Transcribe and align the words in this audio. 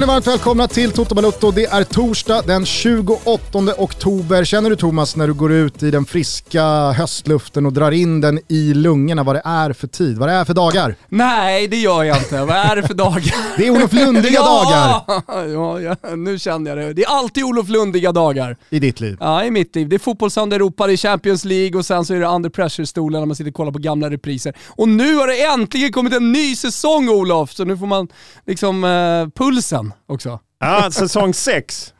Känner 0.00 0.12
varmt 0.12 0.26
välkomna 0.26 0.68
till 0.68 0.92
Toto 0.92 1.14
Balutto. 1.14 1.50
Det 1.50 1.64
är 1.64 1.84
torsdag 1.84 2.42
den 2.46 2.66
28 2.66 3.74
oktober. 3.78 4.44
Känner 4.44 4.70
du 4.70 4.76
Thomas 4.76 5.16
när 5.16 5.26
du 5.26 5.34
går 5.34 5.52
ut 5.52 5.82
i 5.82 5.90
den 5.90 6.04
friska 6.04 6.62
höstluften 6.92 7.66
och 7.66 7.72
drar 7.72 7.90
in 7.90 8.20
den 8.20 8.40
i 8.48 8.74
lungorna 8.74 9.22
vad 9.22 9.34
det 9.34 9.42
är 9.44 9.72
för 9.72 9.86
tid, 9.86 10.18
vad 10.18 10.28
det 10.28 10.32
är 10.32 10.44
för 10.44 10.54
dagar? 10.54 10.94
Nej, 11.08 11.68
det 11.68 11.76
gör 11.76 12.04
jag 12.04 12.16
inte. 12.16 12.44
vad 12.44 12.56
är 12.56 12.76
det 12.76 12.82
för 12.82 12.94
dagar? 12.94 13.34
Det 13.56 13.66
är 13.66 13.70
Olof 13.70 13.92
Lundiga 13.92 14.32
ja! 14.32 15.04
dagar 15.06 15.48
Ja, 15.48 15.80
ja, 15.80 16.16
nu 16.16 16.38
kände 16.38 16.70
jag 16.70 16.78
det. 16.78 16.92
Det 16.92 17.04
är 17.04 17.08
alltid 17.08 17.44
Olof 17.44 17.68
Lundiga 17.68 18.12
dagar. 18.12 18.56
i 18.70 18.78
ditt 18.78 19.00
liv. 19.00 19.16
Ja, 19.20 19.44
i 19.44 19.50
mitt 19.50 19.76
liv. 19.76 19.88
Det 19.88 19.96
är 19.96 19.98
fotbollssound 19.98 20.52
Europa, 20.52 20.86
det 20.86 20.92
är 20.92 20.96
Champions 20.96 21.44
League 21.44 21.78
och 21.78 21.86
sen 21.86 22.04
så 22.04 22.14
är 22.14 22.20
det 22.20 22.26
under 22.26 22.50
pressure-stolen 22.50 23.20
när 23.20 23.26
man 23.26 23.36
sitter 23.36 23.50
och 23.50 23.56
kollar 23.56 23.72
på 23.72 23.78
gamla 23.78 24.10
repriser. 24.10 24.56
Och 24.68 24.88
nu 24.88 25.14
har 25.14 25.26
det 25.26 25.42
äntligen 25.42 25.92
kommit 25.92 26.12
en 26.12 26.32
ny 26.32 26.56
säsong 26.56 27.08
Olof, 27.08 27.52
så 27.52 27.64
nu 27.64 27.76
får 27.76 27.86
man 27.86 28.08
liksom 28.46 28.84
eh, 28.84 29.44
pulsen 29.44 29.89
också. 30.06 30.40
Ja, 30.58 30.90
säsong 30.90 31.34
6. 31.34 31.94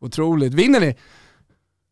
Otroligt. 0.00 0.54
Vinner 0.54 0.80
ni? 0.80 0.96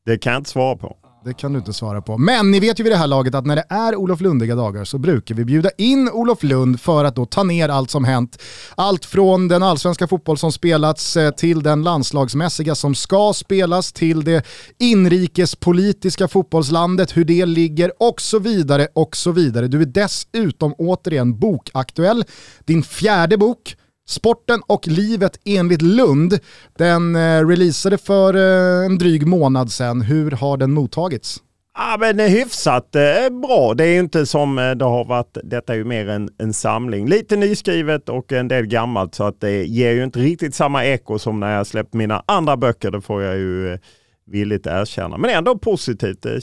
Det 0.06 0.18
kan 0.18 0.32
jag 0.32 0.40
inte 0.40 0.50
svara 0.50 0.76
på. 0.76 0.96
Det 1.24 1.34
kan 1.34 1.52
du 1.52 1.58
inte 1.58 1.72
svara 1.72 2.02
på. 2.02 2.18
Men 2.18 2.50
ni 2.50 2.60
vet 2.60 2.80
ju 2.80 2.84
vid 2.84 2.92
det 2.92 2.96
här 2.96 3.06
laget 3.06 3.34
att 3.34 3.46
när 3.46 3.56
det 3.56 3.64
är 3.68 3.96
Olof 3.96 4.20
Lundiga 4.20 4.54
dagar 4.54 4.84
så 4.84 4.98
brukar 4.98 5.34
vi 5.34 5.44
bjuda 5.44 5.70
in 5.78 6.08
Olof 6.08 6.42
Lund 6.42 6.80
för 6.80 7.04
att 7.04 7.16
då 7.16 7.26
ta 7.26 7.42
ner 7.42 7.68
allt 7.68 7.90
som 7.90 8.04
hänt. 8.04 8.42
Allt 8.74 9.04
från 9.04 9.48
den 9.48 9.62
allsvenska 9.62 10.06
fotboll 10.06 10.38
som 10.38 10.52
spelats 10.52 11.16
eh, 11.16 11.30
till 11.30 11.62
den 11.62 11.82
landslagsmässiga 11.82 12.74
som 12.74 12.94
ska 12.94 13.32
spelas 13.32 13.92
till 13.92 14.24
det 14.24 14.46
inrikespolitiska 14.78 16.28
fotbollslandet, 16.28 17.16
hur 17.16 17.24
det 17.24 17.46
ligger 17.46 17.92
och 17.98 18.20
så 18.20 18.38
vidare 18.38 18.88
och 18.94 19.16
så 19.16 19.32
vidare. 19.32 19.68
Du 19.68 19.82
är 19.82 19.86
dessutom 19.86 20.74
återigen 20.78 21.38
bokaktuell. 21.38 22.24
Din 22.64 22.82
fjärde 22.82 23.36
bok 23.36 23.76
Sporten 24.08 24.60
och 24.66 24.88
livet 24.88 25.40
enligt 25.44 25.82
Lund, 25.82 26.38
den 26.78 27.16
eh, 27.16 27.46
releasade 27.46 27.98
för 27.98 28.34
eh, 28.34 28.86
en 28.86 28.98
dryg 28.98 29.26
månad 29.26 29.72
sedan. 29.72 30.00
Hur 30.00 30.30
har 30.30 30.56
den 30.56 30.72
mottagits? 30.72 31.42
Ja, 31.74 31.96
men 32.00 32.18
hyfsat 32.18 32.94
eh, 32.94 33.02
bra. 33.42 33.74
Det 33.74 33.84
är 33.84 33.98
inte 33.98 34.26
som 34.26 34.56
det 34.56 34.84
har 34.84 35.04
varit. 35.04 35.38
Detta 35.44 35.72
är 35.72 35.76
ju 35.76 35.84
mer 35.84 36.08
en, 36.08 36.28
en 36.38 36.52
samling. 36.52 37.08
Lite 37.08 37.36
nyskrivet 37.36 38.08
och 38.08 38.32
en 38.32 38.48
del 38.48 38.66
gammalt 38.66 39.14
så 39.14 39.24
att 39.24 39.40
det 39.40 39.64
ger 39.64 39.92
ju 39.92 40.04
inte 40.04 40.18
riktigt 40.18 40.54
samma 40.54 40.84
eko 40.84 41.18
som 41.18 41.40
när 41.40 41.56
jag 41.56 41.66
släppt 41.66 41.94
mina 41.94 42.22
andra 42.26 42.56
böcker. 42.56 42.90
Det 42.90 43.00
får 43.00 43.22
jag 43.22 43.36
ju 43.36 43.78
villigt 44.26 44.66
erkänna. 44.66 45.18
Men 45.18 45.30
ändå 45.30 45.58
positivt. 45.58 46.22
Det, 46.22 46.40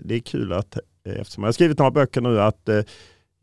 det 0.00 0.14
är 0.14 0.20
kul 0.20 0.52
att 0.52 0.78
eftersom 1.04 1.42
jag 1.42 1.48
har 1.48 1.52
skrivit 1.52 1.78
några 1.78 1.90
böcker 1.90 2.20
nu 2.20 2.40
att 2.40 2.68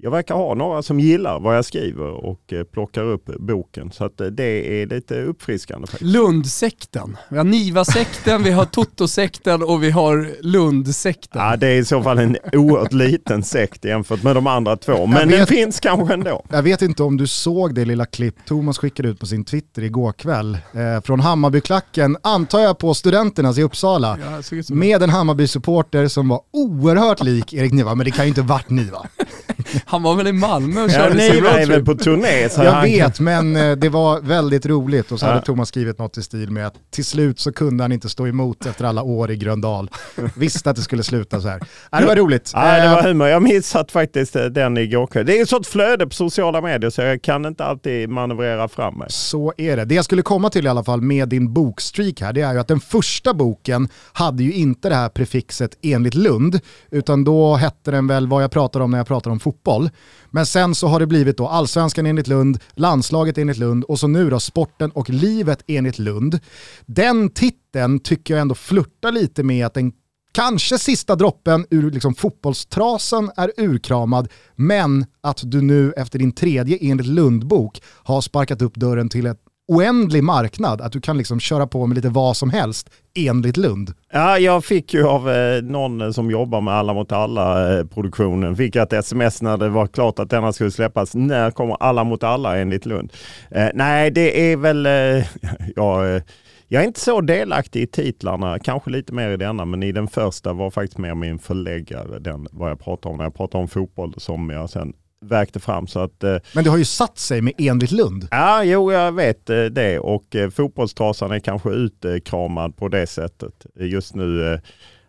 jag 0.04 0.12
verkar 0.12 0.36
ha 0.36 0.54
några 0.54 0.82
som 0.82 1.00
gillar 1.00 1.40
vad 1.40 1.58
jag 1.58 1.66
skriver 1.66 2.26
och 2.26 2.54
eh, 2.54 2.64
plockar 2.64 3.04
upp 3.04 3.26
boken. 3.40 3.92
Så 3.92 4.06
att 4.06 4.22
eh, 4.22 4.28
det 4.28 4.82
är 4.82 4.88
lite 4.88 5.22
uppfriskande. 5.22 5.88
Faktiskt. 5.88 6.12
Lundsekten. 6.12 7.18
Vi 7.30 7.38
har 7.38 7.44
Niva-sekten, 7.44 8.44
vi 8.44 8.52
har 8.52 8.66
Toto-sekten 8.66 9.64
och 9.64 9.84
vi 9.84 9.92
har 9.92 10.32
Lundsekten. 10.42 11.42
Ja, 11.42 11.56
det 11.56 11.68
är 11.68 11.76
i 11.76 11.86
så 11.86 12.04
fall 12.04 12.20
en 12.20 12.38
oerhört 12.54 12.94
liten 12.94 13.44
sekt 13.44 13.86
jämfört 13.86 14.24
med 14.24 14.36
de 14.36 14.48
andra 14.48 14.78
två. 14.78 15.06
Men 15.06 15.30
vet- 15.30 15.38
den 15.38 15.48
finns 15.48 15.80
kanske 15.80 16.14
ändå. 16.14 16.46
Jag 16.50 16.64
vet 16.64 16.82
inte 16.82 17.04
om 17.04 17.18
du 17.18 17.28
såg 17.28 17.76
det 17.76 17.86
lilla 17.86 18.06
klipp 18.06 18.36
Thomas 18.46 18.78
skickade 18.78 19.10
ut 19.10 19.20
på 19.20 19.26
sin 19.26 19.46
Twitter 19.46 19.82
igår 19.84 20.12
kväll 20.12 20.58
eh, 20.74 21.02
från 21.04 21.20
Hammarbyklacken, 21.20 22.18
antar 22.24 22.60
jag 22.60 22.78
på 22.78 22.94
studenternas 22.94 23.58
i 23.58 23.64
Uppsala, 23.64 24.18
Ja, 24.52 24.64
med 24.76 25.04
en 25.04 25.10
Hammarby-supporter 25.10 26.08
som 26.08 26.30
var 26.30 26.42
oerhört 26.52 27.24
lik 27.24 27.54
Erik 27.54 27.72
Niva, 27.74 27.96
men 27.96 28.06
det 28.06 28.12
kan 28.12 28.26
ju 28.26 28.30
inte 28.30 28.42
varit 28.42 28.70
Niva. 28.70 29.08
Han 29.94 30.04
var 30.04 30.16
väl 30.16 30.28
i 30.28 30.32
Malmö 30.34 30.82
och 30.84 30.90
Ja, 30.90 30.94
körde 30.94 31.16
ni 31.16 31.30
sin 31.30 31.44
roadtrip. 31.44 31.70
väl 31.70 31.86
på 31.86 31.96
turné. 31.96 32.50
Så 32.50 32.64
Jag 32.64 32.72
han- 32.72 32.84
vet, 32.86 33.20
men 33.20 33.56
eh, 33.56 33.72
det 33.72 33.90
var 33.90 34.20
väldigt 34.22 34.66
roligt 34.66 35.12
och 35.12 35.20
så 35.20 35.26
hade 35.26 35.38
Ja. 35.38 35.42
Thomas 35.42 35.68
skrivit 35.70 36.00
något 36.00 36.18
i 36.18 36.24
stil 36.24 36.52
med 36.52 36.68
att 36.68 36.74
till 36.92 37.06
slut 37.06 37.40
så 37.40 37.54
kunde 37.54 37.84
han 37.84 37.92
inte 37.92 38.10
stå 38.10 38.28
emot 38.28 38.66
efter 38.66 38.86
alla 38.86 39.02
år 39.04 39.32
i 39.32 39.36
Gröndal. 39.36 39.90
Visste 40.36 40.70
att 40.70 40.76
det 40.76 40.82
skulle 40.82 41.04
sluta 41.04 41.42
så 41.42 41.48
här. 41.48 41.62
Ja, 41.92 42.00
det 42.00 42.06
var 42.06 42.16
roligt. 42.16 42.52
Ja, 42.54 42.62
det 42.72 42.84
Eh, 42.84 42.92
var 42.96 43.04
humor. 43.04 43.28
Jag 43.28 43.42
missat 43.44 43.92
faktiskt 43.92 44.36
eh, 44.36 44.44
den 44.46 44.78
igår 44.78 45.08
kväll. 45.08 45.26
Det 45.26 45.38
är 45.38 45.42
ett 45.44 45.50
sånt 45.50 45.68
flöde 45.68 46.08
på 46.08 46.14
sociala 46.14 46.62
medier 46.62 46.90
så 46.90 47.02
jag 47.02 47.22
kan 47.22 47.46
inte 47.46 47.66
alltid 47.66 48.10
manövrera 48.10 48.68
fram 48.68 48.98
mig. 48.98 49.08
Så 49.12 49.54
är 49.58 49.78
det. 49.78 49.86
Det 49.86 49.96
jag 49.96 50.06
skulle 50.06 50.22
komma 50.22 50.50
till 50.50 50.66
i 50.66 50.70
alla 50.70 50.84
fall 50.84 51.02
med 51.02 51.30
din 51.30 51.54
bokstreak 51.54 52.22
här, 52.22 52.34
det 52.34 52.42
är 52.42 52.54
ju 52.54 52.60
att 52.60 52.68
den 52.68 52.80
första 52.80 53.34
boken 53.34 53.90
hade 54.14 54.44
ju 54.44 54.54
inte 54.54 54.90
det 54.90 54.96
här 54.96 55.10
prefixet 55.10 55.78
enligt 55.82 56.14
Lund, 56.16 56.60
utan 56.92 57.24
då 57.24 57.56
hette 57.56 57.92
den 57.92 58.08
väl 58.08 58.28
vad 58.28 58.44
jag 58.44 58.52
pratar 58.52 58.80
om 58.80 58.92
när 58.92 58.98
jag 58.98 59.08
pratar 59.08 59.32
om 59.32 59.40
fotboll. 59.40 59.83
Men 60.32 60.46
sen 60.46 60.76
så 60.76 60.88
har 60.88 61.00
det 61.00 61.08
blivit 61.08 61.38
då 61.38 61.48
allsvenskan 61.48 62.06
enligt 62.06 62.28
Lund, 62.28 62.60
landslaget 62.74 63.38
enligt 63.38 63.58
Lund 63.58 63.84
och 63.84 64.00
så 64.00 64.08
nu 64.08 64.30
då 64.30 64.40
sporten 64.40 64.92
och 64.92 65.10
livet 65.10 65.64
enligt 65.68 66.00
Lund. 66.00 66.40
Den 66.86 67.30
titeln 67.30 68.00
tycker 68.00 68.34
jag 68.34 68.42
ändå 68.42 68.56
flörtar 68.56 69.12
lite 69.12 69.44
med 69.44 69.66
att 69.66 69.74
den 69.74 69.92
Kanske 70.36 70.78
sista 70.78 71.16
droppen 71.16 71.66
ur 71.70 71.92
liksom 71.92 72.16
fotbollstrasen 72.16 73.32
är 73.36 73.52
urkramad, 73.58 74.28
men 74.56 75.06
att 75.22 75.42
du 75.44 75.62
nu 75.62 75.94
efter 75.98 76.20
din 76.20 76.32
tredje 76.32 76.78
enligt 76.82 77.08
Lundbok 77.08 77.82
har 77.86 78.22
sparkat 78.22 78.62
upp 78.62 78.76
dörren 78.76 79.10
till 79.10 79.26
ett 79.26 79.40
oändlig 79.68 80.24
marknad. 80.24 80.82
Att 80.82 80.92
du 80.92 81.02
kan 81.02 81.18
liksom 81.18 81.40
köra 81.40 81.68
på 81.68 81.88
med 81.88 81.96
lite 81.96 82.10
vad 82.10 82.38
som 82.38 82.50
helst 82.50 82.90
enligt 83.16 83.58
Lund. 83.58 83.94
Ja, 84.12 84.40
jag 84.40 84.66
fick 84.66 84.94
ju 84.94 85.08
av 85.08 85.30
eh, 85.30 85.62
någon 85.62 86.02
eh, 86.02 86.12
som 86.12 86.32
jobbar 86.32 86.62
med 86.62 86.74
Alla 86.74 86.94
mot 86.94 87.12
alla-produktionen, 87.12 88.52
eh, 88.52 88.56
fick 88.56 88.76
jag 88.76 88.84
ett 88.84 88.94
sms 88.94 89.42
när 89.42 89.58
det 89.58 89.70
var 89.70 89.88
klart 89.88 90.20
att 90.20 90.30
denna 90.30 90.54
skulle 90.54 90.72
släppas. 90.72 91.16
När 91.16 91.52
kommer 91.52 91.78
Alla 91.80 92.04
mot 92.04 92.24
alla 92.24 92.58
enligt 92.58 92.86
Lund? 92.86 93.14
Eh, 93.52 93.68
nej, 93.74 94.12
det 94.12 94.52
är 94.52 94.58
väl, 94.58 94.86
eh, 94.86 94.92
ja, 95.76 96.08
eh, 96.08 96.22
jag 96.68 96.84
är 96.84 96.88
inte 96.88 97.00
så 97.00 97.22
delaktig 97.22 97.82
i 97.82 97.88
titlarna, 97.88 98.60
kanske 98.60 98.90
lite 98.90 99.14
mer 99.14 99.30
i 99.30 99.38
denna, 99.38 99.66
men 99.66 99.84
i 99.84 99.92
den 99.92 100.08
första 100.08 100.54
var 100.54 100.72
faktiskt 100.72 100.98
mer 100.98 101.16
min 101.16 101.40
förläggare, 101.40 102.20
den, 102.20 102.48
vad 102.52 102.72
jag 102.72 102.80
pratade 102.80 103.12
om 103.12 103.18
när 103.18 103.24
jag 103.24 103.36
pratade 103.36 103.62
om 103.62 103.68
fotboll, 103.68 104.14
som 104.18 104.50
jag 104.50 104.70
sen 104.70 104.94
vägte 105.24 105.60
fram. 105.60 105.88
Så 105.88 106.00
att, 106.00 106.24
eh, 106.24 106.38
Men 106.54 106.64
det 106.64 106.70
har 106.70 106.78
ju 106.78 106.86
satt 106.86 107.18
sig 107.18 107.42
med 107.42 107.54
enligt 107.58 107.92
Lund. 107.92 108.28
Ja, 108.32 108.64
jo, 108.64 108.92
jag 108.92 109.12
vet 109.12 109.50
eh, 109.50 109.64
det 109.64 110.00
och 110.00 110.36
eh, 110.36 110.50
fotbollstrasan 110.50 111.32
är 111.32 111.40
kanske 111.40 111.70
utkramad 111.70 112.76
på 112.76 112.88
det 112.88 113.08
sättet. 113.08 113.66
Just 113.76 114.16
nu, 114.16 114.60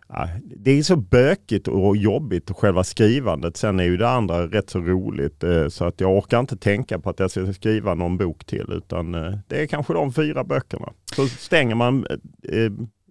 ja, 0.08 0.28
det 0.40 0.70
är 0.70 0.82
så 0.82 0.96
bökigt 0.96 1.68
och 1.68 1.96
jobbigt 1.96 2.50
själva 2.50 2.84
skrivandet. 2.84 3.56
Sen 3.56 3.80
är 3.80 3.84
ju 3.84 3.96
det 3.96 4.08
andra 4.08 4.46
rätt 4.46 4.70
så 4.70 4.78
roligt 4.78 5.44
så 5.68 5.84
att 5.84 6.00
jag 6.00 6.16
orkar 6.16 6.40
inte 6.40 6.56
tänka 6.56 6.98
på 6.98 7.10
att 7.10 7.20
jag 7.20 7.30
ska 7.30 7.52
skriva 7.52 7.94
någon 7.94 8.16
bok 8.16 8.44
till 8.44 8.66
utan 8.72 9.12
det 9.48 9.62
är 9.62 9.66
kanske 9.66 9.92
de 9.92 10.12
fyra 10.12 10.44
böckerna. 10.44 10.92
Så 11.16 11.26
stänger 11.26 11.74
man 11.74 12.06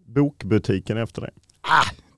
bokbutiken 0.08 0.97
efter 0.97 1.22
det. 1.22 1.31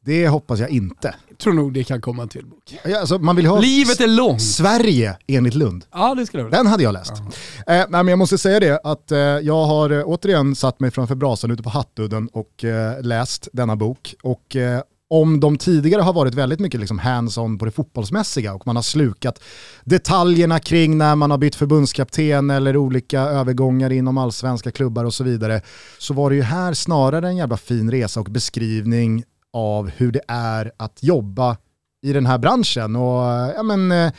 Det 0.06 0.28
hoppas 0.28 0.60
jag 0.60 0.70
inte. 0.70 1.16
Jag 1.30 1.38
tror 1.38 1.54
nog 1.54 1.74
det 1.74 1.84
kan 1.84 2.02
komma 2.02 2.24
en 2.24 2.30
till 2.30 2.46
bok. 2.46 2.80
Ja, 2.84 3.00
Alltså, 3.00 3.20
man 3.20 3.36
vill 3.36 3.46
ha 3.46 3.60
Livet 3.60 4.02
är 4.02 4.08
långt. 4.08 4.42
Sverige 4.42 5.18
enligt 5.28 5.54
Lund. 5.56 5.86
Ja, 5.92 6.16
det 6.16 6.26
skulle 6.26 6.42
jag 6.42 6.46
vilja. 6.46 6.58
Den 6.58 6.68
hade 6.68 6.84
jag 6.84 6.94
läst. 6.94 7.12
Eh, 7.12 7.24
nej, 7.68 7.88
men 7.90 8.08
jag 8.08 8.20
måste 8.20 8.38
säga 8.38 8.60
det 8.60 8.80
att 8.84 9.12
eh, 9.12 9.18
jag 9.20 9.66
har 9.66 9.90
eh, 9.90 10.04
återigen 10.06 10.56
satt 10.56 10.80
mig 10.80 10.92
framför 10.92 11.16
brasan 11.16 11.52
ute 11.52 11.64
på 11.64 11.70
Hattudden 11.70 12.28
och 12.34 12.64
eh, 12.64 13.02
läst 13.02 13.48
denna 13.54 13.76
bok. 13.76 14.16
Och 14.24 14.56
eh, 14.56 14.82
om 15.10 15.40
de 15.40 15.58
tidigare 15.58 16.02
har 16.02 16.14
varit 16.14 16.34
väldigt 16.34 16.60
mycket 16.60 16.80
liksom 16.80 17.00
hands-on 17.00 17.58
på 17.58 17.66
det 17.66 17.72
fotbollsmässiga 17.72 18.54
och 18.54 18.68
man 18.68 18.76
har 18.76 18.84
slukat 18.84 19.44
detaljerna 19.84 20.60
kring 20.60 20.98
när 20.98 21.16
man 21.16 21.32
har 21.32 21.38
bytt 21.38 21.56
förbundskapten 21.56 22.50
eller 22.50 22.78
olika 22.78 23.22
övergångar 23.22 23.92
inom 23.92 24.18
allsvenska 24.18 24.72
klubbar 24.72 25.06
och 25.06 25.14
så 25.14 25.24
vidare, 25.24 25.62
så 26.00 26.14
var 26.14 26.30
det 26.30 26.36
ju 26.36 26.42
här 26.42 26.74
snarare 26.74 27.28
en 27.28 27.38
jävla 27.38 27.58
fin 27.58 27.92
resa 27.92 28.20
och 28.20 28.26
beskrivning 28.26 29.24
av 29.56 29.90
hur 29.90 30.12
det 30.12 30.22
är 30.28 30.72
att 30.78 31.04
jobba 31.04 31.58
i 32.04 32.14
den 32.14 32.26
här 32.26 32.38
branschen. 32.38 32.96
Och 32.96 33.24
ja, 33.56 33.64
men, 33.64 33.92
eh, 33.92 34.12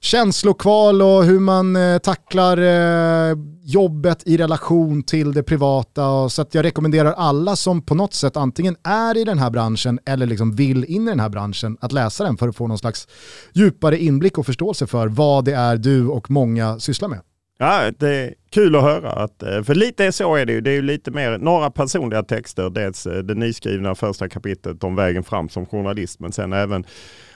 känslokval 0.00 1.02
och 1.02 1.24
hur 1.24 1.40
man 1.40 1.76
eh, 1.76 1.98
tacklar 1.98 2.58
eh, 2.58 3.36
jobbet 3.62 4.22
i 4.26 4.36
relation 4.36 5.02
till 5.02 5.32
det 5.32 5.42
privata. 5.42 6.28
Så 6.28 6.42
att 6.42 6.54
jag 6.54 6.64
rekommenderar 6.64 7.12
alla 7.12 7.56
som 7.56 7.82
på 7.82 7.94
något 7.94 8.14
sätt 8.14 8.36
antingen 8.36 8.76
är 8.82 9.16
i 9.16 9.24
den 9.24 9.38
här 9.38 9.50
branschen 9.50 9.98
eller 10.06 10.26
liksom 10.26 10.56
vill 10.56 10.84
in 10.84 11.08
i 11.08 11.10
den 11.10 11.20
här 11.20 11.28
branschen 11.28 11.76
att 11.80 11.92
läsa 11.92 12.24
den 12.24 12.36
för 12.36 12.48
att 12.48 12.56
få 12.56 12.66
någon 12.66 12.78
slags 12.78 13.08
djupare 13.52 13.98
inblick 13.98 14.38
och 14.38 14.46
förståelse 14.46 14.86
för 14.86 15.08
vad 15.08 15.44
det 15.44 15.54
är 15.54 15.76
du 15.76 16.06
och 16.06 16.30
många 16.30 16.78
sysslar 16.78 17.08
med. 17.08 17.20
Ja, 17.58 17.90
det 17.98 18.08
är 18.08 18.34
kul 18.50 18.76
att 18.76 18.82
höra. 18.82 19.10
Att, 19.10 19.42
eh, 19.42 19.62
för 19.62 19.74
lite 19.74 20.12
så 20.12 20.34
är 20.34 20.46
det 20.46 20.52
ju. 20.52 20.60
Det 20.60 20.70
är 20.70 20.74
ju 20.74 20.82
lite 20.82 21.10
mer 21.10 21.38
några 21.38 21.70
personliga 21.70 22.22
texter. 22.22 22.70
Dels 22.70 23.06
eh, 23.06 23.18
det 23.18 23.34
nyskrivna 23.34 23.94
första 23.94 24.28
kapitlet 24.28 24.84
om 24.84 24.96
vägen 24.96 25.24
fram 25.24 25.48
som 25.48 25.66
journalist. 25.66 26.20
Men 26.20 26.32
sen 26.32 26.52
även 26.52 26.84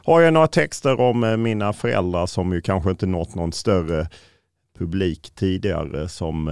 har 0.05 0.21
jag 0.21 0.33
några 0.33 0.47
texter 0.47 1.01
om 1.01 1.25
eh, 1.25 1.37
mina 1.37 1.73
föräldrar 1.73 2.27
som 2.27 2.53
ju 2.53 2.61
kanske 2.61 2.91
inte 2.91 3.07
nått 3.07 3.35
någon 3.35 3.53
större 3.53 4.09
publik 4.79 5.31
tidigare 5.35 6.09
som 6.09 6.49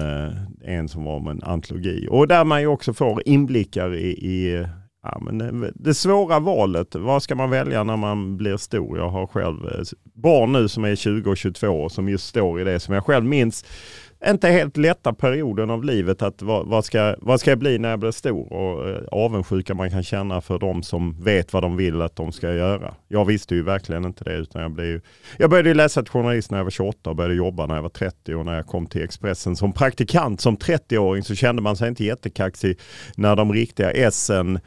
en 0.64 0.88
som 0.88 1.04
var 1.04 1.16
om 1.16 1.28
en 1.28 1.42
antologi. 1.42 2.08
Och 2.10 2.28
där 2.28 2.44
man 2.44 2.60
ju 2.60 2.66
också 2.66 2.94
får 2.94 3.22
inblickar 3.26 3.94
i, 3.94 4.08
i 4.08 4.66
Ja, 5.12 5.18
men 5.20 5.72
det, 5.74 5.94
svåra 5.94 6.40
valet, 6.40 6.94
vad 6.94 7.22
ska 7.22 7.34
man 7.34 7.50
välja 7.50 7.84
när 7.84 7.96
man 7.96 8.36
blir 8.36 8.56
stor? 8.56 8.98
Jag 8.98 9.08
har 9.08 9.26
själv 9.26 9.64
eh, 9.66 9.84
barn 10.14 10.52
nu 10.52 10.68
som 10.68 10.84
är 10.84 10.96
20 10.96 11.30
och 11.30 11.36
22 11.36 11.68
år 11.68 11.88
som 11.88 12.08
just 12.08 12.26
står 12.26 12.60
i 12.60 12.64
det 12.64 12.80
som 12.80 12.94
jag 12.94 13.04
själv 13.04 13.24
minns 13.24 13.64
inte 14.24 14.48
helt 14.48 14.76
lätta 14.76 15.12
perioden 15.12 15.70
av 15.70 15.84
livet. 15.84 16.22
att 16.22 16.42
vad, 16.42 16.66
vad, 16.66 16.84
ska, 16.84 17.16
vad 17.18 17.40
ska 17.40 17.50
jag 17.50 17.58
bli 17.58 17.78
när 17.78 17.90
jag 17.90 17.98
blir 17.98 18.10
stor? 18.10 18.52
Och 18.52 18.88
eh, 18.88 19.04
avundsjuka 19.12 19.74
man 19.74 19.90
kan 19.90 20.02
känna 20.02 20.40
för 20.40 20.58
de 20.58 20.82
som 20.82 21.22
vet 21.22 21.52
vad 21.52 21.62
de 21.62 21.76
vill 21.76 22.02
att 22.02 22.16
de 22.16 22.32
ska 22.32 22.52
göra. 22.52 22.94
Jag 23.08 23.24
visste 23.24 23.54
ju 23.54 23.62
verkligen 23.62 24.04
inte 24.04 24.24
det. 24.24 24.34
utan 24.34 24.62
Jag, 24.62 24.70
blev, 24.70 25.00
jag 25.38 25.50
började 25.50 25.74
läsa 25.74 26.02
till 26.02 26.12
journalist 26.12 26.50
när 26.50 26.58
jag 26.58 26.64
var 26.64 26.70
28 26.70 27.10
och 27.10 27.16
började 27.16 27.34
jobba 27.34 27.66
när 27.66 27.74
jag 27.74 27.82
var 27.82 27.88
30. 27.88 28.34
Och 28.34 28.44
när 28.44 28.54
jag 28.54 28.66
kom 28.66 28.86
till 28.86 29.02
Expressen 29.02 29.56
som 29.56 29.72
praktikant 29.72 30.40
som 30.40 30.56
30-åring 30.56 31.22
så 31.22 31.34
kände 31.34 31.62
man 31.62 31.76
sig 31.76 31.88
inte 31.88 32.04
jättekaxig 32.04 32.78
när 33.16 33.36
de 33.36 33.52
riktiga 33.52 33.90
essen 33.90 34.58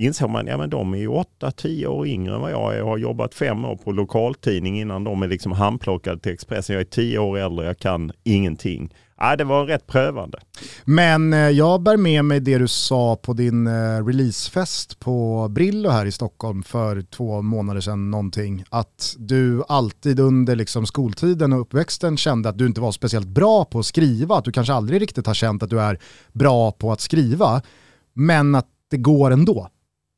insåg 0.00 0.30
man, 0.30 0.46
ja 0.46 0.56
men 0.56 0.70
de 0.70 0.94
är 0.94 0.98
ju 0.98 1.08
8-10 1.08 1.86
år 1.86 2.06
yngre 2.06 2.34
än 2.34 2.40
vad 2.40 2.52
jag 2.52 2.74
är 2.74 2.82
och 2.82 2.88
har 2.88 2.98
jobbat 2.98 3.34
fem 3.34 3.64
år 3.64 3.76
på 3.76 3.92
lokaltidning 3.92 4.80
innan 4.80 5.04
de 5.04 5.22
är 5.22 5.28
liksom 5.28 5.52
handplockade 5.52 6.20
till 6.20 6.32
Expressen. 6.32 6.74
Jag 6.74 6.80
är 6.80 6.84
10 6.84 7.18
år 7.18 7.38
äldre, 7.38 7.66
jag 7.66 7.78
kan 7.78 8.12
ingenting. 8.24 8.94
Ja, 9.16 9.36
det 9.36 9.44
var 9.44 9.66
rätt 9.66 9.86
prövande. 9.86 10.38
Men 10.84 11.32
eh, 11.32 11.38
jag 11.38 11.82
bär 11.82 11.96
med 11.96 12.24
mig 12.24 12.40
det 12.40 12.58
du 12.58 12.68
sa 12.68 13.16
på 13.16 13.32
din 13.32 13.66
eh, 13.66 14.06
releasefest 14.06 15.00
på 15.00 15.48
Brillo 15.50 15.90
här 15.90 16.06
i 16.06 16.12
Stockholm 16.12 16.62
för 16.62 17.02
två 17.02 17.42
månader 17.42 17.80
sedan 17.80 18.10
någonting. 18.10 18.64
Att 18.68 19.16
du 19.18 19.62
alltid 19.68 20.20
under 20.20 20.56
liksom 20.56 20.86
skoltiden 20.86 21.52
och 21.52 21.60
uppväxten 21.60 22.16
kände 22.16 22.48
att 22.48 22.58
du 22.58 22.66
inte 22.66 22.80
var 22.80 22.92
speciellt 22.92 23.28
bra 23.28 23.64
på 23.64 23.78
att 23.78 23.86
skriva. 23.86 24.36
Att 24.36 24.44
du 24.44 24.52
kanske 24.52 24.72
aldrig 24.72 25.02
riktigt 25.02 25.26
har 25.26 25.34
känt 25.34 25.62
att 25.62 25.70
du 25.70 25.80
är 25.80 25.98
bra 26.32 26.72
på 26.72 26.92
att 26.92 27.00
skriva. 27.00 27.62
Men 28.14 28.54
att 28.54 28.66
det 28.90 28.96
går 28.96 29.30
ändå. 29.30 29.68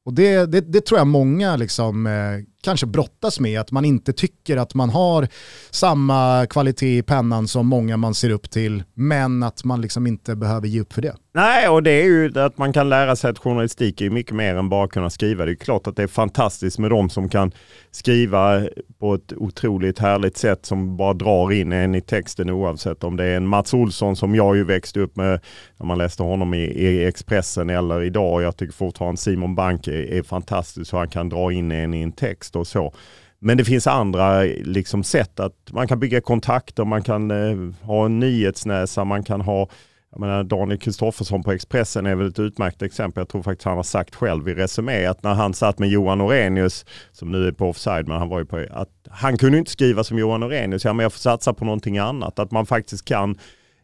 Och 0.05 0.15
det, 0.15 0.47
det, 0.47 0.61
det, 0.61 0.81
tror 0.81 0.99
jag 1.01 1.07
många 1.07 1.57
liksom, 1.57 2.07
eh, 2.07 2.39
kanske 2.63 2.87
brottas 2.87 3.41
med, 3.41 3.61
att 3.61 3.71
man 3.71 3.85
inte 3.85 4.13
tycker 4.13 4.57
att 4.57 4.75
man 4.75 4.91
har 4.91 5.29
samma 5.71 6.47
kvalitet 6.47 6.99
i 6.99 7.03
pennan 7.03 7.49
som 7.49 7.67
många 7.67 7.97
man 7.97 8.15
ser 8.15 8.31
upp 8.31 8.51
till, 8.51 8.83
men 8.95 9.43
att 9.43 9.65
man 9.65 9.81
liksom 9.81 10.07
inte 10.07 10.37
behöver 10.37 10.69
ge 10.69 10.81
upp 10.81 10.93
för 10.93 11.03
det. 11.03 11.15
Nej, 11.35 11.69
och 11.69 11.83
det 11.83 11.91
är 11.91 12.05
ju 12.05 12.41
att 12.41 12.59
man 12.59 12.73
kan 12.73 12.89
lära 12.89 13.17
sig 13.17 13.31
att 13.31 13.39
journalistik 13.39 14.01
är 14.01 14.11
mycket 14.11 14.35
mer 14.35 14.55
än 14.55 14.69
bara 14.69 14.89
kunna 14.89 15.11
skriva. 15.11 15.45
Det 15.45 15.53
är 15.53 15.55
klart 15.57 15.87
att 15.87 15.97
det 15.97 16.03
är 16.03 16.07
fantastiskt 16.07 16.79
med 16.79 16.91
de 16.91 17.11
som 17.11 17.29
kan 17.29 17.53
skriva 17.91 18.67
på 19.01 19.15
ett 19.15 19.33
otroligt 19.33 19.99
härligt 19.99 20.37
sätt 20.37 20.67
som 20.67 20.97
bara 20.97 21.15
drar 21.15 21.53
in 21.53 21.73
en 21.73 21.95
i 21.95 22.01
texten 22.01 22.51
oavsett 22.51 23.05
om 23.05 23.17
det 23.17 23.25
är 23.25 23.37
en 23.37 23.47
Mats 23.47 23.75
Olsson 23.75 24.17
som 24.17 24.35
jag 24.35 24.57
ju 24.57 24.65
växte 24.65 25.01
upp 25.01 25.17
med 25.17 25.41
när 25.77 25.87
man 25.87 25.99
läste 25.99 26.23
honom 26.23 26.55
i, 26.55 26.63
i 26.63 27.05
Expressen 27.05 27.71
eller 27.71 28.03
idag. 28.03 28.43
Jag 28.43 28.57
tycker 28.57 28.73
fortfarande 28.73 29.21
Simon 29.21 29.55
Bank 29.55 29.89
är, 29.89 30.13
är 30.13 30.23
fantastisk 30.23 30.93
hur 30.93 30.99
han 30.99 31.09
kan 31.09 31.29
dra 31.29 31.53
in 31.53 31.73
en 31.73 31.95
i 31.95 32.03
en 32.03 32.13
text 32.13 32.52
och 32.57 32.67
så. 32.67 32.95
Men 33.39 33.57
det 33.57 33.65
finns 33.65 33.87
andra 33.87 34.43
liksom, 34.43 35.05
sätt 35.05 35.41
att 35.41 35.57
man 35.73 35.89
kan 35.89 36.01
bygga 36.01 36.21
kontakter, 36.21 36.85
man 36.85 37.03
kan 37.03 37.31
eh, 37.31 37.87
ha 37.87 38.05
en 38.05 38.19
nyhetsnäsa, 38.19 39.05
man 39.05 39.25
kan 39.25 39.41
ha 39.41 39.69
jag 40.13 40.21
menar, 40.21 40.45
Daniel 40.45 40.79
Kristoffersson 40.79 41.43
på 41.43 41.53
Expressen 41.53 42.07
är 42.07 42.15
väl 42.15 42.29
ett 42.29 42.39
utmärkt 42.39 42.83
exempel. 42.83 43.21
Jag 43.21 43.29
tror 43.29 43.43
faktiskt 43.43 43.65
han 43.65 43.77
har 43.77 43.83
sagt 43.83 44.15
själv 44.15 44.49
i 44.49 44.55
Resumé 44.55 45.07
att 45.07 45.23
när 45.23 45.35
han 45.35 45.55
satt 45.55 45.79
med 45.79 45.89
Johan 45.89 46.21
Orenius, 46.21 46.85
som 47.13 47.33
nu 47.33 47.47
är 47.47 47.53
på 47.53 47.69
offside, 47.69 48.09
men 48.09 48.19
han 48.19 48.29
var 48.29 48.39
ju 48.39 48.45
på, 48.45 48.67
att 48.71 48.89
han 49.11 49.39
kunde 49.39 49.59
inte 49.59 49.71
skriva 49.71 50.05
som 50.05 50.19
Johan 50.19 50.43
Orenius. 50.43 50.85
Ja, 50.85 50.93
men 50.93 51.03
jag 51.03 51.13
får 51.13 51.19
satsa 51.19 51.55
på 51.55 51.65
någonting 51.65 51.99
annat. 51.99 52.39
Att 52.39 52.51
man 52.51 52.67
faktiskt 52.67 53.05
kan 53.05 53.39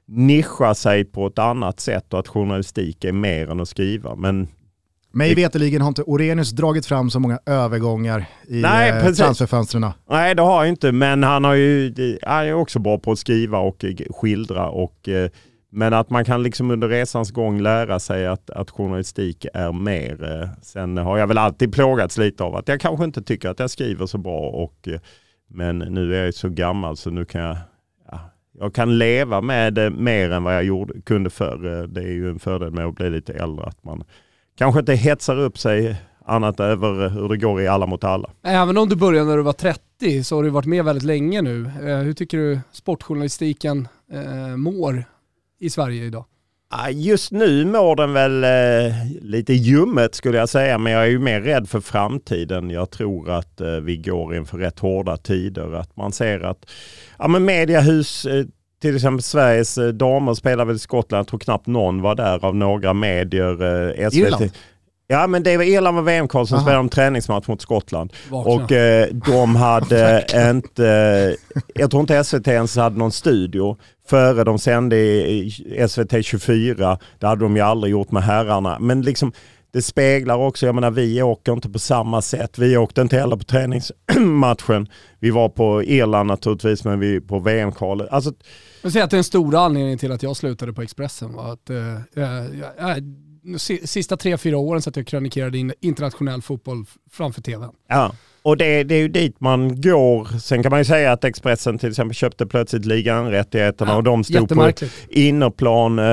nischa 0.07 0.75
sig 0.75 1.05
på 1.05 1.27
ett 1.27 1.39
annat 1.39 1.81
sätt 1.81 2.13
och 2.13 2.21
att 2.21 2.29
journalistik 2.29 3.05
är 3.05 3.13
mer 3.13 3.51
än 3.51 3.61
att 3.61 3.69
skriva. 3.69 4.15
Men 4.15 4.49
mig 5.19 5.35
veterligen 5.35 5.81
har 5.81 5.89
inte 5.89 6.03
Orenius 6.03 6.51
dragit 6.51 6.87
fram 6.87 7.11
så 7.11 7.21
många 7.21 7.39
övergångar 7.47 8.25
i 8.49 8.61
Nej, 8.61 8.91
eh, 8.91 9.13
transferfönstren. 9.13 9.87
Nej, 10.11 10.35
det 10.35 10.43
har 10.43 10.65
jag 10.65 10.69
inte, 10.69 10.93
men 10.93 11.23
han, 11.23 11.45
har 11.45 11.55
ju, 11.55 11.95
han 12.23 12.47
är 12.47 12.53
också 12.53 12.79
bra 12.79 12.99
på 12.99 13.13
att 13.13 13.19
skriva 13.19 13.59
och 13.59 13.85
skildra. 14.11 14.69
Och, 14.69 15.09
eh, 15.09 15.31
men 15.71 15.95
att 15.95 16.11
man 16.11 16.25
kan 16.25 16.43
liksom 16.43 16.71
under 16.71 16.89
resans 16.89 17.31
gång 17.31 17.61
lära 17.61 17.99
sig 17.99 18.27
att, 18.27 18.51
att 18.51 18.71
journalistik 18.71 19.47
är 19.55 19.73
mer. 19.73 20.41
Eh, 20.43 20.49
sen 20.63 20.97
har 20.97 21.19
jag 21.19 21.27
väl 21.27 21.39
alltid 21.39 21.73
plågats 21.73 22.19
lite 22.19 22.45
av 22.45 22.57
att 22.57 22.69
jag 22.69 22.81
kanske 22.81 23.05
inte 23.05 23.23
tycker 23.23 23.49
att 23.49 23.61
jag 23.61 23.71
skriver 23.71 24.07
så 24.07 24.19
bra. 24.19 24.41
Och, 24.41 24.89
men 25.51 25.79
nu 25.79 26.17
är 26.17 26.25
jag 26.25 26.35
så 26.35 26.49
gammal 26.49 26.97
så 26.97 27.11
nu 27.11 27.25
kan 27.25 27.41
jag 27.41 27.57
jag 28.61 28.75
kan 28.75 28.99
leva 28.99 29.41
med 29.41 29.75
det 29.75 29.91
mer 29.91 30.31
än 30.31 30.45
vad 30.45 30.55
jag 30.55 30.65
gjorde, 30.65 31.01
kunde 31.01 31.31
förr. 31.31 31.87
Det 31.87 32.01
är 32.01 32.13
ju 32.13 32.31
en 32.31 32.39
fördel 32.39 32.71
med 32.71 32.87
att 32.87 32.95
bli 32.95 33.11
lite 33.11 33.33
äldre. 33.33 33.67
Att 33.67 33.85
man 33.85 34.05
kanske 34.59 34.81
inte 34.81 34.95
hetsar 34.95 35.39
upp 35.39 35.59
sig 35.59 35.97
annat 36.25 36.61
över 36.61 37.09
hur 37.09 37.29
det 37.29 37.37
går 37.37 37.63
i 37.63 37.69
alla 37.69 37.87
mot 37.87 38.05
alla. 38.05 38.31
Även 38.43 38.79
om 38.79 38.89
du 38.89 38.97
började 38.97 39.29
när 39.29 39.37
du 39.37 39.43
var 39.43 39.53
30 39.53 40.25
så 40.25 40.37
har 40.37 40.43
du 40.43 40.51
varit 40.51 40.67
med 40.67 40.85
väldigt 40.85 41.05
länge 41.05 41.43
nu. 41.43 41.71
Eh, 41.85 41.99
hur 41.99 42.13
tycker 42.13 42.39
du 42.39 42.61
sportjournalistiken 42.73 43.89
eh, 44.13 44.57
mår 44.57 45.05
i 45.61 45.71
Sverige 45.71 46.05
idag? 46.05 46.25
Just 46.91 47.33
nu 47.33 47.65
mår 47.65 47.97
den 47.97 48.13
väl 48.13 48.45
eh, 48.45 48.95
lite 49.23 49.53
ljummet 49.53 50.15
skulle 50.15 50.39
jag 50.39 50.49
säga, 50.49 50.79
men 50.79 50.93
jag 50.93 51.03
är 51.03 51.11
ju 51.11 51.19
mer 51.19 51.41
rädd 51.41 51.69
för 51.69 51.81
framtiden. 51.81 52.71
Jag 52.71 52.91
tror 52.91 53.31
att 53.31 53.61
vi 53.83 53.97
går 53.97 54.37
inför 54.37 54.59
rätt 54.59 54.79
hårda 54.79 55.17
tider. 55.17 55.73
Att 55.73 55.97
man 55.97 56.13
ser 56.13 56.41
att 56.41 56.71
ja, 57.19 57.29
men 57.29 57.45
mediehus 57.45 58.27
till 58.83 58.95
exempel 58.97 59.23
Sveriges 59.23 59.79
eh, 59.79 59.89
damer 59.89 60.35
spelar 60.35 60.65
väl 60.65 60.77
i 60.77 60.79
Skottland. 60.79 61.21
Jag 61.21 61.29
tror 61.29 61.41
knappt 61.41 61.67
någon 61.67 62.03
var 62.03 62.15
där 62.15 62.45
av 62.45 62.57
några 62.57 62.95
medier. 62.95 63.63
Eh, 63.99 64.09
SVT. 64.11 64.19
Irland? 64.19 64.51
Ja 65.11 65.27
men 65.27 65.43
det 65.43 65.57
var 65.57 65.65
Irland 65.65 65.97
var 65.97 66.03
VM-kval 66.03 66.47
som 66.47 66.61
spelade 66.61 66.81
en 66.81 66.89
träningsmatch 66.89 67.49
mot 67.49 67.63
Skottland. 67.63 68.13
Vakna. 68.31 68.53
Och 68.53 68.73
eh, 68.73 69.09
de 69.13 69.57
hade 69.57 70.27
inte, 70.51 71.37
jag 71.75 71.91
tror 71.91 72.01
inte 72.01 72.25
SVT 72.25 72.49
ens 72.49 72.77
hade 72.77 72.99
någon 72.99 73.13
studio 73.13 73.77
före 74.09 74.45
de 74.45 74.59
sände 74.59 74.97
i 74.97 75.51
SVT 75.89 76.25
24. 76.25 76.99
Det 77.19 77.27
hade 77.27 77.45
de 77.45 77.57
ju 77.57 77.63
aldrig 77.63 77.91
gjort 77.91 78.11
med 78.11 78.23
herrarna. 78.23 78.79
Men 78.79 79.03
liksom 79.03 79.33
det 79.73 79.83
speglar 79.83 80.37
också, 80.37 80.67
jag 80.67 80.75
menar 80.75 80.91
vi 80.91 81.23
åker 81.23 81.53
inte 81.53 81.69
på 81.69 81.79
samma 81.79 82.23
sätt. 82.23 82.59
Vi 82.59 82.77
åkte 82.77 83.01
inte 83.01 83.17
heller 83.17 83.37
på 83.37 83.45
träningsmatchen. 83.45 84.89
Vi 85.19 85.31
var 85.31 85.49
på 85.49 85.83
Irland 85.83 86.27
naturligtvis 86.27 86.85
men 86.85 87.01
vi 87.01 87.21
på 87.21 87.39
VM-kvalet. 87.39 88.09
Alltså, 88.11 88.33
jag 88.83 88.93
säger 88.93 89.05
att 89.05 89.11
den 89.11 89.25
stora 89.25 89.61
anledningen 89.61 89.99
till 89.99 90.13
att 90.13 90.23
jag 90.23 90.37
slutade 90.37 90.73
på 90.73 90.83
Expressen 90.83 91.33
var 91.33 91.53
att 91.53 91.71
eh, 91.71 92.01
jag, 92.15 93.03
sista 93.85 94.17
tre, 94.17 94.39
fyra 94.39 94.57
åren 94.57 94.83
så 94.83 94.91
att 94.91 94.97
jag 94.97 95.07
kronikerade 95.07 95.59
in 95.59 95.73
internationell 95.81 96.43
fotboll 96.43 96.85
framför 97.11 97.43
tvn. 97.43 97.71
Ja. 97.89 98.13
Och 98.49 98.57
det, 98.57 98.85
det, 98.85 98.95
är 98.95 98.99
ju 98.99 99.09
dit 99.09 99.41
man 99.41 99.81
går. 99.81 100.39
Sen 100.39 100.63
kan 100.63 100.71
man 100.71 100.81
ju 100.81 100.85
säga 100.85 101.13
att 101.13 101.25
Expressen 101.25 101.79
till 101.79 101.89
exempel 101.89 102.15
köpte 102.15 102.47
plötsligt 102.47 102.85
ligan-rättigheterna 102.85 103.91
ja, 103.91 103.97
och 103.97 104.03
de 104.03 104.25
stod 104.25 104.49
på 104.49 104.73
innerplan 105.09 105.99
eh, 105.99 106.05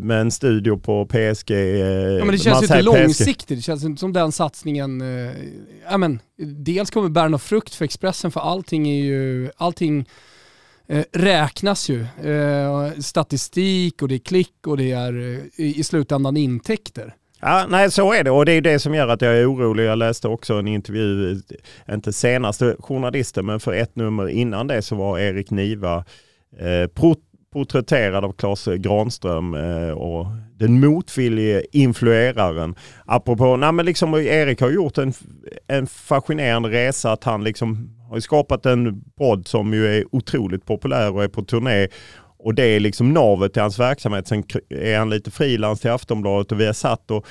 med 0.00 0.20
en 0.20 0.30
studio 0.30 0.76
på 0.76 1.06
PSG. 1.06 1.50
Eh, 1.50 1.58
ja, 1.58 2.24
men 2.24 2.32
det 2.32 2.38
känns 2.38 2.62
ju 2.62 2.64
inte 2.64 2.82
långsiktigt. 2.82 3.58
Det 3.58 3.62
känns 3.62 3.84
inte 3.84 4.00
som 4.00 4.12
den 4.12 4.32
satsningen. 4.32 5.00
Eh, 5.00 5.32
ja, 5.90 5.96
men, 5.96 6.20
dels 6.64 6.90
kommer 6.90 7.08
bära 7.08 7.28
något 7.28 7.42
frukt 7.42 7.74
för 7.74 7.84
Expressen 7.84 8.30
för 8.30 8.40
allting 8.40 8.88
är 8.88 9.04
ju, 9.04 9.50
allting 9.56 10.08
eh, 10.88 11.04
räknas 11.12 11.88
ju. 11.88 12.02
Eh, 12.02 12.92
statistik 13.00 14.02
och 14.02 14.08
det 14.08 14.14
är 14.14 14.18
klick 14.18 14.66
och 14.66 14.76
det 14.76 14.92
är 14.92 15.40
eh, 15.56 15.66
i 15.78 15.84
slutändan 15.84 16.36
intäkter. 16.36 17.14
Ja, 17.46 17.66
nej, 17.68 17.90
så 17.90 18.12
är 18.12 18.24
det 18.24 18.30
och 18.30 18.44
det 18.44 18.52
är 18.52 18.60
det 18.60 18.78
som 18.78 18.94
gör 18.94 19.08
att 19.08 19.22
jag 19.22 19.38
är 19.38 19.52
orolig. 19.52 19.84
Jag 19.84 19.98
läste 19.98 20.28
också 20.28 20.54
en 20.54 20.68
intervju, 20.68 21.40
inte 21.90 22.12
senaste 22.12 22.76
journalisten, 22.78 23.46
men 23.46 23.60
för 23.60 23.72
ett 23.72 23.96
nummer 23.96 24.28
innan 24.28 24.66
det 24.66 24.82
så 24.82 24.96
var 24.96 25.18
Erik 25.18 25.50
Niva 25.50 26.04
eh, 26.58 26.86
porträtterad 27.52 28.24
av 28.24 28.32
Claes 28.32 28.64
Granström 28.64 29.54
eh, 29.54 29.90
och 29.90 30.26
den 30.58 30.80
motvillige 30.80 31.62
influeraren. 31.72 32.74
Apropå, 33.06 33.56
nej 33.56 33.72
men 33.72 33.86
liksom 33.86 34.14
Erik 34.14 34.60
har 34.60 34.70
gjort 34.70 34.98
en, 34.98 35.12
en 35.66 35.86
fascinerande 35.86 36.68
resa 36.68 37.12
att 37.12 37.24
han 37.24 37.44
liksom 37.44 37.90
har 38.10 38.20
skapat 38.20 38.66
en 38.66 39.04
podd 39.18 39.48
som 39.48 39.74
ju 39.74 39.86
är 39.86 40.04
otroligt 40.12 40.66
populär 40.66 41.14
och 41.14 41.24
är 41.24 41.28
på 41.28 41.42
turné 41.42 41.88
och 42.44 42.54
det 42.54 42.64
är 42.64 42.80
liksom 42.80 43.12
navet 43.12 43.52
till 43.52 43.62
hans 43.62 43.78
verksamhet. 43.78 44.28
Sen 44.28 44.44
är 44.70 44.98
han 44.98 45.10
lite 45.10 45.30
frilans 45.30 45.80
till 45.80 45.90
Aftonbladet 45.90 46.52
och 46.52 46.60
vi 46.60 46.66
har 46.66 46.72
satt 46.72 47.10
och 47.10 47.26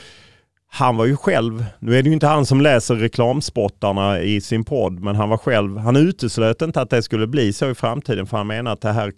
han 0.76 0.98
var 0.98 1.06
ju 1.06 1.18
själv, 1.18 1.66
nu 1.80 1.98
är 1.98 2.04
det 2.04 2.08
ju 2.08 2.14
inte 2.14 2.28
han 2.28 2.46
som 2.46 2.62
läser 2.62 2.96
reklamspottarna 2.96 4.22
i 4.22 4.42
sin 4.42 4.64
podd, 4.64 5.00
men 5.00 5.16
han 5.16 5.30
var 5.30 5.38
själv, 5.38 5.78
han 5.78 5.96
uteslöt 5.96 6.62
inte 6.62 6.82
att 6.82 6.90
det 6.90 7.02
skulle 7.02 7.28
bli 7.28 7.54
så 7.54 7.70
i 7.70 7.76
framtiden 7.76 8.28
för 8.28 8.38
han 8.38 8.48
menar 8.48 8.74
att 8.74 8.82
det 8.82 8.92
här 8.92 9.14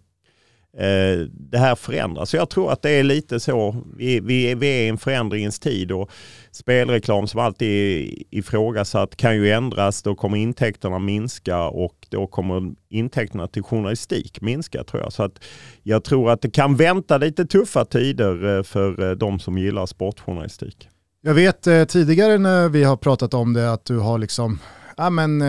Eh, 0.78 1.28
det 1.30 1.58
här 1.58 1.76
förändras. 1.76 2.30
Så 2.30 2.38
jag 2.38 2.50
tror 2.50 2.72
att 2.72 2.82
det 2.82 2.90
är 2.90 3.04
lite 3.04 3.40
så, 3.40 3.76
vi, 3.98 4.20
vi, 4.20 4.56
vi 4.56 4.68
är 4.68 4.84
i 4.84 4.88
en 4.88 4.98
förändringens 4.98 5.60
tid 5.60 5.92
och 5.92 6.12
spelreklam 6.52 7.28
som 7.28 7.40
alltid 7.40 7.68
är 7.68 8.14
ifrågasatt 8.32 9.16
kan 9.16 9.36
ju 9.36 9.52
ändras. 9.52 10.04
Då 10.04 10.16
kommer 10.16 10.38
intäkterna 10.38 11.00
minska 11.00 11.64
och 11.64 12.08
då 12.10 12.28
kommer 12.28 12.74
intäkterna 12.90 13.48
till 13.48 13.64
journalistik 13.64 14.42
minska 14.42 14.84
tror 14.84 15.04
jag. 15.04 15.14
Så 15.14 15.24
att 15.24 15.44
jag 15.84 16.04
tror 16.04 16.32
att 16.32 16.42
det 16.42 16.52
kan 16.52 16.76
vänta 16.76 17.18
lite 17.18 17.46
tuffa 17.46 17.86
tider 17.86 18.58
eh, 18.58 18.64
för 18.64 19.10
eh, 19.10 19.12
de 19.12 19.40
som 19.40 19.58
gillar 19.58 19.86
sportjournalistik. 19.86 20.90
Jag 21.22 21.34
vet 21.34 21.68
tidigare 21.88 22.38
när 22.38 22.70
vi 22.70 22.84
har 22.84 22.98
pratat 22.98 23.34
om 23.34 23.54
det 23.54 23.74
att 23.74 23.86
du 23.86 23.98
har 23.98 24.18
liksom 24.18 24.60
ja, 24.98 25.10
men, 25.10 25.44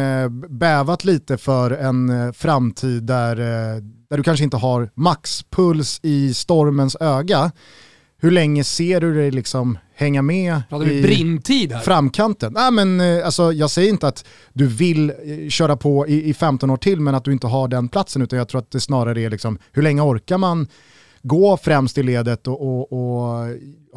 bävat 0.59 1.04
lite 1.04 1.38
för 1.38 1.71
en 1.71 2.33
framtid 2.33 3.02
där, 3.02 3.37
där 4.10 4.16
du 4.16 4.22
kanske 4.22 4.44
inte 4.44 4.56
har 4.56 4.90
maxpuls 4.94 6.00
i 6.02 6.34
stormens 6.34 6.96
öga. 7.00 7.52
Hur 8.18 8.30
länge 8.30 8.64
ser 8.64 9.00
du 9.00 9.14
dig 9.14 9.30
liksom 9.30 9.78
hänga 9.94 10.22
med 10.22 10.62
Pratar 10.68 10.88
i 10.88 11.02
brintid 11.02 11.72
här? 11.72 11.80
framkanten? 11.80 12.52
Nej, 12.52 12.70
men, 12.70 13.00
eh, 13.00 13.25
alltså, 13.26 13.52
jag 13.52 13.70
säger 13.70 13.90
inte 13.90 14.08
att 14.08 14.25
du 14.52 14.66
vill 14.66 15.10
eh, 15.10 15.48
köra 15.48 15.76
på 15.76 16.08
i, 16.08 16.28
i 16.30 16.34
15 16.34 16.70
år 16.70 16.76
till 16.76 17.00
men 17.00 17.14
att 17.14 17.25
du 17.25 17.32
inte 17.32 17.46
har 17.46 17.68
den 17.68 17.88
platsen 17.88 18.22
utan 18.22 18.38
jag 18.38 18.48
tror 18.48 18.58
att 18.58 18.70
det 18.70 18.80
snarare 18.80 19.20
är 19.20 19.30
liksom, 19.30 19.58
hur 19.72 19.82
länge 19.82 20.00
orkar 20.00 20.38
man 20.38 20.68
gå 21.22 21.56
främst 21.56 21.98
i 21.98 22.02
ledet 22.02 22.46
och, 22.46 22.62
och, 22.62 22.92
och 22.92 23.48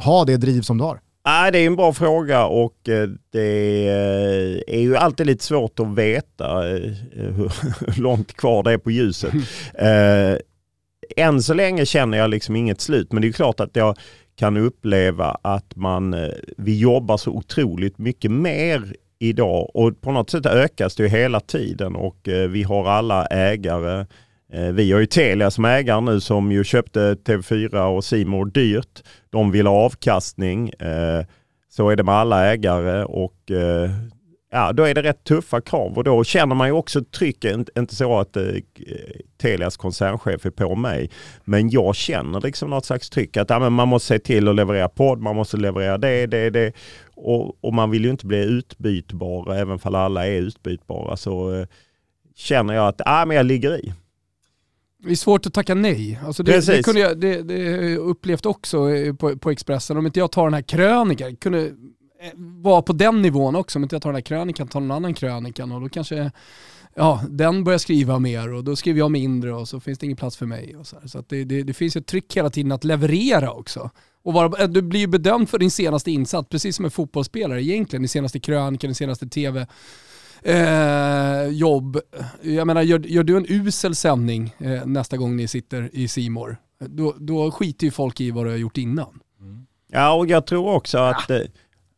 ha 0.04 0.26
det 0.26 0.38
driv 0.38 0.62
som 0.62 0.78
du 0.78 0.84
har? 0.84 1.00
Nej, 1.30 1.52
det 1.52 1.60
är 1.60 1.68
en 1.68 1.76
bra 1.76 1.94
fråga 1.94 2.46
och 2.46 2.90
eh, 2.90 3.10
det 3.32 3.88
eh, 3.88 4.76
är 4.76 4.82
ju 4.82 4.98
alltid 4.98 5.28
lite 5.28 5.44
svårt 5.44 5.80
att 5.80 5.96
veta 5.96 6.70
eh, 6.70 6.92
hur 7.12 7.52
långt 8.02 8.34
kvar 8.34 8.64
det 8.64 8.72
är 8.72 8.78
på 8.78 8.92
ljuset. 8.92 9.34
Eh, 9.74 10.38
Än 11.18 11.42
så 11.42 11.54
länge 11.54 11.86
känner 11.86 12.18
jag 12.18 12.30
liksom 12.30 12.56
inget 12.56 12.82
slut 12.82 13.12
men 13.12 13.22
det 13.22 13.28
är 13.28 13.32
klart 13.32 13.60
att 13.60 13.76
jag 13.76 13.98
kan 14.36 14.58
uppleva 14.58 15.38
att 15.42 15.76
man, 15.76 16.16
vi 16.58 16.80
jobbar 16.80 17.18
så 17.18 17.32
otroligt 17.32 17.98
mycket 17.98 18.32
mer 18.32 18.96
idag 19.20 19.72
och 19.74 20.02
på 20.02 20.12
något 20.12 20.30
sätt 20.30 20.46
ökas 20.46 20.96
det 20.96 21.04
ju 21.04 21.10
hela 21.10 21.40
tiden 21.40 21.96
och 21.96 22.20
vi 22.50 22.64
har 22.64 22.90
alla 22.90 23.26
ägare 23.26 24.06
Eh, 24.54 24.72
vi 24.72 24.92
har 24.92 25.00
ju 25.00 25.06
Telia 25.06 25.52
som 25.52 25.66
ägare 25.66 26.02
nu 26.02 26.20
som 26.20 26.52
ju 26.52 26.64
köpte 26.64 27.14
TV4 27.14 27.86
och 27.86 28.04
Simor 28.04 28.46
dyrt. 28.46 29.04
De 29.30 29.52
vill 29.52 29.68
ha 29.68 29.76
avkastning. 29.86 30.70
Eh, 30.70 31.26
så 31.70 31.90
är 31.90 31.96
det 31.96 32.04
med 32.04 32.16
alla 32.16 32.46
ägare 32.46 33.04
och 33.04 33.52
eh, 33.52 33.90
ja, 34.52 34.74
då 34.74 34.84
är 34.84 34.94
det 34.94 35.04
rätt 35.04 35.24
tuffa 35.24 35.62
krav 35.62 35.98
och 35.98 36.04
då 36.04 36.24
känner 36.24 36.56
man 36.56 36.68
ju 36.68 36.74
också 36.74 37.04
trycket. 37.04 37.78
Inte- 37.78 37.96
så 37.96 38.20
att 38.20 38.38
eh, 38.38 38.44
Telias 39.42 39.78
koncernchef 39.78 40.46
är 40.46 40.50
på 40.50 40.76
mig, 40.76 41.10
men 41.46 41.70
jag 41.70 41.96
känner 41.96 42.42
liksom 42.42 42.70
något 42.70 42.86
slags 42.86 43.10
tryck 43.10 43.38
att 43.38 43.50
ja, 43.50 43.60
men 43.60 43.74
man 43.74 43.88
måste 43.88 44.08
se 44.08 44.20
till 44.20 44.48
att 44.48 44.56
leverera 44.56 44.90
podd, 44.90 45.22
man 45.22 45.36
måste 45.36 45.58
leverera 45.58 45.98
det, 45.98 46.28
det, 46.28 46.50
det. 46.50 46.74
Och, 47.16 47.64
och 47.64 47.74
man 47.74 47.92
vill 47.92 48.04
ju 48.04 48.12
inte 48.12 48.26
bli 48.26 48.44
utbytbara, 48.44 49.58
även 49.58 49.80
om 49.84 49.96
alla 49.96 50.28
är 50.28 50.42
utbytbara. 50.42 51.18
Så 51.18 51.56
eh, 51.56 51.66
känner 52.36 52.74
jag 52.74 52.88
att 52.88 53.02
ja, 53.06 53.26
men 53.26 53.38
jag 53.38 53.46
ligger 53.46 53.78
i. 53.78 53.94
Det 55.04 55.12
är 55.12 55.16
svårt 55.16 55.46
att 55.46 55.54
tacka 55.54 55.76
nej. 55.76 56.20
Alltså 56.26 56.44
det, 56.44 56.52
det, 56.52 56.58
Precis. 56.58 56.86
kunde 56.86 57.02
jag, 57.02 57.20
det, 57.20 57.42
det 57.42 57.98
upplevt 57.98 58.46
också 58.46 58.90
eh, 58.90 59.14
på, 59.14 59.38
på 59.38 59.52
Expressen. 59.52 59.98
Om 59.98 60.06
inte 60.06 60.20
jag 60.20 60.32
tar 60.32 60.44
den 60.44 60.54
här 60.54 60.62
krönikan, 60.62 61.36
kunde 61.36 61.66
eh, 61.66 61.74
vara 62.36 62.82
på 62.82 62.94
den 62.94 63.22
nivån 63.22 63.56
också. 63.56 63.80
Om 63.80 63.84
inte 63.84 63.96
jag 63.96 64.02
tar 64.02 64.10
den 64.10 64.16
här 64.16 64.22
krönikan, 64.22 64.68
tar 64.68 64.80
någon 64.80 64.92
annan 64.92 65.14
krönikan 65.14 65.72
och 65.72 65.82
då 65.82 65.90
kanske 65.90 66.32
ja, 66.96 67.22
den 67.30 67.64
börjar 67.64 67.80
skriva 67.80 68.20
mer 68.20 68.54
och 68.54 68.64
då 68.64 68.76
skriver 68.76 69.00
jag 69.00 69.12
mindre 69.12 69.54
och 69.54 69.68
så 69.68 69.80
finns 69.80 70.00
det 70.00 70.06
ingen 70.06 70.18
plats 70.18 70.38
för 70.38 70.46
mig. 70.46 70.78
Och 70.78 70.88
så 70.88 71.00
här. 71.00 71.08
så 71.08 71.24
det, 71.28 71.44
det, 71.44 71.64
det 71.64 71.74
finns 71.74 71.96
ett 71.96 72.08
tryck 72.08 72.38
hela 72.38 72.50
tiden 72.50 72.72
att 72.72 72.84
leverera 72.84 73.52
också. 73.52 73.90
Och 74.24 74.34
vara, 74.34 74.68
du 74.68 74.82
blir 74.82 75.00
ju 75.00 75.08
bedömd 75.08 75.50
för 75.50 75.60
din 75.60 75.72
senaste 75.72 76.12
insats, 76.12 76.50
precis 76.50 76.76
som 76.76 76.86
en 76.86 76.92
fotbollsspelare 76.92 77.64
egentligen. 77.64 78.02
Din 78.02 78.10
senaste 78.10 78.40
krönika, 78.40 78.88
din 78.88 78.96
senaste 78.96 79.28
tv 79.28 79.68
eh, 80.44 81.48
jobb. 81.52 82.00
Jag 82.42 82.68
menar, 82.68 82.82
gör, 82.82 83.00
gör 83.00 83.24
du 83.24 83.38
en 83.38 83.46
usel 83.50 83.96
sändning 83.96 84.56
eh, 84.58 84.86
nästa 84.86 85.18
gång 85.18 85.36
ni 85.36 85.48
sitter 85.48 85.90
i 85.94 86.08
Simor 86.08 86.58
då, 86.80 87.16
då 87.20 87.52
skiter 87.52 87.86
ju 87.86 87.92
folk 87.92 88.22
i 88.22 88.32
vad 88.32 88.46
du 88.46 88.50
har 88.50 88.58
gjort 88.58 88.78
innan. 88.78 89.20
Ja, 89.92 90.14
och 90.14 90.28
jag 90.28 90.46
tror 90.46 90.74
också 90.74 90.98
att... 90.98 91.30
eh, 91.30 91.40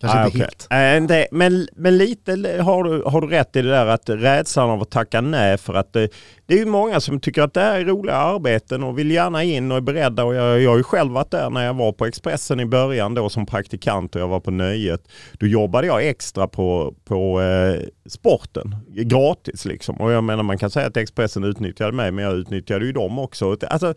Kanske 0.01 0.19
ah, 0.19 0.25
inte 0.25 0.37
okej. 0.37 0.41
helt. 0.41 0.67
Eh, 1.03 1.07
det, 1.07 1.27
men, 1.31 1.67
men 1.75 1.97
lite 1.97 2.31
har 2.61 2.83
du, 2.83 3.03
har 3.05 3.21
du 3.21 3.27
rätt 3.27 3.55
i 3.55 3.61
det 3.61 3.69
där 3.69 3.85
att 3.85 4.09
rädslan 4.09 4.69
av 4.69 4.81
att 4.81 4.91
tacka 4.91 5.21
nej 5.21 5.57
för 5.57 5.73
att 5.73 5.93
det, 5.93 6.09
det 6.45 6.53
är 6.53 6.57
ju 6.57 6.65
många 6.65 6.99
som 6.99 7.19
tycker 7.19 7.41
att 7.41 7.53
det 7.53 7.61
här 7.61 7.79
är 7.79 7.85
roliga 7.85 8.15
arbeten 8.15 8.83
och 8.83 8.99
vill 8.99 9.11
gärna 9.11 9.43
in 9.43 9.71
och 9.71 9.77
är 9.77 9.81
beredda 9.81 10.23
och 10.23 10.35
jag, 10.35 10.61
jag 10.61 10.69
har 10.69 10.77
ju 10.77 10.83
själv 10.83 11.11
varit 11.11 11.31
där 11.31 11.49
när 11.49 11.65
jag 11.65 11.73
var 11.73 11.91
på 11.91 12.05
Expressen 12.05 12.59
i 12.59 12.65
början 12.65 13.13
då 13.13 13.29
som 13.29 13.45
praktikant 13.45 14.15
och 14.15 14.21
jag 14.21 14.27
var 14.27 14.39
på 14.39 14.51
Nöjet. 14.51 15.07
Då 15.33 15.47
jobbade 15.47 15.87
jag 15.87 16.07
extra 16.07 16.47
på, 16.47 16.93
på 17.05 17.41
eh, 17.41 17.81
sporten, 18.09 18.75
gratis 18.87 19.65
liksom. 19.65 19.95
Och 19.95 20.11
jag 20.11 20.23
menar 20.23 20.43
man 20.43 20.57
kan 20.57 20.69
säga 20.69 20.87
att 20.87 20.97
Expressen 20.97 21.43
utnyttjade 21.43 21.91
mig 21.91 22.11
men 22.11 22.25
jag 22.25 22.33
utnyttjade 22.33 22.85
ju 22.85 22.91
dem 22.91 23.19
också. 23.19 23.57
Alltså, 23.69 23.93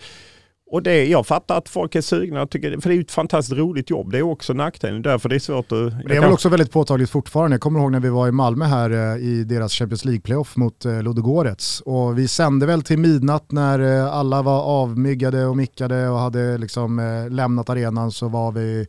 och 0.75 0.83
det, 0.83 1.05
jag 1.05 1.27
fattar 1.27 1.59
att 1.59 1.69
folk 1.69 1.95
är 1.95 2.01
sugna, 2.01 2.47
tycker, 2.47 2.81
för 2.81 2.89
det 2.89 2.95
är 2.95 2.97
ju 2.97 3.03
ett 3.03 3.11
fantastiskt 3.11 3.59
roligt 3.59 3.91
jobb. 3.91 4.13
Det 4.13 4.19
är 4.19 4.23
också 4.23 4.53
nackdelen, 4.53 5.03
därför 5.03 5.29
det 5.29 5.35
är 5.35 5.39
svårt 5.39 5.73
att... 5.73 6.09
Det 6.09 6.17
är 6.17 6.21
väl 6.21 6.33
också 6.33 6.49
väldigt 6.49 6.71
påtagligt 6.71 7.11
fortfarande. 7.11 7.55
Jag 7.55 7.61
kommer 7.61 7.81
ihåg 7.81 7.93
när 7.93 8.01
vi 8.01 8.09
var 8.09 8.29
i 8.29 8.33
Malmö 8.33 8.65
här 8.65 8.91
eh, 8.91 9.23
i 9.23 9.45
deras 9.45 9.73
Champions 9.73 10.05
League-playoff 10.05 10.57
mot 10.57 10.85
eh, 10.85 11.03
Ludogorets. 11.03 11.81
Och 11.81 12.19
vi 12.19 12.29
sände 12.29 12.67
väl 12.67 12.83
till 12.83 12.99
midnatt 12.99 13.53
när 13.53 13.99
eh, 13.99 14.15
alla 14.15 14.43
var 14.43 14.63
avmyggade 14.63 15.47
och 15.47 15.57
mickade 15.57 16.09
och 16.09 16.19
hade 16.19 16.59
liksom 16.59 17.27
lämnat 17.31 17.71
arenan 17.71 18.13
så 18.13 18.29
var 18.29 18.53
vi 18.53 18.87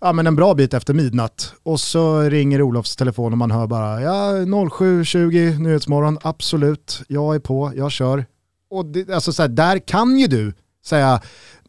ja, 0.00 0.12
men 0.12 0.26
en 0.26 0.36
bra 0.36 0.54
bit 0.54 0.74
efter 0.74 0.94
midnatt. 0.94 1.54
Och 1.62 1.80
så 1.80 2.20
ringer 2.20 2.62
Olofs 2.62 2.96
telefon 2.96 3.32
och 3.32 3.38
man 3.38 3.50
hör 3.50 3.66
bara 3.66 4.00
ja 4.00 4.32
07.20 4.32 5.58
Nyhetsmorgon, 5.58 6.18
absolut, 6.22 7.02
jag 7.08 7.34
är 7.34 7.40
på, 7.40 7.72
jag 7.76 7.92
kör. 7.92 8.24
Och 8.70 8.86
det, 8.86 9.10
alltså 9.10 9.32
så 9.32 9.42
här, 9.42 9.48
där 9.48 9.78
kan 9.78 10.18
ju 10.18 10.26
du 10.26 10.52
säga 10.84 11.20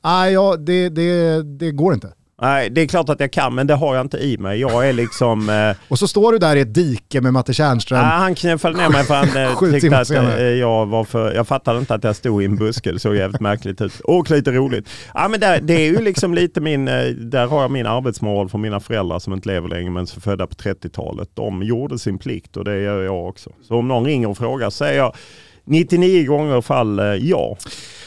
nej 0.04 0.34
ja, 0.34 0.56
det, 0.58 0.90
det, 0.90 1.42
det 1.44 1.72
går 1.72 1.94
inte. 1.94 2.08
Nej, 2.42 2.70
det 2.70 2.82
är 2.82 2.88
klart 2.88 3.10
att 3.10 3.20
jag 3.20 3.32
kan, 3.32 3.56
men 3.56 3.68
det 3.68 3.74
har 3.76 3.96
jag 3.96 4.06
inte 4.06 4.18
i 4.18 4.38
mig. 4.38 4.60
Jag 4.60 4.90
är 4.90 4.94
liksom... 4.94 5.50
Eh, 5.70 5.76
Och 5.88 6.00
så 6.00 6.08
står 6.08 6.32
du 6.32 6.38
där 6.38 6.56
i 6.56 6.60
ett 6.62 6.74
dike 6.74 7.22
med 7.22 7.34
Matte 7.34 7.54
Tjärnström. 7.54 8.00
ah, 8.00 8.04
han 8.04 8.36
knuffade 8.36 8.78
ner 8.78 8.90
mig 8.90 9.04
för 9.04 9.14
han 9.14 9.38
eh, 9.38 9.60
tyckte 9.80 9.98
att 10.00 10.10
eh, 10.40 10.44
jag 10.44 10.86
var 10.86 11.04
för... 11.04 11.34
Jag 11.34 11.48
fattade 11.48 11.80
inte 11.80 11.94
att 11.94 12.04
jag 12.04 12.16
stod 12.16 12.42
i 12.42 12.46
en 12.46 12.56
buske. 12.56 12.92
Det 12.92 13.00
såg 13.00 13.16
jävligt 13.16 13.42
märkligt 13.42 13.82
ut. 13.82 14.00
Och 14.00 14.32
lite 14.32 14.52
roligt. 14.52 14.90
Ja, 15.14 15.28
men 15.28 15.40
där, 15.40 15.60
det 15.62 15.74
är 15.74 15.86
ju 15.90 16.02
liksom 16.02 16.34
lite 16.34 16.62
min... 16.62 16.88
eh, 16.88 17.06
Där 17.06 17.48
har 17.48 17.62
jag 17.62 17.72
min 17.72 17.86
arbetsmoral 17.86 18.50
för 18.50 18.58
mina 18.58 18.80
föräldrar 18.80 19.20
som 19.20 19.34
inte 19.34 19.50
lever 19.50 19.68
längre 19.68 19.90
men 19.92 20.08
som 20.08 20.20
är 20.20 20.22
födda 20.22 20.48
på 20.48 20.56
30-talet. 20.56 21.30
De 21.34 21.64
gjorde 21.64 22.00
sin 22.00 22.18
plikt 22.20 22.58
och 22.58 22.66
det 22.66 22.82
gör 22.82 23.02
jag 23.04 23.28
också. 23.28 23.50
Så 23.68 23.76
om 23.78 23.88
någon 23.88 24.06
ringer 24.06 24.30
och 24.30 24.38
frågar 24.38 24.70
säger 24.70 24.98
jag 24.98 25.16
99 25.66 26.26
gånger 26.28 26.62
fall 26.62 27.00
eh, 27.00 27.06
ja. 27.06 27.58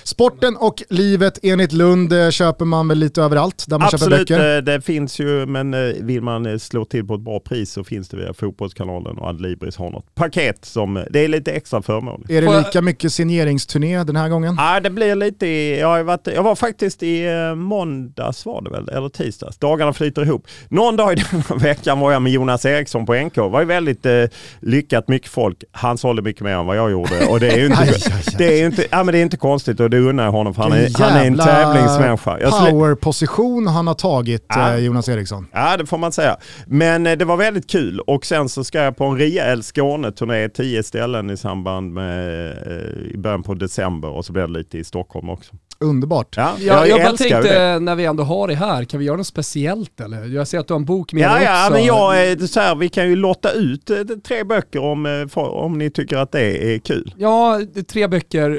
Sporten 0.06 0.56
och 0.56 0.82
livet 0.88 1.38
enligt 1.42 1.72
Lund 1.72 2.12
eh, 2.12 2.30
köper 2.30 2.64
man 2.64 2.88
väl 2.88 2.98
lite 2.98 3.22
överallt 3.22 3.64
där 3.68 3.78
man 3.78 3.90
köper 3.90 4.04
Absolut, 4.04 4.28
böcker. 4.28 4.56
eh, 4.56 4.62
det 4.62 4.80
finns 4.80 5.18
ju, 5.18 5.46
men 5.46 5.74
eh, 5.74 5.80
vill 6.00 6.22
man 6.22 6.60
slå 6.60 6.84
till 6.84 7.06
på 7.06 7.14
ett 7.14 7.20
bra 7.20 7.40
pris 7.40 7.72
så 7.72 7.84
finns 7.84 8.08
det 8.08 8.16
via 8.16 8.34
Fotbollskanalen 8.34 9.18
och 9.18 9.28
Adlibris 9.28 9.76
har 9.76 9.90
något 9.90 10.14
paket 10.14 10.64
som, 10.64 11.04
det 11.10 11.24
är 11.24 11.28
lite 11.28 11.52
extra 11.52 11.82
förmånligt. 11.82 12.30
Är 12.30 12.42
det 12.42 12.58
lika 12.58 12.82
mycket 12.82 13.12
signeringsturné 13.12 14.04
den 14.04 14.16
här 14.16 14.28
gången? 14.28 14.54
Ja, 14.58 14.80
det 14.80 14.90
blir 14.90 15.14
lite 15.14 15.46
jag, 15.46 15.88
har 15.88 16.02
varit, 16.02 16.26
jag 16.34 16.42
var 16.42 16.54
faktiskt 16.54 17.02
i 17.02 17.26
måndags 17.56 18.46
var 18.46 18.62
det 18.62 18.70
väl, 18.70 18.88
eller 18.88 19.08
tisdags. 19.08 19.58
Dagarna 19.58 19.92
flyter 19.92 20.22
ihop. 20.22 20.46
Någon 20.68 20.96
dag 20.96 21.12
i 21.12 21.22
denna 21.30 21.56
veckan 21.62 22.00
var 22.00 22.12
jag 22.12 22.22
med 22.22 22.32
Jonas 22.32 22.64
Eriksson 22.64 23.06
på 23.06 23.14
NK. 23.14 23.34
Det 23.34 23.48
var 23.48 23.60
ju 23.60 23.66
väldigt 23.66 24.06
eh, 24.06 24.24
lyckat, 24.60 25.08
mycket 25.08 25.30
folk. 25.30 25.64
Han 25.72 25.98
sålde 25.98 26.22
mycket 26.22 26.42
mer 26.42 26.52
än 26.52 26.66
vad 26.66 26.76
jag 26.76 26.90
gjorde 26.90 27.26
och 27.26 27.40
det 27.40 27.50
är 27.50 27.58
ju 27.58 27.66
inte, 27.66 27.98
det 28.38 28.60
är 28.60 28.66
inte, 28.66 28.86
ja, 28.90 29.04
men 29.04 29.12
det 29.12 29.18
är 29.18 29.22
inte 29.22 29.36
konstigt 29.36 29.80
och 29.80 29.90
det 29.96 30.08
unnar 30.08 30.24
jag 30.24 30.32
honom 30.32 30.54
för 30.54 30.62
han 30.62 30.72
är, 30.72 30.90
han 30.98 31.12
är 31.12 31.18
en 31.26 31.34
jävla 31.34 31.44
tävlingsmänniska. 31.44 32.40
Jag 32.40 32.52
slä- 32.52 32.70
Powerposition 32.70 33.66
han 33.66 33.86
har 33.86 33.94
tagit, 33.94 34.44
Ja. 34.48 34.72
eh, 34.72 34.78
Jonas 34.78 35.08
Eriksson. 35.08 35.46
Ja, 35.52 35.76
det 35.76 35.86
får 35.86 35.98
man 35.98 36.12
säga. 36.12 36.36
Men 36.66 37.06
eh, 37.06 37.16
det 37.16 37.24
var 37.24 37.36
väldigt 37.36 37.70
kul 37.70 38.00
och 38.00 38.26
sen 38.26 38.48
så 38.48 38.64
ska 38.64 38.78
jag 38.82 38.96
på 38.96 39.04
en 39.04 39.18
rejäl 39.18 39.62
Skåneturné, 39.62 40.48
tio 40.48 40.82
ställen 40.82 41.30
i 41.30 41.36
samband 41.36 41.92
med 41.92 42.46
eh, 42.50 43.12
i 43.14 43.18
början 43.18 43.42
på 43.42 43.54
december 43.54 44.08
och 44.08 44.24
så 44.24 44.32
blir 44.32 44.42
det 44.46 44.52
lite 44.52 44.78
i 44.78 44.84
Stockholm 44.84 45.30
också. 45.30 45.54
Underbart. 45.80 46.36
Ja, 46.36 46.54
Jag, 46.60 46.88
jag, 46.88 47.00
bara 47.00 47.12
tänkte 47.16 47.40
det. 47.72 47.78
när 47.78 47.94
vi 47.94 48.04
ändå 48.04 48.22
har 48.22 48.48
det 48.48 48.54
här, 48.54 48.84
kan 48.84 49.00
vi 49.00 49.06
göra 49.06 49.16
något 49.16 49.26
speciellt 49.26 50.00
eller? 50.00 50.24
Jag 50.24 50.48
ser 50.48 50.58
att 50.58 50.68
du 50.68 50.74
har 50.74 50.78
en 50.78 50.84
bok 50.84 51.12
med 51.12 51.22
Ja, 51.22 51.34
dig 51.34 51.44
ja, 51.44 51.62
också. 51.64 51.72
men 51.72 51.84
jag, 51.84 52.22
är 52.26 52.46
så 52.46 52.60
här, 52.60 52.74
vi 52.74 52.88
kan 52.88 53.08
ju 53.08 53.16
lotta 53.16 53.50
ut 53.52 53.90
eh, 53.90 53.96
tre 54.28 54.44
böcker 54.44 54.82
om, 54.82 55.06
eh, 55.06 55.38
om 55.38 55.78
ni 55.78 55.90
tycker 55.90 56.16
att 56.16 56.32
det 56.32 56.74
är 56.74 56.78
kul. 56.78 57.14
Ja, 57.18 57.60
tre 57.88 58.06
böcker. 58.06 58.50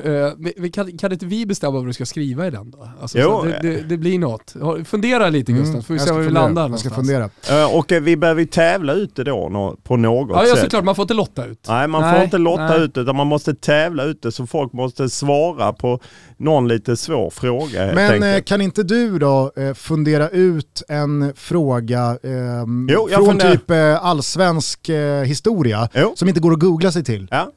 eh, 0.64 0.70
Kan, 0.74 0.98
kan 0.98 1.12
inte 1.12 1.26
vi 1.26 1.46
bestämma 1.46 1.72
vad 1.72 1.86
du 1.88 1.94
ska 1.94 2.06
skriva 2.06 2.48
i 2.48 2.50
den 2.50 2.72
då? 2.72 2.90
Alltså, 3.02 3.18
Jo, 3.20 3.40
så 3.42 3.46
det, 3.46 3.60
det, 3.62 3.82
det 3.90 3.98
blir 3.98 4.20
något. 4.20 4.54
Fundera 4.86 5.30
lite 5.30 5.52
Gustav, 5.52 5.76
så 5.82 5.82
får 5.88 5.94
vi 5.94 6.00
se 6.00 6.06
ska 6.06 6.14
var 6.14 6.20
vi 6.22 6.26
fundera. 6.28 6.44
landar 6.44 6.70
Jag 6.70 6.80
ska 6.80 6.90
någonstans. 6.90 7.32
fundera. 7.44 7.64
Eh, 7.64 7.76
Och 7.78 7.92
eh, 7.92 8.02
vi 8.02 8.18
behöver 8.18 8.42
ju 8.42 8.48
tävla 8.48 8.94
ut 8.94 9.16
det 9.16 9.24
då 9.24 9.76
på 9.84 9.98
något 9.98 10.30
Ja, 10.34 10.46
ja 10.48 10.54
sätt. 10.56 10.64
såklart, 10.64 10.84
man 10.84 10.96
får 10.96 11.04
inte 11.04 11.14
lotta 11.14 11.46
ut. 11.46 11.66
Nej, 11.68 11.88
man 11.88 12.02
får 12.04 12.12
Nej, 12.12 12.24
inte 12.24 12.38
lotta 12.38 12.68
nej. 12.68 12.82
ut 12.82 12.94
det, 12.94 13.02
utan 13.02 13.16
man 13.16 13.28
måste 13.28 13.56
tävla 13.56 14.04
ut 14.04 14.22
det 14.22 14.32
så 14.32 14.48
folk 14.48 14.74
måste 14.74 15.10
svara 15.10 15.74
på 15.74 16.00
någon 16.38 16.68
lite 16.68 16.98
svår 17.08 17.30
fråga 17.30 17.92
Men 17.96 18.24
eh, 18.24 18.42
kan 18.42 18.62
inte 18.62 18.84
du 18.84 19.20
då 19.20 19.52
eh, 19.56 19.74
fundera 19.74 20.30
ut 20.30 20.84
en 20.88 21.34
fråga 21.36 22.18
ehm, 22.24 22.88
Jo, 22.92 23.08
jag 23.12 23.18
från 23.18 23.28
funderar. 23.28 23.52
typ 23.52 23.72
eh, 23.72 24.06
allsvensk 24.06 24.90
eh, 24.90 25.24
historia 25.24 25.90
Jo. 25.94 26.14
som 26.16 26.28
inte 26.28 26.40
går 26.40 26.54
att 26.54 26.60
googla 26.60 26.92
sig 26.92 27.04
till? 27.04 27.28
Ja. 27.32 27.52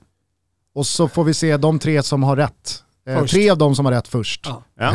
Och 0.75 0.87
så 0.87 1.09
får 1.09 1.25
vi 1.25 1.35
se 1.35 1.57
de 1.57 1.79
tre 1.79 2.03
som 2.03 2.23
har 2.23 2.37
rätt. 2.37 2.83
Eh, 3.09 3.25
tre 3.25 3.51
av 3.51 3.59
dem 3.59 3.75
som 3.75 3.85
har 3.85 3.93
rätt 3.93 4.09
först. 4.09 4.47
Ja. 4.79 4.95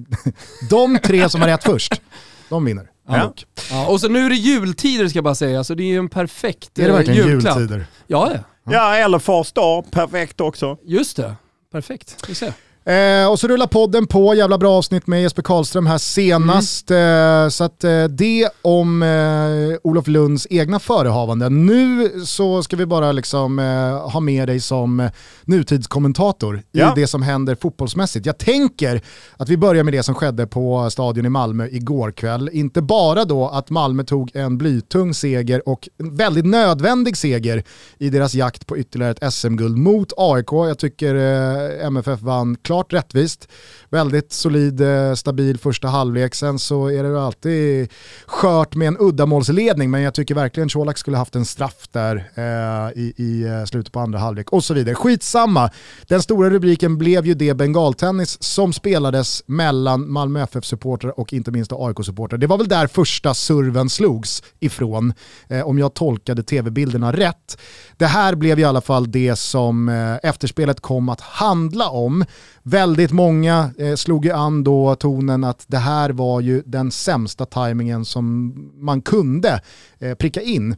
De 0.70 0.98
tre 0.98 1.28
som 1.28 1.40
har 1.40 1.48
rätt 1.48 1.64
först 1.64 2.02
de 2.48 2.64
vinner. 2.64 2.90
Ja. 3.08 3.34
ja. 3.70 3.86
Och 3.86 4.00
så 4.00 4.08
nu 4.08 4.26
är 4.26 4.30
det 4.30 4.36
jultider 4.36 5.08
ska 5.08 5.16
jag 5.16 5.24
bara 5.24 5.34
säga, 5.34 5.64
så 5.64 5.74
det 5.74 5.82
är 5.82 5.86
ju 5.86 5.98
en 5.98 6.08
perfekt 6.08 6.78
Är 6.78 6.86
det 6.86 6.92
verkligen 6.92 7.20
eh, 7.20 7.26
julklapp. 7.26 7.58
jultider? 7.58 7.86
Ja, 8.06 8.30
ja. 8.34 8.40
Ja, 8.72 8.96
eller 8.96 9.18
Fars 9.18 9.52
dag, 9.52 9.90
perfekt 9.90 10.40
också. 10.40 10.78
Just 10.84 11.16
det. 11.16 11.34
Perfekt. 11.72 12.16
Vi 12.28 12.34
ser. 12.34 12.52
Eh, 12.88 13.30
och 13.30 13.40
så 13.40 13.48
rullar 13.48 13.66
podden 13.66 14.06
på, 14.06 14.34
jävla 14.34 14.58
bra 14.58 14.72
avsnitt 14.72 15.06
med 15.06 15.22
Jesper 15.22 15.42
Karlström 15.42 15.86
här 15.86 15.98
senast. 15.98 16.90
Mm. 16.90 17.44
Eh, 17.44 17.48
så 17.48 17.64
att 17.64 17.84
eh, 17.84 18.04
det 18.04 18.48
om 18.62 19.02
eh, 19.02 19.78
Olof 19.82 20.06
Lunds 20.06 20.46
egna 20.50 20.78
förehavanden. 20.78 21.66
Nu 21.66 22.10
så 22.24 22.62
ska 22.62 22.76
vi 22.76 22.86
bara 22.86 23.12
liksom 23.12 23.58
eh, 23.58 24.10
ha 24.10 24.20
med 24.20 24.48
dig 24.48 24.60
som 24.60 25.08
nutidskommentator 25.44 26.62
Ja. 26.72 26.92
i 26.96 27.00
det 27.00 27.06
som 27.06 27.22
händer 27.22 27.54
fotbollsmässigt. 27.54 28.26
Jag 28.26 28.38
tänker 28.38 29.00
att 29.36 29.48
vi 29.48 29.56
börjar 29.56 29.84
med 29.84 29.94
det 29.94 30.02
som 30.02 30.14
skedde 30.14 30.46
på 30.46 30.90
stadion 30.90 31.26
i 31.26 31.28
Malmö 31.28 31.66
igår 31.70 32.10
kväll. 32.12 32.50
Inte 32.52 32.82
bara 32.82 33.24
då 33.24 33.48
att 33.48 33.70
Malmö 33.70 34.04
tog 34.04 34.30
en 34.36 34.58
blytung 34.58 35.14
seger 35.14 35.68
och 35.68 35.88
en 35.98 36.16
väldigt 36.16 36.46
nödvändig 36.46 37.16
seger 37.16 37.64
i 37.98 38.10
deras 38.10 38.34
jakt 38.34 38.66
på 38.66 38.78
ytterligare 38.78 39.12
ett 39.20 39.32
SM-guld 39.34 39.78
mot 39.78 40.12
AIK. 40.16 40.52
Jag 40.52 40.78
tycker 40.78 41.14
eh, 41.14 41.86
MFF 41.86 42.20
vann 42.20 42.56
klart 42.62 42.75
rättvist. 42.82 43.48
Väldigt 43.90 44.32
solid, 44.32 44.80
eh, 44.80 45.14
stabil 45.14 45.58
första 45.58 45.88
halvlek. 45.88 46.34
Sen 46.34 46.58
så 46.58 46.86
är 46.86 47.02
det 47.02 47.22
alltid 47.22 47.92
skört 48.26 48.74
med 48.74 48.88
en 48.88 48.96
uddamålsledning, 49.00 49.90
men 49.90 50.02
jag 50.02 50.14
tycker 50.14 50.34
verkligen 50.34 50.68
Colak 50.68 50.98
skulle 50.98 51.16
haft 51.16 51.36
en 51.36 51.44
straff 51.44 51.88
där 51.92 52.30
eh, 52.34 53.02
i, 53.02 53.14
i 53.16 53.42
eh, 53.42 53.64
slutet 53.64 53.92
på 53.92 54.00
andra 54.00 54.18
halvlek 54.18 54.52
och 54.52 54.64
så 54.64 54.74
vidare. 54.74 54.94
Skitsamma. 54.94 55.70
Den 56.08 56.22
stora 56.22 56.50
rubriken 56.50 56.98
blev 56.98 57.26
ju 57.26 57.34
det 57.34 57.54
bengaltennis 57.54 58.42
som 58.42 58.72
spelades 58.72 59.42
mellan 59.46 60.12
Malmö 60.12 60.42
FF-supportrar 60.42 61.20
och 61.20 61.32
inte 61.32 61.50
minst 61.50 61.72
AIK-supportrar. 61.72 62.38
Det 62.38 62.46
var 62.46 62.58
väl 62.58 62.68
där 62.68 62.86
första 62.86 63.34
serven 63.34 63.90
slogs 63.90 64.42
ifrån, 64.60 65.14
eh, 65.48 65.66
om 65.66 65.78
jag 65.78 65.94
tolkade 65.94 66.42
tv-bilderna 66.42 67.12
rätt. 67.12 67.58
Det 67.96 68.06
här 68.06 68.34
blev 68.34 68.58
i 68.58 68.64
alla 68.64 68.80
fall 68.80 69.10
det 69.10 69.36
som 69.36 69.88
eh, 69.88 70.30
efterspelet 70.30 70.80
kom 70.80 71.08
att 71.08 71.20
handla 71.20 71.88
om. 71.88 72.24
Väldigt 72.68 73.12
många 73.12 73.70
eh, 73.78 73.94
slog 73.94 74.24
ju 74.24 74.30
an 74.30 74.64
då 74.64 74.94
tonen 74.94 75.44
att 75.44 75.64
det 75.66 75.78
här 75.78 76.10
var 76.10 76.40
ju 76.40 76.62
den 76.66 76.90
sämsta 76.90 77.46
tajmingen 77.46 78.04
som 78.04 78.54
man 78.74 79.02
kunde 79.02 79.60
eh, 79.98 80.14
pricka 80.14 80.42
in 80.42 80.76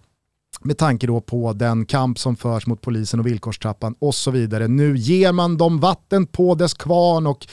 med 0.60 0.78
tanke 0.78 1.06
då 1.06 1.20
på 1.20 1.52
den 1.52 1.86
kamp 1.86 2.18
som 2.18 2.36
förs 2.36 2.66
mot 2.66 2.80
polisen 2.80 3.20
och 3.20 3.26
villkorstrappan 3.26 3.94
och 3.98 4.14
så 4.14 4.30
vidare. 4.30 4.68
Nu 4.68 4.96
ger 4.96 5.32
man 5.32 5.56
dem 5.56 5.80
vatten 5.80 6.26
på 6.26 6.54
dess 6.54 6.74
kvarn 6.74 7.26
och 7.26 7.46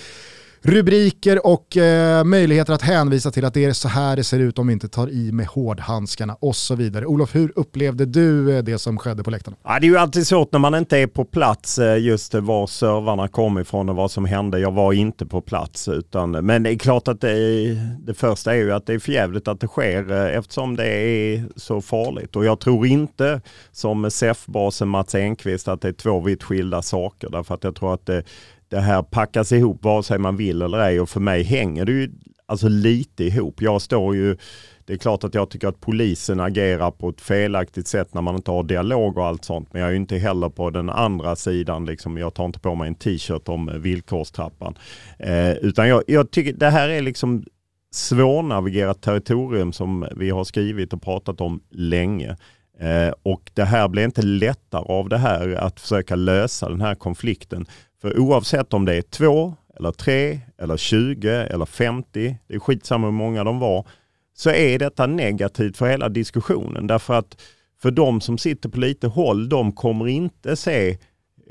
rubriker 0.65 1.47
och 1.47 1.77
eh, 1.77 2.23
möjligheter 2.23 2.73
att 2.73 2.81
hänvisa 2.81 3.31
till 3.31 3.45
att 3.45 3.53
det 3.53 3.65
är 3.65 3.73
så 3.73 3.87
här 3.87 4.15
det 4.15 4.23
ser 4.23 4.39
ut 4.39 4.59
om 4.59 4.67
vi 4.67 4.73
inte 4.73 4.87
tar 4.87 5.09
i 5.09 5.31
med 5.31 5.47
hårdhandskarna 5.47 6.37
och 6.39 6.55
så 6.55 6.75
vidare. 6.75 7.05
Olof, 7.05 7.35
hur 7.35 7.53
upplevde 7.55 8.05
du 8.05 8.57
eh, 8.57 8.63
det 8.63 8.77
som 8.77 8.97
skedde 8.97 9.23
på 9.23 9.31
läktarna? 9.31 9.57
Ja, 9.63 9.79
det 9.79 9.85
är 9.85 9.89
ju 9.89 9.97
alltid 9.97 10.27
svårt 10.27 10.51
när 10.51 10.59
man 10.59 10.75
inte 10.75 10.97
är 10.97 11.07
på 11.07 11.25
plats 11.25 11.79
eh, 11.79 11.97
just 11.97 12.33
var 12.33 12.67
servarna 12.67 13.27
kom 13.27 13.59
ifrån 13.59 13.89
och 13.89 13.95
vad 13.95 14.11
som 14.11 14.25
hände. 14.25 14.59
Jag 14.59 14.71
var 14.71 14.93
inte 14.93 15.25
på 15.25 15.41
plats. 15.41 15.87
Utan, 15.87 16.31
men 16.31 16.63
det 16.63 16.69
är 16.69 16.77
klart 16.77 17.07
att 17.07 17.21
det, 17.21 17.31
är, 17.31 17.97
det 18.05 18.13
första 18.13 18.51
är 18.51 18.57
ju 18.57 18.71
att 18.71 18.85
det 18.85 18.93
är 18.93 18.99
förjävligt 18.99 19.47
att 19.47 19.59
det 19.59 19.67
sker 19.67 20.11
eh, 20.11 20.37
eftersom 20.37 20.75
det 20.75 20.87
är 20.87 21.45
så 21.55 21.81
farligt. 21.81 22.35
Och 22.35 22.45
jag 22.45 22.59
tror 22.59 22.87
inte 22.87 23.41
som 23.71 24.11
SEF-basen 24.11 24.87
Mats 24.87 25.15
Enqvist 25.15 25.67
att 25.67 25.81
det 25.81 25.87
är 25.87 25.93
två 25.93 26.19
vitt 26.19 26.43
skilda 26.43 26.81
saker. 26.81 27.29
Därför 27.29 27.55
att 27.55 27.63
jag 27.63 27.75
tror 27.75 27.93
att 27.93 28.05
det, 28.05 28.23
det 28.69 28.79
här 28.79 29.03
packas 29.03 29.51
ihop 29.51 29.83
vare 29.83 30.03
sig 30.03 30.19
man 30.19 30.37
vill 30.37 30.61
eller 30.61 30.79
ej 30.79 30.99
och 30.99 31.09
för 31.09 31.19
mig 31.19 31.43
hänger 31.43 31.85
det 31.85 31.91
ju 31.91 32.11
alltså 32.45 32.67
lite 32.67 33.23
ihop. 33.23 33.61
Jag 33.61 33.81
står 33.81 34.15
ju 34.15 34.37
det 34.85 34.93
är 34.93 34.97
klart 34.97 35.23
att 35.23 35.33
jag 35.33 35.49
tycker 35.49 35.67
att 35.67 35.79
polisen 35.79 36.39
agerar 36.39 36.91
på 36.91 37.09
ett 37.09 37.21
felaktigt 37.21 37.87
sätt 37.87 38.13
när 38.13 38.21
man 38.21 38.35
inte 38.35 38.51
har 38.51 38.63
dialog 38.63 39.17
och 39.17 39.25
allt 39.25 39.45
sånt. 39.45 39.73
Men 39.73 39.81
jag 39.81 39.87
är 39.87 39.91
ju 39.91 39.97
inte 39.97 40.17
heller 40.17 40.49
på 40.49 40.69
den 40.69 40.89
andra 40.89 41.35
sidan. 41.35 41.85
Liksom, 41.85 42.17
jag 42.17 42.33
tar 42.33 42.45
inte 42.45 42.59
på 42.59 42.75
mig 42.75 42.87
en 42.87 42.95
t-shirt 42.95 43.49
om 43.49 43.69
eh, 43.69 43.75
villkorstrappan. 43.75 44.77
Eh, 45.19 45.51
utan 45.51 45.87
jag, 45.87 46.03
jag 46.07 46.31
tycker 46.31 46.53
det 46.53 46.69
här 46.69 46.89
är 46.89 47.01
liksom 47.01 47.43
svårnavigerat 47.91 49.01
territorium 49.01 49.73
som 49.73 50.07
vi 50.15 50.29
har 50.29 50.43
skrivit 50.43 50.93
och 50.93 51.01
pratat 51.01 51.41
om 51.41 51.61
länge. 51.71 52.37
Eh, 52.79 53.13
och 53.23 53.51
det 53.53 53.63
här 53.63 53.87
blir 53.87 54.03
inte 54.03 54.21
lättare 54.21 54.85
av 54.85 55.09
det 55.09 55.17
här 55.17 55.55
att 55.55 55.79
försöka 55.79 56.15
lösa 56.15 56.69
den 56.69 56.81
här 56.81 56.95
konflikten. 56.95 57.65
För 58.05 58.19
oavsett 58.19 58.73
om 58.73 58.85
det 58.85 58.95
är 58.95 59.01
två, 59.01 59.55
eller 59.77 59.91
tre, 59.91 60.39
eller 60.57 60.77
20 60.77 61.29
eller 61.29 61.65
50, 61.65 62.37
det 62.47 62.55
är 62.55 62.59
skitsamma 62.59 63.07
hur 63.07 63.11
många 63.11 63.43
de 63.43 63.59
var, 63.59 63.87
så 64.33 64.49
är 64.49 64.79
detta 64.79 65.07
negativt 65.07 65.77
för 65.77 65.87
hela 65.87 66.09
diskussionen. 66.09 66.87
Därför 66.87 67.13
att 67.13 67.41
för 67.81 67.91
de 67.91 68.21
som 68.21 68.37
sitter 68.37 68.69
på 68.69 68.79
lite 68.79 69.07
håll, 69.07 69.49
de 69.49 69.71
kommer 69.71 70.07
inte 70.07 70.55
se 70.55 70.97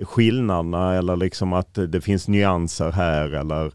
skillnaderna 0.02 0.94
eller 0.94 1.16
liksom 1.16 1.52
att 1.52 1.74
det 1.74 2.00
finns 2.00 2.28
nyanser 2.28 2.90
här 2.90 3.30
eller, 3.30 3.72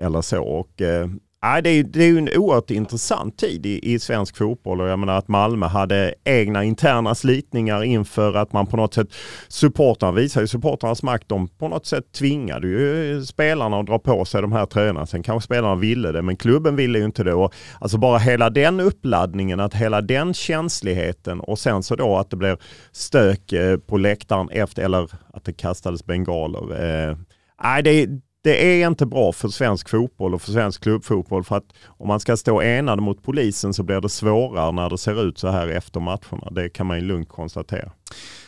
eller 0.00 0.22
så. 0.22 0.42
Och, 0.44 0.82
eh, 0.82 1.08
Nej, 1.46 1.62
det, 1.62 1.70
är, 1.70 1.82
det 1.82 2.04
är 2.04 2.08
ju 2.08 2.18
en 2.18 2.28
oerhört 2.36 2.70
intressant 2.70 3.38
tid 3.38 3.66
i, 3.66 3.92
i 3.94 3.98
svensk 3.98 4.36
fotboll 4.36 4.80
och 4.80 4.88
jag 4.88 4.98
menar 4.98 5.18
att 5.18 5.28
Malmö 5.28 5.66
hade 5.66 6.14
egna 6.24 6.64
interna 6.64 7.14
slitningar 7.14 7.84
inför 7.84 8.34
att 8.34 8.52
man 8.52 8.66
på 8.66 8.76
något 8.76 8.94
sätt, 8.94 9.08
supportrarna 9.48 10.12
visar 10.12 10.40
ju 10.40 10.46
supportrarnas 10.46 11.02
makt, 11.02 11.28
de 11.28 11.48
på 11.48 11.68
något 11.68 11.86
sätt 11.86 12.12
tvingade 12.12 12.68
ju 12.68 13.24
spelarna 13.24 13.80
att 13.80 13.86
dra 13.86 13.98
på 13.98 14.24
sig 14.24 14.42
de 14.42 14.52
här 14.52 14.66
tröjorna. 14.66 15.06
Sen 15.06 15.22
kanske 15.22 15.46
spelarna 15.46 15.74
ville 15.74 16.12
det, 16.12 16.22
men 16.22 16.36
klubben 16.36 16.76
ville 16.76 16.98
ju 16.98 17.04
inte 17.04 17.24
det. 17.24 17.34
Och 17.34 17.54
alltså 17.80 17.98
bara 17.98 18.18
hela 18.18 18.50
den 18.50 18.80
uppladdningen, 18.80 19.60
att 19.60 19.74
hela 19.74 20.00
den 20.00 20.34
känsligheten 20.34 21.40
och 21.40 21.58
sen 21.58 21.82
så 21.82 21.96
då 21.96 22.16
att 22.16 22.30
det 22.30 22.36
blev 22.36 22.56
stök 22.92 23.52
eh, 23.52 23.78
på 23.78 23.98
läktaren 23.98 24.48
efter, 24.50 24.82
eller 24.82 25.10
att 25.34 25.44
det 25.44 25.52
kastades 25.52 26.06
bengaler. 26.06 26.84
Eh, 26.84 27.16
nej, 27.62 27.82
det, 27.82 28.08
det 28.46 28.82
är 28.82 28.86
inte 28.86 29.06
bra 29.06 29.32
för 29.32 29.48
svensk 29.48 29.88
fotboll 29.88 30.34
och 30.34 30.42
för 30.42 30.52
svensk 30.52 30.82
klubbfotboll 30.82 31.44
för 31.44 31.56
att 31.56 31.72
om 31.86 32.08
man 32.08 32.20
ska 32.20 32.36
stå 32.36 32.62
enade 32.62 33.02
mot 33.02 33.22
polisen 33.22 33.74
så 33.74 33.82
blir 33.82 34.00
det 34.00 34.08
svårare 34.08 34.72
när 34.72 34.90
det 34.90 34.98
ser 34.98 35.28
ut 35.28 35.38
så 35.38 35.48
här 35.48 35.68
efter 35.68 36.00
matcherna. 36.00 36.50
Det 36.50 36.68
kan 36.68 36.86
man 36.86 36.96
ju 36.96 37.04
lugnt 37.04 37.28
konstatera. 37.28 37.92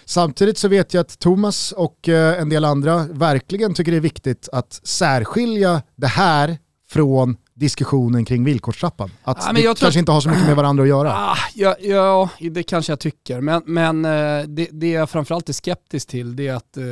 Samtidigt 0.05 0.59
så 0.59 0.69
vet 0.69 0.95
jag 0.95 1.01
att 1.01 1.19
Thomas 1.19 1.73
och 1.73 2.09
eh, 2.09 2.41
en 2.41 2.49
del 2.49 2.65
andra 2.65 3.07
verkligen 3.11 3.75
tycker 3.75 3.93
det 3.93 3.99
är 3.99 4.01
viktigt 4.01 4.49
att 4.53 4.81
särskilja 4.83 5.83
det 5.97 6.07
här 6.07 6.59
från 6.91 7.37
diskussionen 7.59 8.25
kring 8.25 8.45
villkorstrappan. 8.45 9.11
Att 9.23 9.39
Ja, 9.47 9.53
det 9.53 9.61
jag 9.61 9.77
tror 9.77 9.85
kanske 9.87 9.99
att- 9.99 10.03
inte 10.03 10.13
har 10.13 10.21
så 10.21 10.29
mycket 10.29 10.47
med 10.47 10.57
varandra 10.57 10.83
att 10.83 10.89
göra. 10.89 11.13
Ah, 11.15 11.37
ja, 11.55 11.77
ja, 11.81 12.29
det 12.51 12.63
kanske 12.63 12.93
jag 12.93 13.01
tycker. 13.01 13.41
Men, 13.41 13.63
men 13.67 14.05
eh, 14.05 14.43
det, 14.49 14.69
det 14.73 14.91
jag 14.91 15.11
framförallt 15.11 15.49
är 15.49 15.53
skeptisk 15.53 16.09
till 16.09 16.37
det 16.37 16.49
är 16.49 16.55
att 16.55 16.77
eh, 16.77 16.85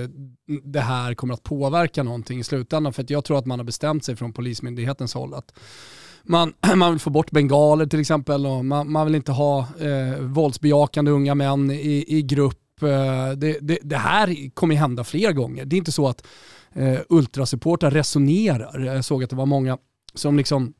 det 0.64 0.80
här 0.80 1.14
kommer 1.14 1.34
att 1.34 1.42
påverka 1.42 2.02
någonting 2.02 2.38
i 2.38 2.44
slutändan. 2.44 2.92
För 2.92 3.04
jag 3.08 3.24
tror 3.24 3.38
att 3.38 3.46
man 3.46 3.58
har 3.58 3.64
bestämt 3.64 4.04
sig 4.04 4.16
från 4.16 4.32
Polismyndighetens 4.32 5.14
håll 5.14 5.34
att 5.34 5.52
man, 6.22 6.52
man 6.74 6.90
vill 6.90 7.00
få 7.00 7.10
bort 7.10 7.30
bengaler 7.30 7.86
till 7.86 8.00
exempel 8.00 8.46
och 8.46 8.64
man, 8.64 8.92
man 8.92 9.06
vill 9.06 9.14
inte 9.14 9.32
ha 9.32 9.58
eh, 9.58 10.18
våldsbejakande 10.20 11.10
unga 11.10 11.34
män 11.34 11.70
i, 11.70 12.04
i 12.08 12.22
grupp. 12.22 12.82
Eh, 12.82 12.88
det, 13.36 13.58
det, 13.60 13.78
det 13.82 13.96
här 13.96 14.50
kommer 14.54 14.74
ju 14.74 14.78
hända 14.80 15.04
fler 15.04 15.32
gånger. 15.32 15.64
Det 15.64 15.76
är 15.76 15.78
inte 15.78 15.92
så 15.92 16.08
att 16.08 16.26
eh, 16.74 16.98
ultrasupportrar 17.08 17.90
resonerar. 17.90 18.80
Jag 18.80 19.04
såg 19.04 19.24
att 19.24 19.30
det 19.30 19.36
var 19.36 19.46
många 19.46 19.78
som 20.18 20.36
liksom 20.36 20.72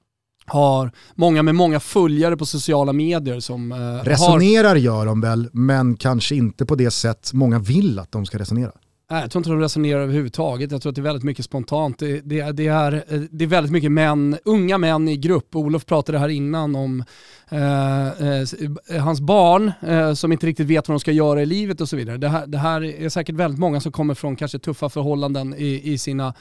har 0.46 0.90
många 1.14 1.42
med 1.42 1.54
många 1.54 1.80
följare 1.80 2.36
på 2.36 2.46
sociala 2.46 2.92
medier 2.92 3.40
som 3.40 3.72
eh, 3.72 3.78
har... 3.78 4.04
Resonerar 4.04 4.76
gör 4.76 5.06
de 5.06 5.20
väl, 5.20 5.48
men 5.52 5.96
kanske 5.96 6.34
inte 6.34 6.66
på 6.66 6.74
det 6.74 6.90
sätt 6.90 7.30
många 7.32 7.58
vill 7.58 7.98
att 7.98 8.12
de 8.12 8.26
ska 8.26 8.38
resonera. 8.38 8.72
Nej, 9.10 9.20
jag 9.20 9.30
tror 9.30 9.40
inte 9.40 9.50
de 9.50 9.60
resonerar 9.60 10.00
överhuvudtaget. 10.00 10.72
Jag 10.72 10.82
tror 10.82 10.90
att 10.90 10.96
det 10.96 11.00
är 11.00 11.02
väldigt 11.02 11.24
mycket 11.24 11.44
spontant. 11.44 11.98
Det, 11.98 12.20
det, 12.20 12.52
det, 12.52 12.66
är, 12.66 13.04
det 13.30 13.44
är 13.44 13.48
väldigt 13.48 13.72
mycket 13.72 13.92
män, 13.92 14.38
unga 14.44 14.78
män 14.78 15.08
i 15.08 15.16
grupp. 15.16 15.56
Olof 15.56 15.86
pratade 15.86 16.18
här 16.18 16.28
innan 16.28 16.76
om 16.76 17.04
eh, 17.48 18.06
eh, 18.06 19.02
hans 19.02 19.20
barn 19.20 19.72
eh, 19.80 20.14
som 20.14 20.32
inte 20.32 20.46
riktigt 20.46 20.66
vet 20.66 20.88
vad 20.88 20.94
de 20.94 21.00
ska 21.00 21.12
göra 21.12 21.42
i 21.42 21.46
livet 21.46 21.80
och 21.80 21.88
så 21.88 21.96
vidare. 21.96 22.16
Det 22.16 22.28
här, 22.28 22.46
det 22.46 22.58
här 22.58 22.84
är 22.84 23.08
säkert 23.08 23.34
väldigt 23.34 23.60
många 23.60 23.80
som 23.80 23.92
kommer 23.92 24.14
från 24.14 24.36
kanske 24.36 24.58
tuffa 24.58 24.88
förhållanden 24.88 25.54
i, 25.54 25.92
i 25.92 25.98
sina 25.98 26.34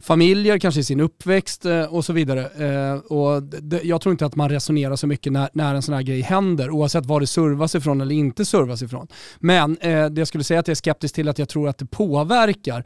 familjer, 0.00 0.58
kanske 0.58 0.80
i 0.80 0.84
sin 0.84 1.00
uppväxt 1.00 1.64
eh, 1.64 1.82
och 1.82 2.04
så 2.04 2.12
vidare. 2.12 2.40
Eh, 2.40 2.98
och 2.98 3.42
jag 3.82 4.00
tror 4.00 4.12
inte 4.12 4.26
att 4.26 4.36
man 4.36 4.48
resonerar 4.48 4.96
så 4.96 5.06
mycket 5.06 5.32
när, 5.32 5.48
när 5.52 5.74
en 5.74 5.82
sån 5.82 5.94
här 5.94 6.02
grej 6.02 6.20
händer, 6.20 6.70
oavsett 6.70 7.06
var 7.06 7.20
det 7.20 7.26
servas 7.26 7.74
ifrån 7.74 8.00
eller 8.00 8.14
inte 8.14 8.44
servas 8.44 8.82
ifrån. 8.82 9.06
Men 9.38 9.78
eh, 9.80 10.06
det 10.06 10.20
jag 10.20 10.28
skulle 10.28 10.44
säga 10.44 10.60
att 10.60 10.68
jag 10.68 10.72
är 10.72 10.76
skeptisk 10.76 11.14
till 11.14 11.28
att 11.28 11.38
jag 11.38 11.48
tror 11.48 11.68
att 11.68 11.78
det 11.78 11.86
påverkar. 11.86 12.84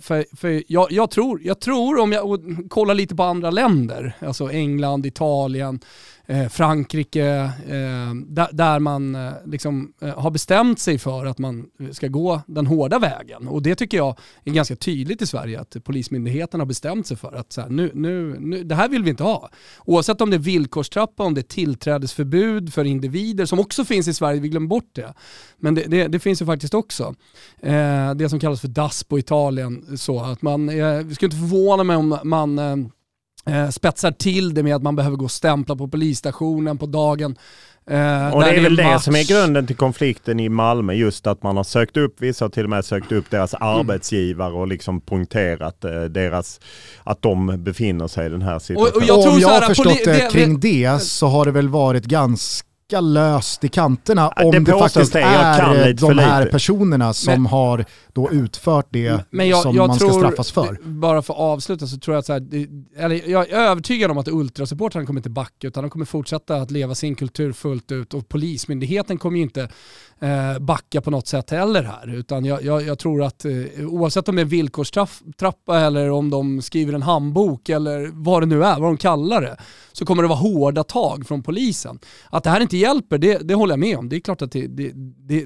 För 0.00 0.36
för 0.36 0.62
jag, 0.66 0.92
jag, 0.92 1.10
tror, 1.10 1.40
jag 1.42 1.60
tror, 1.60 1.98
om 1.98 2.12
jag 2.12 2.40
kollar 2.70 2.94
lite 2.94 3.16
på 3.16 3.22
andra 3.22 3.50
länder, 3.50 4.16
alltså 4.20 4.50
England, 4.50 5.06
Italien, 5.06 5.80
Eh, 6.30 6.48
Frankrike, 6.48 7.26
eh, 7.68 8.14
där, 8.52 8.78
man 8.78 9.14
eh, 9.14 9.32
liksom, 9.46 9.92
har 10.16 10.30
bestämt 10.30 10.78
sig 10.78 10.98
för 10.98 11.26
att 11.26 11.38
man 11.38 11.66
ska 11.92 12.08
gå 12.08 12.42
den 12.46 12.66
hårda 12.66 12.98
vägen. 12.98 13.48
Och 13.48 13.62
det 13.62 13.74
tycker 13.74 13.96
jag 13.96 14.18
är 14.44 14.52
ganska 14.52 14.76
tydligt 14.76 15.22
i 15.22 15.26
Sverige, 15.26 15.60
att 15.60 15.76
Polismyndigheten 15.84 16.60
har 16.60 16.66
bestämt 16.66 17.06
sig 17.06 17.16
för 17.16 17.32
att 17.32 17.52
så 17.52 17.60
här, 17.60 17.68
nu, 17.68 17.90
nu, 17.94 18.36
nu, 18.40 18.64
det 18.64 18.74
här 18.74 18.88
vill 18.88 19.02
vi 19.02 19.10
inte 19.10 19.22
ha. 19.22 19.50
Oavsett 19.84 20.20
om 20.20 20.30
det 20.30 20.36
är 20.36 20.38
villkorstrappa, 20.38 21.24
om 21.24 21.34
det 21.34 21.40
är 21.40 21.42
tillträdesförbud 21.42 22.72
för 22.72 22.84
individer, 22.84 23.46
som 23.46 23.60
också 23.60 23.84
finns 23.84 24.08
i 24.08 24.14
Sverige, 24.14 24.40
vi 24.40 24.48
glömmer 24.48 24.68
bort 24.68 24.90
det. 24.92 25.14
Men 25.56 25.74
det, 25.74 25.82
det, 25.82 26.08
det 26.08 26.18
finns 26.18 26.42
ju 26.42 26.46
faktiskt 26.46 26.74
också. 26.74 27.14
Det 28.16 28.28
som 28.30 28.40
kallas 28.40 28.60
för 28.60 28.68
DAS 28.68 29.04
på 29.04 29.18
Italien, 29.18 29.98
så 29.98 30.20
att 30.20 30.42
man, 30.42 30.68
eh, 30.68 30.98
vi 30.98 31.14
skulle 31.14 31.26
inte 31.26 31.48
förvåna 31.48 31.84
mig 31.84 31.96
om 31.96 32.18
man 32.24 32.58
spetsar 33.70 34.12
till 34.12 34.54
det 34.54 34.62
med 34.62 34.76
att 34.76 34.82
man 34.82 34.96
behöver 34.96 35.16
gå 35.16 35.24
och 35.24 35.30
stämpla 35.30 35.76
på 35.76 35.88
polisstationen 35.88 36.78
på 36.78 36.86
dagen. 36.86 37.36
Eh, 37.90 38.34
och 38.34 38.42
det 38.42 38.50
är 38.50 38.62
väl 38.62 38.76
det 38.76 39.00
som 39.00 39.14
är 39.14 39.28
grunden 39.28 39.66
till 39.66 39.76
konflikten 39.76 40.40
i 40.40 40.48
Malmö, 40.48 40.92
just 40.92 41.26
att 41.26 41.42
man 41.42 41.56
har 41.56 41.64
sökt 41.64 41.96
upp, 41.96 42.14
vissa 42.20 42.44
har 42.44 42.50
till 42.50 42.64
och 42.64 42.70
med 42.70 42.84
sökt 42.84 43.12
upp 43.12 43.30
deras 43.30 43.54
mm. 43.54 43.68
arbetsgivare 43.68 44.52
och 44.52 44.68
liksom 44.68 45.00
poängterat 45.00 45.84
eh, 45.84 46.02
deras, 46.02 46.60
att 47.04 47.22
de 47.22 47.64
befinner 47.64 48.08
sig 48.08 48.26
i 48.26 48.28
den 48.28 48.42
här 48.42 48.58
situationen. 48.58 48.92
Och, 48.94 49.02
och 49.02 49.24
jag 49.24 49.32
Om 49.34 49.40
jag 49.40 49.48
har 49.48 49.60
förstått 49.60 50.04
det 50.04 50.32
kring 50.32 50.60
det 50.60 51.02
så 51.02 51.26
har 51.26 51.44
det 51.44 51.50
väl 51.50 51.68
varit 51.68 52.04
ganska 52.04 52.69
ganska 52.90 53.00
löst 53.00 53.64
i 53.64 53.68
kanterna 53.68 54.28
om 54.28 54.50
det, 54.50 54.60
det 54.60 54.78
faktiskt 54.78 55.12
det. 55.12 55.20
är 55.20 55.92
de 55.92 56.18
här 56.18 56.46
personerna 56.46 57.12
som 57.12 57.32
men, 57.32 57.46
har 57.46 57.84
då 58.12 58.30
utfört 58.30 58.86
det 58.90 58.98
jag, 59.30 59.62
som 59.62 59.76
jag 59.76 59.86
man 59.88 59.96
ska 59.96 60.12
straffas 60.12 60.52
för. 60.52 60.78
Bara 60.82 61.22
för 61.22 61.34
att 61.34 61.40
avsluta 61.40 61.86
så 61.86 61.98
tror 61.98 62.14
jag 62.14 62.18
att 62.18 62.26
så 62.26 62.32
här, 62.32 62.42
eller 62.96 63.30
jag 63.30 63.50
är 63.50 63.56
övertygad 63.56 64.10
om 64.10 64.18
att 64.18 64.28
ultrasupportrarna 64.28 65.06
kommer 65.06 65.20
inte 65.20 65.30
backa 65.30 65.68
utan 65.68 65.84
de 65.84 65.90
kommer 65.90 66.04
fortsätta 66.04 66.56
att 66.56 66.70
leva 66.70 66.94
sin 66.94 67.14
kultur 67.14 67.52
fullt 67.52 67.92
ut 67.92 68.14
och 68.14 68.28
polismyndigheten 68.28 69.18
kommer 69.18 69.36
ju 69.36 69.42
inte 69.42 69.62
eh, 69.62 69.68
Eh, 70.22 70.58
backa 70.58 71.00
på 71.00 71.10
något 71.10 71.26
sätt 71.26 71.50
heller 71.50 71.82
här. 71.82 72.14
Utan 72.14 72.44
jag, 72.44 72.62
jag, 72.62 72.82
jag 72.82 72.98
tror 72.98 73.22
att 73.22 73.44
eh, 73.44 73.52
oavsett 73.86 74.28
om 74.28 74.36
det 74.36 74.42
är 74.42 74.46
villkorstrappa 74.46 75.80
eller 75.80 76.10
om 76.10 76.30
de 76.30 76.62
skriver 76.62 76.92
en 76.92 77.02
handbok 77.02 77.68
eller 77.68 78.10
vad 78.12 78.42
det 78.42 78.46
nu 78.46 78.64
är, 78.64 78.80
vad 78.80 78.88
de 78.88 78.96
kallar 78.96 79.42
det, 79.42 79.56
så 79.92 80.04
kommer 80.04 80.22
det 80.22 80.28
vara 80.28 80.38
hårda 80.38 80.84
tag 80.84 81.26
från 81.26 81.42
polisen. 81.42 81.98
Att 82.30 82.44
det 82.44 82.50
här 82.50 82.60
inte 82.60 82.76
hjälper, 82.76 83.18
det, 83.18 83.38
det 83.38 83.54
håller 83.54 83.72
jag 83.72 83.80
med 83.80 83.98
om. 83.98 84.08
Det 84.08 84.16
är 84.16 84.20
klart 84.20 84.42
att 84.42 84.52
det, 84.52 84.66
det, 84.66 84.92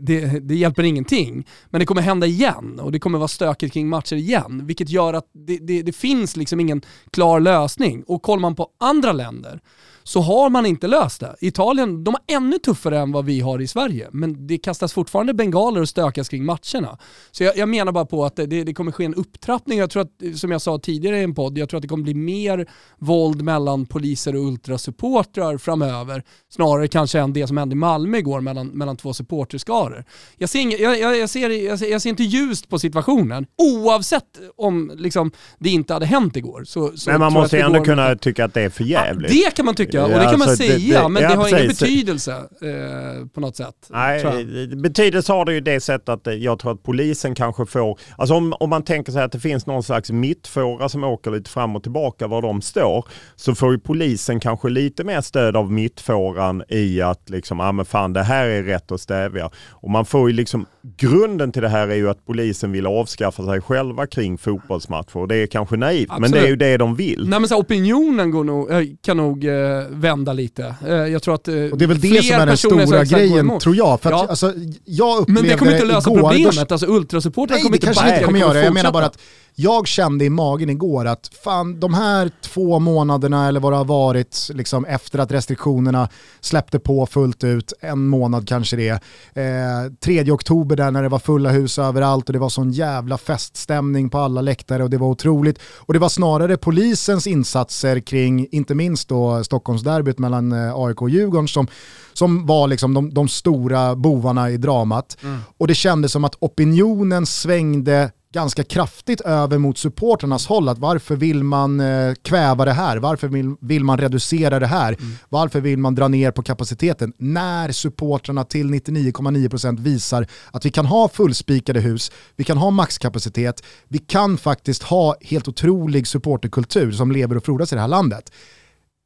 det, 0.00 0.26
det, 0.40 0.54
hjälper 0.54 0.82
ingenting. 0.82 1.46
Men 1.70 1.78
det 1.78 1.86
kommer 1.86 2.02
hända 2.02 2.26
igen 2.26 2.80
och 2.80 2.92
det 2.92 2.98
kommer 2.98 3.18
vara 3.18 3.28
stökigt 3.28 3.72
kring 3.72 3.88
matcher 3.88 4.16
igen. 4.16 4.66
Vilket 4.66 4.88
gör 4.88 5.14
att 5.14 5.26
det, 5.32 5.82
det 5.82 5.96
finns 5.96 6.36
liksom 6.36 6.60
ingen 6.60 6.82
klar 7.10 7.40
lösning. 7.40 8.02
Och 8.06 8.22
kollar 8.22 8.40
man 8.40 8.54
på 8.54 8.68
andra 8.80 9.12
länder 9.12 9.60
så 10.06 10.20
har 10.20 10.50
man 10.50 10.66
inte 10.66 10.86
löst 10.86 11.20
det. 11.20 11.36
Italien, 11.40 12.04
de 12.04 12.14
har 12.14 12.36
ännu 12.36 12.58
tuffare 12.58 12.98
än 12.98 13.12
vad 13.12 13.24
vi 13.24 13.40
har 13.40 13.60
i 13.60 13.66
Sverige, 13.66 14.08
men 14.12 14.46
det 14.46 14.58
kastas 14.58 14.92
fortfarande 14.92 15.34
bengaler 15.34 15.80
och 15.80 15.88
stökas 15.88 16.28
kring 16.28 16.44
matcherna. 16.44 16.98
Så 17.30 17.44
jag, 17.44 17.56
jag 17.56 17.68
menar 17.68 17.92
bara 17.92 18.06
på 18.06 18.24
att 18.24 18.36
det, 18.36 18.46
det, 18.46 18.74
kommer 18.74 18.92
ske 18.92 19.04
en 19.04 19.14
upptrappning. 19.14 19.78
Jag 19.78 19.90
tror 19.90 20.02
att, 20.02 20.38
som 20.38 20.50
jag 20.50 20.62
sa 20.62 20.78
tidigare 20.78 21.18
i 21.20 21.22
en 21.22 21.34
podd, 21.34 21.58
jag 21.58 21.68
tror 21.68 21.78
att 21.78 21.82
det 21.82 21.88
kommer 21.88 22.04
bli 22.04 22.14
mer 22.14 22.66
våld 22.98 23.42
mellan 23.42 23.86
poliser 23.86 24.36
och 24.36 24.42
ultrasupportrar 24.42 25.58
framöver, 25.58 26.22
snarare 26.48 26.88
kanske 26.88 27.20
än 27.20 27.32
det 27.32 27.46
som 27.46 27.56
hände 27.56 27.72
i 27.72 27.76
Malmö 27.76 28.18
igår 28.18 28.40
mellan, 28.40 28.66
mellan 28.66 28.96
två 28.96 29.12
supporterskaror. 29.12 30.04
Jag 30.36 30.48
ser, 30.48 30.60
inga, 30.60 30.76
jag, 30.76 31.00
jag, 31.00 31.16
jag, 31.16 31.30
ser, 31.30 31.50
jag, 31.50 31.78
ser, 31.78 31.90
jag 31.90 32.02
ser 32.02 32.10
inte 32.10 32.22
ljust 32.22 32.68
på 32.68 32.78
situationen, 32.78 33.46
oavsett 33.58 34.40
om 34.56 34.92
liksom, 34.94 35.30
det 35.58 35.70
inte 35.70 35.92
hade 35.92 36.06
hänt 36.06 36.36
igår. 36.36 36.64
Så, 36.64 36.96
så 36.96 37.10
men 37.10 37.20
man 37.20 37.32
måste 37.32 37.56
ju 37.56 37.62
ändå 37.62 37.84
kunna 37.84 38.16
tycka 38.16 38.44
att 38.44 38.54
det 38.54 38.62
är 38.62 38.70
för 38.70 38.84
jävligt. 38.84 39.32
Ja, 39.32 39.44
det 39.44 39.56
kan 39.56 39.66
man 39.66 39.74
tycka 39.74 39.93
tycka. 39.94 40.14
Och 40.14 40.20
det 40.20 40.30
kan 40.30 40.38
man 40.38 40.48
alltså, 40.48 40.64
säga, 40.64 40.78
det, 40.78 41.02
det, 41.02 41.08
men 41.08 41.22
det 41.22 41.34
har 41.34 41.48
ingen 41.48 41.68
betydelse 41.68 42.32
eh, 42.32 43.26
på 43.34 43.40
något 43.40 43.56
sätt. 43.56 43.74
Nej, 43.90 44.46
betydelse 44.66 45.32
har 45.32 45.44
det 45.44 45.52
ju 45.52 45.60
det 45.60 45.80
sättet 45.80 46.08
att 46.08 46.40
jag 46.40 46.58
tror 46.58 46.72
att 46.72 46.82
polisen 46.82 47.34
kanske 47.34 47.66
får, 47.66 47.98
alltså 48.18 48.34
om, 48.34 48.54
om 48.60 48.70
man 48.70 48.82
tänker 48.82 49.12
sig 49.12 49.22
att 49.22 49.32
det 49.32 49.40
finns 49.40 49.66
någon 49.66 49.82
slags 49.82 50.10
mittfåra 50.10 50.88
som 50.88 51.04
åker 51.04 51.30
lite 51.30 51.50
fram 51.50 51.76
och 51.76 51.82
tillbaka 51.82 52.26
var 52.26 52.42
de 52.42 52.62
står, 52.62 53.06
så 53.36 53.54
får 53.54 53.72
ju 53.72 53.78
polisen 53.78 54.40
kanske 54.40 54.68
lite 54.68 55.04
mer 55.04 55.20
stöd 55.20 55.56
av 55.56 55.72
mittfåran 55.72 56.62
i 56.68 57.00
att 57.00 57.30
liksom, 57.30 57.58
ja 57.58 57.68
ah, 57.68 57.72
men 57.72 57.84
fan 57.84 58.12
det 58.12 58.22
här 58.22 58.46
är 58.46 58.62
rätt 58.62 58.92
att 58.92 59.00
stävja. 59.00 59.50
Och 59.70 59.90
man 59.90 60.04
får 60.04 60.30
ju 60.30 60.36
liksom, 60.36 60.66
grunden 60.96 61.52
till 61.52 61.62
det 61.62 61.68
här 61.68 61.88
är 61.88 61.94
ju 61.94 62.10
att 62.10 62.26
polisen 62.26 62.72
vill 62.72 62.86
avskaffa 62.86 63.46
sig 63.46 63.60
själva 63.60 64.06
kring 64.06 64.38
fotbollsmatcher 64.38 65.16
och 65.16 65.28
det 65.28 65.36
är 65.36 65.46
kanske 65.46 65.76
naivt, 65.76 66.10
Absolut. 66.10 66.20
men 66.20 66.40
det 66.40 66.46
är 66.46 66.50
ju 66.50 66.56
det 66.56 66.76
de 66.76 66.96
vill. 66.96 67.28
Nej 67.28 67.40
men 67.40 67.48
så 67.48 67.56
opinionen 67.56 68.30
går 68.30 68.44
nog, 68.44 68.70
eh, 68.70 68.82
kan 69.02 69.16
nog 69.16 69.44
eh, 69.44 69.83
vända 69.90 70.32
lite. 70.32 70.74
Eh, 70.86 70.92
jag 70.92 71.22
tror 71.22 71.34
att 71.34 71.48
eh, 71.48 71.54
Och 71.54 71.78
det 71.78 71.84
är 71.84 71.86
väl 71.86 72.00
det 72.00 72.24
som 72.24 72.40
är 72.40 72.46
den 72.46 72.56
stora 72.56 73.04
grejen 73.04 73.58
tror 73.60 73.76
jag. 73.76 74.00
För 74.00 74.12
att, 74.12 74.20
ja. 74.20 74.26
alltså, 74.28 74.52
jag 74.84 75.28
Men 75.28 75.42
det 75.42 75.56
kommer 75.56 75.72
inte 75.72 75.84
lösa 75.84 76.10
igår, 76.10 76.20
problemet, 76.20 76.72
alltså 76.72 76.86
ultrasupportrar 76.86 77.58
kommer 77.58 77.76
inte 77.76 77.86
backa. 77.86 78.18
Det 78.18 78.24
kommer 78.24 78.38
göra. 78.38 78.64
Jag 78.64 78.74
menar 78.74 78.92
bara 78.92 79.06
att 79.06 79.18
jag 79.56 79.86
kände 79.86 80.24
i 80.24 80.30
magen 80.30 80.70
igår 80.70 81.04
att 81.04 81.30
fan 81.44 81.80
de 81.80 81.94
här 81.94 82.30
två 82.40 82.78
månaderna 82.78 83.48
eller 83.48 83.60
vad 83.60 83.72
det 83.72 83.76
har 83.76 83.84
varit 83.84 84.50
liksom, 84.54 84.84
efter 84.84 85.18
att 85.18 85.32
restriktionerna 85.32 86.08
släppte 86.40 86.78
på 86.78 87.06
fullt 87.06 87.44
ut, 87.44 87.72
en 87.80 88.06
månad 88.06 88.48
kanske 88.48 88.76
det 88.76 88.88
är, 89.34 89.84
eh, 89.84 89.92
3 90.00 90.30
oktober 90.30 90.76
där 90.76 90.90
när 90.90 91.02
det 91.02 91.08
var 91.08 91.18
fulla 91.18 91.50
hus 91.50 91.78
överallt 91.78 92.28
och 92.28 92.32
det 92.32 92.38
var 92.38 92.48
sån 92.48 92.72
jävla 92.72 93.18
feststämning 93.18 94.10
på 94.10 94.18
alla 94.18 94.40
läktare 94.40 94.82
och 94.82 94.90
det 94.90 94.98
var 94.98 95.08
otroligt. 95.08 95.58
Och 95.76 95.92
det 95.92 95.98
var 95.98 96.08
snarare 96.08 96.56
polisens 96.56 97.26
insatser 97.26 98.00
kring, 98.00 98.46
inte 98.50 98.74
minst 98.74 99.08
då 99.08 99.44
Stockholmsderbyt 99.44 100.18
mellan 100.18 100.52
eh, 100.52 100.74
AIK 100.76 101.02
och 101.02 101.10
Djurgården 101.10 101.48
som, 101.48 101.66
som 102.12 102.46
var 102.46 102.68
liksom 102.68 102.94
de, 102.94 103.14
de 103.14 103.28
stora 103.28 103.96
bovarna 103.96 104.50
i 104.50 104.56
dramat. 104.56 105.16
Mm. 105.22 105.40
Och 105.58 105.66
det 105.66 105.74
kändes 105.74 106.12
som 106.12 106.24
att 106.24 106.36
opinionen 106.40 107.26
svängde 107.26 108.10
ganska 108.34 108.64
kraftigt 108.64 109.20
över 109.20 109.58
mot 109.58 109.78
supporternas 109.78 110.46
håll. 110.46 110.68
Att 110.68 110.78
varför 110.78 111.16
vill 111.16 111.44
man 111.44 111.80
eh, 111.80 112.14
kväva 112.14 112.64
det 112.64 112.72
här? 112.72 112.96
Varför 112.96 113.28
vill, 113.28 113.54
vill 113.60 113.84
man 113.84 113.98
reducera 113.98 114.58
det 114.58 114.66
här? 114.66 114.96
Mm. 115.00 115.16
Varför 115.28 115.60
vill 115.60 115.78
man 115.78 115.94
dra 115.94 116.08
ner 116.08 116.30
på 116.30 116.42
kapaciteten? 116.42 117.12
När 117.18 117.72
supportrarna 117.72 118.44
till 118.44 118.70
99,9% 118.70 119.80
visar 119.80 120.26
att 120.50 120.64
vi 120.64 120.70
kan 120.70 120.86
ha 120.86 121.08
fullspikade 121.08 121.80
hus, 121.80 122.12
vi 122.36 122.44
kan 122.44 122.58
ha 122.58 122.70
maxkapacitet, 122.70 123.62
vi 123.88 123.98
kan 123.98 124.38
faktiskt 124.38 124.82
ha 124.82 125.16
helt 125.20 125.48
otrolig 125.48 126.06
supporterkultur 126.06 126.92
som 126.92 127.12
lever 127.12 127.36
och 127.36 127.44
frodas 127.44 127.72
i 127.72 127.74
det 127.74 127.80
här 127.80 127.88
landet. 127.88 128.32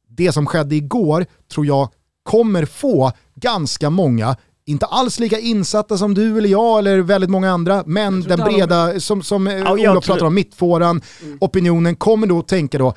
Det 0.09 0.31
som 0.31 0.45
skedde 0.45 0.75
igår 0.75 1.25
tror 1.53 1.65
jag 1.65 1.89
kommer 2.23 2.65
få 2.65 3.11
ganska 3.35 3.89
många 3.89 4.35
inte 4.69 4.85
alls 4.85 5.19
lika 5.19 5.39
insatta 5.39 5.97
som 5.97 6.13
du 6.13 6.37
eller 6.37 6.49
jag 6.49 6.79
eller 6.79 6.99
väldigt 6.99 7.29
många 7.29 7.51
andra, 7.51 7.83
men 7.85 8.21
den 8.21 8.39
breda, 8.39 8.99
som, 8.99 9.23
som 9.23 9.47
eh, 9.47 9.57
ja, 9.57 9.71
Olof 9.71 10.05
pratar 10.05 10.25
om, 10.25 10.35
mittfåran, 10.35 11.01
mm. 11.21 11.37
opinionen 11.41 11.95
kommer 11.95 12.27
då 12.27 12.41
tänka 12.41 12.77
då, 12.77 12.93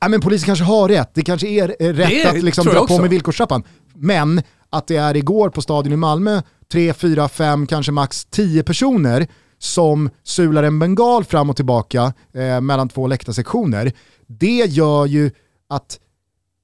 ja 0.00 0.08
men 0.08 0.20
polisen 0.20 0.46
kanske 0.46 0.64
har 0.64 0.88
rätt, 0.88 1.10
det 1.14 1.22
kanske 1.22 1.48
är 1.48 1.76
eh, 1.80 1.88
rätt 1.88 2.08
det 2.08 2.28
att 2.28 2.42
liksom 2.42 2.66
dra 2.66 2.86
på 2.86 2.98
med 3.00 3.10
villkorstrappan. 3.10 3.62
Men 3.94 4.42
att 4.70 4.86
det 4.86 4.96
är 4.96 5.16
igår 5.16 5.50
på 5.50 5.62
stadion 5.62 5.92
i 5.92 5.96
Malmö, 5.96 6.42
tre, 6.72 6.92
fyra, 6.92 7.28
fem, 7.28 7.66
kanske 7.66 7.92
max 7.92 8.24
tio 8.24 8.62
personer 8.62 9.26
som 9.58 10.10
sular 10.22 10.62
en 10.62 10.78
bengal 10.78 11.24
fram 11.24 11.50
och 11.50 11.56
tillbaka 11.56 12.12
eh, 12.34 12.60
mellan 12.60 12.88
två 12.88 13.06
läktarsektioner, 13.06 13.92
det 14.26 14.66
gör 14.68 15.06
ju 15.06 15.30
att, 15.68 15.98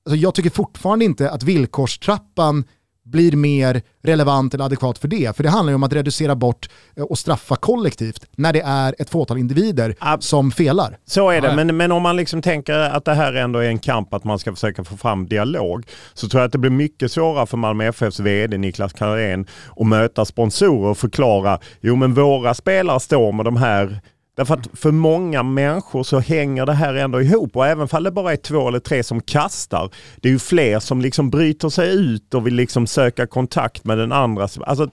alltså 0.06 0.16
jag 0.16 0.34
tycker 0.34 0.50
fortfarande 0.50 1.04
inte 1.04 1.30
att 1.30 1.42
villkorstrappan 1.42 2.64
blir 3.10 3.32
mer 3.32 3.82
relevant 4.02 4.54
eller 4.54 4.64
adekvat 4.64 4.98
för 4.98 5.08
det. 5.08 5.36
För 5.36 5.42
det 5.42 5.50
handlar 5.50 5.70
ju 5.70 5.74
om 5.74 5.82
att 5.82 5.92
reducera 5.92 6.34
bort 6.34 6.68
eh, 6.96 7.02
och 7.02 7.18
straffa 7.18 7.56
kollektivt 7.56 8.26
när 8.36 8.52
det 8.52 8.60
är 8.60 8.94
ett 8.98 9.10
fåtal 9.10 9.38
individer 9.38 9.94
Ab 9.98 10.22
som 10.22 10.50
felar. 10.50 10.98
Så 11.04 11.30
är 11.30 11.40
det, 11.40 11.54
men, 11.54 11.76
men 11.76 11.92
om 11.92 12.02
man 12.02 12.16
liksom 12.16 12.42
tänker 12.42 12.74
att 12.74 13.04
det 13.04 13.14
här 13.14 13.32
ändå 13.32 13.58
är 13.58 13.68
en 13.68 13.78
kamp 13.78 14.14
att 14.14 14.24
man 14.24 14.38
ska 14.38 14.52
försöka 14.52 14.84
få 14.84 14.96
fram 14.96 15.26
dialog 15.26 15.86
så 16.14 16.28
tror 16.28 16.40
jag 16.40 16.46
att 16.46 16.52
det 16.52 16.58
blir 16.58 16.70
mycket 16.70 17.12
svårare 17.12 17.46
för 17.46 17.56
Malmö 17.56 17.84
FFs 17.88 18.20
VD 18.20 18.58
Niklas 18.58 18.92
Karén 18.92 19.46
att 19.76 19.86
möta 19.86 20.24
sponsorer 20.24 20.90
och 20.90 20.98
förklara 20.98 21.58
jo 21.80 21.96
men 21.96 22.14
våra 22.14 22.54
spelare 22.54 23.00
står 23.00 23.32
med 23.32 23.44
de 23.44 23.56
här 23.56 24.00
Därför 24.38 24.54
att 24.54 24.68
för 24.72 24.90
många 24.90 25.42
människor 25.42 26.02
så 26.02 26.18
hänger 26.18 26.66
det 26.66 26.72
här 26.72 26.94
ändå 26.94 27.22
ihop 27.22 27.56
och 27.56 27.66
även 27.66 27.88
om 27.92 28.04
det 28.04 28.10
bara 28.10 28.32
är 28.32 28.36
två 28.36 28.68
eller 28.68 28.78
tre 28.78 29.02
som 29.02 29.20
kastar, 29.20 29.90
det 30.16 30.28
är 30.28 30.32
ju 30.32 30.38
fler 30.38 30.78
som 30.78 31.00
liksom 31.00 31.30
bryter 31.30 31.68
sig 31.68 31.94
ut 31.94 32.34
och 32.34 32.46
vill 32.46 32.54
liksom 32.54 32.86
söka 32.86 33.26
kontakt 33.26 33.84
med 33.84 33.98
den 33.98 34.12
andra. 34.12 34.42
Alltså, 34.42 34.90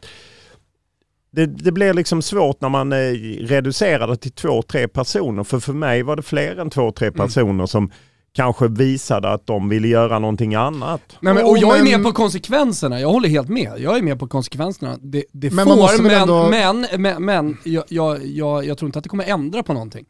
det, 1.32 1.46
det 1.46 1.72
blir 1.72 1.94
liksom 1.94 2.22
svårt 2.22 2.62
när 2.62 2.70
man 2.70 2.94
eh, 2.94 3.12
reducerar 3.42 4.08
det 4.08 4.18
till 4.18 4.32
två, 4.32 4.62
tre 4.62 4.88
personer. 4.88 5.44
För 5.44 5.60
för 5.60 5.74
mig 5.74 6.04
var 6.04 6.16
det 6.16 6.24
fler 6.24 6.60
än 6.60 6.70
två, 6.70 6.92
tre 6.92 7.08
mm. 7.08 7.18
personer 7.18 7.54
mm. 7.54 7.68
som 7.68 7.92
kanske 8.36 8.68
visade 8.68 9.34
att 9.34 9.48
de 9.48 9.70
ville 9.70 9.88
göra 9.88 10.20
någonting 10.20 10.56
annat. 10.56 11.02
Nej, 11.20 11.34
men, 11.34 11.46
och 11.46 11.58
jag 11.58 11.80
är 11.80 11.84
med 11.84 12.04
på 12.04 12.12
konsekvenserna, 12.12 13.00
jag 13.00 13.10
håller 13.10 13.30
helt 13.30 13.50
med. 13.50 13.74
Jag 13.78 13.98
är 13.98 14.02
med 14.02 14.20
på 14.20 14.28
konsekvenserna. 14.28 14.98
Det, 15.02 15.24
det 15.32 15.54
men 15.54 15.66
får, 15.66 15.98
men, 15.98 16.08
men, 16.08 16.22
ändå... 16.22 16.50
men, 16.50 16.88
men, 16.98 17.26
men 17.26 17.58
jag, 17.64 17.84
jag, 17.88 18.26
jag, 18.26 18.66
jag, 18.66 18.78
tror 18.78 18.88
inte 18.88 19.00
att 19.00 19.04
det 19.04 19.10
kommer 19.10 19.24
ändra 19.24 19.64
på 19.64 19.74
någonting. 19.74 20.06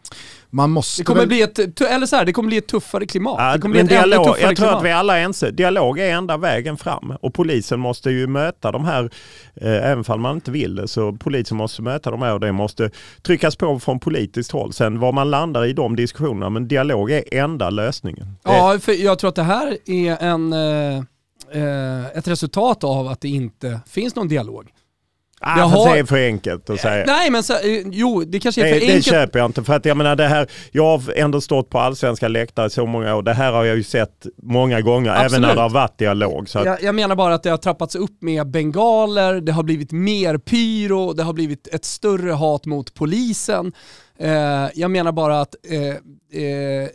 Man 0.50 0.70
måste 0.72 1.02
Det 1.02 1.06
kommer, 1.06 1.20
väl... 1.22 1.28
bli 1.28 1.42
ett, 1.42 1.82
eller 1.82 2.06
så 2.06 2.16
här, 2.16 2.26
det 2.26 2.34
kommer 2.34 2.48
bli 2.48 2.58
ett 2.58 2.68
tuffare 2.68 3.06
klimat. 3.06 3.36
Ja, 3.40 3.54
det 3.54 3.60
kommer 3.62 3.72
bli 3.74 3.80
men 3.80 3.86
ett 3.86 3.90
dialog, 4.10 4.26
tuffare 4.26 4.42
jag 4.42 4.48
tror 4.48 4.56
klimat. 4.56 4.76
att 4.76 4.86
vi 4.86 4.92
alla 4.92 5.18
är 5.20 5.24
ense. 5.24 5.52
Dialog 5.52 6.00
är 6.00 6.12
enda 6.12 6.38
vägen 6.38 6.78
fram 6.78 7.14
och 7.22 7.34
polisen 7.34 7.80
måste 7.80 8.10
ju 8.12 8.28
möta 8.28 8.72
de 8.72 8.86
här, 8.86 9.04
eh, 9.56 9.92
även 9.92 10.04
om 10.08 10.22
man 10.22 10.36
inte 10.36 10.52
vill 10.52 10.84
så 10.88 11.14
polisen 11.14 11.58
måste 11.58 11.82
möta 11.82 12.12
de 12.12 12.22
här 12.22 12.34
och 12.34 12.40
det 12.40 12.52
måste 12.52 12.90
tryckas 13.22 13.56
på 13.56 13.80
från 13.80 14.00
politiskt 14.00 14.52
håll. 14.52 14.74
Sen 14.74 15.00
var 15.00 15.12
man 15.12 15.30
landar 15.32 15.66
i 15.66 15.74
de 15.74 15.96
diskussionerna, 15.96 16.50
men 16.50 16.68
dialog 16.68 17.12
är 17.12 17.24
enda 17.34 17.70
lösningen. 17.70 18.26
Det- 18.44 18.52
Ja, 18.52 18.78
för 18.82 18.92
jag 18.92 19.20
tror 19.20 19.30
att 19.30 19.36
det 19.36 19.44
här 19.44 19.78
är 19.86 20.18
en, 20.24 20.54
eh, 20.54 20.98
eh, 21.64 22.06
ett 22.18 22.28
resultat 22.28 22.84
av 22.84 23.08
att 23.08 23.22
det 23.22 23.28
inte 23.30 23.80
finns 23.88 24.16
någon 24.16 24.28
dialog. 24.28 24.70
Ah, 25.42 25.60
Jag 25.60 25.66
har- 25.66 25.94
det 25.94 26.00
är 26.00 26.04
för 26.04 26.26
enkelt 26.26 26.70
att 26.70 26.80
säga. 26.80 27.04
Nej 27.08 27.30
men 27.30 27.44
så, 27.44 27.54
eh, 27.54 27.60
jo, 27.92 28.24
det 28.28 28.40
kanske 28.40 28.62
är 28.62 28.66
Det, 28.66 28.72
för 28.74 28.80
det 28.80 28.86
enkelt. 28.86 29.06
köper 29.06 29.40
jag 29.40 29.46
inte. 29.46 29.64
För 29.64 29.74
att 29.74 29.86
jag 29.86 29.98
menar 29.98 30.16
det 30.16 30.28
här, 30.28 30.48
jag 30.72 30.84
har 30.98 31.14
ändå 31.16 31.42
stått 31.42 31.70
på 31.70 31.80
allsvenska 31.80 32.28
läktare 32.28 32.70
så 32.70 32.86
många 32.86 33.16
år. 33.16 33.22
Det 33.24 33.34
här 33.34 33.52
har 33.52 33.64
jag 33.66 33.76
ju 33.78 33.84
sett 33.84 34.26
många 34.44 34.82
gånger, 34.82 35.12
även 35.12 35.26
Absolut. 35.26 35.48
när 35.48 35.56
det 35.56 35.62
har 35.62 35.70
varit 35.70 35.98
dialog. 35.98 36.50
Så 36.50 36.60
att, 36.60 36.66
Jag, 36.66 36.84
jag 36.84 36.96
menar 36.96 37.16
bara 37.16 37.34
att 37.34 37.44
det 37.44 37.50
har 37.50 37.58
trappats 37.58 37.96
upp 37.96 38.18
med 38.22 38.48
bengaler, 38.48 39.42
det 39.42 39.52
har 39.52 39.64
blivit 39.64 39.92
mer 39.92 40.38
pyro, 40.38 41.14
det 41.14 41.24
har 41.24 41.34
blivit 41.34 41.68
ett 41.68 41.86
större 41.86 42.32
hat 42.32 42.66
mot 42.66 42.94
polisen. 42.94 43.74
Eh, 44.20 44.30
jag 44.76 44.92
menar 44.92 45.12
bara 45.12 45.42
att 45.42 45.56
eh, 45.70 45.88
eh, 46.44 46.90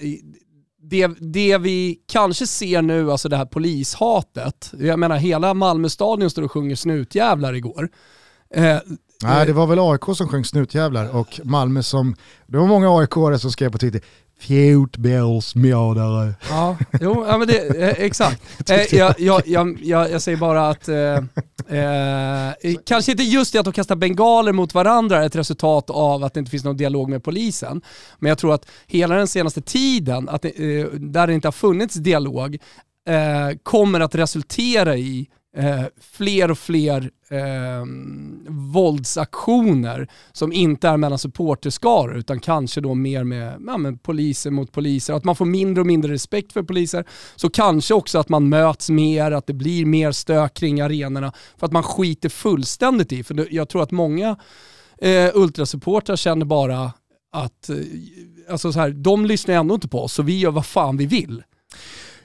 det, 0.82 1.08
det 1.20 1.58
vi 1.58 1.98
kanske 2.12 2.46
ser 2.46 2.82
nu, 2.82 3.10
alltså 3.12 3.28
det 3.28 3.36
här 3.36 3.44
polishatet, 3.46 4.72
jag 4.78 4.98
menar 4.98 5.16
hela 5.16 5.54
Malmö 5.54 5.88
stadion 5.88 6.30
står 6.30 6.42
och 6.42 6.52
sjunger 6.52 6.76
snutjävlar 6.76 7.54
igår. 7.54 7.88
Eh, 8.54 8.78
Nej, 9.22 9.46
det 9.46 9.52
var 9.52 9.66
väl 9.66 9.78
AIK 9.78 10.16
som 10.16 10.28
sjöng 10.28 10.44
snutjävlar 10.44 11.16
och 11.16 11.40
Malmö 11.44 11.82
som, 11.82 12.16
det 12.46 12.58
var 12.58 12.66
många 12.66 12.98
AIK 12.98 13.40
som 13.40 13.50
skrev 13.50 13.70
på 13.70 13.78
Twitter, 13.78 14.00
fjortbålsmördare. 14.40 16.34
Ja, 16.50 16.76
jo, 17.00 17.24
ja 17.28 17.38
men 17.38 17.48
det, 17.48 17.82
eh, 17.82 18.04
exakt. 18.04 18.42
Eh, 18.70 18.94
jag, 18.94 19.14
jag, 19.18 19.42
jag, 19.46 20.10
jag, 20.10 20.22
säger 20.22 20.38
bara 20.38 20.68
att, 20.68 20.88
eh, 20.88 21.14
eh, 21.78 22.52
kanske 22.86 23.12
inte 23.12 23.24
just 23.24 23.52
det 23.52 23.58
att 23.58 23.64
de 23.64 23.72
kastar 23.72 23.96
bengaler 23.96 24.52
mot 24.52 24.74
varandra 24.74 25.22
är 25.22 25.26
ett 25.26 25.36
resultat 25.36 25.90
av 25.90 26.24
att 26.24 26.34
det 26.34 26.40
inte 26.40 26.50
finns 26.50 26.64
någon 26.64 26.76
dialog 26.76 27.08
med 27.08 27.24
polisen. 27.24 27.82
Men 28.18 28.28
jag 28.28 28.38
tror 28.38 28.54
att 28.54 28.66
hela 28.86 29.14
den 29.14 29.28
senaste 29.28 29.62
tiden, 29.62 30.28
att 30.28 30.42
det, 30.42 30.80
eh, 30.80 30.86
där 30.86 31.26
det 31.26 31.34
inte 31.34 31.48
har 31.48 31.52
funnits 31.52 31.94
dialog, 31.94 32.58
eh, 33.08 33.56
kommer 33.62 34.00
att 34.00 34.14
resultera 34.14 34.96
i 34.96 35.28
eh, 35.56 35.84
fler 36.00 36.50
och 36.50 36.58
fler 36.58 37.10
eh, 37.30 37.84
våldsaktioner 38.48 40.08
som 40.32 40.52
inte 40.52 40.88
är 40.88 40.96
mellan 40.96 41.18
supporterskaror 41.18 42.16
utan 42.16 42.40
kanske 42.40 42.80
då 42.80 42.94
mer 42.94 43.24
med, 43.24 43.62
ja, 43.66 43.78
med 43.78 44.02
poliser 44.02 44.50
mot 44.50 44.72
poliser. 44.72 45.14
Att 45.14 45.24
man 45.24 45.36
får 45.36 45.44
mindre 45.44 45.80
och 45.80 45.86
mindre 45.86 46.12
respekt 46.12 46.52
för 46.52 46.62
poliser. 46.62 47.04
Så 47.36 47.50
kanske 47.50 47.94
också 47.94 48.18
att 48.18 48.28
man 48.28 48.48
möts 48.48 48.90
mer, 48.90 49.30
att 49.30 49.46
det 49.46 49.52
blir 49.54 49.86
mer 49.86 50.12
stök 50.12 50.54
kring 50.54 50.80
arenorna 50.80 51.32
för 51.56 51.66
att 51.66 51.72
man 51.72 51.82
skiter 51.82 52.28
fullständigt 52.28 53.12
i. 53.12 53.22
För 53.22 53.54
jag 53.54 53.68
tror 53.68 53.82
att 53.82 53.90
många 53.90 54.36
eh, 54.98 55.30
ultrasupportrar 55.34 56.16
känner 56.16 56.46
bara 56.46 56.92
att 57.32 57.68
eh, 57.68 57.76
alltså 58.50 58.72
så 58.72 58.80
här, 58.80 58.90
de 58.90 59.26
lyssnar 59.26 59.54
ändå 59.54 59.74
inte 59.74 59.88
på 59.88 60.02
oss 60.02 60.12
så 60.12 60.22
vi 60.22 60.38
gör 60.38 60.50
vad 60.50 60.66
fan 60.66 60.96
vi 60.96 61.06
vill. 61.06 61.42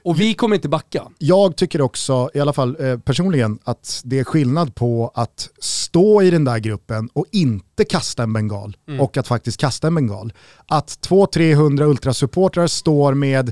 Och 0.05 0.19
vi 0.19 0.33
kommer 0.33 0.55
inte 0.55 0.69
backa. 0.69 1.07
Jag 1.17 1.55
tycker 1.55 1.81
också, 1.81 2.29
i 2.33 2.39
alla 2.39 2.53
fall 2.53 2.77
eh, 2.79 2.99
personligen, 2.99 3.59
att 3.63 4.01
det 4.05 4.19
är 4.19 4.23
skillnad 4.23 4.75
på 4.75 5.11
att 5.13 5.49
stå 5.59 6.21
i 6.21 6.29
den 6.29 6.45
där 6.45 6.59
gruppen 6.59 7.09
och 7.13 7.25
inte 7.31 7.85
kasta 7.85 8.23
en 8.23 8.33
bengal 8.33 8.77
och 8.99 9.17
att 9.17 9.27
faktiskt 9.27 9.57
kasta 9.59 9.87
en 9.87 9.95
bengal. 9.95 10.33
Att 10.67 10.87
200-300 10.87 11.83
ultrasupportrar 11.83 12.67
står 12.67 13.13
med 13.13 13.51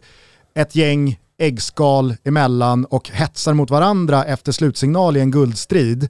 ett 0.55 0.75
gäng 0.75 1.19
äggskal 1.37 2.15
emellan 2.23 2.85
och 2.85 3.09
hetsar 3.09 3.53
mot 3.53 3.69
varandra 3.69 4.25
efter 4.25 4.51
slutsignal 4.51 5.17
i 5.17 5.19
en 5.19 5.31
guldstrid. 5.31 6.09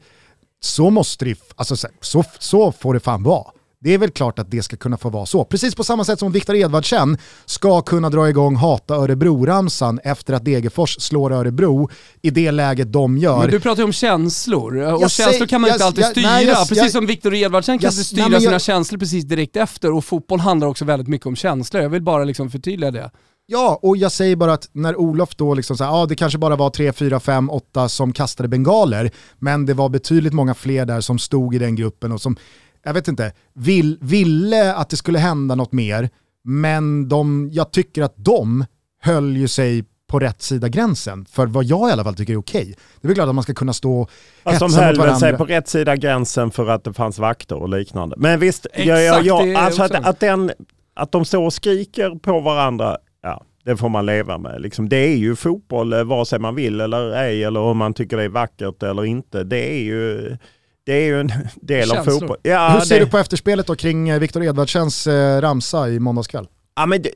Så 0.62 0.90
måste 0.90 1.26
det, 1.26 1.40
alltså 1.56 1.76
så, 1.76 1.88
så, 2.02 2.24
så 2.40 2.72
får 2.72 2.94
det 2.94 3.00
fan 3.00 3.24
vara. 3.24 3.48
Det 3.84 3.94
är 3.94 3.98
väl 3.98 4.12
klart 4.12 4.40
att 4.40 4.52
det 4.52 4.64
ska 4.64 4.76
kunna 4.78 4.98
få 4.98 5.10
vara 5.10 5.26
så. 5.26 5.44
Precis 5.46 5.76
på 5.76 5.84
samma 5.84 6.04
sätt 6.06 6.20
som 6.20 6.32
Viktor 6.32 6.56
Edvardsen 6.56 7.18
ska 7.46 7.82
kunna 7.82 8.10
dra 8.10 8.30
igång 8.30 8.56
Hata 8.56 8.96
Örebro-ramsan 8.96 10.00
efter 10.04 10.34
att 10.34 10.46
Degerfors 10.46 10.96
slår 11.00 11.32
Örebro 11.34 11.90
i 12.22 12.30
det 12.30 12.52
läget 12.52 12.92
de 12.94 13.18
gör. 13.18 13.40
Men 13.40 13.50
du 13.50 13.60
pratar 13.60 13.82
ju 13.82 13.86
om 13.86 13.94
känslor 13.94 14.76
och 14.78 15.02
Jag 15.02 15.12
känslor 15.12 15.34
säger- 15.34 15.46
kan 15.48 15.62
man 15.62 15.68
jag- 15.68 15.76
inte 15.76 15.86
alltid 15.86 16.04
jag- 16.04 16.12
styra. 16.12 16.28
nej, 16.30 16.46
jag- 16.46 16.68
precis 16.70 16.92
som 16.92 17.06
Viktor 17.06 17.34
Edvardsen 17.36 17.80
kan 17.80 17.88
inte 17.90 17.98
nej, 17.98 18.06
styra 18.06 18.30
men 18.30 18.42
sina 18.42 18.60
känslor 18.60 19.00
precis 19.00 19.24
direkt 19.26 19.56
efter 19.56 19.92
och 19.92 20.06
fotboll 20.06 20.40
handlar 20.40 20.68
också 20.68 20.86
väldigt 20.86 21.08
mycket 21.08 21.28
om 21.28 21.36
känslor. 21.36 21.84
Jag 21.84 21.90
vill 21.90 22.02
bara 22.04 22.24
liksom 22.24 22.50
förtydliga 22.52 22.92
det. 22.92 23.12
Ja, 23.46 23.80
och 23.82 23.98
jag 23.98 24.12
säger 24.12 24.36
bara 24.36 24.54
att 24.54 24.70
när 24.72 24.96
Olof 24.96 25.36
då 25.36 25.54
liksom 25.54 25.78
här, 25.80 25.86
ja 25.88 26.06
det 26.06 26.16
kanske 26.16 26.38
bara 26.38 26.56
var 26.56 26.70
3, 26.70 26.94
4, 26.94 27.20
5, 27.20 27.50
8 27.50 27.90
som 27.90 28.14
kastade 28.14 28.50
bengaler, 28.50 29.12
men 29.40 29.66
det 29.66 29.74
var 29.74 29.90
betydligt 29.90 30.34
många 30.34 30.54
fler 30.54 30.86
där 30.86 31.02
som 31.02 31.20
stod 31.20 31.56
i 31.56 31.60
den 31.60 31.76
gruppen 31.76 32.12
och 32.12 32.22
som, 32.22 32.36
jag 32.84 32.94
vet 32.94 33.08
inte, 33.08 33.34
vill, 33.54 33.98
ville 34.02 34.74
att 34.74 34.90
det 34.90 34.98
skulle 34.98 35.20
hända 35.20 35.56
något 35.56 35.72
mer, 35.72 36.10
men 36.44 37.10
de, 37.10 37.50
jag 37.52 37.72
tycker 37.72 38.02
att 38.02 38.14
de 38.16 38.66
höll 39.02 39.38
ju 39.38 39.48
sig 39.48 39.86
på 40.08 40.20
rätt 40.20 40.42
sida 40.42 40.68
gränsen, 40.68 41.26
för 41.26 41.48
vad 41.48 41.64
jag 41.64 41.90
i 41.90 41.92
alla 41.92 42.04
fall 42.04 42.16
tycker 42.16 42.34
är 42.34 42.38
okej. 42.38 42.76
Det 43.02 43.06
är 43.06 43.08
väl 43.08 43.16
klart 43.16 43.30
att 43.30 43.36
man 43.36 43.44
ska 43.44 43.54
kunna 43.54 43.74
stå 43.74 44.02
och 44.02 44.10
Alltså 44.44 44.66
hetsa 44.66 44.78
mot 44.78 44.88
väl 44.88 44.96
sig 44.96 45.08
varandra. 45.08 45.38
på 45.38 45.46
rätt 45.46 45.68
sida 45.68 45.96
gränsen 45.96 46.52
för 46.52 46.68
att 46.68 46.84
det 46.84 46.94
fanns 46.94 47.20
vakter 47.20 47.56
och 47.56 47.70
liknande. 47.70 48.16
Men 48.20 48.40
visst, 48.40 48.68
Exakt, 48.74 49.26
ja, 49.26 49.44
det 49.44 49.52
är 49.54 49.58
alltså 49.58 49.84
att, 49.84 50.06
att, 50.06 50.20
den, 50.20 50.52
att 50.96 51.12
de 51.12 51.26
står 51.26 51.46
och 51.46 51.54
skriker 51.54 52.20
på 52.20 52.40
varandra, 52.40 52.98
ja, 53.22 53.44
det 53.66 53.78
får 53.78 53.90
man 53.90 54.06
leva 54.06 54.38
med. 54.38 54.62
Liksom, 54.62 54.90
det 54.90 54.98
är 54.98 55.16
ju 55.16 55.36
fotboll, 55.36 55.94
eh, 55.94 56.04
vare 56.04 56.26
sig 56.26 56.40
man 56.40 56.56
vill 56.56 56.82
eller 56.82 57.12
ej, 57.12 57.44
eller 57.44 57.60
om 57.60 57.78
man 57.78 57.94
tycker 57.94 58.18
det 58.18 58.24
är 58.24 58.30
vackert 58.30 58.84
eller 58.84 59.06
inte. 59.06 59.44
Det 59.44 59.74
är 59.74 59.84
ju, 59.84 60.38
det 60.86 60.94
är 60.94 61.06
ju 61.06 61.20
en 61.20 61.32
del 61.62 61.92
av 61.92 61.96
Känslor. 61.96 62.20
fotboll. 62.20 62.38
Ja, 62.44 62.70
Hur 62.70 62.80
ser 62.80 63.00
det, 63.00 63.06
du 63.06 63.12
på 63.12 63.18
efterspelet 63.18 63.68
då 63.68 63.76
kring 63.76 64.10
eh, 64.10 64.20
Viktor 64.20 64.44
Edvardsens 64.44 65.08
eh, 65.08 65.42
ramsa 65.42 65.90
i 65.90 66.00
måndagskväll? 66.00 66.48
Ja, 66.76 66.86
men 66.86 67.02
det, 67.02 67.10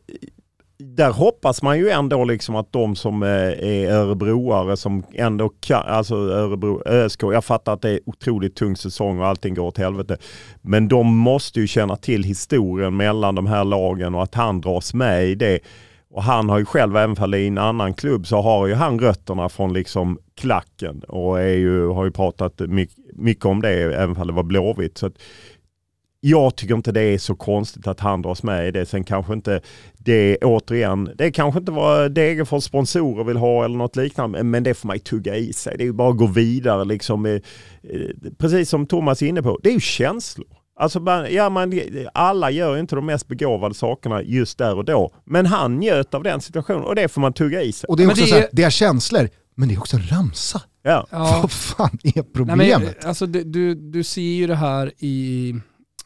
där 0.79 1.11
hoppas 1.11 1.61
man 1.61 1.77
ju 1.77 1.89
ändå 1.89 2.23
liksom 2.23 2.55
att 2.55 2.73
de 2.73 2.95
som 2.95 3.23
eh, 3.23 3.29
är 3.29 3.91
örebroare 3.91 4.77
som 4.77 5.03
ändå 5.13 5.49
kan, 5.59 5.83
alltså 5.83 6.15
Örebro, 6.15 6.81
ÖSK, 6.85 7.23
jag 7.23 7.45
fattar 7.45 7.73
att 7.73 7.81
det 7.81 7.89
är 7.89 7.99
otroligt 8.05 8.55
tung 8.55 8.75
säsong 8.77 9.19
och 9.19 9.27
allting 9.27 9.53
går 9.53 9.63
åt 9.63 9.77
helvete. 9.77 10.17
Men 10.61 10.87
de 10.87 11.17
måste 11.17 11.59
ju 11.59 11.67
känna 11.67 11.95
till 11.95 12.23
historien 12.23 12.97
mellan 12.97 13.35
de 13.35 13.47
här 13.47 13.63
lagen 13.63 14.15
och 14.15 14.23
att 14.23 14.35
han 14.35 14.61
dras 14.61 14.93
med 14.93 15.27
i 15.27 15.35
det. 15.35 15.59
Och 16.17 16.23
han 16.23 16.49
har 16.49 16.59
ju 16.59 16.65
själv, 16.65 16.97
även 16.97 17.17
om 17.17 17.31
det 17.31 17.37
är 17.37 17.41
i 17.41 17.47
en 17.47 17.57
annan 17.57 17.93
klubb, 17.93 18.27
så 18.27 18.41
har 18.41 18.67
ju 18.67 18.73
han 18.73 18.99
rötterna 18.99 19.49
från 19.49 19.73
liksom 19.73 20.19
klacken 20.35 20.99
och 21.07 21.39
är 21.39 21.53
ju, 21.53 21.87
har 21.87 22.05
ju 22.05 22.11
pratat 22.11 22.59
mycket, 22.59 22.97
mycket 23.13 23.45
om 23.45 23.61
det, 23.61 23.69
även 23.69 24.17
om 24.17 24.27
det 24.27 24.33
var 24.33 24.43
blåvitt. 24.43 24.97
Så 24.97 25.05
att, 25.05 25.13
jag 26.19 26.55
tycker 26.55 26.75
inte 26.75 26.91
det 26.91 27.01
är 27.01 27.17
så 27.17 27.35
konstigt 27.35 27.87
att 27.87 27.99
han 27.99 28.21
dras 28.21 28.43
med 28.43 28.67
i 28.67 28.71
det. 28.71 28.85
Sen 28.85 29.03
kanske 29.03 29.33
inte 29.33 29.61
det, 29.97 30.37
återigen, 30.37 31.09
det 31.15 31.31
kanske 31.31 31.59
inte 31.59 31.71
vad 31.71 32.11
Degerfors 32.11 32.63
sponsorer 32.63 33.23
vill 33.23 33.37
ha 33.37 33.65
eller 33.65 33.77
något 33.77 33.95
liknande, 33.95 34.43
men 34.43 34.63
det 34.63 34.73
får 34.73 34.87
man 34.87 34.95
ju 34.95 35.01
tugga 35.01 35.35
i 35.35 35.53
sig. 35.53 35.77
Det 35.77 35.83
är 35.83 35.85
ju 35.85 35.93
bara 35.93 36.09
att 36.09 36.17
gå 36.17 36.27
vidare 36.27 36.85
liksom. 36.85 37.25
Eh, 37.25 37.41
precis 38.37 38.69
som 38.69 38.87
Thomas 38.87 39.21
är 39.21 39.27
inne 39.27 39.41
på, 39.41 39.59
det 39.63 39.69
är 39.69 39.73
ju 39.73 39.79
känslor. 39.79 40.56
Alltså, 40.79 40.99
man, 40.99 41.33
ja, 41.33 41.49
man, 41.49 41.79
alla 42.13 42.51
gör 42.51 42.77
inte 42.77 42.95
de 42.95 43.05
mest 43.05 43.27
begåvade 43.27 43.75
sakerna 43.75 44.21
just 44.23 44.57
där 44.57 44.75
och 44.75 44.85
då. 44.85 45.11
Men 45.25 45.45
han 45.45 45.79
njöt 45.79 46.13
av 46.13 46.23
den 46.23 46.41
situationen 46.41 46.83
och 46.83 46.95
det 46.95 47.07
får 47.07 47.21
man 47.21 47.33
tugga 47.33 47.61
i 47.61 47.71
sig. 47.71 47.87
Och 47.87 47.97
det 47.97 48.03
är 48.03 48.07
också 48.09 48.21
det 48.21 48.27
så 48.27 48.35
här, 48.35 48.41
är- 48.41 48.49
det 48.51 48.63
är 48.63 48.69
känslor, 48.69 49.29
men 49.55 49.69
det 49.69 49.75
är 49.75 49.79
också 49.79 49.95
en 49.97 50.07
ramsa. 50.07 50.61
Ja. 50.83 51.07
Ja. 51.11 51.39
Vad 51.41 51.51
fan 51.51 51.97
är 52.03 52.11
Nej, 52.15 52.23
problemet? 52.33 52.81
men, 53.01 53.09
alltså, 53.09 53.25
du, 53.25 53.43
du, 53.43 53.75
du 53.75 54.03
ser 54.03 54.21
ju 54.21 54.47
det 54.47 54.55
här 54.55 54.91
i 54.97 55.55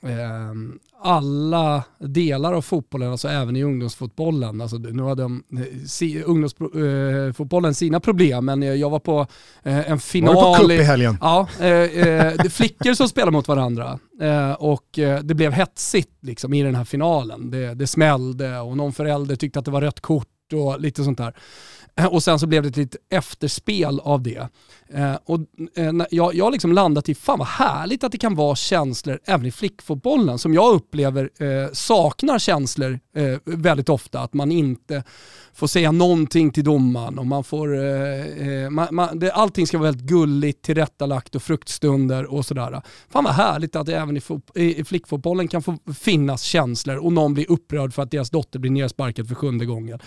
ehm, 0.03 0.79
alla 1.03 1.83
delar 1.99 2.53
av 2.53 2.61
fotbollen, 2.61 3.11
alltså 3.11 3.27
även 3.27 3.55
i 3.55 3.63
ungdomsfotbollen. 3.63 4.61
Alltså, 4.61 4.77
nu 4.77 5.03
hade 5.03 5.21
de, 5.21 5.43
eh, 5.57 5.85
si, 5.87 6.23
ungdomsfotbollen 6.23 7.73
sina 7.75 7.99
problem, 7.99 8.45
men 8.45 8.79
jag 8.79 8.89
var 8.89 8.99
på 8.99 9.27
eh, 9.63 9.77
en 9.77 9.89
Var 9.91 9.97
final... 9.97 10.35
du 10.35 10.41
på 10.41 10.55
cup 10.55 10.71
i- 10.71 10.83
helgen? 10.83 11.17
Ja, 11.21 11.47
eh, 11.59 11.67
eh, 11.67 12.33
flickor 12.49 12.93
som 12.93 13.07
spelar 13.07 13.31
mot 13.31 13.47
varandra 13.47 13.99
eh, 14.21 14.51
och 14.51 14.99
eh, 14.99 15.19
det 15.19 15.33
blev 15.35 15.51
hetsigt 15.51 16.09
liksom, 16.21 16.53
i 16.53 16.63
den 16.63 16.75
här 16.75 16.85
finalen. 16.85 17.51
Det, 17.51 17.73
det 17.73 17.87
smällde 17.87 18.59
och 18.59 18.77
någon 18.77 18.93
förälder 18.93 19.35
tyckte 19.35 19.59
att 19.59 19.65
det 19.65 19.71
var 19.71 19.81
rött 19.81 19.99
kort 19.99 20.27
och 20.53 20.79
lite 20.79 21.03
sånt 21.03 21.17
där. 21.17 21.33
Eh, 22.01 22.07
och 22.07 22.23
sen 22.23 22.39
så 22.39 22.47
blev 22.47 22.63
det 22.63 22.69
ett 22.69 22.77
litet 22.77 23.01
efterspel 23.09 23.99
av 23.99 24.21
det. 24.21 24.47
Eh, 24.93 25.15
och 25.25 25.39
eh, 25.75 25.93
jag, 26.09 26.35
jag 26.35 26.45
har 26.45 26.51
liksom 26.51 26.73
landat 26.73 27.09
i, 27.09 27.15
fan 27.15 27.39
vad 27.39 27.47
härligt 27.47 28.03
att 28.03 28.11
det 28.11 28.17
kan 28.17 28.35
vara 28.35 28.55
känslor 28.55 29.19
även 29.25 29.45
i 29.45 29.51
flickfotbollen 29.51 30.37
som 30.37 30.53
jag 30.53 30.73
upplever 30.73 31.29
eh, 31.37 31.71
saknar 31.73 32.39
känslor 32.39 32.99
eh, 33.15 33.37
väldigt 33.45 33.89
ofta. 33.89 34.19
Att 34.19 34.33
man 34.33 34.51
inte 34.51 35.03
får 35.53 35.67
säga 35.67 35.91
någonting 35.91 36.51
till 36.51 36.63
domaren 36.63 37.19
och 37.19 37.25
man 37.25 37.43
får, 37.43 37.75
eh, 37.75 38.69
man, 38.69 38.87
man, 38.91 39.19
det, 39.19 39.31
allting 39.31 39.67
ska 39.67 39.77
vara 39.77 39.91
väldigt 39.91 40.07
gulligt, 40.07 40.61
tillrättalagt 40.61 41.35
och 41.35 41.43
fruktstunder 41.43 42.33
och 42.33 42.45
sådär. 42.45 42.81
Fan 43.09 43.23
vad 43.23 43.33
härligt 43.33 43.75
att 43.75 43.85
det 43.85 43.95
även 43.95 44.17
i, 44.17 44.21
i, 44.55 44.79
i 44.79 44.83
flickfotbollen 44.83 45.47
kan 45.47 45.63
få 45.63 45.77
finnas 45.99 46.41
känslor 46.41 46.97
och 46.97 47.13
någon 47.13 47.33
blir 47.33 47.51
upprörd 47.51 47.93
för 47.93 48.03
att 48.03 48.11
deras 48.11 48.29
dotter 48.29 48.59
blir 48.59 48.71
nersparkad 48.71 49.27
för 49.27 49.35
sjunde 49.35 49.65
gången. 49.65 49.99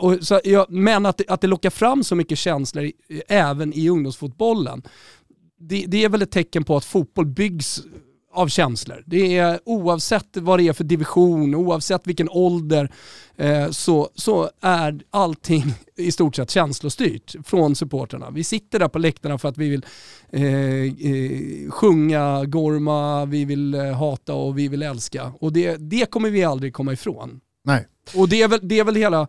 Och, 0.00 0.18
så, 0.20 0.40
ja, 0.68 0.74
men 0.74 1.06
att, 1.06 1.30
att 1.30 1.40
det 1.40 1.46
lockar 1.46 1.70
fram 1.70 2.04
så 2.04 2.14
mycket 2.14 2.38
känslor 2.38 2.90
även 3.28 3.72
i 3.72 3.88
ungdomsfotbollen, 3.88 4.82
det, 5.60 5.84
det 5.88 6.04
är 6.04 6.08
väl 6.08 6.22
ett 6.22 6.30
tecken 6.30 6.64
på 6.64 6.76
att 6.76 6.84
fotboll 6.84 7.26
byggs 7.26 7.82
av 8.34 8.48
känslor. 8.48 9.02
Det 9.06 9.38
är 9.38 9.60
oavsett 9.64 10.36
vad 10.36 10.58
det 10.58 10.68
är 10.68 10.72
för 10.72 10.84
division, 10.84 11.54
oavsett 11.54 12.06
vilken 12.06 12.28
ålder, 12.30 12.92
eh, 13.36 13.70
så, 13.70 14.08
så 14.14 14.50
är 14.60 15.00
allting 15.10 15.64
i 15.96 16.12
stort 16.12 16.36
sett 16.36 16.50
känslostyrt 16.50 17.34
från 17.44 17.76
supporterna. 17.76 18.30
Vi 18.30 18.44
sitter 18.44 18.78
där 18.78 18.88
på 18.88 18.98
läktarna 18.98 19.38
för 19.38 19.48
att 19.48 19.58
vi 19.58 19.68
vill 19.68 19.86
eh, 20.32 20.44
eh, 20.44 21.70
sjunga, 21.70 22.44
gorma, 22.44 23.24
vi 23.24 23.44
vill 23.44 23.74
eh, 23.74 23.92
hata 23.92 24.34
och 24.34 24.58
vi 24.58 24.68
vill 24.68 24.82
älska. 24.82 25.32
Och 25.40 25.52
det, 25.52 25.76
det 25.76 26.10
kommer 26.10 26.30
vi 26.30 26.44
aldrig 26.44 26.74
komma 26.74 26.92
ifrån. 26.92 27.40
Nej. 27.64 27.86
Och 28.14 28.28
det 28.28 28.42
är 28.42 28.48
väl, 28.48 28.60
det 28.62 28.78
är 28.78 28.84
väl 28.84 28.96
hela 28.96 29.28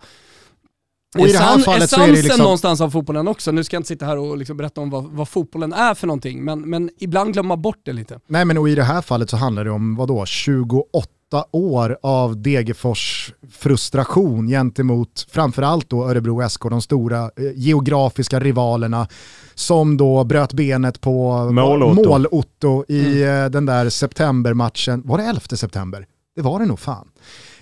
och 1.19 1.28
i 1.28 1.32
det 1.32 1.38
här 1.38 1.60
fallet 1.60 1.89
så 1.89 2.02
är 2.02 2.08
det 2.08 2.13
liksom... 2.13 2.41
någonstans 2.41 2.82
av 2.82 2.89
fotbollen 2.89 3.28
också. 3.28 3.52
Nu 3.52 3.63
ska 3.63 3.76
jag 3.76 3.80
inte 3.80 3.88
sitta 3.88 4.06
här 4.06 4.17
och 4.17 4.38
liksom 4.38 4.58
berätta 4.58 4.82
om 4.82 4.89
vad, 4.89 5.04
vad, 5.04 5.30
fotbollen 5.30 5.73
är 5.73 5.93
för 5.93 6.08
någonting, 6.08 6.43
men, 6.43 6.69
men 6.69 6.89
ibland 6.99 7.34
glömmer 7.34 7.47
man 7.47 7.62
bort 7.62 7.80
det 7.84 7.93
lite. 7.93 8.19
Nej 8.28 8.45
men 8.45 8.58
och 8.58 8.69
i 8.69 8.76
det 8.76 8.84
här 8.84 9.02
fallet 9.02 9.30
så 9.30 9.38
handlar 9.38 9.63
det 9.63 9.71
om, 9.71 9.95
vadå, 9.95 10.26
28 10.26 11.10
år 11.52 11.97
av 12.04 12.41
Degerfors 12.41 13.34
frustration 13.52 14.47
gentemot 14.47 15.28
framförallt 15.32 15.89
då 15.89 16.10
Örebro 16.10 16.49
SK, 16.49 16.62
de 16.69 16.82
stora 16.82 17.23
eh, 17.23 17.30
geografiska 17.56 18.39
rivalerna 18.39 19.08
som 19.56 19.97
då 19.97 20.23
bröt 20.23 20.54
benet 20.54 21.02
på 21.02 21.49
Mål-Otto 21.52 22.86
i 22.88 23.23
mm. 23.23 23.43
eh, 23.45 23.49
den 23.49 23.65
där 23.65 23.89
septembermatchen. 23.89 25.02
Var 25.06 25.17
det 25.17 25.23
11 25.23 25.41
september? 25.41 26.06
Det 26.36 26.41
var 26.41 26.60
det 26.60 26.65
nog 26.65 26.80
fan. 26.80 27.08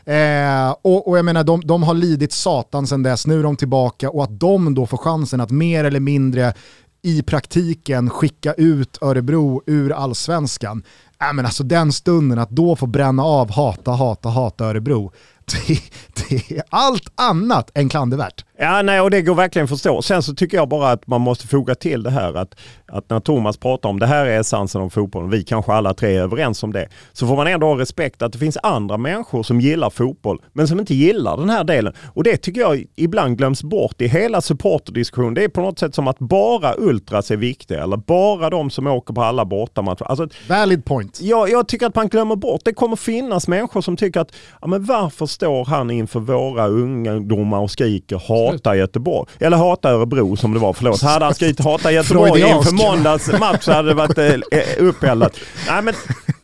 Eh, 0.05 0.75
och, 0.81 1.07
och, 1.07 1.17
jag 1.17 1.25
menar, 1.25 1.43
de, 1.43 1.61
de 1.61 1.83
har 1.83 1.93
lidit 1.93 2.33
satan 2.33 2.87
sedan 2.87 3.03
dess, 3.03 3.27
nu 3.27 3.39
är 3.39 3.43
de 3.43 3.55
tillbaka 3.55 4.09
och 4.09 4.23
att 4.23 4.39
de 4.39 4.75
då 4.75 4.85
får 4.85 4.97
chansen 4.97 5.41
att 5.41 5.51
mer 5.51 5.83
eller 5.83 5.99
mindre 5.99 6.53
i 7.01 7.21
praktiken 7.21 8.09
skicka 8.09 8.53
ut 8.53 8.97
Örebro 9.01 9.63
ur 9.65 9.91
allsvenskan. 9.91 10.83
Äh, 11.21 11.33
men 11.33 11.45
alltså 11.45 11.63
den 11.63 11.91
stunden 11.91 12.39
att 12.39 12.49
då 12.49 12.75
få 12.75 12.85
bränna 12.85 13.23
av 13.23 13.51
hata, 13.51 13.91
hata, 13.91 14.29
hata 14.29 14.65
Örebro, 14.65 15.11
det, 15.45 15.79
det 16.29 16.57
är 16.57 16.63
allt 16.69 17.11
annat 17.15 17.71
än 17.73 17.89
klandervärt. 17.89 18.45
Ja, 18.63 18.81
nej, 18.81 19.01
och 19.01 19.11
det 19.11 19.21
går 19.21 19.35
verkligen 19.35 19.63
att 19.63 19.69
förstå. 19.69 20.01
Sen 20.01 20.23
så 20.23 20.33
tycker 20.33 20.57
jag 20.57 20.69
bara 20.69 20.91
att 20.91 21.07
man 21.07 21.21
måste 21.21 21.47
foga 21.47 21.75
till 21.75 22.03
det 22.03 22.09
här 22.09 22.33
att, 22.33 22.55
att 22.87 23.09
när 23.09 23.19
Thomas 23.19 23.57
pratar 23.57 23.89
om 23.89 23.99
det 23.99 24.05
här 24.05 24.25
är 24.25 24.39
essensen 24.39 24.81
om 24.81 24.89
fotbollen, 24.89 25.29
vi 25.29 25.43
kanske 25.43 25.73
alla 25.73 25.93
tre 25.93 26.15
är 26.15 26.21
överens 26.21 26.63
om 26.63 26.73
det, 26.73 26.87
så 27.13 27.27
får 27.27 27.35
man 27.35 27.47
ändå 27.47 27.67
ha 27.67 27.79
respekt 27.79 28.21
att 28.21 28.33
det 28.33 28.39
finns 28.39 28.57
andra 28.63 28.97
människor 28.97 29.43
som 29.43 29.61
gillar 29.61 29.89
fotboll, 29.89 30.41
men 30.53 30.67
som 30.67 30.79
inte 30.79 30.93
gillar 30.93 31.37
den 31.37 31.49
här 31.49 31.63
delen. 31.63 31.93
Och 32.13 32.23
det 32.23 32.37
tycker 32.37 32.61
jag 32.61 32.85
ibland 32.95 33.37
glöms 33.37 33.63
bort 33.63 34.01
i 34.01 34.07
hela 34.07 34.41
supporterdiskussionen. 34.41 35.33
Det 35.33 35.43
är 35.43 35.49
på 35.49 35.61
något 35.61 35.79
sätt 35.79 35.95
som 35.95 36.07
att 36.07 36.19
bara 36.19 36.73
ultras 36.77 37.31
är 37.31 37.37
viktiga, 37.37 37.83
eller 37.83 37.97
bara 37.97 38.49
de 38.49 38.69
som 38.69 38.87
åker 38.87 39.13
på 39.13 39.23
alla 39.23 39.45
bortamatcher. 39.45 40.03
Alltså, 40.03 40.27
Valid 40.49 40.85
point. 40.85 41.21
Jag, 41.21 41.49
jag 41.49 41.67
tycker 41.67 41.85
att 41.85 41.95
man 41.95 42.07
glömmer 42.07 42.35
bort, 42.35 42.61
det 42.65 42.73
kommer 42.73 42.95
finnas 42.95 43.47
människor 43.47 43.81
som 43.81 43.97
tycker 43.97 44.19
att, 44.19 44.31
ja 44.61 44.67
men 44.67 44.83
varför 44.83 45.25
står 45.41 45.65
han 45.65 45.91
inför 45.91 46.19
våra 46.19 46.67
ungdomar 46.67 47.59
och 47.59 47.71
skriker 47.71 48.21
hata 48.27 48.75
Göteborg. 48.75 49.29
Eller 49.39 49.57
hata 49.57 49.89
Örebro 49.89 50.35
som 50.35 50.53
det 50.53 50.59
var, 50.59 50.73
förlåt. 50.73 51.01
Hade 51.01 51.25
han 51.25 51.35
skrivit 51.35 51.59
hata 51.59 51.91
Göteborg 52.01 52.41
inför 52.41 52.71
måndags 52.71 53.39
match 53.39 53.63
så 53.63 53.71
hade 53.71 53.87
det 53.87 53.93
varit 53.93 54.17
eh. 54.17 54.25
Nej, 55.67 55.81
men, 55.81 55.93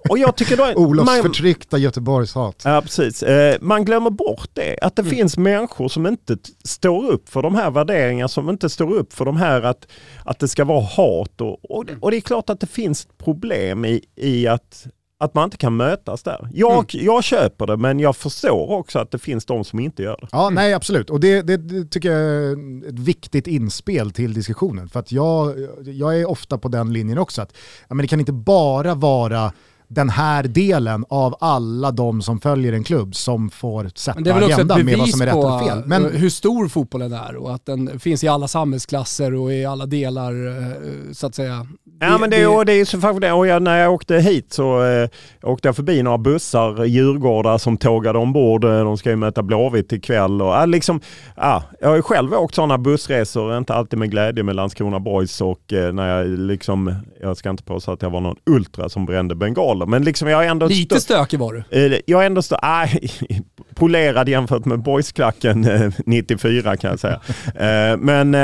och 0.09 0.17
jag 0.17 0.35
tycker 0.35 0.57
då, 0.57 0.73
Olofs 0.75 1.05
man, 1.05 1.21
förtryckta 1.21 1.77
Göteborgshat. 1.77 2.61
Ja, 2.65 2.81
precis. 2.81 3.23
Eh, 3.23 3.57
man 3.61 3.85
glömmer 3.85 4.09
bort 4.09 4.49
det. 4.53 4.77
Att 4.81 4.95
det 4.95 5.01
mm. 5.01 5.15
finns 5.15 5.37
människor 5.37 5.87
som 5.89 6.07
inte 6.07 6.37
står 6.65 7.11
upp 7.11 7.29
för 7.29 7.41
de 7.41 7.55
här 7.55 7.71
värderingarna, 7.71 8.27
som 8.27 8.49
inte 8.49 8.69
står 8.69 8.93
upp 8.93 9.13
för 9.13 9.25
de 9.25 9.37
här 9.37 9.61
att, 9.61 9.87
att 10.25 10.39
det 10.39 10.47
ska 10.47 10.65
vara 10.65 10.81
hat. 10.81 11.41
Och, 11.41 11.71
och, 11.71 11.85
och 12.01 12.11
det 12.11 12.17
är 12.17 12.21
klart 12.21 12.49
att 12.49 12.59
det 12.59 12.67
finns 12.67 13.07
problem 13.17 13.85
i, 13.85 14.01
i 14.15 14.47
att 14.47 14.87
att 15.19 15.33
man 15.33 15.43
inte 15.43 15.57
kan 15.57 15.75
mötas 15.75 16.23
där. 16.23 16.49
Jag, 16.53 16.93
mm. 16.95 17.05
jag 17.05 17.23
köper 17.23 17.67
det 17.67 17.77
men 17.77 17.99
jag 17.99 18.15
förstår 18.15 18.71
också 18.71 18.99
att 18.99 19.11
det 19.11 19.19
finns 19.19 19.45
de 19.45 19.63
som 19.63 19.79
inte 19.79 20.03
gör 20.03 20.17
det. 20.21 20.27
Ja, 20.31 20.41
mm. 20.41 20.55
nej 20.55 20.73
absolut. 20.73 21.09
Och 21.09 21.19
det, 21.19 21.41
det, 21.41 21.57
det, 21.57 21.85
tycker 21.85 22.11
jag 22.11 22.21
är 22.21 22.51
ett 22.89 22.99
viktigt 22.99 23.47
inspel 23.47 24.11
till 24.11 24.33
diskussionen. 24.33 24.89
För 24.89 24.99
att 24.99 25.11
jag, 25.11 25.53
jag 25.85 26.19
är 26.19 26.29
ofta 26.29 26.57
på 26.57 26.67
den 26.67 26.93
linjen 26.93 27.17
också. 27.17 27.41
att 27.41 27.53
ja, 27.87 27.95
men 27.95 28.03
Det 28.03 28.07
kan 28.07 28.19
inte 28.19 28.33
bara 28.33 28.95
vara 28.95 29.51
den 29.87 30.09
här 30.09 30.43
delen 30.43 31.05
av 31.09 31.35
alla 31.39 31.91
de 31.91 32.21
som 32.21 32.39
följer 32.39 32.73
en 32.73 32.83
klubb 32.83 33.15
som 33.15 33.49
får 33.49 33.91
sätta 33.95 34.35
agendan 34.35 34.85
med 34.85 34.97
vad 34.97 35.09
som 35.09 35.21
är 35.21 35.25
rätt 35.25 35.35
och 35.35 35.59
fel. 35.59 35.83
Men 35.85 36.05
eh, 36.05 36.11
hur 36.11 36.29
stor 36.29 36.67
fotbollen 36.67 37.13
är 37.13 37.35
och 37.35 37.53
att 37.53 37.65
den 37.65 37.99
finns 37.99 38.23
i 38.23 38.27
alla 38.27 38.47
samhällsklasser 38.47 39.33
och 39.33 39.53
i 39.53 39.65
alla 39.65 39.85
delar 39.85 40.47
eh, 40.47 41.11
så 41.11 41.27
att 41.27 41.35
säga. 41.35 41.67
Ja 41.99 42.17
men 42.17 42.29
det, 42.29 42.37
det, 42.37 42.47
och 42.47 42.65
det 42.65 42.73
är 42.73 42.85
så 42.85 42.99
faktiskt 42.99 43.21
det. 43.21 43.31
Och 43.31 43.47
jag, 43.47 43.61
när 43.61 43.77
jag 43.77 43.93
åkte 43.93 44.15
hit 44.15 44.53
så 44.53 44.83
eh, 44.83 45.09
åkte 45.43 45.67
jag 45.67 45.75
förbi 45.75 46.03
några 46.03 46.17
bussar, 46.17 46.85
Djurgårdar 46.85 47.57
som 47.57 47.77
tågade 47.77 48.19
ombord. 48.19 48.63
Eh, 48.63 48.83
de 48.83 48.97
ska 48.97 49.09
ju 49.09 49.15
möta 49.15 49.43
Blåvitt 49.43 49.93
ikväll. 49.93 50.41
Och, 50.41 50.55
äh, 50.55 50.67
liksom, 50.67 51.01
ja, 51.35 51.63
jag 51.79 51.89
har 51.89 51.95
ju 51.95 52.01
själv 52.01 52.33
åkt 52.33 52.55
sådana 52.55 52.77
bussresor, 52.77 53.57
inte 53.57 53.73
alltid 53.73 53.99
med 53.99 54.11
glädje 54.11 54.43
med 54.43 54.55
Landskrona 54.55 54.99
Boys 54.99 55.41
och 55.41 55.73
eh, 55.73 55.93
när 55.93 56.17
jag 56.17 56.27
liksom, 56.39 56.95
jag 57.21 57.37
ska 57.37 57.49
inte 57.49 57.63
påstå 57.63 57.91
att 57.91 58.01
jag 58.01 58.09
var 58.09 58.21
någon 58.21 58.37
ultra 58.45 58.89
som 58.89 59.05
brände 59.05 59.35
bengaler. 59.77 59.85
Men 59.85 60.03
liksom 60.03 60.27
jag 60.27 60.37
har 60.37 60.43
ändå... 60.43 60.67
Lite 60.67 61.01
stökig 61.01 61.39
var 61.39 61.53
du? 61.69 61.95
Eh, 61.95 61.99
jag 62.05 62.17
har 62.17 62.25
ändå 62.25 62.41
stå, 62.41 62.55
äh, 62.55 62.95
polerad 63.75 64.29
jämfört 64.29 64.65
med 64.65 64.79
boysklacken 64.79 65.93
94 66.05 66.71
eh, 66.71 66.77
kan 66.77 66.89
jag 66.89 66.99
säga. 66.99 67.21
Eh, 67.55 67.97
men 67.97 68.35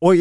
och 0.00 0.12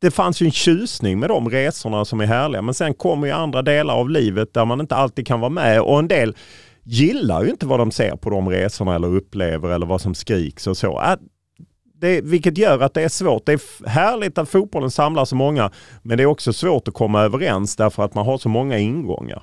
det 0.00 0.10
fanns 0.10 0.42
ju 0.42 0.46
en 0.46 0.52
tjusning 0.52 1.18
med 1.18 1.30
de 1.30 1.48
resorna 1.48 2.04
som 2.04 2.20
är 2.20 2.26
härliga. 2.26 2.62
Men 2.62 2.74
sen 2.74 2.94
kommer 2.94 3.26
ju 3.26 3.32
andra 3.32 3.62
delar 3.62 3.94
av 3.94 4.10
livet 4.10 4.54
där 4.54 4.64
man 4.64 4.80
inte 4.80 4.94
alltid 4.94 5.26
kan 5.26 5.40
vara 5.40 5.50
med 5.50 5.80
och 5.80 5.98
en 5.98 6.08
del 6.08 6.36
gillar 6.84 7.44
ju 7.44 7.50
inte 7.50 7.66
vad 7.66 7.78
de 7.78 7.90
ser 7.90 8.16
på 8.16 8.30
de 8.30 8.48
resorna 8.48 8.94
eller 8.94 9.08
upplever 9.08 9.68
eller 9.68 9.86
vad 9.86 10.00
som 10.00 10.14
skriks 10.14 10.66
och 10.66 10.76
så. 10.76 10.98
Det, 12.02 12.20
vilket 12.20 12.58
gör 12.58 12.80
att 12.80 12.94
det 12.94 13.02
är 13.02 13.08
svårt. 13.08 13.46
Det 13.46 13.52
är 13.52 13.88
härligt 13.88 14.38
att 14.38 14.48
fotbollen 14.48 14.90
samlar 14.90 15.24
så 15.24 15.36
många 15.36 15.70
men 16.02 16.16
det 16.16 16.22
är 16.22 16.26
också 16.26 16.52
svårt 16.52 16.88
att 16.88 16.94
komma 16.94 17.22
överens 17.22 17.76
därför 17.76 18.04
att 18.04 18.14
man 18.14 18.26
har 18.26 18.38
så 18.38 18.48
många 18.48 18.78
ingångar. 18.78 19.42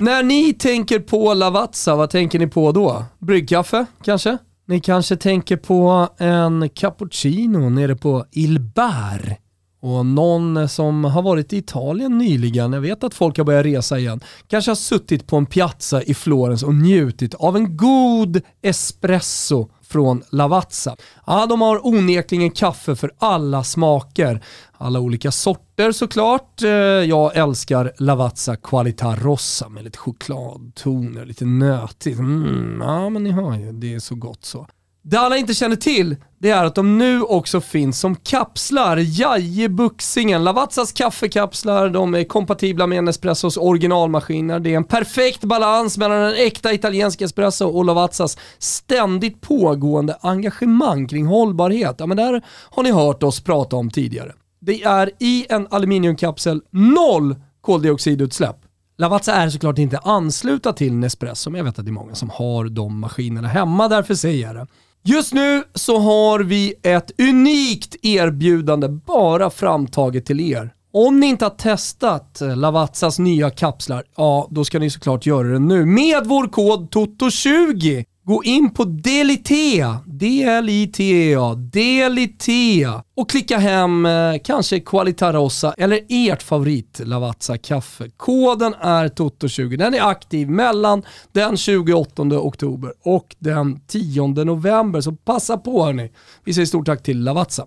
När 0.00 0.22
ni 0.22 0.52
tänker 0.52 0.98
på 0.98 1.34
Lavazza, 1.34 1.96
vad 1.96 2.10
tänker 2.10 2.38
ni 2.38 2.46
på 2.46 2.72
då? 2.72 3.04
Bryggkaffe 3.18 3.86
kanske? 4.04 4.38
Ni 4.66 4.80
kanske 4.80 5.16
tänker 5.16 5.56
på 5.56 6.08
en 6.18 6.68
cappuccino 6.68 7.70
nere 7.70 7.96
på 7.96 8.24
Il 8.32 8.60
Bar 8.60 9.36
och 9.80 10.06
någon 10.06 10.68
som 10.68 11.04
har 11.04 11.22
varit 11.22 11.52
i 11.52 11.56
Italien 11.56 12.18
nyligen, 12.18 12.72
jag 12.72 12.80
vet 12.80 13.04
att 13.04 13.14
folk 13.14 13.38
har 13.38 13.44
börjat 13.44 13.66
resa 13.66 13.98
igen, 13.98 14.20
kanske 14.48 14.70
har 14.70 14.76
suttit 14.76 15.26
på 15.26 15.36
en 15.36 15.46
piazza 15.46 16.02
i 16.02 16.14
Florens 16.14 16.62
och 16.62 16.74
njutit 16.74 17.34
av 17.34 17.56
en 17.56 17.76
god 17.76 18.40
espresso 18.62 19.68
från 19.88 20.22
Lavazza. 20.30 20.96
Ja, 21.26 21.46
de 21.46 21.60
har 21.60 21.86
onekligen 21.86 22.50
kaffe 22.50 22.96
för 22.96 23.10
alla 23.18 23.64
smaker. 23.64 24.44
Alla 24.72 25.00
olika 25.00 25.30
sorter 25.30 25.92
såklart. 25.92 26.62
Eh, 26.62 26.70
jag 26.70 27.36
älskar 27.36 27.92
Lavazza 27.98 28.56
Qualità 28.56 29.16
Rossa 29.16 29.68
med 29.68 29.84
lite 29.84 29.98
chokladtoner, 29.98 31.24
lite 31.24 31.44
nötigt. 31.44 32.18
Mm, 32.18 32.80
ja, 32.80 33.08
men 33.08 33.24
ni 33.24 33.30
hör 33.30 33.54
ju, 33.54 33.72
det 33.72 33.94
är 33.94 33.98
så 33.98 34.14
gott 34.14 34.44
så. 34.44 34.66
Det 35.10 35.16
alla 35.16 35.36
inte 35.36 35.54
känner 35.54 35.76
till, 35.76 36.16
det 36.38 36.50
är 36.50 36.64
att 36.64 36.74
de 36.74 36.98
nu 36.98 37.22
också 37.22 37.60
finns 37.60 38.00
som 38.00 38.16
kapslar. 38.16 38.96
Jajebuxingen, 38.96 40.44
Lavazzas 40.44 40.92
kaffekapslar, 40.92 41.88
de 41.88 42.14
är 42.14 42.24
kompatibla 42.24 42.86
med 42.86 43.04
Nespressos 43.04 43.56
originalmaskiner. 43.56 44.60
Det 44.60 44.72
är 44.72 44.76
en 44.76 44.84
perfekt 44.84 45.44
balans 45.44 45.98
mellan 45.98 46.18
en 46.18 46.34
äkta 46.34 46.72
italiensk 46.72 47.20
espresso 47.20 47.66
och 47.66 47.84
Lavazzas 47.84 48.38
ständigt 48.58 49.40
pågående 49.40 50.18
engagemang 50.20 51.08
kring 51.08 51.26
hållbarhet. 51.26 51.96
Ja 51.98 52.06
men 52.06 52.16
där 52.16 52.42
har 52.70 52.82
ni 52.82 52.90
hört 52.90 53.22
oss 53.22 53.40
prata 53.40 53.76
om 53.76 53.90
tidigare. 53.90 54.32
Det 54.60 54.82
är 54.82 55.10
i 55.18 55.46
en 55.48 55.66
aluminiumkapsel 55.70 56.62
noll 56.70 57.36
koldioxidutsläpp. 57.60 58.56
Lavazza 58.98 59.34
är 59.34 59.50
såklart 59.50 59.78
inte 59.78 59.98
anslutna 59.98 60.72
till 60.72 60.94
Nespresso, 60.94 61.50
men 61.50 61.58
jag 61.58 61.64
vet 61.64 61.78
att 61.78 61.84
det 61.84 61.90
är 61.90 61.92
många 61.92 62.14
som 62.14 62.30
har 62.30 62.64
de 62.64 63.00
maskinerna 63.00 63.48
hemma, 63.48 63.88
därför 63.88 64.14
säger 64.14 64.46
jag 64.46 64.56
det. 64.56 64.66
Just 65.04 65.34
nu 65.34 65.62
så 65.74 65.98
har 65.98 66.40
vi 66.40 66.74
ett 66.82 67.20
unikt 67.20 67.96
erbjudande 68.02 68.88
bara 68.88 69.50
framtaget 69.50 70.26
till 70.26 70.40
er. 70.40 70.72
Om 70.92 71.20
ni 71.20 71.26
inte 71.26 71.44
har 71.44 71.50
testat 71.50 72.42
Lavazzas 72.56 73.18
nya 73.18 73.50
kapslar, 73.50 74.04
ja 74.16 74.48
då 74.50 74.64
ska 74.64 74.78
ni 74.78 74.90
såklart 74.90 75.26
göra 75.26 75.48
det 75.48 75.58
nu 75.58 75.86
med 75.86 76.26
vår 76.26 76.48
kod 76.48 76.90
TOTO20. 76.94 78.04
Gå 78.28 78.44
in 78.44 78.70
på 78.70 78.84
Delitea, 78.84 79.98
D-L-I-T-E-A, 80.06 81.54
Delitea 81.54 83.02
och 83.16 83.30
klicka 83.30 83.58
hem 83.58 84.06
eh, 84.06 84.34
kanske 84.44 84.80
Qualitarossa 84.80 85.74
eller 85.78 86.00
ert 86.08 86.42
favorit 86.42 87.00
Lavazza 87.04 87.58
kaffe. 87.58 88.10
Koden 88.16 88.74
är 88.74 89.08
TOTO20. 89.08 89.76
Den 89.76 89.94
är 89.94 90.08
aktiv 90.08 90.50
mellan 90.50 91.02
den 91.32 91.56
28 91.56 92.22
oktober 92.22 92.92
och 93.02 93.36
den 93.38 93.80
10 93.86 94.26
november, 94.26 95.00
så 95.00 95.12
passa 95.12 95.58
på 95.58 95.84
hörni. 95.84 96.10
Vi 96.44 96.54
säger 96.54 96.66
stort 96.66 96.86
tack 96.86 97.02
till 97.02 97.24
Lavazza. 97.24 97.66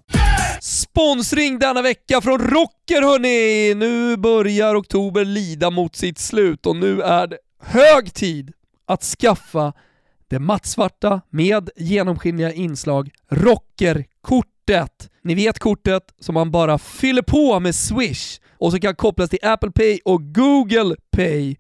Sponsring 0.62 1.60
denna 1.60 1.82
vecka 1.82 2.22
från 2.22 2.40
Rocker 2.40 3.02
hörni! 3.02 3.76
Nu 3.76 4.18
börjar 4.18 4.76
oktober 4.76 5.26
lida 5.26 5.70
mot 5.70 5.96
sitt 5.96 6.20
slut 6.20 6.66
och 6.66 6.76
nu 6.76 7.02
är 7.02 7.28
det 7.28 7.38
hög 7.64 8.14
tid 8.14 8.52
att 8.88 9.04
skaffa 9.04 9.74
det 10.32 10.40
mattsvarta 10.40 11.22
med 11.30 11.70
genomskinliga 11.76 12.54
inslag 12.54 13.12
Rockerkortet. 13.30 15.10
Ni 15.24 15.36
vet 15.36 15.60
kortet 15.60 16.04
som 16.20 16.34
man 16.34 16.52
bara 16.52 16.78
fyller 16.78 17.22
på 17.22 17.60
med 17.60 17.76
Swish 17.76 18.40
och 18.58 18.72
som 18.72 18.80
kan 18.80 18.96
kopplas 18.96 19.30
till 19.30 19.40
Apple 19.42 19.72
Pay 19.72 20.00
och 20.06 20.34
Google 20.34 20.96
Pay 21.12 21.56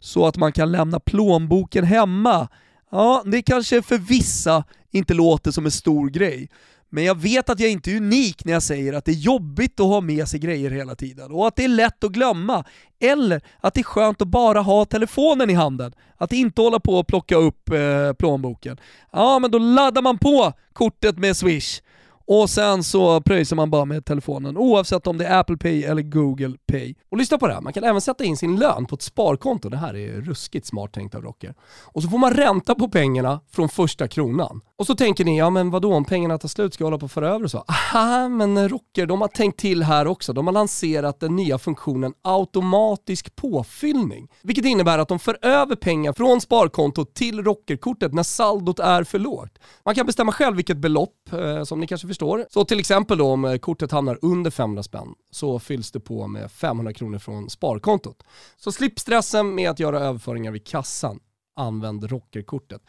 så 0.00 0.26
att 0.26 0.36
man 0.36 0.52
kan 0.52 0.72
lämna 0.72 1.00
plånboken 1.00 1.84
hemma. 1.84 2.48
Ja, 2.90 3.22
det 3.26 3.42
kanske 3.42 3.82
för 3.82 3.98
vissa 3.98 4.64
inte 4.90 5.14
låter 5.14 5.50
som 5.50 5.64
en 5.64 5.70
stor 5.70 6.08
grej, 6.08 6.48
men 6.94 7.04
jag 7.04 7.20
vet 7.20 7.50
att 7.50 7.60
jag 7.60 7.70
inte 7.70 7.90
är 7.90 7.96
unik 7.96 8.44
när 8.44 8.52
jag 8.52 8.62
säger 8.62 8.92
att 8.92 9.04
det 9.04 9.10
är 9.12 9.16
jobbigt 9.16 9.80
att 9.80 9.86
ha 9.86 10.00
med 10.00 10.28
sig 10.28 10.40
grejer 10.40 10.70
hela 10.70 10.94
tiden 10.94 11.32
och 11.32 11.46
att 11.46 11.56
det 11.56 11.64
är 11.64 11.68
lätt 11.68 12.04
att 12.04 12.10
glömma. 12.10 12.64
Eller 13.00 13.40
att 13.60 13.74
det 13.74 13.80
är 13.80 13.84
skönt 13.84 14.22
att 14.22 14.28
bara 14.28 14.60
ha 14.60 14.84
telefonen 14.84 15.50
i 15.50 15.52
handen. 15.54 15.92
Att 16.16 16.32
inte 16.32 16.62
hålla 16.62 16.80
på 16.80 16.94
och 16.94 17.06
plocka 17.06 17.36
upp 17.36 17.70
eh, 17.70 18.12
plånboken. 18.12 18.76
Ja, 19.12 19.38
men 19.38 19.50
då 19.50 19.58
laddar 19.58 20.02
man 20.02 20.18
på 20.18 20.52
kortet 20.72 21.18
med 21.18 21.36
Swish 21.36 21.80
och 22.26 22.50
sen 22.50 22.84
så 22.84 23.20
pröjsar 23.20 23.56
man 23.56 23.70
bara 23.70 23.84
med 23.84 24.04
telefonen 24.04 24.56
oavsett 24.56 25.06
om 25.06 25.18
det 25.18 25.26
är 25.26 25.38
Apple 25.38 25.56
Pay 25.56 25.82
eller 25.82 26.02
Google 26.02 26.56
Pay. 26.66 26.94
Och 27.10 27.16
lyssna 27.16 27.38
på 27.38 27.46
det 27.46 27.54
här, 27.54 27.60
man 27.60 27.72
kan 27.72 27.84
även 27.84 28.00
sätta 28.00 28.24
in 28.24 28.36
sin 28.36 28.56
lön 28.56 28.86
på 28.86 28.94
ett 28.94 29.02
sparkonto. 29.02 29.68
Det 29.68 29.76
här 29.76 29.96
är 29.96 30.20
ruskigt 30.20 30.66
smart 30.66 30.92
tänkt 30.92 31.14
av 31.14 31.22
Rocker. 31.22 31.54
Och 31.82 32.02
så 32.02 32.08
får 32.08 32.18
man 32.18 32.34
ränta 32.34 32.74
på 32.74 32.88
pengarna 32.88 33.40
från 33.50 33.68
första 33.68 34.08
kronan. 34.08 34.60
Och 34.76 34.86
så 34.86 34.94
tänker 34.94 35.24
ni, 35.24 35.38
ja 35.38 35.50
men 35.50 35.70
vadå 35.70 35.94
om 35.94 36.04
pengarna 36.04 36.38
tar 36.38 36.48
slut 36.48 36.74
ska 36.74 36.82
jag 36.82 36.86
hålla 36.86 36.98
på 36.98 37.06
att 37.06 37.12
föra 37.12 37.28
över 37.28 37.44
och 37.44 37.50
så? 37.50 37.64
Aha, 37.68 38.28
men 38.28 38.68
Rocker, 38.68 39.06
de 39.06 39.20
har 39.20 39.28
tänkt 39.28 39.60
till 39.60 39.82
här 39.82 40.06
också. 40.06 40.32
De 40.32 40.46
har 40.46 40.54
lanserat 40.54 41.20
den 41.20 41.36
nya 41.36 41.58
funktionen 41.58 42.14
automatisk 42.22 43.36
påfyllning. 43.36 44.28
Vilket 44.42 44.64
innebär 44.64 44.98
att 44.98 45.08
de 45.08 45.18
för 45.18 45.38
över 45.42 45.76
pengar 45.76 46.12
från 46.12 46.40
sparkontot 46.40 47.14
till 47.14 47.44
Rockerkortet 47.44 48.14
när 48.14 48.22
saldot 48.22 48.78
är 48.78 49.04
för 49.04 49.18
lågt. 49.18 49.58
Man 49.84 49.94
kan 49.94 50.06
bestämma 50.06 50.32
själv 50.32 50.56
vilket 50.56 50.76
belopp, 50.76 51.32
eh, 51.32 51.64
som 51.64 51.80
ni 51.80 51.86
kanske 51.86 52.08
förstår. 52.08 52.46
Så 52.50 52.64
till 52.64 52.80
exempel 52.80 53.18
då 53.18 53.26
om 53.26 53.44
eh, 53.44 53.56
kortet 53.56 53.92
hamnar 53.92 54.18
under 54.22 54.50
500 54.50 54.82
spänn 54.82 55.14
så 55.30 55.58
fylls 55.58 55.92
det 55.92 56.00
på 56.00 56.26
med 56.26 56.52
500 56.52 56.92
kronor 56.92 57.18
från 57.18 57.50
sparkontot. 57.50 58.22
Så 58.56 58.72
slipp 58.72 58.98
stressen 58.98 59.54
med 59.54 59.70
att 59.70 59.78
göra 59.78 60.00
överföringar 60.00 60.52
vid 60.52 60.66
kassan 60.66 61.20
använd 61.56 62.04
rockerkortet. 62.04 62.82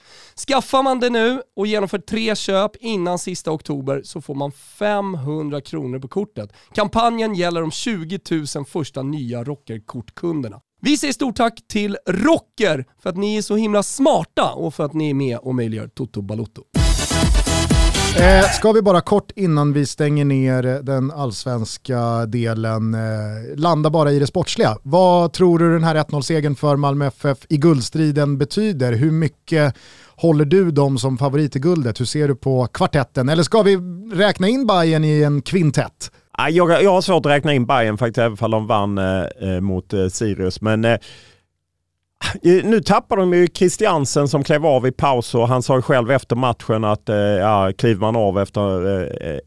Skaffar 0.47 0.83
man 0.83 0.99
det 0.99 1.09
nu 1.09 1.41
och 1.55 1.67
genomför 1.67 1.99
tre 1.99 2.35
köp 2.35 2.75
innan 2.75 3.19
sista 3.19 3.51
oktober 3.51 4.01
så 4.03 4.21
får 4.21 4.35
man 4.35 4.51
500 4.51 5.61
kronor 5.61 5.99
på 5.99 6.07
kortet. 6.07 6.53
Kampanjen 6.73 7.35
gäller 7.35 7.61
de 7.61 7.71
20 7.71 8.19
000 8.55 8.65
första 8.65 9.03
nya 9.03 9.43
rockerkortkunderna. 9.43 10.61
Vi 10.81 10.97
säger 10.97 11.13
stort 11.13 11.35
tack 11.35 11.67
till 11.67 11.97
Rocker 12.07 12.85
för 12.99 13.09
att 13.09 13.17
ni 13.17 13.37
är 13.37 13.41
så 13.41 13.55
himla 13.55 13.83
smarta 13.83 14.53
och 14.53 14.73
för 14.73 14.85
att 14.85 14.93
ni 14.93 15.09
är 15.09 15.13
med 15.13 15.37
och 15.37 15.55
möjliggör 15.55 15.87
Toto 15.87 16.21
Balotto. 16.21 16.63
Eh, 18.19 18.49
ska 18.49 18.71
vi 18.71 18.81
bara 18.81 19.01
kort 19.01 19.31
innan 19.35 19.73
vi 19.73 19.85
stänger 19.85 20.25
ner 20.25 20.83
den 20.83 21.11
allsvenska 21.11 22.25
delen 22.25 22.93
eh, 22.93 23.57
landa 23.57 23.89
bara 23.89 24.11
i 24.11 24.19
det 24.19 24.27
sportsliga. 24.27 24.77
Vad 24.83 25.33
tror 25.33 25.59
du 25.59 25.73
den 25.73 25.83
här 25.83 25.95
1-0-segern 25.95 26.55
för 26.55 26.75
Malmö 26.75 27.07
FF 27.07 27.37
i 27.49 27.57
guldstriden 27.57 28.37
betyder? 28.37 28.93
Hur 28.93 29.11
mycket 29.11 29.75
håller 30.15 30.45
du 30.45 30.71
dem 30.71 30.97
som 30.97 31.17
favorit 31.17 31.55
i 31.55 31.59
guldet? 31.59 31.99
Hur 31.99 32.05
ser 32.05 32.27
du 32.27 32.35
på 32.35 32.67
kvartetten? 32.67 33.29
Eller 33.29 33.43
ska 33.43 33.61
vi 33.61 33.75
räkna 34.13 34.47
in 34.47 34.67
Bayern 34.67 35.03
i 35.03 35.23
en 35.23 35.41
kvintett? 35.41 36.11
Jag, 36.49 36.83
jag 36.83 36.91
har 36.91 37.01
svårt 37.01 37.25
att 37.25 37.31
räkna 37.31 37.53
in 37.53 37.65
Bayern 37.65 37.97
faktiskt, 37.97 38.17
även 38.17 38.37
om 38.39 38.51
de 38.51 38.67
vann 38.67 38.97
eh, 38.97 39.53
eh 39.55 39.61
mot 39.61 39.93
eh, 39.93 40.07
Sirius. 40.07 40.61
Men 40.61 40.85
eh, 40.85 40.97
nu 42.41 42.81
tappar 42.81 43.17
de 43.17 43.33
ju 43.33 43.47
Christiansen 43.47 44.27
som 44.27 44.43
klev 44.43 44.65
av 44.65 44.87
i 44.87 44.91
paus 44.91 45.35
och 45.35 45.47
han 45.47 45.63
sa 45.63 45.81
själv 45.81 46.11
efter 46.11 46.35
matchen 46.35 46.83
att 46.83 47.09
eh, 47.09 47.15
ja, 47.15 47.71
kliver 47.77 48.01
man 48.01 48.15
av 48.15 48.39
efter 48.39 48.85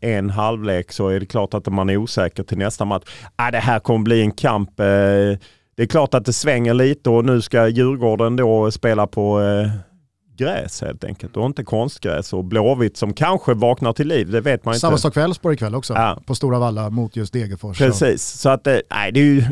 eh, 0.00 0.16
en 0.16 0.30
halvlek 0.30 0.92
så 0.92 1.08
är 1.08 1.20
det 1.20 1.26
klart 1.26 1.54
att 1.54 1.66
man 1.66 1.90
är 1.90 1.96
osäker 1.96 2.42
till 2.42 2.58
nästa 2.58 2.84
match. 2.84 3.04
Ja, 3.36 3.50
det 3.50 3.58
här 3.58 3.80
kommer 3.80 4.04
bli 4.04 4.20
en 4.20 4.32
kamp. 4.32 4.80
Eh, 4.80 4.84
det 5.76 5.82
är 5.82 5.86
klart 5.86 6.14
att 6.14 6.24
det 6.24 6.32
svänger 6.32 6.74
lite 6.74 7.10
och 7.10 7.24
nu 7.24 7.42
ska 7.42 7.68
Djurgården 7.68 8.36
då 8.36 8.70
spela 8.70 9.06
på 9.06 9.40
gräs 10.38 10.80
helt 10.80 11.04
enkelt 11.04 11.36
och 11.36 11.46
inte 11.46 11.64
konstgräs 11.64 12.32
och 12.32 12.44
Blåvitt 12.44 12.96
som 12.96 13.12
kanske 13.12 13.54
vaknar 13.54 13.92
till 13.92 14.08
liv, 14.08 14.30
det 14.30 14.40
vet 14.40 14.64
man 14.64 14.74
inte. 14.74 14.80
Samma 14.80 14.98
sak 14.98 15.16
Elfsborg 15.16 15.54
ikväll 15.54 15.74
också, 15.74 15.94
ja. 15.94 16.18
på 16.26 16.34
Stora 16.34 16.58
Valla 16.58 16.90
mot 16.90 17.16
just 17.16 17.32
Degerfors. 17.32 17.78
Precis, 17.78 18.22
så, 18.22 18.38
så 18.38 18.48
att 18.48 18.66
nej, 18.90 19.12
det 19.12 19.20
är 19.20 19.24
ju 19.24 19.44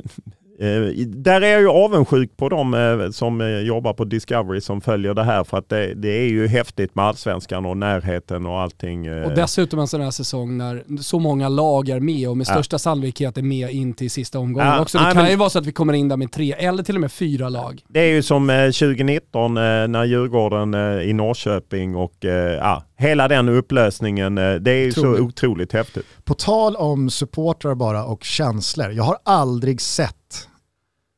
där 1.06 1.40
är 1.40 1.52
jag 1.52 1.60
ju 1.60 1.68
avundsjuk 1.68 2.36
på 2.36 2.48
de 2.48 2.74
eh, 2.74 3.10
som 3.10 3.40
eh, 3.40 3.46
jobbar 3.46 3.92
på 3.92 4.04
Discovery 4.04 4.60
som 4.60 4.80
följer 4.80 5.14
det 5.14 5.24
här 5.24 5.44
för 5.44 5.58
att 5.58 5.68
det, 5.68 5.94
det, 5.94 6.08
är 6.08 6.28
ju 6.28 6.46
häftigt 6.46 6.94
med 6.94 7.04
allsvenskan 7.04 7.66
och 7.66 7.76
närheten 7.76 8.46
och 8.46 8.60
allting. 8.60 9.24
Och 9.24 9.30
dessutom 9.30 9.78
en 9.78 9.88
sån 9.88 10.00
här 10.00 10.10
säsong 10.10 10.58
när 10.58 10.84
så 11.00 11.18
många 11.18 11.48
lag 11.48 11.88
är 11.88 12.00
med 12.00 12.28
och 12.28 12.36
med 12.36 12.46
största 12.46 12.74
ja. 12.74 12.78
sannolikhet 12.78 13.38
är 13.38 13.42
med 13.42 13.70
in 13.70 13.94
till 13.94 14.10
sista 14.10 14.38
omgången 14.38 14.68
ja, 14.68 14.80
också. 14.80 14.98
Det 14.98 15.04
kan 15.04 15.16
men, 15.16 15.30
ju 15.30 15.36
vara 15.36 15.50
så 15.50 15.58
att 15.58 15.66
vi 15.66 15.72
kommer 15.72 15.92
in 15.92 16.08
där 16.08 16.16
med 16.16 16.32
tre 16.32 16.52
eller 16.52 16.82
till 16.82 16.94
och 16.94 17.00
med 17.00 17.12
fyra 17.12 17.48
lag. 17.48 17.82
Det 17.88 18.00
är 18.00 18.14
ju 18.14 18.22
som 18.22 18.48
2019 18.48 19.54
när 19.54 20.04
Djurgården 20.04 20.74
i 21.00 21.12
Norrköping 21.12 21.96
och 21.96 22.14
ja, 22.58 22.82
hela 22.96 23.28
den 23.28 23.48
upplösningen. 23.48 24.34
Det 24.34 24.70
är 24.70 24.76
ju 24.76 24.88
Otroligt. 24.88 25.18
så 25.18 25.24
otroligt 25.24 25.72
häftigt. 25.72 26.06
På 26.24 26.34
tal 26.34 26.76
om 26.76 27.10
supportrar 27.10 27.74
bara 27.74 28.04
och 28.04 28.24
känslor. 28.24 28.92
Jag 28.92 29.04
har 29.04 29.18
aldrig 29.24 29.80
sett 29.80 30.48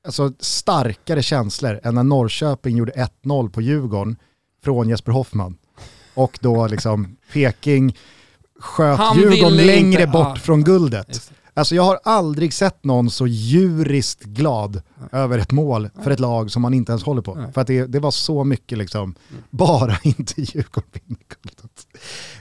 alltså, 0.07 0.33
starkare 0.39 1.23
känslor 1.23 1.81
än 1.83 1.95
när 1.95 2.03
Norrköping 2.03 2.77
gjorde 2.77 2.93
1-0 3.25 3.51
på 3.51 3.61
Djurgården 3.61 4.17
från 4.65 4.89
Jesper 4.89 5.13
Hoffman. 5.13 5.57
Och 6.15 6.39
då 6.41 6.67
liksom 6.67 7.17
Peking 7.33 7.97
sköt 8.61 8.99
Han 8.99 9.19
Djurgården 9.19 9.57
längre 9.57 10.03
inte. 10.03 10.07
bort 10.07 10.27
ah, 10.27 10.37
från 10.37 10.65
guldet. 10.65 11.33
Alltså 11.55 11.75
jag 11.75 11.83
har 11.83 11.99
aldrig 12.05 12.55
sett 12.55 12.85
någon 12.85 13.11
så 13.11 13.27
djuriskt 13.27 14.25
glad 14.25 14.83
Nej. 14.95 15.09
över 15.13 15.39
ett 15.39 15.53
mål 15.53 15.91
för 16.03 16.11
ett 16.11 16.21
lag 16.21 16.51
som 16.51 16.63
man 16.63 16.75
inte 16.75 16.93
ens 16.93 17.03
håller 17.03 17.23
på. 17.23 17.35
Nej. 17.35 17.53
För 17.53 17.61
att 17.61 17.67
det, 17.67 17.87
det, 17.87 18.01
var 18.01 18.11
så 18.11 18.45
mycket 18.45 18.79
liksom, 18.79 19.03
mm. 19.03 19.43
bara 19.51 19.99
inte 20.03 20.41
Djurgården 20.41 20.91
vinner 20.93 21.23
guldet. 21.43 21.68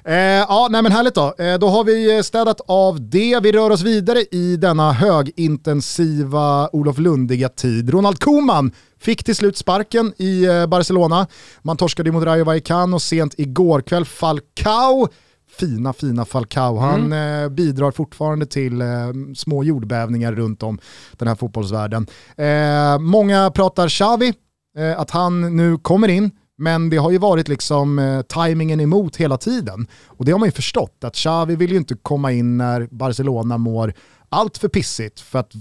Eh, 0.08 0.16
ja, 0.16 0.68
nej 0.72 0.82
men 0.82 0.92
härligt 0.92 1.16
då. 1.16 1.36
Eh, 1.38 1.60
då 1.60 1.68
har 1.68 1.84
vi 1.84 2.24
städat 2.24 2.62
av 2.68 3.10
det. 3.10 3.40
Vi 3.44 3.52
rör 3.52 3.70
oss 3.70 3.82
vidare 3.82 4.20
i 4.32 4.58
denna 4.58 4.92
högintensiva 4.92 6.70
Olof 6.74 6.98
Lundiga 6.98 7.50
tid. 7.50 7.90
Ronald 7.90 8.20
Koeman 8.20 8.72
fick 9.00 9.24
till 9.24 9.36
slut 9.36 9.58
sparken 9.58 10.14
i 10.18 10.46
eh, 10.46 10.66
Barcelona. 10.66 11.28
Man 11.62 11.78
torskade 11.78 12.12
mot 12.12 12.24
Rayo 12.24 12.44
Vallecano 12.44 12.96
och 12.96 13.02
sent 13.02 13.34
igår 13.38 13.82
kväll 13.82 14.06
Falcao 14.06 15.08
fina, 15.60 15.94
fina 15.94 16.26
Falcao. 16.26 16.78
Han 16.78 17.06
mm. 17.06 17.44
eh, 17.44 17.50
bidrar 17.50 17.92
fortfarande 17.92 18.46
till 18.46 18.82
eh, 18.82 18.88
små 19.36 19.64
jordbävningar 19.64 20.32
runt 20.32 20.64
om 20.64 20.80
den 21.18 21.28
här 21.28 21.36
fotbollsvärlden. 21.36 22.08
Eh, 22.38 23.00
många 23.00 23.52
pratar 23.52 23.90
Xavi, 23.90 24.34
eh, 24.78 25.00
att 25.00 25.12
han 25.12 25.56
nu 25.56 25.78
kommer 25.78 26.08
in, 26.08 26.32
men 26.58 26.90
det 26.90 26.98
har 26.98 27.12
ju 27.12 27.18
varit 27.18 27.48
liksom 27.48 28.00
eh, 28.00 28.22
tajmingen 28.22 28.80
emot 28.80 29.16
hela 29.16 29.38
tiden. 29.38 29.88
Och 30.06 30.26
det 30.26 30.32
har 30.32 30.40
man 30.40 30.48
ju 30.48 30.52
förstått, 30.52 31.04
att 31.04 31.16
Xavi 31.16 31.56
vill 31.56 31.72
ju 31.72 31.78
inte 31.78 31.96
komma 31.96 32.32
in 32.32 32.58
när 32.58 32.88
Barcelona 32.92 33.58
mår 33.58 33.94
allt 34.30 34.58
för 34.58 34.68
pissigt 34.68 35.20
för 35.20 35.40
att 35.40 35.52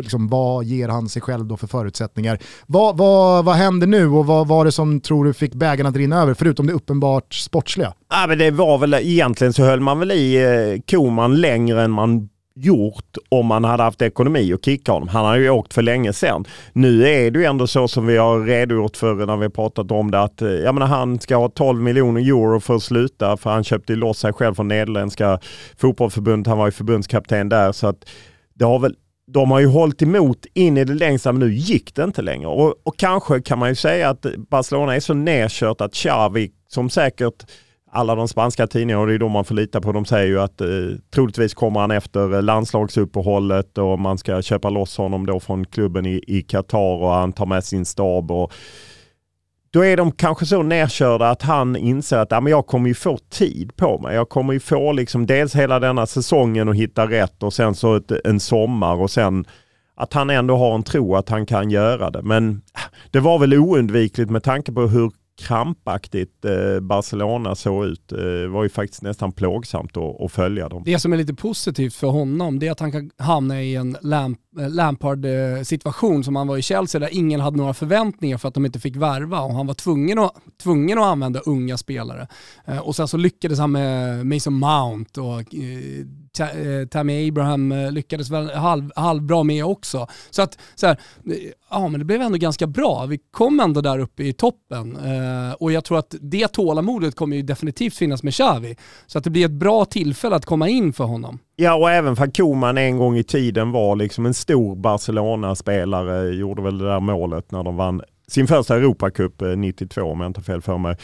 liksom, 0.00 0.28
vad 0.28 0.64
ger 0.64 0.88
han 0.88 1.08
sig 1.08 1.22
själv 1.22 1.46
då 1.46 1.56
för 1.56 1.66
förutsättningar? 1.66 2.38
Vad, 2.66 2.96
vad, 2.96 3.44
vad 3.44 3.54
händer 3.54 3.86
nu 3.86 4.06
och 4.06 4.26
vad 4.26 4.48
var 4.48 4.64
det 4.64 4.72
som 4.72 5.00
tror 5.00 5.24
du 5.24 5.32
fick 5.32 5.54
bägarna 5.54 5.88
att 5.88 5.96
rinna 5.96 6.22
över, 6.22 6.34
förutom 6.34 6.66
det 6.66 6.72
uppenbart 6.72 7.34
sportsliga? 7.34 7.94
Ja, 8.10 8.26
men 8.28 8.38
det 8.38 8.50
var 8.50 8.78
väl, 8.78 8.94
egentligen 8.94 9.52
så 9.52 9.62
höll 9.62 9.80
man 9.80 9.98
väl 9.98 10.12
i 10.12 10.36
eh, 10.36 10.80
Koman 10.90 11.40
längre 11.40 11.82
än 11.82 11.90
man 11.90 12.28
gjort 12.54 13.16
om 13.28 13.46
man 13.46 13.64
hade 13.64 13.82
haft 13.82 14.02
ekonomi 14.02 14.52
att 14.52 14.64
kicka 14.64 14.92
honom. 14.92 15.08
Han 15.08 15.24
har 15.24 15.36
ju 15.36 15.50
åkt 15.50 15.74
för 15.74 15.82
länge 15.82 16.12
sedan. 16.12 16.44
Nu 16.72 17.08
är 17.08 17.30
det 17.30 17.38
ju 17.38 17.44
ändå 17.44 17.66
så 17.66 17.88
som 17.88 18.06
vi 18.06 18.16
har 18.16 18.40
redogjort 18.40 18.96
för 18.96 19.14
när 19.14 19.36
vi 19.36 19.44
har 19.44 19.50
pratat 19.50 19.90
om 19.90 20.10
det 20.10 20.20
att 20.20 20.42
eh, 20.42 20.48
jag 20.48 20.74
menar, 20.74 20.86
han 20.86 21.20
ska 21.20 21.36
ha 21.36 21.48
12 21.48 21.82
miljoner 21.82 22.20
euro 22.20 22.60
för 22.60 22.74
att 22.74 22.82
sluta 22.82 23.36
för 23.36 23.50
han 23.50 23.64
köpte 23.64 23.94
loss 23.94 24.18
sig 24.18 24.32
själv 24.32 24.54
från 24.54 24.68
Nederländska 24.68 25.38
fotbollförbundet. 25.76 26.46
Han 26.46 26.58
var 26.58 26.66
ju 26.66 26.72
förbundskapten 26.72 27.48
där 27.48 27.72
så 27.72 27.86
att 27.86 28.04
det 28.54 28.64
har 28.64 28.78
väl 28.78 28.96
de 29.26 29.50
har 29.50 29.60
ju 29.60 29.66
hållit 29.66 30.02
emot 30.02 30.46
in 30.54 30.76
i 30.76 30.84
det 30.84 30.94
längsta 30.94 31.32
men 31.32 31.48
nu 31.48 31.54
gick 31.54 31.94
det 31.94 32.04
inte 32.04 32.22
längre. 32.22 32.46
Och, 32.46 32.74
och 32.82 32.96
kanske 32.96 33.40
kan 33.42 33.58
man 33.58 33.68
ju 33.68 33.74
säga 33.74 34.08
att 34.08 34.26
Barcelona 34.50 34.96
är 34.96 35.00
så 35.00 35.14
nedkört 35.14 35.80
att 35.80 35.94
Xavi 35.94 36.50
som 36.68 36.90
säkert 36.90 37.44
alla 37.92 38.14
de 38.14 38.28
spanska 38.28 38.66
tidningarna, 38.66 39.00
och 39.00 39.06
det 39.06 39.14
är 39.14 39.18
de 39.18 39.32
man 39.32 39.44
får 39.44 39.54
lita 39.54 39.80
på, 39.80 39.92
de 39.92 40.04
säger 40.04 40.26
ju 40.26 40.40
att 40.40 40.60
eh, 40.60 40.68
troligtvis 41.14 41.54
kommer 41.54 41.80
han 41.80 41.90
efter 41.90 42.34
eh, 42.34 42.42
landslagsuppehållet 42.42 43.78
och 43.78 43.98
man 43.98 44.18
ska 44.18 44.42
köpa 44.42 44.70
loss 44.70 44.96
honom 44.96 45.26
då 45.26 45.40
från 45.40 45.64
klubben 45.64 46.06
i 46.06 46.44
Qatar 46.48 47.02
och 47.02 47.10
han 47.10 47.32
tar 47.32 47.46
med 47.46 47.64
sin 47.64 47.84
stab. 47.84 48.30
Och, 48.30 48.52
då 49.72 49.84
är 49.84 49.96
de 49.96 50.12
kanske 50.12 50.46
så 50.46 50.62
nedkörda 50.62 51.30
att 51.30 51.42
han 51.42 51.76
inser 51.76 52.18
att 52.18 52.30
ja, 52.30 52.40
men 52.40 52.50
jag 52.50 52.66
kommer 52.66 52.88
ju 52.88 52.94
få 52.94 53.18
tid 53.30 53.76
på 53.76 53.98
mig. 53.98 54.14
Jag 54.14 54.28
kommer 54.28 54.52
ju 54.52 54.60
få 54.60 54.92
liksom 54.92 55.26
dels 55.26 55.54
hela 55.54 55.80
denna 55.80 56.06
säsongen 56.06 56.68
att 56.68 56.76
hitta 56.76 57.06
rätt 57.06 57.42
och 57.42 57.52
sen 57.52 57.74
så 57.74 57.96
ett, 57.96 58.12
en 58.24 58.40
sommar 58.40 58.94
och 58.94 59.10
sen 59.10 59.44
att 59.94 60.12
han 60.12 60.30
ändå 60.30 60.56
har 60.56 60.74
en 60.74 60.82
tro 60.82 61.16
att 61.16 61.28
han 61.28 61.46
kan 61.46 61.70
göra 61.70 62.10
det. 62.10 62.22
Men 62.22 62.62
ah, 62.72 62.96
det 63.10 63.20
var 63.20 63.38
väl 63.38 63.54
oundvikligt 63.54 64.30
med 64.30 64.42
tanke 64.42 64.72
på 64.72 64.80
hur 64.80 65.10
krampaktigt 65.40 66.44
eh, 66.44 66.80
Barcelona 66.80 67.54
såg 67.54 67.84
ut. 67.84 68.08
Det 68.08 68.48
var 68.48 68.62
ju 68.62 68.68
faktiskt 68.68 69.02
nästan 69.02 69.32
plågsamt 69.32 69.96
att, 69.96 70.32
följa 70.32 70.68
dem. 70.68 70.82
Det 70.84 70.98
som 70.98 71.12
är 71.12 71.16
lite 71.16 71.34
positivt 71.34 71.94
för 71.94 72.06
honom 72.06 72.58
det 72.58 72.66
är 72.66 72.72
att 72.72 72.80
han 72.80 72.92
kan 72.92 73.10
hamna 73.18 73.62
i 73.62 73.74
en 73.74 73.96
Lamp 74.02 74.38
Eh, 74.58 74.70
Lampard-situation 74.70 76.24
som 76.24 76.36
han 76.36 76.46
var 76.46 76.56
i 76.56 76.62
Chelsea 76.62 76.98
där 76.98 77.08
ingen 77.12 77.40
hade 77.40 77.56
några 77.56 77.74
förväntningar 77.74 78.38
för 78.38 78.48
att 78.48 78.54
de 78.54 78.66
inte 78.66 78.80
fick 78.80 78.96
värva 78.96 79.40
och 79.40 79.54
han 79.54 79.66
var 79.66 79.74
tvungen 79.74 80.18
att, 80.18 80.34
tvungen 80.62 80.98
att 80.98 81.04
använda 81.04 81.40
unga 81.40 81.76
spelare. 81.76 82.28
Eh, 82.64 82.78
och 82.78 82.96
sen 82.96 83.08
så 83.08 83.16
lyckades 83.16 83.58
han 83.58 83.72
med 83.72 84.26
Mason 84.26 84.54
Mount 84.54 85.20
och 85.20 85.54
eh, 85.54 86.86
Tammy 86.90 87.28
Abraham 87.28 87.74
lyckades 87.90 88.30
väl 88.30 88.50
halv, 88.50 88.90
halvbra 88.96 89.42
med 89.42 89.64
också. 89.64 90.06
Så 90.30 90.42
att, 90.42 90.58
så 90.74 90.86
här, 90.86 91.00
ja 91.70 91.88
men 91.88 91.98
det 92.00 92.04
blev 92.04 92.22
ändå 92.22 92.38
ganska 92.38 92.66
bra. 92.66 93.06
Vi 93.06 93.18
kom 93.30 93.60
ändå 93.60 93.80
där 93.80 93.98
uppe 93.98 94.22
i 94.22 94.32
toppen 94.32 94.96
och 95.58 95.72
jag 95.72 95.84
tror 95.84 95.98
att 95.98 96.14
det 96.20 96.48
tålamodet 96.48 97.14
kommer 97.14 97.36
ju 97.36 97.42
definitivt 97.42 97.94
finnas 97.94 98.22
med 98.22 98.32
Xavi. 98.32 98.76
Så 99.06 99.18
att 99.18 99.24
det 99.24 99.30
blir 99.30 99.44
ett 99.44 99.50
bra 99.50 99.84
tillfälle 99.84 100.36
att 100.36 100.46
komma 100.46 100.68
in 100.68 100.92
för 100.92 101.04
honom. 101.04 101.38
Ja, 101.56 101.74
och 101.74 101.90
även 101.90 102.16
för 102.16 102.26
Koman 102.26 102.78
en 102.78 102.98
gång 102.98 103.16
i 103.16 103.24
tiden 103.24 103.72
var 103.72 103.96
liksom 103.96 104.26
en 104.26 104.34
stor 104.34 104.76
Barcelona-spelare. 104.76 106.34
Gjorde 106.34 106.62
väl 106.62 106.78
det 106.78 106.84
där 106.84 107.00
målet 107.00 107.50
när 107.50 107.62
de 107.62 107.76
vann 107.76 108.02
sin 108.28 108.46
första 108.46 108.76
Europacup 108.76 109.42
eh, 109.42 109.48
92 109.48 110.02
om 110.02 110.20
jag 110.20 110.28
inte 110.28 110.38
har 110.38 110.44
fel 110.44 110.62
för 110.62 110.78
mig. 110.78 110.96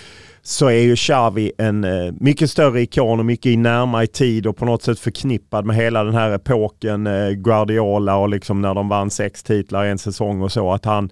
Så 0.43 0.67
är 0.67 0.81
ju 0.81 0.97
Xavi 0.97 1.53
en 1.59 1.85
eh, 1.85 2.13
mycket 2.21 2.51
större 2.51 2.81
ikon 2.81 3.19
och 3.19 3.27
mycket 3.27 3.59
närmare 3.59 4.05
i 4.05 4.07
tid 4.07 4.47
och 4.47 4.57
på 4.57 4.65
något 4.65 4.83
sätt 4.83 4.99
förknippad 4.99 5.65
med 5.65 5.77
hela 5.77 6.05
den 6.05 6.15
här 6.15 6.31
epoken. 6.31 7.07
Eh, 7.07 7.31
Guardiola 7.31 8.17
och 8.17 8.29
liksom 8.29 8.61
när 8.61 8.75
de 8.75 8.89
vann 8.89 9.11
sex 9.11 9.43
titlar 9.43 9.85
i 9.85 9.91
en 9.91 9.99
säsong 9.99 10.43
och 10.43 10.53
så. 10.53 10.73
Att 10.73 10.85
han, 10.85 11.11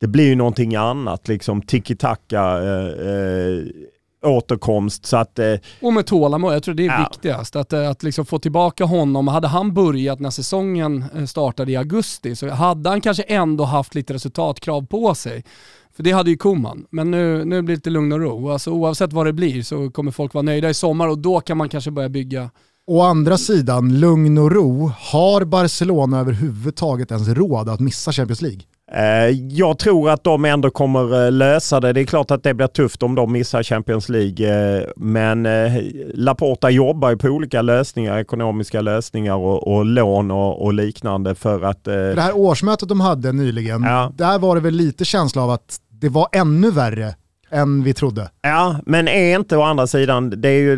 det 0.00 0.06
blir 0.06 0.28
ju 0.28 0.34
någonting 0.34 0.76
annat, 0.76 1.28
liksom 1.28 1.62
tiki-taka. 1.62 2.58
Eh, 2.62 3.08
eh, 3.08 3.64
återkomst. 4.22 5.06
Så 5.06 5.16
att, 5.16 5.38
eh, 5.38 5.54
och 5.82 5.92
med 5.92 6.06
tålamod, 6.06 6.54
jag 6.54 6.62
tror 6.62 6.74
det 6.74 6.86
är 6.86 7.00
ja. 7.00 7.08
viktigast. 7.10 7.56
Att, 7.56 7.72
eh, 7.72 7.90
att 7.90 8.02
liksom 8.02 8.26
få 8.26 8.38
tillbaka 8.38 8.84
honom. 8.84 9.28
Hade 9.28 9.48
han 9.48 9.74
börjat 9.74 10.20
när 10.20 10.30
säsongen 10.30 11.04
eh, 11.16 11.24
startade 11.24 11.72
i 11.72 11.76
augusti 11.76 12.36
så 12.36 12.48
hade 12.48 12.90
han 12.90 13.00
kanske 13.00 13.22
ändå 13.22 13.64
haft 13.64 13.94
lite 13.94 14.14
resultatkrav 14.14 14.86
på 14.86 15.14
sig. 15.14 15.44
För 15.96 16.02
det 16.02 16.12
hade 16.12 16.30
ju 16.30 16.36
Koman. 16.36 16.86
Men 16.90 17.10
nu, 17.10 17.44
nu 17.44 17.62
blir 17.62 17.76
det 17.76 17.78
lite 17.78 17.90
lugn 17.90 18.12
och 18.12 18.20
ro. 18.20 18.50
Alltså, 18.50 18.70
oavsett 18.70 19.12
vad 19.12 19.26
det 19.26 19.32
blir 19.32 19.62
så 19.62 19.90
kommer 19.90 20.10
folk 20.10 20.34
vara 20.34 20.42
nöjda 20.42 20.70
i 20.70 20.74
sommar 20.74 21.08
och 21.08 21.18
då 21.18 21.40
kan 21.40 21.56
man 21.56 21.68
kanske 21.68 21.90
börja 21.90 22.08
bygga 22.08 22.50
Å 22.90 23.02
andra 23.02 23.38
sidan, 23.38 24.00
lugn 24.00 24.38
och 24.38 24.52
ro. 24.52 24.92
Har 24.98 25.44
Barcelona 25.44 26.20
överhuvudtaget 26.20 27.10
ens 27.10 27.28
råd 27.28 27.68
att 27.68 27.80
missa 27.80 28.12
Champions 28.12 28.42
League? 28.42 28.60
Eh, 28.92 29.30
jag 29.48 29.78
tror 29.78 30.10
att 30.10 30.24
de 30.24 30.44
ändå 30.44 30.70
kommer 30.70 31.24
eh, 31.24 31.32
lösa 31.32 31.80
det. 31.80 31.92
Det 31.92 32.00
är 32.00 32.04
klart 32.04 32.30
att 32.30 32.42
det 32.42 32.54
blir 32.54 32.66
tufft 32.66 33.02
om 33.02 33.14
de 33.14 33.32
missar 33.32 33.62
Champions 33.62 34.08
League. 34.08 34.76
Eh, 34.78 34.84
men 34.96 35.48
Laporta 36.14 36.70
jobbar 36.70 37.10
ju 37.10 37.16
på 37.16 37.28
olika 37.28 37.62
lösningar, 37.62 38.18
ekonomiska 38.18 38.80
lösningar 38.80 39.34
och, 39.34 39.76
och 39.76 39.84
lån 39.84 40.30
och, 40.30 40.62
och, 40.62 40.74
liknande 40.74 41.34
för 41.34 41.62
att... 41.62 41.80
För 41.84 42.14
det 42.14 42.22
här 42.22 42.36
årsmötet 42.36 42.88
de 42.88 43.00
hade 43.00 43.32
nyligen, 43.32 43.82
ja. 43.82 44.12
där 44.14 44.38
var 44.38 44.54
det 44.54 44.60
väl 44.60 44.74
lite 44.74 45.04
känsla 45.04 45.42
av 45.42 45.50
att 45.50 45.76
det 45.90 46.08
var 46.08 46.28
ännu 46.32 46.70
värre 46.70 47.14
än 47.50 47.82
vi 47.82 47.94
trodde. 47.94 48.30
Ja, 48.42 48.76
men 48.86 49.08
är 49.08 49.36
inte 49.36 49.56
å 49.56 49.62
andra 49.62 49.86
sidan, 49.86 50.30
det 50.30 50.48
är 50.48 50.60
ju 50.60 50.76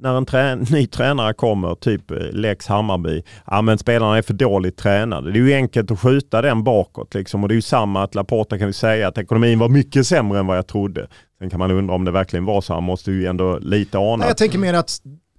när 0.00 0.16
en 0.16 0.26
trä 0.26 0.54
ny 0.70 0.86
tränare 0.86 1.34
kommer, 1.34 1.74
typ 1.74 2.10
eh, 2.10 2.16
Lex 2.32 2.66
Hammarby, 2.66 3.22
ja 3.46 3.62
men 3.62 3.78
spelarna 3.78 4.18
är 4.18 4.22
för 4.22 4.34
dåligt 4.34 4.76
tränade. 4.76 5.32
Det 5.32 5.38
är 5.38 5.42
ju 5.42 5.54
enkelt 5.54 5.90
att 5.90 6.00
skjuta 6.00 6.42
den 6.42 6.64
bakåt 6.64 7.14
liksom 7.14 7.42
och 7.42 7.48
det 7.48 7.52
är 7.52 7.56
ju 7.56 7.62
samma 7.62 8.02
att 8.02 8.14
Laporta 8.14 8.58
kan 8.58 8.66
ju 8.66 8.72
säga 8.72 9.08
att 9.08 9.18
ekonomin 9.18 9.58
var 9.58 9.68
mycket 9.68 10.06
sämre 10.06 10.38
än 10.38 10.46
vad 10.46 10.56
jag 10.56 10.66
trodde. 10.66 11.08
Sen 11.38 11.50
kan 11.50 11.58
man 11.58 11.70
undra 11.70 11.94
om 11.94 12.04
det 12.04 12.10
verkligen 12.10 12.44
var 12.44 12.60
så, 12.60 12.74
han 12.74 12.84
måste 12.84 13.12
ju 13.12 13.26
ändå 13.26 13.58
lite 13.58 13.98
ana. 13.98 14.26
Jag 14.26 14.36
tänker 14.36 14.58
mer 14.58 14.74
att 14.74 14.90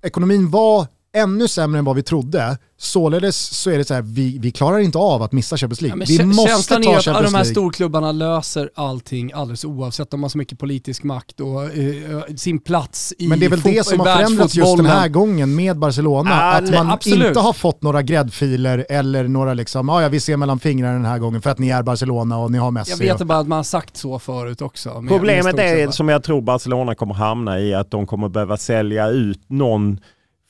ekonomin 0.04 0.50
var 0.50 0.88
ännu 1.20 1.48
sämre 1.48 1.80
än 1.80 1.86
vad 1.86 1.96
vi 1.96 2.04
trodde. 2.04 2.58
Således 2.82 3.38
så 3.38 3.70
är 3.70 3.78
det 3.78 3.86
så 3.86 3.94
här, 3.94 4.02
vi, 4.02 4.38
vi 4.40 4.52
klarar 4.52 4.80
inte 4.80 4.98
av 4.98 5.24
att 5.24 5.32
missa 5.32 5.58
Champions 5.58 5.82
League. 5.82 6.06
Ja, 6.08 6.18
vi 6.20 6.26
måste 6.26 6.50
känslan 6.50 6.82
ta 6.82 6.92
är 6.92 6.98
att 6.98 7.04
Champions 7.04 7.32
de 7.32 7.38
här 7.38 7.44
storklubbarna 7.44 8.12
löser 8.12 8.70
allting 8.76 9.32
alldeles 9.34 9.66
oavsett. 9.66 10.12
De 10.12 10.24
har 10.24 10.30
så 10.30 10.38
mycket 10.38 10.60
politisk 10.60 11.04
makt 11.04 11.40
och 11.40 11.78
uh, 11.78 12.22
sin 12.36 12.60
plats 12.60 13.14
i 13.18 13.28
Men 13.28 13.40
det 13.40 13.46
är 13.46 13.50
väl 13.50 13.62
det 13.62 13.86
som 13.86 14.00
har 14.00 14.16
förändrats 14.16 14.56
just 14.56 14.78
den 14.78 14.86
här 14.86 15.08
gången 15.08 15.56
med 15.56 15.78
Barcelona. 15.80 16.32
Ah, 16.32 16.52
att 16.52 16.70
man 16.70 16.90
absolut. 16.90 17.28
inte 17.28 17.40
har 17.40 17.54
fått 17.54 17.82
några 17.82 18.02
gräddfiler 18.02 18.86
eller 18.90 19.28
några 19.28 19.54
liksom, 19.54 19.90
ah, 19.90 20.02
ja 20.02 20.10
vi 20.10 20.20
ser 20.20 20.38
mellan 20.38 20.60
fingrarna 20.60 20.94
den 20.94 21.06
här 21.06 21.20
gången 21.20 21.42
för 21.42 21.50
att 21.50 21.60
ni 21.60 21.70
är 21.70 21.84
Barcelona 21.84 22.38
och 22.38 22.52
ni 22.52 22.58
har 22.58 22.72
Messi. 22.72 22.92
Jag 22.92 22.98
vet 23.18 23.28
bara 23.28 23.40
att 23.40 23.48
man 23.48 23.56
har 23.56 23.64
sagt 23.64 23.98
så 23.98 24.20
förut 24.20 24.62
också. 24.62 25.04
Problemet 25.08 25.60
är 25.60 25.92
som 25.92 26.10
jag 26.10 26.24
tror 26.24 26.42
Barcelona 26.42 26.96
kommer 26.96 27.14
hamna 27.14 27.60
i 27.60 27.74
att 27.74 27.92
de 27.92 28.08
kommer 28.08 28.30
behöva 28.30 28.58
sälja 28.58 29.08
ut 29.08 29.42
någon 29.48 30.00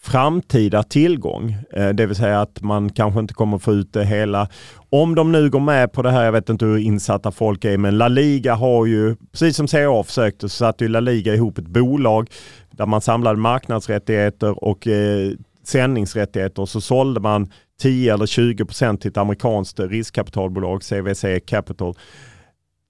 framtida 0.01 0.83
tillgång. 0.83 1.57
Eh, 1.73 1.89
det 1.89 2.05
vill 2.05 2.15
säga 2.15 2.41
att 2.41 2.61
man 2.61 2.89
kanske 2.89 3.19
inte 3.19 3.33
kommer 3.33 3.57
få 3.57 3.73
ut 3.73 3.93
det 3.93 4.05
hela. 4.05 4.47
Om 4.89 5.15
de 5.15 5.31
nu 5.31 5.49
går 5.49 5.59
med 5.59 5.91
på 5.91 6.01
det 6.01 6.11
här, 6.11 6.25
jag 6.25 6.31
vet 6.31 6.49
inte 6.49 6.65
hur 6.65 6.77
insatta 6.77 7.31
folk 7.31 7.65
är, 7.65 7.77
men 7.77 7.97
La 7.97 8.07
Liga 8.07 8.55
har 8.55 8.85
ju, 8.85 9.15
precis 9.31 9.55
som 9.55 9.67
CA 9.67 10.03
försökte, 10.03 10.49
så 10.49 10.55
satte 10.55 10.83
ju 10.83 10.89
La 10.89 10.99
Liga 10.99 11.33
ihop 11.33 11.57
ett 11.57 11.67
bolag 11.67 12.29
där 12.71 12.85
man 12.85 13.01
samlade 13.01 13.39
marknadsrättigheter 13.39 14.63
och 14.63 14.87
eh, 14.87 15.31
sändningsrättigheter 15.63 16.61
och 16.61 16.69
så 16.69 16.81
sålde 16.81 17.19
man 17.19 17.51
10 17.81 18.13
eller 18.13 18.25
20 18.25 18.65
procent 18.65 19.01
till 19.01 19.11
ett 19.11 19.17
amerikanskt 19.17 19.79
riskkapitalbolag, 19.79 20.81
CVC 20.83 21.25
Capital. 21.45 21.95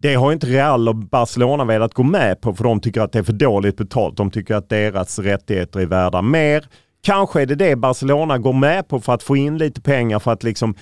Det 0.02 0.16
har 0.16 0.32
inte 0.32 0.48
Real 0.48 0.90
och 0.90 0.96
Barcelona 0.96 1.66
velat 1.66 1.94
gå 1.94 2.04
med 2.04 2.42
på 2.42 2.54
för 2.54 2.64
de 2.64 2.80
tycker 2.80 3.02
att 3.02 3.12
det 3.12 3.20
är 3.20 3.24
för 3.24 3.34
dåligt 3.34 3.78
betalt. 3.78 4.18
De 4.18 4.32
tycker 4.32 4.56
att 4.56 4.70
deras 4.70 5.20
rättigheter 5.20 5.80
är 5.80 5.86
värda 5.86 6.22
mer. 6.22 6.66
Kanske 7.02 7.42
är 7.42 7.46
det 7.46 7.56
det 7.56 7.76
Barcelona 7.76 8.38
går 8.38 8.54
med 8.54 8.88
på 8.88 9.00
för 9.00 9.14
att 9.14 9.24
få 9.24 9.38
in 9.38 9.58
lite 9.58 9.82
pengar 9.82 10.20
för 10.20 10.32
att 10.32 10.44
liksom 10.44 10.76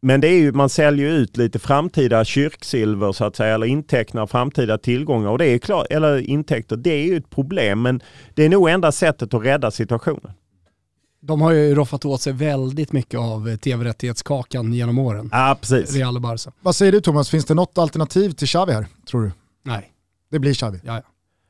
men 0.00 0.20
det 0.20 0.28
är 0.28 0.38
ju, 0.38 0.52
man 0.52 0.68
säljer 0.68 1.10
ut 1.10 1.36
lite 1.36 1.58
framtida 1.58 2.24
kyrksilver 2.24 3.12
så 3.12 3.24
att 3.24 3.36
säga, 3.36 3.54
eller 3.54 3.66
intecknar 3.66 4.26
framtida 4.26 4.78
tillgångar. 4.78 5.30
Och 5.30 5.38
det 5.38 5.46
är 5.46 5.58
klart, 5.58 5.86
eller 5.90 6.18
intäkter, 6.18 6.76
det 6.76 6.90
är 6.90 7.04
ju 7.04 7.16
ett 7.16 7.30
problem. 7.30 7.82
Men 7.82 8.02
det 8.34 8.44
är 8.44 8.48
nog 8.48 8.68
enda 8.68 8.92
sättet 8.92 9.34
att 9.34 9.44
rädda 9.44 9.70
situationen. 9.70 10.32
De 11.20 11.40
har 11.40 11.52
ju 11.52 11.74
roffat 11.74 12.04
åt 12.04 12.20
sig 12.20 12.32
väldigt 12.32 12.92
mycket 12.92 13.20
av 13.20 13.56
tv-rättighetskakan 13.56 14.72
genom 14.72 14.98
åren. 14.98 15.28
Ja, 15.32 15.56
precis. 15.60 15.94
Real 15.94 16.16
och 16.16 16.22
Barca. 16.22 16.52
Vad 16.60 16.76
säger 16.76 16.92
du 16.92 17.00
Thomas, 17.00 17.30
finns 17.30 17.44
det 17.44 17.54
något 17.54 17.78
alternativ 17.78 18.30
till 18.30 18.48
Xavi 18.48 18.72
här, 18.72 18.86
tror 19.10 19.22
du? 19.22 19.32
Nej. 19.62 19.92
Det 20.30 20.38
blir 20.38 20.54
Xavi? 20.54 20.80
Ja, 20.84 20.94
ja. 20.94 21.02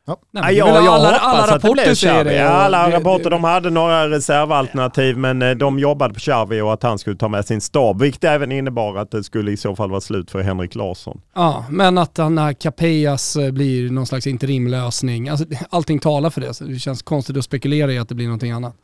Ja. 0.09 0.21
Nej, 0.31 0.55
ja, 0.57 0.67
jag 0.67 0.87
alla, 0.87 1.09
hoppas 1.09 1.23
alla 1.23 1.55
att 1.55 1.63
det 1.63 1.73
blir 1.73 1.95
Xavi. 1.95 2.37
Ja, 2.37 2.49
alla 2.49 2.91
rapporter, 2.91 3.31
de 3.31 3.45
hade 3.45 3.71
några 3.71 4.11
reservalternativ 4.11 5.11
ja. 5.11 5.19
men 5.19 5.43
eh, 5.43 5.51
de 5.51 5.79
jobbade 5.79 6.15
på 6.15 6.21
Xavi 6.21 6.61
och 6.61 6.73
att 6.73 6.83
han 6.83 6.99
skulle 6.99 7.17
ta 7.17 7.29
med 7.29 7.45
sin 7.45 7.61
stab. 7.61 8.01
Vilket 8.01 8.25
även 8.25 8.53
innebar 8.53 8.97
att 8.97 9.11
det 9.11 9.25
skulle 9.25 9.51
i 9.51 9.57
så 9.57 9.77
fall 9.77 9.91
vara 9.91 10.01
slut 10.01 10.31
för 10.31 10.43
Henrik 10.43 10.75
Larsson. 10.75 11.21
Ja, 11.35 11.65
men 11.71 11.99
att 11.99 12.15
den 12.15 12.39
här 12.39 12.53
Capellas 12.53 13.37
eh, 13.37 13.51
blir 13.51 13.91
någon 13.91 14.07
slags 14.07 14.27
interimlösning. 14.27 15.29
Alltså, 15.29 15.47
allting 15.71 15.99
talar 15.99 16.31
för 16.31 16.41
det. 16.41 16.55
Så 16.55 16.65
det 16.65 16.79
känns 16.79 17.03
konstigt 17.03 17.37
att 17.37 17.45
spekulera 17.45 17.93
i 17.93 17.99
att 17.99 18.09
det 18.09 18.15
blir 18.15 18.27
någonting 18.27 18.53
annat. 18.53 18.75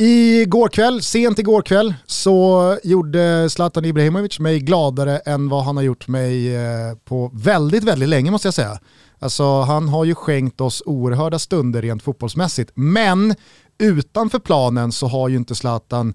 Igår 0.00 0.68
kväll, 0.68 1.02
sent 1.02 1.38
igår 1.38 1.62
kväll, 1.62 1.94
så 2.06 2.76
gjorde 2.84 3.50
Zlatan 3.50 3.84
Ibrahimovic 3.84 4.38
mig 4.38 4.60
gladare 4.60 5.18
än 5.18 5.48
vad 5.48 5.64
han 5.64 5.76
har 5.76 5.84
gjort 5.84 6.08
mig 6.08 6.56
eh, 6.56 6.96
på 7.04 7.30
väldigt, 7.34 7.84
väldigt 7.84 8.08
länge 8.08 8.30
måste 8.30 8.48
jag 8.48 8.54
säga. 8.54 8.78
Alltså 9.18 9.60
han 9.60 9.88
har 9.88 10.04
ju 10.04 10.14
skänkt 10.14 10.60
oss 10.60 10.82
oerhörda 10.86 11.38
stunder 11.38 11.82
rent 11.82 12.02
fotbollsmässigt. 12.02 12.70
Men 12.74 13.34
utanför 13.78 14.38
planen 14.38 14.92
så 14.92 15.06
har 15.06 15.28
ju 15.28 15.36
inte 15.36 15.54
Zlatan 15.54 16.14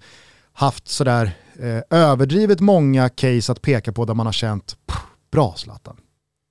haft 0.53 0.87
sådär 0.87 1.37
eh, 1.59 1.99
överdrivet 1.99 2.59
många 2.59 3.09
case 3.09 3.51
att 3.51 3.61
peka 3.61 3.91
på 3.91 4.05
där 4.05 4.13
man 4.13 4.25
har 4.25 4.33
känt 4.33 4.77
bra 5.31 5.53
Zlatan. 5.57 5.97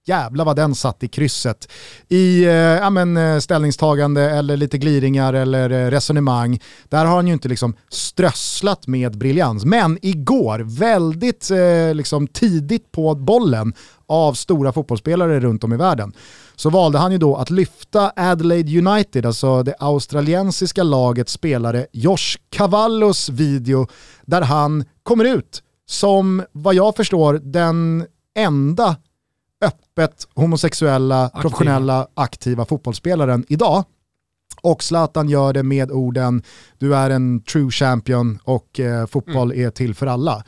Jävlar 0.04 0.44
vad 0.44 0.56
den 0.56 0.74
satt 0.74 1.02
i 1.02 1.08
krysset 1.08 1.68
i 2.08 2.44
eh, 2.44 2.52
ja, 2.52 2.90
men, 2.90 3.16
eh, 3.16 3.38
ställningstagande 3.38 4.30
eller 4.30 4.56
lite 4.56 4.78
gliringar 4.78 5.34
eller 5.34 5.70
eh, 5.70 5.90
resonemang. 5.90 6.60
Där 6.88 7.04
har 7.04 7.16
han 7.16 7.26
ju 7.26 7.32
inte 7.32 7.48
liksom 7.48 7.76
strösslat 7.88 8.86
med 8.86 9.18
briljans. 9.18 9.64
Men 9.64 9.98
igår, 10.02 10.58
väldigt 10.58 11.50
eh, 11.50 11.94
liksom 11.94 12.26
tidigt 12.26 12.92
på 12.92 13.14
bollen 13.14 13.74
av 14.06 14.34
stora 14.34 14.72
fotbollsspelare 14.72 15.40
runt 15.40 15.64
om 15.64 15.72
i 15.72 15.76
världen, 15.76 16.12
så 16.56 16.70
valde 16.70 16.98
han 16.98 17.12
ju 17.12 17.18
då 17.18 17.36
att 17.36 17.50
lyfta 17.50 18.12
Adelaide 18.16 18.86
United, 18.86 19.26
alltså 19.26 19.62
det 19.62 19.74
australiensiska 19.78 20.82
lagets 20.82 21.32
spelare 21.32 21.86
Josh 21.92 22.36
Cavallos 22.50 23.28
video 23.28 23.86
där 24.22 24.42
han 24.42 24.84
kommer 25.02 25.24
ut 25.24 25.62
som, 25.86 26.42
vad 26.52 26.74
jag 26.74 26.96
förstår, 26.96 27.34
den 27.34 28.06
enda 28.36 28.96
öppet 29.62 30.28
homosexuella, 30.34 31.24
Aktiv. 31.24 31.40
professionella, 31.40 32.06
aktiva 32.14 32.64
fotbollsspelaren 32.64 33.44
idag. 33.48 33.84
Och 34.62 34.82
Zlatan 34.82 35.28
gör 35.28 35.52
det 35.52 35.62
med 35.62 35.90
orden 35.90 36.42
“du 36.78 36.94
är 36.94 37.10
en 37.10 37.42
true 37.42 37.70
champion 37.70 38.38
och 38.44 38.80
eh, 38.80 39.06
fotboll 39.06 39.52
mm. 39.52 39.66
är 39.66 39.70
till 39.70 39.94
för 39.94 40.06
alla”. 40.06 40.44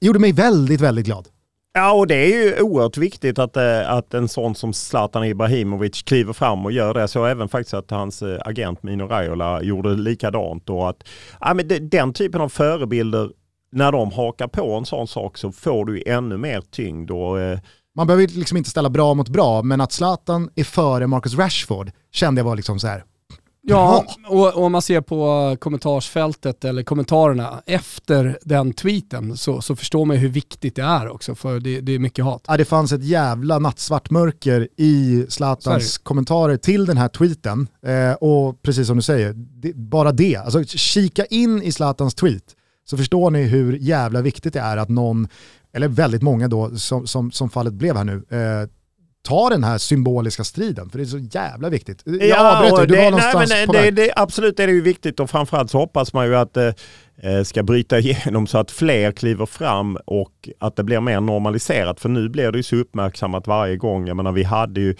Gjorde 0.00 0.18
mig 0.18 0.32
väldigt, 0.32 0.80
väldigt 0.80 1.06
glad. 1.06 1.28
Ja, 1.74 1.92
och 1.92 2.06
det 2.06 2.14
är 2.14 2.44
ju 2.44 2.60
oerhört 2.60 2.96
viktigt 2.96 3.38
att, 3.38 3.56
eh, 3.56 3.90
att 3.90 4.14
en 4.14 4.28
sån 4.28 4.54
som 4.54 4.72
Zlatan 4.72 5.24
Ibrahimovic 5.24 6.02
kliver 6.02 6.32
fram 6.32 6.64
och 6.64 6.72
gör 6.72 6.94
det. 6.94 7.08
Så 7.08 7.24
även 7.24 7.48
faktiskt 7.48 7.74
att 7.74 7.90
hans 7.90 8.22
eh, 8.22 8.38
agent 8.44 8.82
Mino 8.82 9.06
Raiola 9.06 9.62
gjorde 9.62 9.94
likadant. 9.94 10.70
Och 10.70 10.88
att, 10.88 11.04
ja, 11.40 11.54
men 11.54 11.88
den 11.88 12.12
typen 12.12 12.40
av 12.40 12.48
förebilder, 12.48 13.30
när 13.72 13.92
de 13.92 14.12
hakar 14.12 14.48
på 14.48 14.74
en 14.74 14.84
sån 14.84 15.06
sak 15.06 15.38
så 15.38 15.52
får 15.52 15.84
du 15.84 16.02
ännu 16.06 16.36
mer 16.36 16.60
tyngd. 16.60 17.10
Och, 17.10 17.40
eh, 17.40 17.58
man 17.96 18.06
behöver 18.06 18.26
liksom 18.26 18.56
inte 18.56 18.70
ställa 18.70 18.90
bra 18.90 19.14
mot 19.14 19.28
bra, 19.28 19.62
men 19.62 19.80
att 19.80 19.92
Zlatan 19.92 20.50
är 20.54 20.64
före 20.64 21.06
Marcus 21.06 21.34
Rashford 21.34 21.90
kände 22.12 22.38
jag 22.38 22.44
var 22.44 22.56
liksom 22.56 22.80
så 22.80 22.86
här. 22.86 23.04
Ja, 23.64 24.04
och, 24.28 24.56
om 24.56 24.72
man 24.72 24.82
ser 24.82 25.00
på 25.00 25.56
kommentarsfältet 25.60 26.64
eller 26.64 26.82
kommentarerna 26.82 27.62
efter 27.66 28.38
den 28.42 28.72
tweeten 28.72 29.36
så, 29.36 29.60
så 29.60 29.76
förstår 29.76 30.04
man 30.04 30.16
hur 30.16 30.28
viktigt 30.28 30.76
det 30.76 30.82
är 30.82 31.08
också 31.08 31.34
för 31.34 31.60
det, 31.60 31.80
det, 31.80 31.92
är 31.92 31.98
mycket 31.98 32.24
hat. 32.24 32.44
Ja, 32.48 32.56
det 32.56 32.64
fanns 32.64 32.92
ett 32.92 33.04
jävla 33.04 33.58
nattsvart 33.58 34.10
mörker 34.10 34.68
i 34.76 35.26
Zlatans 35.28 35.98
kommentarer 35.98 36.56
till 36.56 36.86
den 36.86 36.96
här 36.96 37.08
tweeten. 37.08 37.68
Eh, 37.86 38.12
och 38.12 38.62
precis 38.62 38.86
som 38.86 38.96
du 38.96 39.02
säger, 39.02 39.32
det, 39.36 39.76
bara 39.76 40.12
det, 40.12 40.36
alltså 40.36 40.64
kika 40.64 41.24
in 41.24 41.62
i 41.62 41.72
Zlatans 41.72 42.14
tweet 42.14 42.56
så 42.84 42.96
förstår 42.96 43.30
ni 43.30 43.42
hur 43.42 43.72
jävla 43.72 44.20
viktigt 44.20 44.52
det 44.52 44.60
är 44.60 44.76
att 44.76 44.88
någon 44.88 45.28
eller 45.72 45.88
väldigt 45.88 46.22
många 46.22 46.48
då, 46.48 46.76
som, 46.76 47.06
som, 47.06 47.30
som 47.30 47.50
fallet 47.50 47.72
blev 47.72 47.96
här 47.96 48.04
nu, 48.04 48.24
eh, 48.30 48.68
ta 49.22 49.48
den 49.48 49.64
här 49.64 49.78
symboliska 49.78 50.44
striden, 50.44 50.90
för 50.90 50.98
det 50.98 51.04
är 51.04 51.06
så 51.06 51.18
jävla 51.18 51.68
viktigt. 51.68 52.02
Jag 52.04 52.22
ja, 52.22 52.66
avbröt 52.66 52.88
du, 52.88 52.96
var 52.96 53.04
någonstans 53.04 53.50
nej, 53.50 53.66
men, 53.66 53.76
det, 53.76 53.90
det, 53.90 54.12
Absolut 54.16 54.60
är 54.60 54.66
det 54.66 54.72
ju 54.72 54.80
viktigt 54.80 55.20
och 55.20 55.30
framförallt 55.30 55.70
så 55.70 55.78
hoppas 55.78 56.12
man 56.12 56.26
ju 56.26 56.36
att 56.36 56.54
det 56.54 56.74
eh, 57.22 57.42
ska 57.42 57.62
bryta 57.62 57.98
igenom 57.98 58.46
så 58.46 58.58
att 58.58 58.70
fler 58.70 59.12
kliver 59.12 59.46
fram 59.46 59.98
och 60.04 60.48
att 60.58 60.76
det 60.76 60.84
blir 60.84 61.00
mer 61.00 61.20
normaliserat. 61.20 62.00
För 62.00 62.08
nu 62.08 62.28
blir 62.28 62.52
det 62.52 62.58
ju 62.58 62.62
så 62.62 62.76
uppmärksammat 62.76 63.46
varje 63.46 63.76
gång. 63.76 64.06
Jag 64.06 64.16
menar 64.16 64.32
vi 64.32 64.42
hade 64.42 64.80
ju 64.80 64.94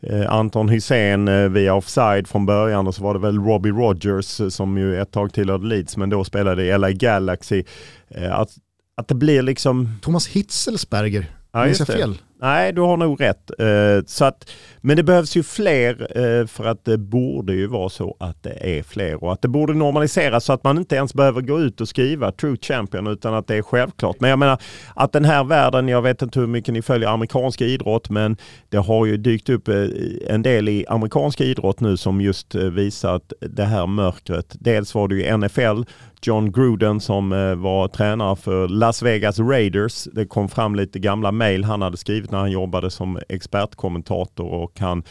eh, 0.00 0.32
Anton 0.32 0.68
Hysén 0.68 1.28
eh, 1.28 1.48
via 1.48 1.74
offside 1.74 2.28
från 2.28 2.46
början 2.46 2.86
och 2.86 2.94
så 2.94 3.02
var 3.02 3.14
det 3.14 3.20
väl 3.20 3.38
Robbie 3.38 3.70
Rogers 3.70 4.40
eh, 4.40 4.48
som 4.48 4.78
ju 4.78 5.00
ett 5.00 5.10
tag 5.10 5.32
tillhörde 5.32 5.66
Leeds 5.66 5.96
men 5.96 6.10
då 6.10 6.24
spelade 6.24 6.64
i 6.64 6.78
LA 6.78 6.90
Galaxy. 6.90 7.64
Eh, 8.10 8.38
att 8.38 8.50
att 8.94 9.08
det 9.08 9.14
blir 9.14 9.42
liksom... 9.42 9.98
Thomas 10.02 10.26
Hitzelsberger, 10.26 11.26
ja, 11.52 11.64
minns 11.64 11.78
jag 11.78 11.88
fel? 11.88 12.18
Nej, 12.42 12.72
du 12.72 12.80
har 12.80 12.96
nog 12.96 13.20
rätt. 13.20 13.50
Eh, 13.58 14.04
så 14.06 14.24
att, 14.24 14.50
men 14.80 14.96
det 14.96 15.02
behövs 15.02 15.36
ju 15.36 15.42
fler 15.42 16.18
eh, 16.18 16.46
för 16.46 16.64
att 16.64 16.84
det 16.84 16.98
borde 16.98 17.54
ju 17.54 17.66
vara 17.66 17.88
så 17.88 18.16
att 18.20 18.42
det 18.42 18.78
är 18.78 18.82
fler 18.82 19.24
och 19.24 19.32
att 19.32 19.42
det 19.42 19.48
borde 19.48 19.74
normaliseras 19.74 20.44
så 20.44 20.52
att 20.52 20.64
man 20.64 20.78
inte 20.78 20.96
ens 20.96 21.14
behöver 21.14 21.40
gå 21.40 21.60
ut 21.60 21.80
och 21.80 21.88
skriva 21.88 22.32
True 22.32 22.56
Champion 22.60 23.06
utan 23.06 23.34
att 23.34 23.46
det 23.46 23.56
är 23.56 23.62
självklart. 23.62 24.20
Men 24.20 24.30
jag 24.30 24.38
menar 24.38 24.58
att 24.94 25.12
den 25.12 25.24
här 25.24 25.44
världen, 25.44 25.88
jag 25.88 26.02
vet 26.02 26.22
inte 26.22 26.40
hur 26.40 26.46
mycket 26.46 26.74
ni 26.74 26.82
följer 26.82 27.08
amerikansk 27.08 27.60
idrott 27.60 28.10
men 28.10 28.36
det 28.68 28.78
har 28.78 29.06
ju 29.06 29.16
dykt 29.16 29.48
upp 29.48 29.68
eh, 29.68 29.86
en 30.28 30.42
del 30.42 30.68
i 30.68 30.86
amerikansk 30.88 31.40
idrott 31.40 31.80
nu 31.80 31.96
som 31.96 32.20
just 32.20 32.54
visar 32.54 33.16
att 33.16 33.32
det 33.40 33.64
här 33.64 33.86
mörkret, 33.86 34.56
dels 34.60 34.94
var 34.94 35.08
det 35.08 35.14
ju 35.14 35.36
NFL 35.36 35.82
John 36.22 36.52
Gruden 36.52 37.00
som 37.00 37.32
eh, 37.32 37.54
var 37.54 37.88
tränare 37.88 38.36
för 38.36 38.68
Las 38.68 39.02
Vegas 39.02 39.38
Raiders. 39.38 40.04
Det 40.04 40.26
kom 40.26 40.48
fram 40.48 40.74
lite 40.74 40.98
gamla 40.98 41.32
mejl 41.32 41.64
han 41.64 41.82
hade 41.82 41.96
skrivit 41.96 42.30
när 42.30 42.38
han 42.38 42.50
jobbade 42.50 42.90
som 42.90 43.18
expertkommentator 43.28 44.46
och 44.46 44.80
han 44.80 45.02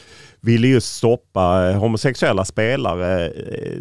ville 0.42 0.68
just 0.68 0.96
stoppa 0.96 1.70
eh, 1.70 1.80
homosexuella 1.80 2.46
spelare. 2.46 3.28
Eh, 3.28 3.78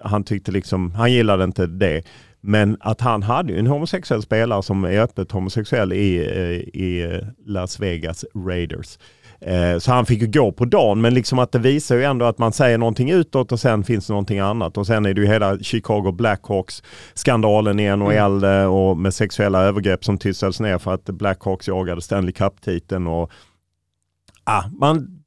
han 0.00 0.24
tyckte 0.24 0.52
liksom, 0.52 0.90
han 0.94 1.12
gillade 1.12 1.44
inte 1.44 1.66
det. 1.66 2.02
Men 2.40 2.76
att 2.80 3.00
han 3.00 3.22
hade 3.22 3.54
en 3.54 3.66
homosexuell 3.66 4.22
spelare 4.22 4.62
som 4.62 4.84
är 4.84 5.00
öppet 5.00 5.32
homosexuell 5.32 5.92
i, 5.92 6.16
i 6.74 7.20
Las 7.46 7.80
Vegas 7.80 8.24
Raiders. 8.34 8.98
Eh, 9.44 9.78
så 9.78 9.92
han 9.92 10.06
fick 10.06 10.20
ju 10.20 10.26
gå 10.26 10.52
på 10.52 10.64
dagen, 10.64 11.00
men 11.00 11.14
liksom 11.14 11.38
att 11.38 11.52
det 11.52 11.58
visar 11.58 11.96
ju 11.96 12.04
ändå 12.04 12.24
att 12.24 12.38
man 12.38 12.52
säger 12.52 12.78
någonting 12.78 13.10
utåt 13.10 13.52
och 13.52 13.60
sen 13.60 13.84
finns 13.84 14.06
det 14.06 14.12
någonting 14.12 14.38
annat. 14.38 14.78
Och 14.78 14.86
sen 14.86 15.06
är 15.06 15.14
det 15.14 15.20
ju 15.20 15.26
hela 15.26 15.58
Chicago 15.58 16.12
Blackhawks 16.12 16.82
skandalen 17.14 17.80
i 17.80 17.96
NHL 17.96 18.44
mm. 18.44 18.70
och 18.70 18.96
med 18.96 19.14
sexuella 19.14 19.62
övergrepp 19.62 20.04
som 20.04 20.18
tystades 20.18 20.60
ner 20.60 20.78
för 20.78 20.94
att 20.94 21.04
Blackhawks 21.04 21.68
jagade 21.68 22.02
Stanley 22.02 22.32
Cup-titeln. 22.32 23.06
Och, 23.06 23.30
ah, 24.44 24.62
man, 24.80 25.21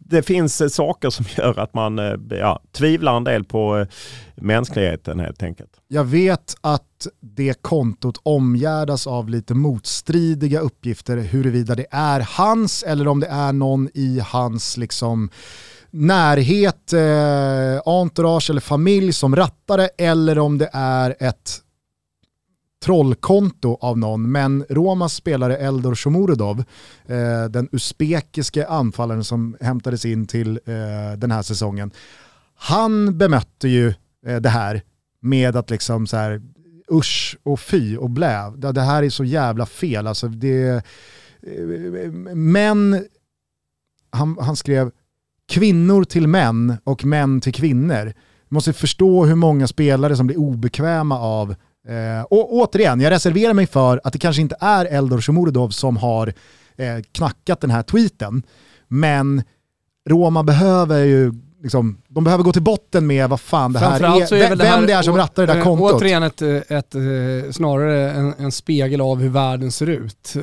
det 0.00 0.22
finns 0.22 0.60
eh, 0.60 0.68
saker 0.68 1.10
som 1.10 1.26
gör 1.36 1.58
att 1.58 1.74
man 1.74 1.98
eh, 1.98 2.14
ja, 2.30 2.62
tvivlar 2.72 3.16
en 3.16 3.24
del 3.24 3.44
på 3.44 3.78
eh, 3.78 3.86
mänskligheten 4.34 5.20
helt 5.20 5.42
enkelt. 5.42 5.70
Jag 5.88 6.04
vet 6.04 6.56
att 6.60 7.06
det 7.20 7.62
kontot 7.62 8.20
omgärdas 8.22 9.06
av 9.06 9.28
lite 9.28 9.54
motstridiga 9.54 10.60
uppgifter 10.60 11.16
huruvida 11.16 11.74
det 11.74 11.86
är 11.90 12.20
hans 12.20 12.82
eller 12.82 13.08
om 13.08 13.20
det 13.20 13.26
är 13.26 13.52
någon 13.52 13.88
i 13.94 14.20
hans 14.24 14.76
liksom 14.76 15.30
närhet, 15.90 16.92
eh, 16.92 17.80
entourage 17.84 18.50
eller 18.50 18.60
familj 18.60 19.12
som 19.12 19.36
rattar 19.36 19.78
det 19.78 19.88
eller 19.98 20.38
om 20.38 20.58
det 20.58 20.70
är 20.72 21.16
ett 21.20 21.62
trollkonto 22.84 23.78
av 23.80 23.98
någon, 23.98 24.32
men 24.32 24.64
Romas 24.68 25.14
spelare 25.14 25.56
Eldor 25.56 25.94
Shomurodov, 25.94 26.64
eh, 27.06 27.44
den 27.44 27.68
usbekiske 27.72 28.66
anfallaren 28.66 29.24
som 29.24 29.56
hämtades 29.60 30.04
in 30.04 30.26
till 30.26 30.60
eh, 30.66 31.18
den 31.18 31.30
här 31.30 31.42
säsongen, 31.42 31.90
han 32.54 33.18
bemötte 33.18 33.68
ju 33.68 33.94
eh, 34.26 34.36
det 34.36 34.48
här 34.48 34.82
med 35.20 35.56
att 35.56 35.70
liksom 35.70 36.06
så 36.06 36.16
här, 36.16 36.42
usch 36.92 37.36
och 37.42 37.60
fy 37.60 37.96
och 37.96 38.10
blä, 38.10 38.50
det 38.50 38.80
här 38.80 39.02
är 39.02 39.10
så 39.10 39.24
jävla 39.24 39.66
fel. 39.66 40.06
Alltså 40.06 40.28
det, 40.28 40.68
eh, 41.42 42.12
men 42.34 43.06
han, 44.10 44.38
han 44.40 44.56
skrev 44.56 44.90
kvinnor 45.48 46.04
till 46.04 46.28
män 46.28 46.76
och 46.84 47.04
män 47.04 47.40
till 47.40 47.54
kvinnor. 47.54 48.04
Du 48.48 48.54
måste 48.54 48.72
förstå 48.72 49.24
hur 49.24 49.34
många 49.34 49.66
spelare 49.66 50.16
som 50.16 50.26
blir 50.26 50.38
obekväma 50.38 51.18
av 51.18 51.54
Eh, 51.88 52.22
och 52.22 52.52
återigen, 52.52 53.00
jag 53.00 53.10
reserverar 53.10 53.54
mig 53.54 53.66
för 53.66 54.00
att 54.04 54.12
det 54.12 54.18
kanske 54.18 54.42
inte 54.42 54.56
är 54.60 54.84
Eldor 54.84 55.20
Shomurodov 55.20 55.70
som 55.70 55.96
har 55.96 56.32
eh, 56.76 57.02
knackat 57.12 57.60
den 57.60 57.70
här 57.70 57.82
tweeten. 57.82 58.42
Men 58.88 59.42
Roma 60.08 60.42
behöver 60.42 61.04
ju 61.04 61.32
liksom, 61.62 61.98
de 62.08 62.24
behöver 62.24 62.44
gå 62.44 62.52
till 62.52 62.62
botten 62.62 63.06
med 63.06 63.28
vad 63.28 63.40
fan 63.40 63.72
det 63.72 63.78
här 63.78 64.00
är, 64.00 64.34
är 64.34 64.48
vem 64.48 64.58
det, 64.58 64.64
här, 64.64 64.86
det 64.86 64.92
är 64.92 65.02
som 65.02 65.16
rattar 65.16 65.46
det 65.46 65.54
där 65.54 65.62
kontot. 65.62 65.92
Återigen 65.92 66.22
ett, 66.22 66.42
ett, 66.42 66.70
ett 66.70 67.54
snarare 67.54 68.10
en, 68.10 68.34
en, 68.38 68.52
spegel 68.52 69.00
av 69.00 69.18
hur 69.18 69.28
världen 69.28 69.72
ser 69.72 69.86
ut. 69.86 70.34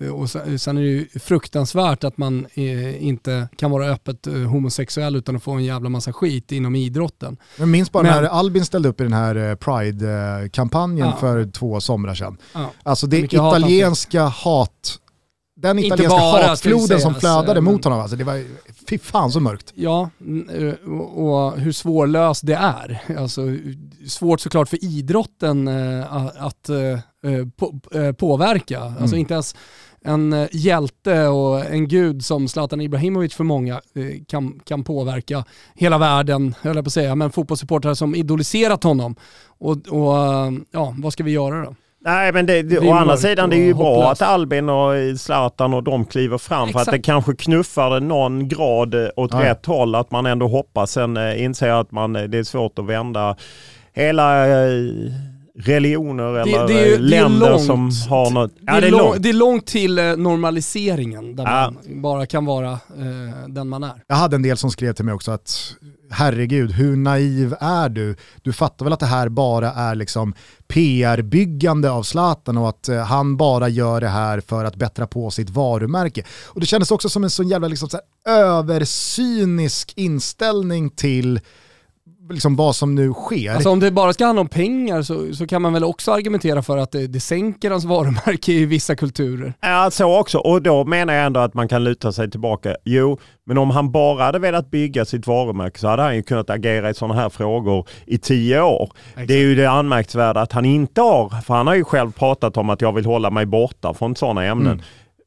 Eh, 0.00 0.08
och 0.08 0.30
sen 0.30 0.78
är 0.78 0.82
det 0.82 0.88
ju 0.88 1.08
fruktansvärt 1.20 2.04
att 2.04 2.18
man 2.18 2.46
eh, 2.54 3.04
inte 3.04 3.48
kan 3.56 3.70
vara 3.70 3.86
öppet 3.86 4.26
eh, 4.26 4.32
homosexuell 4.32 5.16
utan 5.16 5.36
att 5.36 5.42
få 5.42 5.52
en 5.52 5.64
jävla 5.64 5.88
massa 5.88 6.12
skit 6.12 6.52
inom 6.52 6.74
idrotten. 6.74 7.36
Jag 7.58 7.68
minns 7.68 7.92
bara 7.92 8.02
Men, 8.02 8.22
när 8.22 8.30
Albin 8.30 8.64
ställde 8.64 8.88
upp 8.88 9.00
i 9.00 9.04
den 9.04 9.12
här 9.12 9.56
Pride-kampanjen 9.56 11.08
ja. 11.08 11.16
för 11.16 11.50
två 11.50 11.80
somrar 11.80 12.14
sedan. 12.14 12.36
Ja. 12.52 12.70
Alltså 12.82 13.06
det 13.06 13.18
italienska 13.18 14.22
hat 14.22 15.00
den 15.68 15.78
italienska 15.78 16.18
bara, 16.18 16.46
hatfloden 16.46 17.00
som 17.00 17.14
flödade 17.14 17.60
mot 17.60 17.84
honom, 17.84 18.00
alltså 18.00 18.16
det 18.16 18.24
var, 18.24 18.44
Fy 18.88 18.98
fan 18.98 19.30
så 19.30 19.40
mörkt. 19.40 19.72
Ja, 19.74 20.10
eh, 20.58 20.90
och, 20.90 21.60
hur 21.60 21.72
svårlöst 21.72 22.46
det 22.46 22.54
är. 22.54 23.02
Alltså, 23.18 23.40
svårt 24.08 24.40
såklart 24.40 24.68
för 24.68 24.84
idrotten 24.84 25.68
eh, 25.68 26.16
att 26.44 26.68
eh, 26.68 28.12
påverka. 28.12 28.80
Alltså 28.80 29.04
mm. 29.04 29.18
inte 29.18 29.34
ens 29.34 29.56
en 30.04 30.48
hjälte 30.52 31.26
och 31.26 31.66
en 31.66 31.88
gud 31.88 32.24
som 32.24 32.48
Zlatan 32.48 32.80
Ibrahimovic 32.80 33.34
för 33.34 33.44
många 33.44 33.80
kan, 34.28 34.60
kan 34.64 34.84
påverka 34.84 35.44
hela 35.74 35.98
världen, 35.98 36.54
höll 36.60 36.76
jag 36.76 36.84
på 36.84 36.88
att 36.88 36.92
säga, 36.92 37.14
men 37.14 37.32
fotbollssupportrar 37.32 37.94
som 37.94 38.14
idoliserat 38.14 38.84
honom. 38.84 39.16
Och, 39.46 39.70
och 39.70 40.14
ja, 40.70 40.94
vad 40.98 41.12
ska 41.12 41.24
vi 41.24 41.30
göra 41.30 41.64
då? 41.64 41.74
Nej 42.06 42.32
men 42.32 42.46
det, 42.46 42.62
det, 42.62 42.78
å 42.78 42.92
andra 42.92 43.16
sidan 43.16 43.50
det 43.50 43.56
är 43.56 43.66
ju 43.66 43.74
bra 43.74 44.10
att 44.12 44.22
Albin 44.22 44.68
och 44.68 44.92
Zlatan 45.18 45.74
och 45.74 45.82
de 45.82 46.04
kliver 46.04 46.38
fram 46.38 46.68
Exakt. 46.68 46.84
för 46.84 46.90
att 46.90 46.96
det 46.96 47.02
kanske 47.02 47.36
knuffar 47.36 48.00
någon 48.00 48.48
grad 48.48 48.94
åt 49.16 49.32
ja. 49.32 49.42
rätt 49.42 49.66
håll. 49.66 49.94
Att 49.94 50.10
man 50.10 50.26
ändå 50.26 50.48
hoppas. 50.48 50.90
Sen 50.90 51.16
äh, 51.16 51.42
inser 51.42 51.70
att 51.70 51.90
man, 51.90 52.16
eh, 52.16 52.22
det 52.22 52.38
är 52.38 52.44
svårt 52.44 52.78
att 52.78 52.86
vända 52.86 53.36
hela 53.92 54.46
religioner 55.58 56.32
det, 56.32 56.40
eller 56.40 56.68
det 56.68 56.94
är, 56.94 56.98
länder 56.98 57.50
långt, 57.50 57.62
som 57.64 57.90
har 58.10 58.30
något... 58.30 58.52
Ja, 58.60 58.80
det, 58.80 58.86
är 58.86 58.90
långt. 58.90 59.22
det 59.22 59.28
är 59.28 59.32
långt 59.32 59.66
till 59.66 59.94
normaliseringen 60.16 61.36
där 61.36 61.44
ja. 61.44 61.70
man 61.70 62.02
bara 62.02 62.26
kan 62.26 62.44
vara 62.44 62.72
eh, 62.72 63.48
den 63.48 63.68
man 63.68 63.84
är. 63.84 64.02
Jag 64.06 64.16
hade 64.16 64.36
en 64.36 64.42
del 64.42 64.56
som 64.56 64.70
skrev 64.70 64.92
till 64.92 65.04
mig 65.04 65.14
också 65.14 65.30
att 65.30 65.76
herregud, 66.10 66.72
hur 66.72 66.96
naiv 66.96 67.54
är 67.60 67.88
du? 67.88 68.16
Du 68.42 68.52
fattar 68.52 68.84
väl 68.84 68.92
att 68.92 69.00
det 69.00 69.06
här 69.06 69.28
bara 69.28 69.72
är 69.72 69.94
liksom 69.94 70.34
PR-byggande 70.68 71.90
av 71.90 72.02
Zlatan 72.02 72.58
och 72.58 72.68
att 72.68 72.88
eh, 72.88 72.98
han 72.98 73.36
bara 73.36 73.68
gör 73.68 74.00
det 74.00 74.08
här 74.08 74.40
för 74.40 74.64
att 74.64 74.76
bättra 74.76 75.06
på 75.06 75.30
sitt 75.30 75.50
varumärke. 75.50 76.24
Och 76.44 76.60
det 76.60 76.66
kändes 76.66 76.90
också 76.90 77.08
som 77.08 77.24
en 77.24 77.30
sån 77.30 77.48
jävla 77.48 77.68
liksom 77.68 77.88
så 77.88 77.98
här, 78.24 78.42
översynisk 78.42 79.92
inställning 79.96 80.90
till 80.90 81.40
liksom 82.30 82.56
vad 82.56 82.76
som 82.76 82.94
nu 82.94 83.12
sker. 83.12 83.54
Alltså 83.54 83.70
om 83.70 83.80
det 83.80 83.90
bara 83.90 84.12
ska 84.12 84.26
handla 84.26 84.40
om 84.40 84.48
pengar 84.48 85.02
så, 85.02 85.34
så 85.34 85.46
kan 85.46 85.62
man 85.62 85.72
väl 85.72 85.84
också 85.84 86.12
argumentera 86.12 86.62
för 86.62 86.78
att 86.78 86.92
det, 86.92 87.06
det 87.06 87.20
sänker 87.20 87.70
hans 87.70 87.84
varumärke 87.84 88.52
i 88.52 88.66
vissa 88.66 88.96
kulturer. 88.96 89.54
Ja, 89.60 89.90
så 89.90 90.18
också. 90.18 90.38
Och 90.38 90.62
då 90.62 90.84
menar 90.84 91.14
jag 91.14 91.26
ändå 91.26 91.40
att 91.40 91.54
man 91.54 91.68
kan 91.68 91.84
luta 91.84 92.12
sig 92.12 92.30
tillbaka. 92.30 92.76
Jo, 92.84 93.18
men 93.46 93.58
om 93.58 93.70
han 93.70 93.92
bara 93.92 94.24
hade 94.24 94.38
velat 94.38 94.70
bygga 94.70 95.04
sitt 95.04 95.26
varumärke 95.26 95.78
så 95.78 95.88
hade 95.88 96.02
han 96.02 96.16
ju 96.16 96.22
kunnat 96.22 96.50
agera 96.50 96.90
i 96.90 96.94
sådana 96.94 97.14
här 97.14 97.28
frågor 97.28 97.88
i 98.06 98.18
tio 98.18 98.62
år. 98.62 98.92
Exakt. 99.08 99.28
Det 99.28 99.34
är 99.34 99.38
ju 99.38 99.54
det 99.54 99.66
anmärkningsvärda 99.66 100.40
att 100.40 100.52
han 100.52 100.64
inte 100.64 101.00
har, 101.00 101.28
för 101.28 101.54
han 101.54 101.66
har 101.66 101.74
ju 101.74 101.84
själv 101.84 102.12
pratat 102.12 102.56
om 102.56 102.70
att 102.70 102.80
jag 102.80 102.92
vill 102.92 103.06
hålla 103.06 103.30
mig 103.30 103.46
borta 103.46 103.94
från 103.94 104.16
sådana 104.16 104.44
ämnen. 104.44 104.72
Mm. 104.72 104.84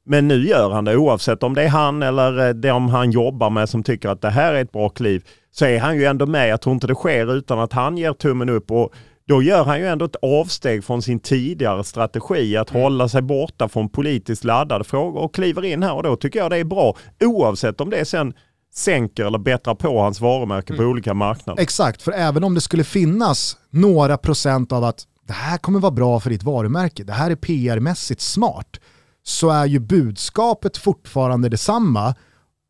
Men 0.08 0.28
nu 0.28 0.48
gör 0.48 0.70
han 0.70 0.86
det 0.86 0.98
oavsett 0.98 1.44
om 1.44 1.54
det 1.54 1.64
är 1.64 1.70
han 1.70 2.04
eller 2.04 2.54
de 2.54 2.90
han 2.90 3.12
jobbar 3.12 3.50
med 3.50 3.70
som 3.70 3.84
tycker 3.84 4.10
att 4.10 4.22
det 4.22 4.30
här 4.30 4.54
är 4.54 4.62
ett 4.62 4.72
bra 4.72 4.90
kliv 4.90 5.24
så 5.52 5.66
är 5.66 5.80
han 5.80 5.98
ju 5.98 6.06
ändå 6.06 6.26
med. 6.26 6.50
Jag 6.50 6.62
tror 6.62 6.74
inte 6.74 6.88
det 6.88 6.96
sker 6.96 7.36
utan 7.36 7.60
att 7.60 7.74
han 7.74 7.98
ger 7.98 8.14
tummen 8.14 8.50
upp 8.50 8.72
och 8.72 8.94
då 9.28 9.44
gör 9.44 9.64
han 9.64 9.80
ju 9.80 9.88
ändå 9.88 10.06
ett 10.06 10.16
avsteg 10.22 10.84
från 10.84 11.02
sin 11.02 11.20
tidigare 11.20 11.84
strategi 11.84 12.58
att 12.58 12.72
mm. 12.72 12.82
hålla 12.82 13.10
sig 13.10 13.22
borta 13.22 13.68
från 13.70 13.90
politiskt 13.90 14.44
laddade 14.44 14.84
frågor 14.84 15.22
och 15.22 15.36
kliver 15.36 15.66
in 15.66 15.84
här 15.84 15.94
och 15.94 16.04
då 16.04 16.16
tycker 16.16 16.40
jag 16.40 16.52
det 16.52 16.58
är 16.58 16.64
bra 16.64 16.96
oavsett 17.24 17.82
om 17.82 17.90
det 17.90 18.06
sen 18.06 18.34
sänker 18.74 19.26
eller 19.26 19.38
bättrar 19.38 19.76
på 19.76 20.02
hans 20.02 20.22
varumärke 20.22 20.74
mm. 20.74 20.86
på 20.86 20.90
olika 20.90 21.14
marknader. 21.14 21.62
Exakt, 21.62 22.02
för 22.02 22.12
även 22.12 22.44
om 22.44 22.54
det 22.54 22.62
skulle 22.62 22.84
finnas 22.84 23.58
några 23.70 24.18
procent 24.18 24.72
av 24.72 24.84
att 24.84 25.04
det 25.28 25.34
här 25.34 25.58
kommer 25.58 25.80
vara 25.80 25.92
bra 25.92 26.20
för 26.20 26.30
ditt 26.30 26.44
varumärke, 26.44 27.04
det 27.04 27.14
här 27.14 27.32
är 27.32 27.36
PR-mässigt 27.36 28.22
smart, 28.22 28.80
så 29.28 29.50
är 29.50 29.66
ju 29.66 29.80
budskapet 29.80 30.78
fortfarande 30.78 31.50
detsamma 31.50 32.16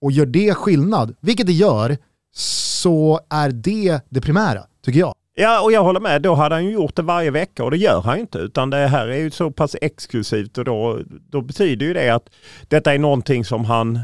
och 0.02 0.12
gör 0.12 0.26
det 0.26 0.54
skillnad, 0.54 1.16
vilket 1.20 1.48
det 1.48 1.54
gör, 1.54 1.98
så 2.36 3.20
är 3.30 3.50
det 3.52 4.00
det 4.10 4.22
primära, 4.22 4.62
tycker 4.86 5.00
jag. 5.00 5.14
Ja, 5.36 5.62
och 5.62 5.72
jag 5.72 5.84
håller 5.84 6.00
med. 6.00 6.22
Då 6.22 6.34
hade 6.36 6.56
han 6.56 6.66
ju 6.66 6.72
gjort 6.72 6.96
det 6.96 7.02
varje 7.02 7.32
vecka 7.32 7.64
och 7.64 7.72
det 7.72 7.78
gör 7.78 8.02
han 8.02 8.16
ju 8.16 8.22
inte. 8.22 8.38
Utan 8.38 8.70
det 8.70 8.88
här 8.88 9.08
är 9.08 9.18
ju 9.18 9.32
så 9.32 9.52
pass 9.52 9.76
exklusivt 9.82 10.58
och 10.58 10.66
då, 10.66 11.00
då 11.30 11.42
betyder 11.42 11.86
ju 11.86 11.94
det 11.94 12.10
att 12.10 12.30
detta 12.68 12.94
är 12.94 13.00
någonting 13.00 13.46
som 13.46 13.66
han 13.66 14.00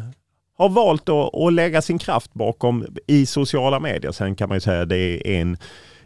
har 0.58 0.70
valt 0.70 1.10
att, 1.10 1.36
att 1.36 1.54
lägga 1.54 1.82
sin 1.82 1.98
kraft 2.00 2.34
bakom 2.34 2.86
i 3.08 3.26
sociala 3.26 3.80
medier. 3.80 4.12
Sen 4.12 4.36
kan 4.36 4.50
man 4.50 4.56
ju 4.56 4.62
säga 4.62 4.82
att 4.82 4.90
det 4.90 4.98
är 4.98 5.42
en 5.42 5.58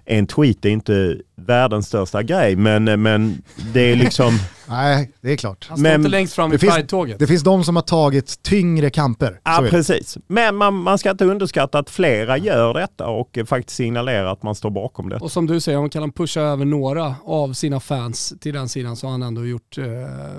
en 0.08 0.28
tweet 0.28 0.66
är 0.66 0.70
inte 0.70 1.18
världens 1.36 1.88
största 1.88 2.24
grej, 2.24 2.56
men, 2.56 3.02
men 3.02 3.42
det 3.74 3.82
är 3.82 3.96
liksom... 3.96 4.40
Nej, 4.70 5.12
det 5.22 5.32
är 5.32 5.38
klart. 5.38 5.66
Han 5.70 5.78
står 5.78 5.92
inte 5.92 6.10
längst 6.10 6.34
fram 6.34 6.54
i 6.54 6.58
Pride-tåget. 6.58 7.20
Det 7.20 7.28
finns 7.28 7.44
de 7.44 7.64
som 7.64 7.76
har 7.76 7.84
tagit 7.84 8.44
tyngre 8.44 8.90
kamper. 8.90 9.40
Ja, 9.44 9.68
precis. 9.70 10.18
Men 10.28 10.56
man, 10.56 10.76
man 10.76 10.98
ska 10.98 11.12
inte 11.12 11.26
underskatta 11.26 11.80
att 11.80 11.90
flera 11.90 12.38
gör 12.38 12.74
detta 12.74 13.08
och 13.08 13.38
faktiskt 13.46 13.78
signalerar 13.78 14.26
att 14.26 14.44
man 14.44 14.56
står 14.56 14.70
bakom 14.70 15.10
det. 15.10 15.18
Och 15.18 15.32
som 15.32 15.46
du 15.48 15.60
säger, 15.60 15.78
om 15.78 15.84
man 15.84 15.90
kan 15.90 16.12
pusha 16.12 16.42
över 16.42 16.66
några 16.66 17.16
av 17.26 17.54
sina 17.54 17.80
fans 17.80 18.34
till 18.40 18.54
den 18.54 18.70
sidan 18.70 18.96
så 18.96 19.08
har 19.08 19.12
han 19.12 19.24
ändå 19.24 19.46
gjort 19.46 19.78
eh, 19.78 19.86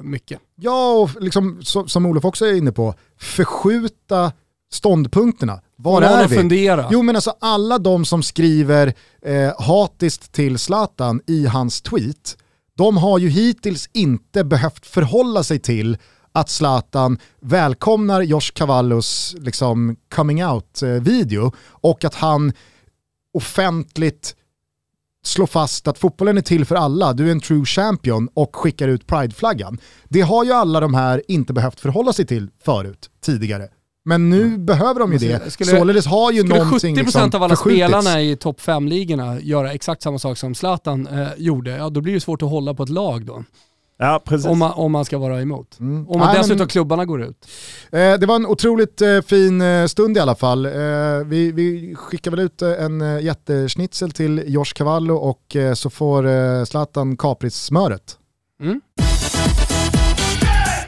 mycket. 0.03 0.41
Ja, 0.57 0.93
och 0.93 1.23
liksom, 1.23 1.59
som, 1.63 1.89
som 1.89 2.07
Olof 2.07 2.25
också 2.25 2.47
är 2.47 2.55
inne 2.55 2.73
på, 2.73 2.95
förskjuta 3.19 4.33
ståndpunkterna. 4.73 5.61
Var 5.81 6.03
är 6.03 6.29
vi? 6.29 6.37
Fundera. 6.37 6.89
Jo 6.91 7.03
men 7.03 7.17
alltså 7.17 7.35
alla 7.41 7.79
de 7.79 8.05
som 8.05 8.23
skriver 8.23 8.95
eh, 9.23 9.61
hatiskt 9.61 10.33
till 10.33 10.59
Zlatan 10.59 11.21
i 11.27 11.47
hans 11.47 11.83
tweet, 11.83 12.37
de 12.77 12.97
har 12.97 13.19
ju 13.19 13.29
hittills 13.29 13.89
inte 13.93 14.45
behövt 14.45 14.87
förhålla 14.87 15.45
sig 15.45 15.59
till 15.59 15.99
att 16.33 16.51
Zlatan 16.51 17.19
välkomnar 17.41 18.23
Josh 18.23 18.53
Cavallos 18.55 19.35
liksom, 19.39 19.97
coming 20.15 20.45
out-video 20.45 21.53
och 21.71 22.05
att 22.05 22.15
han 22.15 22.53
offentligt 23.35 24.35
slår 25.25 25.47
fast 25.47 25.89
att 25.89 25.99
fotbollen 25.99 26.39
är 26.39 26.43
till 26.43 26.65
för 26.65 26.75
alla, 26.75 27.13
du 27.13 27.29
är 27.29 27.33
en 27.33 27.41
true 27.41 27.65
champion 27.65 28.29
och 28.35 28.57
skickar 28.57 28.89
ut 28.89 29.07
prideflaggan. 29.07 29.79
Det 30.05 30.21
har 30.21 30.45
ju 30.45 30.53
alla 30.53 30.81
de 30.81 30.95
här 30.95 31.23
inte 31.29 31.53
behövt 31.53 31.81
förhålla 31.81 32.13
sig 32.13 32.27
till 32.27 32.51
förut, 32.65 33.11
tidigare. 33.21 33.69
Men 34.09 34.31
nu 34.31 34.43
mm. 34.43 34.67
behöver 34.67 35.01
de 35.01 35.13
ju 35.13 35.19
det. 35.19 35.51
Skulle, 35.51 35.71
Således 35.71 36.07
har 36.07 36.33
ju 36.33 36.41
skulle 36.41 36.65
någonting 36.65 36.97
70% 36.97 37.05
liksom 37.05 37.31
av 37.35 37.43
alla 37.43 37.57
spelarna 37.57 38.23
i 38.23 38.37
topp 38.37 38.61
5-ligorna 38.61 39.41
göra 39.41 39.73
exakt 39.73 40.03
samma 40.03 40.19
sak 40.19 40.39
som 40.39 40.55
Zlatan 40.55 41.07
eh, 41.07 41.29
gjorde, 41.37 41.71
ja 41.71 41.89
då 41.91 42.01
blir 42.01 42.15
det 42.15 42.21
svårt 42.21 42.43
att 42.43 42.51
hålla 42.51 42.75
på 42.75 42.83
ett 42.83 42.89
lag 42.89 43.27
då. 43.27 43.45
Ja, 43.99 44.23
precis. 44.25 44.47
Om 44.47 44.59
man, 44.59 44.73
om 44.73 44.93
man 44.93 45.05
ska 45.05 45.19
vara 45.19 45.41
emot. 45.41 45.81
Mm. 45.81 46.09
Om 46.09 46.19
man 46.19 46.29
Nej, 46.29 46.39
dessutom 46.39 46.59
men, 46.59 46.69
klubbarna 46.69 47.05
går 47.05 47.23
ut. 47.23 47.49
Eh, 47.93 48.15
det 48.15 48.27
var 48.27 48.37
en 48.37 48.47
otroligt 48.47 49.03
eh, 49.03 49.21
fin 49.21 49.61
eh, 49.61 49.87
stund 49.87 50.17
i 50.17 50.21
alla 50.21 50.35
fall. 50.35 50.67
Eh, 50.67 50.73
vi, 51.27 51.53
vi 51.53 51.95
skickar 51.97 52.31
väl 52.31 52.41
ut 52.41 52.63
eh, 52.63 52.85
en 52.85 53.01
eh, 53.01 53.21
jätteschnitzel 53.21 54.11
till 54.11 54.45
Josh 54.47 54.73
Cavallo 54.75 55.15
och 55.15 55.57
eh, 55.57 55.75
så 55.75 55.91
får 55.91 56.65
Zlatan 56.65 57.17
Capris-smöret. 57.17 58.19
Mm. 58.61 58.81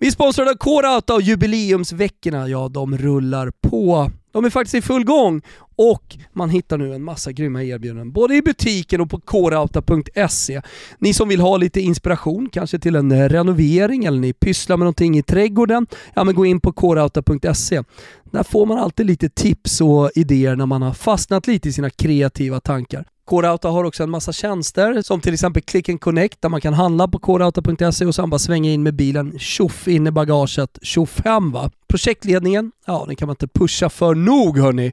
Vi 0.02 0.10
sponsrade 0.10 0.50
av 0.50 0.54
K-Rauta 0.54 1.14
och 1.14 1.22
jubileumsveckorna, 1.22 2.48
ja 2.48 2.68
de 2.68 2.98
rullar 2.98 3.52
på. 3.60 4.10
De 4.32 4.44
är 4.44 4.50
faktiskt 4.50 4.74
i 4.74 4.82
full 4.82 5.04
gång 5.04 5.42
och 5.76 6.16
man 6.32 6.50
hittar 6.50 6.78
nu 6.78 6.94
en 6.94 7.02
massa 7.02 7.32
grymma 7.32 7.62
erbjudanden 7.62 8.12
både 8.12 8.34
i 8.34 8.42
butiken 8.42 9.00
och 9.00 9.10
på 9.10 9.20
korauta.se. 9.20 10.62
Ni 10.98 11.14
som 11.14 11.28
vill 11.28 11.40
ha 11.40 11.56
lite 11.56 11.80
inspiration, 11.80 12.48
kanske 12.52 12.78
till 12.78 12.96
en 12.96 13.28
renovering 13.28 14.04
eller 14.04 14.20
ni 14.20 14.32
pysslar 14.32 14.76
med 14.76 14.84
någonting 14.84 15.18
i 15.18 15.22
trädgården, 15.22 15.86
ja 16.14 16.24
men 16.24 16.34
gå 16.34 16.46
in 16.46 16.60
på 16.60 16.72
korauta.se. 16.72 17.82
Där 18.30 18.42
får 18.42 18.66
man 18.66 18.78
alltid 18.78 19.06
lite 19.06 19.28
tips 19.28 19.80
och 19.80 20.10
idéer 20.14 20.56
när 20.56 20.66
man 20.66 20.82
har 20.82 20.92
fastnat 20.92 21.46
lite 21.46 21.68
i 21.68 21.72
sina 21.72 21.90
kreativa 21.90 22.60
tankar. 22.60 23.04
K-Rauta 23.30 23.68
har 23.68 23.84
också 23.84 24.02
en 24.02 24.10
massa 24.10 24.32
tjänster 24.32 25.02
som 25.02 25.20
till 25.20 25.34
exempel 25.34 25.62
Click 25.62 25.88
and 25.88 26.00
Connect 26.00 26.42
där 26.42 26.48
man 26.48 26.60
kan 26.60 26.74
handla 26.74 27.08
på 27.08 27.18
krauta.se 27.18 28.06
och 28.06 28.14
sen 28.14 28.30
bara 28.30 28.38
svänga 28.38 28.70
in 28.70 28.82
med 28.82 28.94
bilen 28.94 29.38
tjoff 29.38 29.88
in 29.88 30.06
i 30.06 30.10
bagaget, 30.10 30.78
tjoff 30.82 31.20
hem 31.24 31.52
va. 31.52 31.70
Projektledningen, 31.88 32.72
ja 32.86 33.04
den 33.06 33.16
kan 33.16 33.26
man 33.26 33.32
inte 33.32 33.48
pusha 33.48 33.88
för 33.88 34.14
nog 34.14 34.58
hörni. 34.58 34.92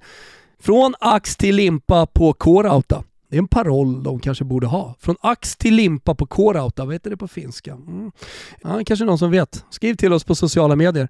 Från 0.60 0.96
ax 1.00 1.36
till 1.36 1.56
limpa 1.56 2.06
på 2.06 2.34
K-Rauta. 2.34 3.04
Det 3.30 3.36
är 3.36 3.40
en 3.40 3.48
paroll 3.48 4.04
de 4.04 4.20
kanske 4.20 4.44
borde 4.44 4.68
ha. 4.68 4.96
Från 5.00 5.16
ax 5.22 5.56
till 5.56 5.76
limpa 5.76 6.16
på 6.16 6.26
Kårauta, 6.26 6.86
vad 6.86 6.96
heter 6.96 7.10
det 7.10 7.18
på 7.18 7.28
finska? 7.28 7.74
Mm. 7.74 8.12
Ja, 8.64 8.82
kanske 8.86 9.06
någon 9.06 9.18
som 9.18 9.32
vet. 9.32 9.66
Skriv 9.70 9.96
till 9.96 10.14
oss 10.14 10.24
på 10.24 10.36
sociala 10.36 10.76
medier. 10.76 11.10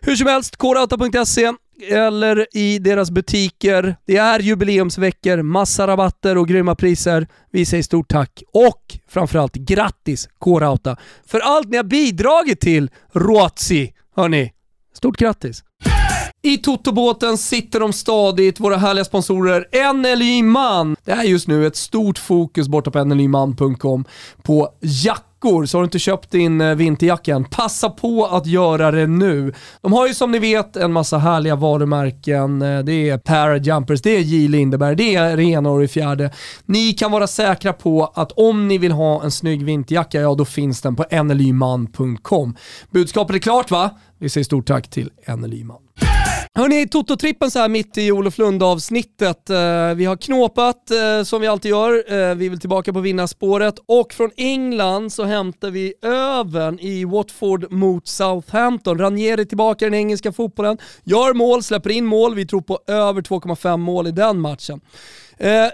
Hur 0.00 0.16
som 0.16 0.26
helst, 0.26 0.56
Kårauta.se 0.56 1.52
eller 1.82 2.46
i 2.52 2.78
deras 2.78 3.10
butiker. 3.10 3.96
Det 4.06 4.16
är 4.16 4.40
jubileumsveckor, 4.40 5.42
massa 5.42 5.86
rabatter 5.86 6.38
och 6.38 6.48
grymma 6.48 6.74
priser. 6.74 7.26
Vi 7.52 7.66
säger 7.66 7.82
stort 7.82 8.08
tack 8.08 8.42
och 8.52 8.98
framförallt 9.08 9.54
grattis 9.54 10.28
K-Rauta 10.38 10.96
för 11.26 11.40
allt 11.40 11.68
ni 11.68 11.76
har 11.76 11.84
bidragit 11.84 12.60
till 12.60 12.90
Ruotsi. 13.12 13.92
Hörni, 14.16 14.52
stort 14.94 15.16
grattis! 15.16 15.62
I 16.42 16.58
Totobåten 16.58 17.38
sitter 17.38 17.80
de 17.80 17.92
stadigt, 17.92 18.60
våra 18.60 18.76
härliga 18.76 19.04
sponsorer 19.04 19.92
NLY 19.94 20.42
Man. 20.42 20.96
Det 21.04 21.12
är 21.12 21.22
just 21.22 21.48
nu 21.48 21.66
ett 21.66 21.76
stort 21.76 22.18
fokus 22.18 22.68
borta 22.68 22.90
på 22.90 23.04
nlyman.com 23.04 24.04
på 24.42 24.68
jack 24.80 25.24
veckor 25.38 25.66
så 25.66 25.78
har 25.78 25.82
du 25.82 25.84
inte 25.84 25.98
köpt 25.98 26.30
din 26.30 26.60
eh, 26.60 26.74
vinterjacka 26.74 27.34
än. 27.34 27.44
Passa 27.44 27.90
på 27.90 28.26
att 28.26 28.46
göra 28.46 28.90
det 28.90 29.06
nu. 29.06 29.52
De 29.80 29.92
har 29.92 30.06
ju 30.06 30.14
som 30.14 30.30
ni 30.30 30.38
vet 30.38 30.76
en 30.76 30.92
massa 30.92 31.18
härliga 31.18 31.56
varumärken. 31.56 32.62
Eh, 32.62 32.78
det 32.78 33.10
är 33.10 33.18
Parajumpers, 33.18 34.02
det 34.02 34.16
är 34.16 34.20
J. 34.20 34.48
Lindeberg, 34.48 34.96
det 34.96 35.14
är 35.14 35.36
Renor 35.36 35.84
i 35.84 35.88
fjärde. 35.88 36.30
Ni 36.66 36.92
kan 36.92 37.12
vara 37.12 37.26
säkra 37.26 37.72
på 37.72 38.12
att 38.14 38.32
om 38.32 38.68
ni 38.68 38.78
vill 38.78 38.92
ha 38.92 39.24
en 39.24 39.30
snygg 39.30 39.64
vinterjacka, 39.64 40.20
ja 40.20 40.34
då 40.34 40.44
finns 40.44 40.82
den 40.82 40.96
på 40.96 41.04
nlyman.com. 41.24 42.56
Budskapet 42.90 43.36
är 43.36 43.40
klart 43.40 43.70
va? 43.70 43.90
Vi 44.18 44.28
säger 44.28 44.44
stort 44.44 44.66
tack 44.66 44.90
till 44.90 45.10
Nlyman. 45.26 45.87
Hörni, 46.54 46.86
Toto-trippen 46.86 47.50
så 47.50 47.58
här 47.58 47.68
mitt 47.68 47.98
i 47.98 48.12
Olof 48.12 48.38
Lund-avsnittet. 48.38 49.50
Eh, 49.50 49.94
vi 49.94 50.04
har 50.04 50.16
knåpat 50.16 50.90
eh, 50.90 51.22
som 51.24 51.40
vi 51.40 51.46
alltid 51.46 51.70
gör. 51.70 52.12
Eh, 52.12 52.34
vi 52.34 52.48
vill 52.48 52.60
tillbaka 52.60 52.92
på 52.92 53.00
vinnarspåret 53.00 53.74
och 53.86 54.12
från 54.12 54.30
England 54.36 55.12
så 55.12 55.24
hämtar 55.24 55.70
vi 55.70 55.94
öven 56.02 56.80
i 56.80 57.04
Watford 57.04 57.72
mot 57.72 58.08
Southampton. 58.08 58.98
Ranieri 58.98 59.46
tillbaka 59.46 59.86
i 59.86 59.90
den 59.90 59.98
engelska 59.98 60.32
fotbollen, 60.32 60.78
gör 61.04 61.34
mål, 61.34 61.62
släpper 61.62 61.90
in 61.90 62.06
mål. 62.06 62.34
Vi 62.34 62.46
tror 62.46 62.60
på 62.60 62.78
över 62.86 63.22
2,5 63.22 63.76
mål 63.76 64.06
i 64.06 64.12
den 64.12 64.40
matchen. 64.40 64.80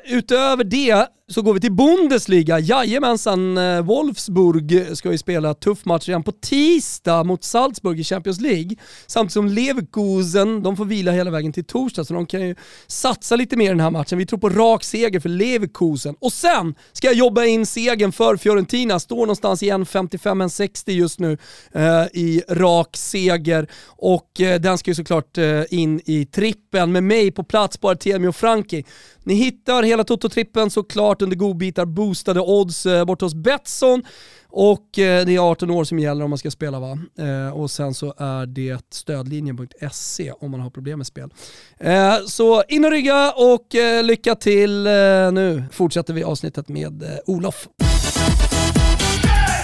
utöver 0.05 0.65
det 0.65 1.07
så 1.27 1.43
går 1.43 1.55
vi 1.55 1.61
till 1.61 1.73
Bundesliga. 1.73 2.59
Jajamensan, 2.59 3.59
eh, 3.59 3.83
Wolfsburg 3.83 4.97
ska 4.97 5.13
ju 5.13 5.19
spela 5.19 5.55
tuff 5.55 5.85
match 5.85 6.09
redan 6.09 6.23
på 6.23 6.33
tisdag 6.33 7.25
mot 7.25 7.45
Salzburg 7.45 8.01
i 8.01 8.05
Champions 8.05 8.41
League. 8.41 8.77
Samtidigt 9.07 9.33
som 9.33 9.49
Leverkusen, 9.49 10.63
de 10.63 10.77
får 10.77 10.85
vila 10.85 11.13
hela 11.13 11.31
vägen 11.31 11.53
till 11.53 11.65
torsdag 11.65 12.05
så 12.05 12.15
de 12.15 12.27
kan 12.27 12.49
ju 12.49 12.55
satsa 12.87 13.37
lite 13.37 13.57
mer 13.57 13.65
i 13.65 13.69
den 13.69 13.81
här 13.81 13.91
matchen. 13.91 14.19
Vi 14.19 14.27
tror 14.27 14.39
på 14.39 14.49
rak 14.49 14.85
seger 14.85 15.21
för 15.21 15.29
Leverkusen. 15.29 16.17
Och 16.21 16.33
sen 16.33 16.75
ska 16.93 17.07
jag 17.07 17.17
jobba 17.17 17.45
in 17.45 17.67
segern 17.67 18.13
för 18.13 18.37
Fiorentina, 18.37 19.01
står 19.01 19.17
någonstans 19.17 19.63
i 19.63 19.71
1.55-1.60 19.71 20.91
just 20.91 21.21
nu 21.21 21.39
eh, 21.73 22.05
i 22.13 22.43
rak 22.49 22.97
seger. 22.97 23.67
Och 23.87 24.41
eh, 24.41 24.61
den 24.61 24.79
ska 24.79 24.91
ju 24.91 24.95
såklart 24.95 25.39
eh, 25.39 25.63
in 25.71 26.01
i 26.05 26.27
trippen 26.27 26.93
med 26.93 27.03
mig 27.03 27.31
på 27.31 27.45
plats 27.45 27.77
på 27.77 27.91
Artemio 27.91 28.33
Franki. 28.33 28.85
Ni 29.27 29.35
hittar 29.35 29.83
hela 29.83 30.05
Toto-trippen 30.05 30.71
såklart 30.71 31.14
under 31.23 31.37
godbitar, 31.37 31.85
boostade 31.85 32.41
odds 32.41 32.87
eh, 32.87 33.05
bort 33.05 33.21
hos 33.21 33.35
Betsson. 33.35 34.03
Och 34.49 34.99
eh, 34.99 35.27
det 35.27 35.35
är 35.35 35.51
18 35.51 35.71
år 35.71 35.85
som 35.85 35.99
gäller 35.99 36.25
om 36.25 36.31
man 36.31 36.39
ska 36.39 36.51
spela 36.51 36.81
va? 36.81 36.99
Eh, 37.19 37.57
och 37.57 37.71
sen 37.71 37.95
så 37.95 38.15
är 38.19 38.47
det 38.47 38.81
stödlinjen.se 38.91 40.33
om 40.33 40.51
man 40.51 40.61
har 40.61 40.71
problem 40.71 40.99
med 40.99 41.07
spel. 41.07 41.31
Eh, 41.79 42.15
så 42.27 42.63
in 42.69 42.85
och 42.85 42.91
rygga 42.91 43.33
och 43.33 43.75
eh, 43.75 44.03
lycka 44.05 44.35
till. 44.35 44.87
Eh, 44.87 44.93
nu 45.33 45.65
fortsätter 45.73 46.15
vi 46.15 46.25
avsnittet 46.25 46.69
med 46.69 47.03
eh, 47.03 47.09
Olof. 47.27 47.69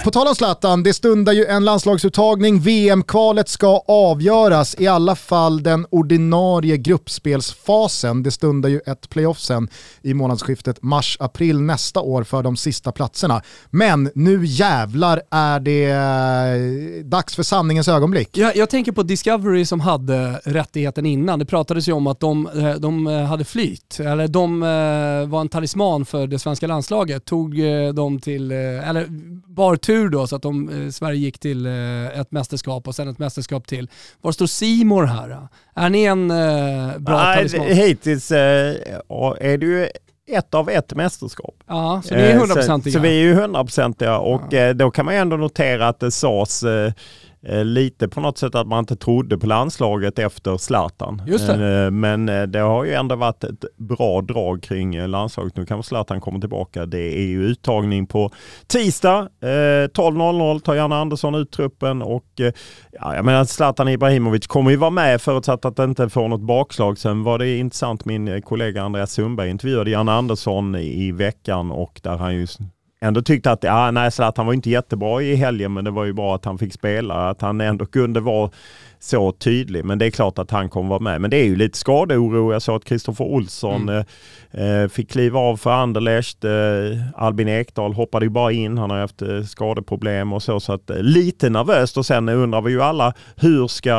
På 0.03 0.11
tal 0.11 0.27
om 0.27 0.35
Zlatan, 0.35 0.83
det 0.83 0.93
stundar 0.93 1.33
ju 1.33 1.45
en 1.45 1.65
landslagsuttagning. 1.65 2.59
VM-kvalet 2.59 3.49
ska 3.49 3.83
avgöras, 3.87 4.75
i 4.79 4.87
alla 4.87 5.15
fall 5.15 5.63
den 5.63 5.85
ordinarie 5.89 6.77
gruppspelsfasen. 6.77 8.23
Det 8.23 8.31
stundar 8.31 8.69
ju 8.69 8.79
ett 8.85 9.09
playoff 9.09 9.39
sen 9.39 9.69
i 10.01 10.13
månadsskiftet 10.13 10.83
mars-april 10.83 11.61
nästa 11.61 11.99
år 11.99 12.23
för 12.23 12.43
de 12.43 12.57
sista 12.57 12.91
platserna. 12.91 13.41
Men 13.69 14.09
nu 14.15 14.45
jävlar 14.45 15.21
är 15.31 15.59
det 15.59 15.85
eh, 15.85 17.05
dags 17.05 17.35
för 17.35 17.43
sanningens 17.43 17.87
ögonblick. 17.87 18.37
Jag, 18.37 18.55
jag 18.55 18.69
tänker 18.69 18.91
på 18.91 19.03
Discovery 19.03 19.65
som 19.65 19.79
hade 19.79 20.41
rättigheten 20.43 21.05
innan. 21.05 21.39
Det 21.39 21.45
pratades 21.45 21.87
ju 21.87 21.91
om 21.91 22.07
att 22.07 22.19
de, 22.19 22.47
eh, 22.47 22.73
de 22.75 23.07
eh, 23.07 23.23
hade 23.23 23.45
flyt, 23.45 23.99
eller 23.99 24.27
de 24.27 24.59
var 25.29 25.41
en 25.41 25.49
talisman 25.49 26.05
för 26.05 26.27
det 26.27 26.39
svenska 26.39 26.67
landslaget. 26.67 27.25
Tog 27.25 27.55
dem 27.93 28.19
till, 28.19 28.51
eller 28.51 29.07
bar 29.47 29.75
tur 29.91 30.09
då 30.09 30.27
så 30.27 30.35
att 30.35 30.41
de, 30.41 30.69
eh, 30.69 30.89
Sverige 30.89 31.19
gick 31.19 31.39
till 31.39 31.65
eh, 31.65 32.19
ett 32.19 32.31
mästerskap 32.31 32.87
och 32.87 32.95
sen 32.95 33.07
ett 33.07 33.19
mästerskap 33.19 33.67
till. 33.67 33.89
Var 34.21 34.31
står 34.31 34.45
Simor 34.45 35.03
här? 35.03 35.47
Är 35.75 35.89
ni 35.89 36.03
en 36.03 36.31
eh, 36.31 36.97
bra 36.97 37.17
Nej, 37.17 37.37
talisman? 37.37 37.67
Hittills 37.67 38.31
eh, 38.31 38.75
är 39.39 39.57
det 39.57 39.65
ju 39.65 39.87
ett 40.31 40.53
av 40.53 40.69
ett 40.69 40.95
mästerskap. 40.95 41.55
Ja, 41.67 42.01
så 42.05 42.15
ni 42.15 42.21
är 42.21 42.37
hundraprocentiga. 42.37 42.93
Så, 42.93 42.99
så, 42.99 43.03
vi 43.03 43.09
är 43.09 43.23
ju 43.23 43.33
hundraprocentiga 43.33 44.17
och 44.17 44.41
ja. 44.53 44.73
då 44.73 44.91
kan 44.91 45.05
man 45.05 45.13
ju 45.13 45.19
ändå 45.19 45.37
notera 45.37 45.87
att 45.87 45.99
det 45.99 46.11
sades 46.11 46.63
Eh, 46.63 46.91
lite 47.63 48.07
på 48.07 48.21
något 48.21 48.37
sätt 48.37 48.55
att 48.55 48.67
man 48.67 48.79
inte 48.79 48.95
trodde 48.95 49.37
på 49.37 49.47
landslaget 49.47 50.19
efter 50.19 50.57
Zlatan. 50.57 51.21
Det. 51.25 51.85
Eh, 51.85 51.91
men 51.91 52.29
eh, 52.29 52.43
det 52.43 52.59
har 52.59 52.83
ju 52.83 52.93
ändå 52.93 53.15
varit 53.15 53.43
ett 53.43 53.65
bra 53.77 54.21
drag 54.21 54.63
kring 54.63 55.07
landslaget. 55.07 55.55
Nu 55.55 55.65
kanske 55.65 55.89
Zlatan 55.89 56.21
kommer 56.21 56.39
tillbaka. 56.39 56.85
Det 56.85 57.17
är 57.17 57.25
ju 57.25 57.43
uttagning 57.43 58.07
på 58.07 58.31
tisdag. 58.67 59.29
12.00 59.41 60.59
tar 60.59 60.75
Janne 60.75 60.95
Andersson 60.95 61.35
ut 61.35 61.51
truppen 61.51 62.01
och 62.01 62.25
ja, 62.91 63.15
jag 63.15 63.25
menar 63.25 63.45
Zlatan 63.45 63.87
Ibrahimovic 63.87 64.47
kommer 64.47 64.71
ju 64.71 64.77
vara 64.77 64.89
med 64.89 65.21
förutsatt 65.21 65.65
att 65.65 65.75
det 65.75 65.83
inte 65.83 66.09
får 66.09 66.27
något 66.27 66.41
bakslag. 66.41 66.97
Sen 66.97 67.23
var 67.23 67.39
det 67.39 67.57
intressant, 67.57 68.05
min 68.05 68.41
kollega 68.41 68.83
Andreas 68.83 69.11
Sundberg 69.11 69.49
intervjuade 69.49 69.91
Janne 69.91 70.11
Andersson 70.11 70.75
i 70.75 71.11
veckan 71.11 71.71
och 71.71 71.99
där 72.03 72.17
han 72.17 72.35
ju 72.35 72.47
ändå 73.01 73.21
tyckte 73.21 73.51
att, 73.51 73.63
ja, 73.63 73.91
nej, 73.91 74.11
Zlatan 74.11 74.45
var 74.45 74.53
inte 74.53 74.69
jättebra 74.69 75.21
i 75.21 75.35
helgen 75.35 75.73
men 75.73 75.85
det 75.85 75.91
var 75.91 76.05
ju 76.05 76.13
bra 76.13 76.35
att 76.35 76.45
han 76.45 76.57
fick 76.57 76.73
spela, 76.73 77.29
att 77.29 77.41
han 77.41 77.61
ändå 77.61 77.85
kunde 77.85 78.19
vara 78.19 78.49
så 79.03 79.31
tydlig. 79.31 79.85
Men 79.85 79.99
det 79.99 80.05
är 80.05 80.11
klart 80.11 80.39
att 80.39 80.51
han 80.51 80.69
kommer 80.69 80.89
vara 80.89 80.99
med. 80.99 81.21
Men 81.21 81.29
det 81.29 81.37
är 81.37 81.45
ju 81.45 81.55
lite 81.55 81.77
skadeoro. 81.77 82.53
Jag 82.53 82.61
sa 82.61 82.75
att 82.75 82.85
Kristoffer 82.85 83.25
Olsson 83.25 83.89
mm. 83.89 84.05
eh, 84.51 84.83
eh 84.83 84.87
fick 84.87 85.11
kliva 85.11 85.39
av 85.39 85.57
för 85.57 85.71
Anderlecht. 85.71 86.43
Eh, 86.43 86.51
Albin 87.15 87.47
Ekdal 87.47 87.93
hoppade 87.93 88.25
ju 88.25 88.29
bara 88.29 88.51
in. 88.51 88.77
Han 88.77 88.89
har 88.89 88.99
haft 88.99 89.21
eh, 89.21 89.43
skadeproblem 89.43 90.33
och 90.33 90.43
så. 90.43 90.59
Så 90.59 90.73
att, 90.73 90.91
lite 90.95 91.49
nervöst 91.49 91.97
och 91.97 92.05
sen 92.05 92.29
undrar 92.29 92.61
vi 92.61 92.71
ju 92.71 92.81
alla 92.81 93.13
hur 93.35 93.67
ska 93.67 93.91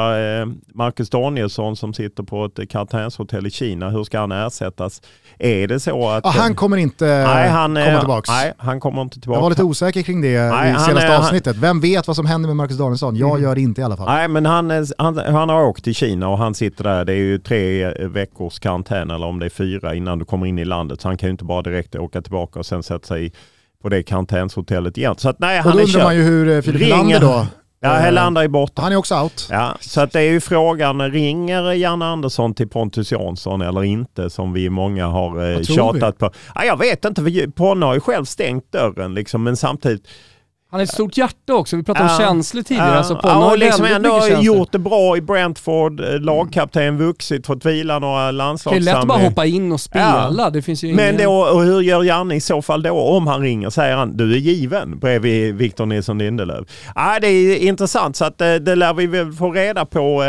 Marcus 0.75 1.11
Danielsson 1.11 1.77
som 1.77 1.95
sitter 1.95 2.23
på 2.23 2.45
ett 2.45 2.71
karantänshotell 2.71 3.47
i 3.47 3.51
Kina, 3.51 3.91
hur 3.91 4.05
ska 4.05 4.21
han 4.21 4.33
ersättas? 4.33 5.03
Är 5.39 5.69
det 5.69 5.81
så 5.81 6.09
att... 6.09 6.25
Ja, 6.25 6.31
han 6.31 6.55
kommer 6.55 6.77
inte 6.77 7.05
nej, 7.05 7.49
han, 7.49 7.75
komma 7.75 7.99
tillbaka. 7.99 8.33
Nej, 8.33 8.53
han 8.59 8.81
kommer 8.81 9.03
inte 9.03 9.21
tillbaka. 9.21 9.37
Jag 9.37 9.43
var 9.43 9.51
lite 9.51 9.63
osäker 9.63 10.03
kring 10.03 10.21
det 10.21 10.51
nej, 10.51 10.71
i 10.71 10.79
senaste 10.79 11.13
han, 11.13 11.23
avsnittet. 11.23 11.57
Vem 11.57 11.81
vet 11.81 12.07
vad 12.07 12.17
som 12.17 12.27
händer 12.27 12.47
med 12.47 12.57
Marcus 12.57 12.79
Danielsson? 12.79 13.17
Jag 13.17 13.31
mm. 13.31 13.43
gör 13.43 13.55
det 13.55 13.61
inte 13.61 13.81
i 13.81 13.85
alla 13.85 13.97
fall. 13.97 14.07
Nej, 14.07 14.29
men 14.29 14.47
han, 14.47 14.87
han, 14.99 15.19
han 15.19 15.49
har 15.49 15.65
åkt 15.65 15.85
till 15.85 15.95
Kina 15.95 16.29
och 16.29 16.39
han 16.39 16.55
sitter 16.55 16.85
där. 16.85 17.05
Det 17.05 17.13
är 17.13 17.17
ju 17.17 17.39
tre 17.39 17.95
veckors 18.07 18.59
karantän 18.59 19.11
eller 19.11 19.27
om 19.27 19.39
det 19.39 19.47
är 19.47 19.51
fyra 19.51 19.95
innan 19.95 20.19
du 20.19 20.25
kommer 20.25 20.47
in 20.47 20.59
i 20.59 20.65
landet. 20.65 21.01
Så 21.01 21.09
han 21.09 21.17
kan 21.17 21.27
ju 21.27 21.31
inte 21.31 21.45
bara 21.45 21.63
direkt 21.63 21.95
åka 21.95 22.23
tillbaka 22.23 22.59
och 22.59 22.67
sen 22.67 22.83
sätta 22.83 23.07
sig 23.07 23.33
på 23.83 23.89
det 23.89 24.03
karantänshotellet 24.03 24.99
igen. 24.99 25.15
Så 25.19 25.29
att, 25.29 25.39
nej, 25.39 25.61
han 25.61 25.73
och 25.73 25.79
då 25.79 25.85
undrar 25.85 26.05
man 26.05 26.17
ju 26.17 26.23
hur 26.23 26.49
eh, 26.49 26.61
Filip 26.61 26.83
Helander 26.83 27.21
då 27.21 27.47
Ja, 27.85 27.91
Helander 27.91 28.43
är 28.43 28.49
borta. 28.49 28.83
Han 28.83 28.93
är 28.93 28.97
också 28.97 29.15
out. 29.15 29.49
Ja, 29.51 29.77
så 29.81 30.01
att 30.01 30.13
det 30.13 30.21
är 30.21 30.31
ju 30.31 30.41
frågan, 30.41 31.13
ringer 31.13 31.73
Janne 31.73 32.05
Andersson 32.05 32.55
till 32.55 32.69
Pontus 32.69 33.13
Jansson 33.13 33.63
eller 33.63 33.85
inte 33.85 34.31
som 34.31 34.53
vi 34.53 34.71
många 34.71 35.07
har 35.07 35.53
eh, 35.53 35.63
tjatat 35.63 36.19
på? 36.19 36.31
Ja, 36.55 36.65
jag 36.65 36.79
vet 36.79 37.05
inte, 37.05 37.51
Ponne 37.57 37.87
har 37.87 37.95
ju 37.95 38.01
själv 38.01 38.25
stängt 38.25 38.73
dörren 38.73 39.15
liksom, 39.15 39.43
men 39.43 39.57
samtidigt 39.57 40.09
han 40.73 40.79
har 40.79 40.85
ett 40.85 40.93
stort 40.93 41.17
hjärta 41.17 41.55
också. 41.55 41.77
Vi 41.77 41.83
pratade 41.83 42.09
ja, 42.09 42.13
om 42.13 42.19
känslor 42.19 42.63
tidigare. 42.63 42.89
Ja, 42.89 42.95
alltså 42.95 43.21
ja, 43.23 43.51
och 43.51 43.59
liksom 43.59 43.85
ändå 43.85 44.11
har 44.11 44.43
gjort 44.43 44.73
det 44.73 44.79
bra 44.79 45.17
i 45.17 45.21
Brentford. 45.21 46.01
Eh, 46.01 46.21
lagkapten, 46.21 46.99
vuxit, 46.99 47.47
fått 47.47 47.67
vila 47.67 47.99
några 47.99 48.31
landslagssamlingar. 48.31 48.85
Det 48.85 48.91
är 48.91 48.95
lätt 48.95 49.03
att 49.03 49.09
bara 49.09 49.29
hoppa 49.29 49.47
in 49.47 49.73
och 49.73 49.81
spela. 49.81 50.35
Ja. 50.39 50.51
Det 50.51 50.63
finns 50.63 50.85
ju 50.85 50.95
Men 50.95 51.15
ingen... 51.15 51.27
då, 51.27 51.33
och 51.33 51.63
hur 51.63 51.81
gör 51.81 52.03
Janne 52.03 52.35
i 52.35 52.41
så 52.41 52.63
fall 52.63 52.83
då? 52.83 52.91
Om 52.91 53.27
han 53.27 53.41
ringer 53.41 53.71
säger 53.71 53.97
han 53.97 54.17
du 54.17 54.33
är 54.33 54.39
given 54.39 54.99
bredvid 54.99 55.55
Victor 55.55 55.87
Nilsson 55.87 56.19
Lindelöf. 56.19 56.65
Ja, 56.95 57.19
det 57.21 57.29
är 57.29 57.57
intressant 57.57 58.17
så 58.17 58.25
att 58.25 58.39
det, 58.39 58.55
eh, 58.55 58.61
det 58.61 58.75
lär 58.75 58.95
vi 58.95 59.07
väl 59.07 59.33
få 59.33 59.53
reda 59.53 59.85
på 59.85 60.23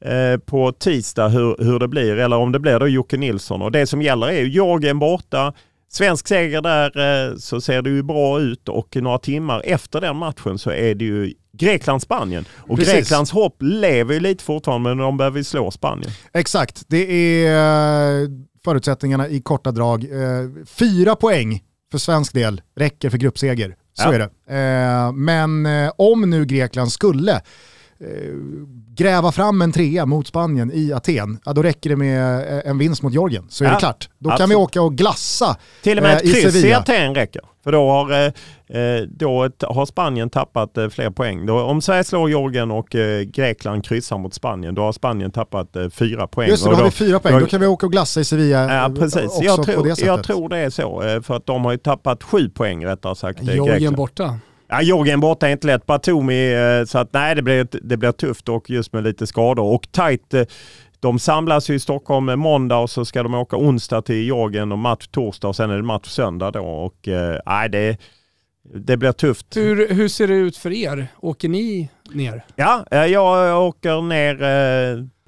eh, 0.00 0.38
på 0.46 0.72
tisdag 0.72 1.28
hur, 1.28 1.64
hur 1.64 1.78
det 1.78 1.88
blir 1.88 2.18
eller 2.18 2.36
om 2.36 2.52
det 2.52 2.58
blir 2.58 2.78
då 2.78 2.88
Jocke 2.88 3.16
Nilsson. 3.16 3.62
Och 3.62 3.72
det 3.72 3.86
som 3.86 4.02
gäller 4.02 4.26
är 4.26 4.40
ju 4.40 4.48
Jorgen 4.48 4.98
borta, 4.98 5.52
Svensk 5.90 6.28
seger 6.28 6.62
där 6.62 7.30
eh, 7.30 7.36
så 7.36 7.60
ser 7.60 7.82
det 7.82 7.90
ju 7.90 8.02
bra 8.02 8.40
ut 8.40 8.68
och 8.68 8.96
några 8.96 9.18
timmar 9.18 9.62
efter 9.64 10.00
den 10.00 10.16
matchen 10.16 10.58
så 10.58 10.70
är 10.70 10.94
det 10.94 11.04
ju 11.04 11.34
Grekland-Spanien. 11.52 12.44
Och 12.56 12.78
Precis. 12.78 12.94
Greklands 12.94 13.30
hopp 13.30 13.56
lever 13.60 14.14
ju 14.14 14.20
lite 14.20 14.44
fortfarande 14.44 14.88
men 14.88 14.98
de 14.98 15.16
behöver 15.16 15.42
slå 15.42 15.70
Spanien. 15.70 16.10
Exakt, 16.32 16.82
det 16.86 17.12
är 17.46 18.22
eh, 18.22 18.28
förutsättningarna 18.64 19.28
i 19.28 19.40
korta 19.40 19.70
drag. 19.70 20.04
Eh, 20.04 20.64
fyra 20.66 21.16
poäng 21.16 21.62
för 21.90 21.98
svensk 21.98 22.32
del 22.32 22.62
räcker 22.76 23.10
för 23.10 23.18
gruppseger. 23.18 23.76
Så 23.92 24.08
ja. 24.08 24.14
är 24.14 24.18
det. 24.18 24.30
Men 25.12 25.66
om 25.96 26.30
nu 26.30 26.44
Grekland 26.44 26.92
skulle 26.92 27.42
gräva 28.94 29.32
fram 29.32 29.62
en 29.62 29.72
trea 29.72 30.06
mot 30.06 30.26
Spanien 30.26 30.70
i 30.74 30.92
Aten, 30.92 31.38
ja, 31.44 31.52
då 31.52 31.62
räcker 31.62 31.90
det 31.90 31.96
med 31.96 32.58
eh, 32.58 32.70
en 32.70 32.78
vinst 32.78 33.02
mot 33.02 33.12
Georgien 33.12 33.44
så 33.48 33.64
är 33.64 33.70
det 33.70 33.76
klart. 33.76 34.08
Då 34.18 34.30
absolut. 34.30 34.38
kan 34.38 34.48
vi 34.48 34.54
åka 34.54 34.82
och 34.82 34.94
glassa 34.94 35.56
Till 35.82 35.98
och 35.98 36.02
med 36.02 36.16
ett 36.16 36.24
eh, 36.24 36.32
kryss 36.32 36.64
i 36.64 36.72
Aten 36.72 37.14
räcker. 37.14 37.42
För 37.64 37.72
då 37.72 37.90
har, 37.90 38.26
eh, 38.26 39.02
då 39.08 39.48
har 39.60 39.86
Spanien 39.86 40.30
tappat 40.30 40.78
fler 40.90 41.10
poäng. 41.10 41.46
Då, 41.46 41.60
om 41.60 41.82
Sverige 41.82 42.04
slår 42.04 42.30
Georgien 42.30 42.70
och 42.70 42.88
Grekland 43.26 43.84
kryssar 43.84 44.18
mot 44.18 44.34
Spanien, 44.34 44.74
då 44.74 44.82
har 44.82 44.92
Spanien 44.92 45.30
tappat 45.30 45.76
fyra 45.92 46.26
poäng. 46.26 46.48
Just 46.48 46.64
det, 46.64 46.70
då, 46.70 46.76
då 46.76 46.82
har 46.82 46.84
vi 46.84 46.90
fyra 46.90 47.20
poäng. 47.20 47.34
Då, 47.34 47.40
då 47.40 47.46
kan 47.46 47.60
vi 47.60 47.66
åka 47.66 47.86
och 47.86 47.92
glassa 47.92 48.20
i 48.20 48.24
Sevilla 48.24 48.74
ja, 48.74 48.90
precis. 48.98 49.24
också 49.24 49.42
jag 49.42 49.62
tror, 49.62 49.74
på 49.74 49.82
det 49.82 49.96
sättet. 49.96 50.06
Jag 50.06 50.24
tror 50.24 50.48
det 50.48 50.58
är 50.58 50.70
så, 50.70 51.20
för 51.22 51.36
att 51.36 51.46
de 51.46 51.64
har 51.64 51.72
ju 51.72 51.78
tappat 51.78 52.22
sju 52.22 52.48
poäng 52.48 52.86
rättare 52.86 53.14
sagt. 53.14 53.42
Georgien 53.42 53.94
borta. 53.94 54.38
Ja, 54.68 54.82
Jorgen 54.82 55.20
borta 55.20 55.48
är 55.48 55.52
inte 55.52 55.66
lätt. 55.66 55.86
Batumi, 55.86 56.54
eh, 56.54 56.84
så 56.84 56.98
att 56.98 57.12
nej 57.12 57.34
det 57.34 57.42
blir, 57.42 57.68
det 57.82 57.96
blir 57.96 58.12
tufft 58.12 58.48
och 58.48 58.70
just 58.70 58.92
med 58.92 59.04
lite 59.04 59.26
skador. 59.26 59.64
Och 59.64 59.92
tajt, 59.92 60.34
eh, 60.34 60.42
de 61.00 61.18
samlas 61.18 61.70
ju 61.70 61.74
i 61.74 61.80
Stockholm 61.80 62.28
eh, 62.28 62.36
måndag 62.36 62.78
och 62.78 62.90
så 62.90 63.04
ska 63.04 63.22
de 63.22 63.34
åka 63.34 63.56
onsdag 63.56 64.02
till 64.02 64.26
Jorgen 64.26 64.72
och 64.72 64.78
match 64.78 65.06
torsdag 65.06 65.48
och 65.48 65.56
sen 65.56 65.70
är 65.70 65.76
det 65.76 65.82
match 65.82 66.08
söndag 66.08 66.50
då. 66.50 66.64
Och 66.64 67.08
nej, 67.46 67.68
det, 67.68 67.96
det 68.74 68.96
blir 68.96 69.12
tufft. 69.12 69.56
Hur, 69.56 69.88
hur 69.94 70.08
ser 70.08 70.28
det 70.28 70.34
ut 70.34 70.56
för 70.56 70.72
er? 70.72 71.06
Åker 71.20 71.48
ni 71.48 71.90
ner? 72.14 72.44
Ja, 72.56 72.84
jag 72.90 73.62
åker 73.62 74.02
ner 74.02 74.36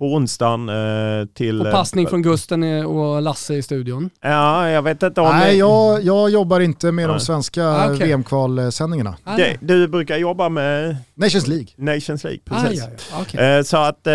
på 0.01 0.15
onsdagen 0.15 0.69
eh, 0.69 1.27
till... 1.35 1.61
Och 1.61 1.73
passning 1.73 2.07
från 2.07 2.23
Gusten 2.23 2.63
och 2.87 3.23
Lasse 3.23 3.55
i 3.55 3.63
studion? 3.63 4.11
Ja, 4.21 4.69
jag 4.69 4.83
vet 4.83 5.03
inte 5.03 5.21
om... 5.21 5.29
Nej, 5.29 5.57
jag, 5.57 6.03
jag 6.03 6.31
jobbar 6.31 6.61
inte 6.61 6.93
med 6.93 7.07
Nej. 7.07 7.15
de 7.15 7.21
svenska 7.21 7.65
ah, 7.65 7.93
okay. 7.93 8.07
VM-kvalsändningarna. 8.07 9.17
Ah, 9.25 9.39
du 9.61 9.89
brukar 9.89 10.17
jobba 10.17 10.49
med... 10.49 10.97
Nations 11.15 11.47
League. 11.47 11.67
Nations 11.77 12.25
League, 12.25 12.41
precis. 12.45 12.83
Ah, 12.83 12.87
ja, 12.91 12.97
ja. 13.13 13.23
Okay. 13.23 13.59
Eh, 13.59 13.63
så 13.63 13.77
att... 13.77 14.07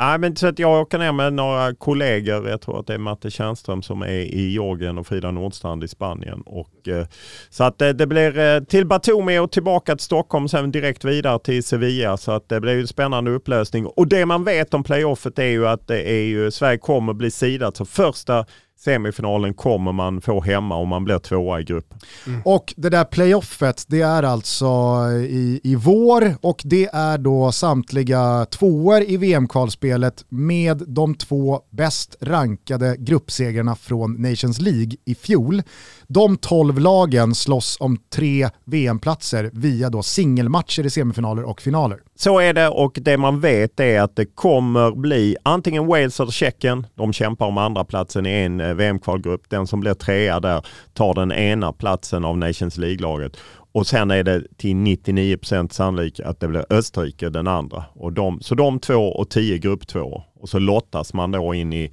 Nej, 0.00 0.18
men 0.18 0.36
så 0.36 0.46
att 0.46 0.58
jag 0.58 0.80
åker 0.80 0.98
ner 0.98 1.12
med 1.12 1.32
några 1.32 1.74
kollegor. 1.74 2.48
Jag 2.48 2.60
tror 2.60 2.80
att 2.80 2.86
det 2.86 2.94
är 2.94 2.98
Matte 2.98 3.30
Tjärnström 3.30 3.82
som 3.82 4.02
är 4.02 4.08
i 4.08 4.50
Georgien 4.50 4.98
och 4.98 5.06
Frida 5.06 5.30
Nordstrand 5.30 5.84
i 5.84 5.88
Spanien. 5.88 6.42
Och, 6.46 6.88
eh, 6.88 7.06
så 7.50 7.64
att 7.64 7.78
det, 7.78 7.92
det 7.92 8.06
blir 8.06 8.38
eh, 8.38 8.60
till 8.60 8.86
Batumi 8.86 9.38
och 9.38 9.52
tillbaka 9.52 9.96
till 9.96 10.04
Stockholm, 10.04 10.48
sen 10.48 10.70
direkt 10.70 11.04
vidare 11.04 11.38
till 11.38 11.64
Sevilla. 11.64 12.16
Så 12.16 12.32
att 12.32 12.48
det 12.48 12.60
blir 12.60 12.80
en 12.80 12.86
spännande 12.86 13.30
upplösning. 13.30 13.86
Och 13.86 14.08
det 14.08 14.26
man 14.26 14.44
vet 14.44 14.74
om 14.74 14.84
playoffet 14.84 15.38
är 15.38 15.44
ju 15.44 15.66
att 15.66 15.86
det 15.86 16.10
är 16.10 16.22
ju, 16.22 16.50
Sverige 16.50 16.78
kommer 16.78 17.12
bli 17.12 17.30
sidat. 17.30 17.76
Så 17.76 17.84
första 17.84 18.46
Semifinalen 18.84 19.54
kommer 19.54 19.92
man 19.92 20.20
få 20.20 20.40
hemma 20.40 20.76
om 20.76 20.88
man 20.88 21.04
blir 21.04 21.18
tvåa 21.18 21.60
i 21.60 21.64
gruppen. 21.64 21.98
Mm. 22.26 22.42
Och 22.44 22.74
det 22.76 22.88
där 22.88 23.04
playoffet, 23.04 23.84
det 23.88 24.00
är 24.00 24.22
alltså 24.22 24.66
i, 25.12 25.60
i 25.64 25.74
vår 25.74 26.34
och 26.40 26.62
det 26.64 26.88
är 26.92 27.18
då 27.18 27.52
samtliga 27.52 28.46
tvåor 28.50 29.02
i 29.02 29.16
VM-kvalspelet 29.16 30.24
med 30.28 30.82
de 30.86 31.14
två 31.14 31.60
bäst 31.70 32.16
rankade 32.20 32.96
gruppsegrarna 32.98 33.76
från 33.76 34.12
Nations 34.22 34.60
League 34.60 34.92
i 35.04 35.14
fjol. 35.14 35.62
De 36.06 36.36
tolv 36.36 36.78
lagen 36.78 37.34
slåss 37.34 37.76
om 37.80 37.96
tre 37.96 38.48
VM-platser 38.64 39.50
via 39.52 39.90
då 39.90 40.02
singelmatcher 40.02 40.86
i 40.86 40.90
semifinaler 40.90 41.42
och 41.42 41.60
finaler. 41.60 41.98
Så 42.22 42.38
är 42.38 42.52
det 42.52 42.68
och 42.68 42.98
det 43.02 43.16
man 43.16 43.40
vet 43.40 43.80
är 43.80 44.00
att 44.00 44.16
det 44.16 44.26
kommer 44.26 44.90
bli 44.90 45.36
antingen 45.42 45.86
Wales 45.86 46.20
eller 46.20 46.30
Tjeckien. 46.30 46.86
De 46.94 47.12
kämpar 47.12 47.46
om 47.46 47.58
andra 47.58 47.84
platsen 47.84 48.26
i 48.26 48.30
en 48.30 48.60
eh, 48.60 48.74
VM-kvalgrupp. 48.74 49.42
Den 49.48 49.66
som 49.66 49.80
blir 49.80 49.94
trea 49.94 50.40
där 50.40 50.66
tar 50.94 51.14
den 51.14 51.32
ena 51.32 51.72
platsen 51.72 52.24
av 52.24 52.38
Nations 52.38 52.76
League-laget. 52.76 53.36
Och 53.72 53.86
sen 53.86 54.10
är 54.10 54.22
det 54.22 54.42
till 54.56 54.74
99% 54.76 55.68
sannolikt 55.68 56.20
att 56.20 56.40
det 56.40 56.48
blir 56.48 56.64
Österrike 56.70 57.28
den 57.28 57.46
andra. 57.46 57.84
Och 57.92 58.12
de, 58.12 58.40
så 58.40 58.54
de 58.54 58.80
två 58.80 59.12
och 59.12 59.30
tio 59.30 59.58
grupp 59.58 59.86
två. 59.86 60.22
Och 60.40 60.48
så 60.48 60.58
lottas 60.58 61.14
man 61.14 61.30
då 61.30 61.54
in 61.54 61.72
i, 61.72 61.92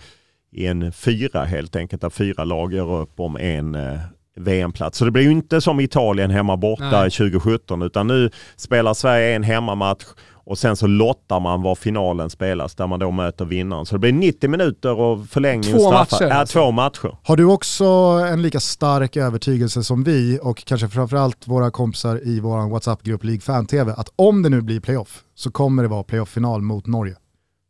i 0.52 0.66
en 0.66 0.92
fyra 0.92 1.44
helt 1.44 1.76
enkelt, 1.76 2.02
där 2.02 2.10
fyra 2.10 2.44
lag 2.44 2.74
gör 2.74 3.02
upp 3.02 3.20
om 3.20 3.38
en 3.38 3.76
eh, 3.76 4.00
VM-plats. 4.38 4.98
Så 4.98 5.06
det 5.06 5.12
blir 5.12 5.24
ju 5.24 5.32
inte 5.32 5.62
som 5.62 5.80
Italien 5.80 6.32
hemma 6.32 6.58
borta 6.58 7.02
Nej. 7.02 7.12
2017 7.12 7.82
utan 7.82 8.08
nu 8.08 8.30
spelar 8.56 8.94
Sverige 8.94 9.36
en 9.36 9.44
hemmamatch 9.44 10.04
och 10.50 10.58
sen 10.58 10.76
så 10.76 10.88
lottar 10.88 11.40
man 11.40 11.62
var 11.62 11.76
finalen 11.76 12.30
spelas 12.30 12.76
där 12.76 12.88
man 12.88 13.00
då 13.00 13.12
möter 13.12 13.46
vinnaren. 13.46 13.86
Så 13.86 13.96
det 13.96 14.00
blir 14.00 14.14
90 14.14 14.50
minuter 14.50 15.00
och 15.00 15.28
förlängning 15.30 15.74
två 15.74 15.84
och 15.84 15.94
matcher, 15.94 16.18
ja, 16.20 16.34
alltså. 16.34 16.60
två 16.60 16.72
matcher. 16.72 17.18
Har 17.24 17.38
du 17.38 17.46
också 17.46 17.86
en 18.32 18.42
lika 18.42 18.60
stark 18.60 19.18
övertygelse 19.18 19.84
som 19.84 20.04
vi 20.04 20.40
och 20.42 20.66
kanske 20.66 20.88
framförallt 20.88 21.48
våra 21.48 21.72
kompisar 21.72 22.28
i 22.28 22.40
vår 22.40 22.70
WhatsApp-grupp 22.70 23.24
League 23.24 23.42
Fan 23.42 23.66
TV 23.66 23.94
att 23.98 24.10
om 24.16 24.44
det 24.44 24.50
nu 24.50 24.62
blir 24.62 24.80
playoff 24.80 25.24
så 25.36 25.52
kommer 25.52 25.84
det 25.84 25.90
vara 25.90 26.04
playoff-final 26.04 26.62
mot 26.62 26.88
Norge? 26.88 27.16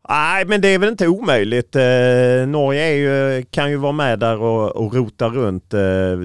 Nej, 0.09 0.45
men 0.45 0.61
det 0.61 0.67
är 0.67 0.79
väl 0.79 0.89
inte 0.89 1.07
omöjligt. 1.07 1.75
Eh, 1.75 1.81
Norge 2.47 2.93
ju, 2.93 3.43
kan 3.51 3.69
ju 3.69 3.77
vara 3.77 3.91
med 3.91 4.19
där 4.19 4.41
och, 4.41 4.75
och 4.75 4.93
rota 4.93 5.27
runt. 5.29 5.73
Eh, 5.73 5.79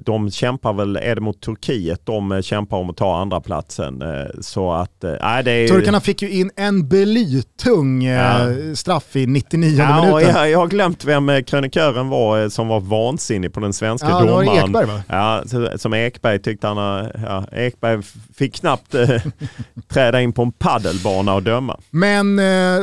de 0.05 0.31
kämpar 0.31 0.73
väl, 0.73 0.97
är 0.97 1.15
det 1.15 1.21
mot 1.21 1.41
Turkiet, 1.41 2.01
de 2.07 2.43
kämpar 2.43 2.77
om 2.77 2.91
att 2.91 2.97
ta 2.97 3.21
andra 3.21 3.41
platsen. 3.41 4.03
Eh, 4.03 4.27
så 4.41 4.73
att, 4.73 5.05
eh, 5.05 5.11
det 5.45 5.53
är... 5.53 5.69
Turkarna 5.69 6.01
fick 6.01 6.23
ju 6.23 6.31
in 6.31 6.51
en 6.57 6.89
blytung 6.89 8.05
eh, 8.05 8.13
ja. 8.13 8.75
straff 8.75 9.17
i 9.17 9.27
99 9.27 9.79
ja, 9.79 10.01
minuten. 10.01 10.35
Jag, 10.37 10.51
jag 10.51 10.59
har 10.59 10.67
glömt 10.67 11.05
vem 11.05 11.29
eh, 11.29 11.43
krönikören 11.43 12.09
var 12.09 12.49
som 12.49 12.69
var 12.69 12.81
vansinnig 12.81 13.53
på 13.53 13.61
den 13.61 13.73
svenska 13.73 14.09
ja, 14.09 14.21
domaren. 14.21 14.69
Ekberg 14.69 14.87
va? 14.87 15.03
Ja, 15.09 15.43
som 15.77 15.95
Ekberg 15.95 16.39
tyckte 16.39 16.67
han, 16.67 17.09
ja, 17.27 17.45
Ekberg 17.53 18.03
fick 18.35 18.55
knappt 18.55 18.95
träda 19.89 20.21
in 20.21 20.33
på 20.33 20.43
en 20.43 20.53
paddelbana 20.53 21.35
och 21.35 21.43
döma. 21.43 21.81
Men 21.91 22.37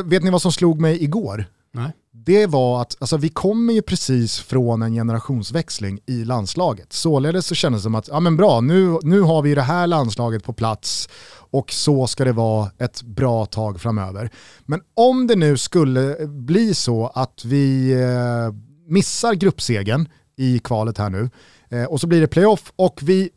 vet 0.04 0.22
ni 0.22 0.30
vad 0.30 0.42
som 0.42 0.52
slog 0.52 0.80
mig 0.80 0.89
mig 0.90 1.04
igår, 1.04 1.44
Nej. 1.72 1.92
det 2.12 2.46
var 2.46 2.82
att 2.82 2.96
alltså, 3.00 3.16
vi 3.16 3.28
kommer 3.28 3.72
ju 3.72 3.82
precis 3.82 4.38
från 4.38 4.82
en 4.82 4.92
generationsväxling 4.92 6.00
i 6.06 6.24
landslaget. 6.24 6.92
Således 6.92 7.46
så 7.46 7.54
kändes 7.54 7.80
det 7.80 7.82
som 7.82 7.94
att, 7.94 8.08
ja 8.08 8.20
men 8.20 8.36
bra, 8.36 8.60
nu, 8.60 8.98
nu 9.02 9.20
har 9.20 9.42
vi 9.42 9.54
det 9.54 9.62
här 9.62 9.86
landslaget 9.86 10.44
på 10.44 10.52
plats 10.52 11.08
och 11.52 11.72
så 11.72 12.06
ska 12.06 12.24
det 12.24 12.32
vara 12.32 12.70
ett 12.78 13.02
bra 13.02 13.46
tag 13.46 13.80
framöver. 13.80 14.30
Men 14.66 14.80
om 14.94 15.26
det 15.26 15.36
nu 15.36 15.56
skulle 15.56 16.26
bli 16.26 16.74
så 16.74 17.06
att 17.06 17.44
vi 17.44 17.92
eh, 17.92 18.54
missar 18.86 19.34
gruppsegen 19.34 20.08
i 20.36 20.58
kvalet 20.58 20.98
här 20.98 21.10
nu 21.10 21.30
eh, 21.70 21.84
och 21.84 22.00
så 22.00 22.06
blir 22.06 22.20
det 22.20 22.26
playoff 22.26 22.72
och 22.76 23.00
vi 23.02 23.30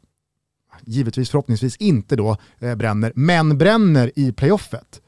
givetvis 0.86 1.30
förhoppningsvis 1.30 1.76
inte 1.76 2.16
då 2.16 2.38
eh, 2.60 2.76
bränner, 2.76 3.12
men 3.16 3.58
bränner 3.58 4.12
i 4.16 4.32
playoffet. 4.32 5.02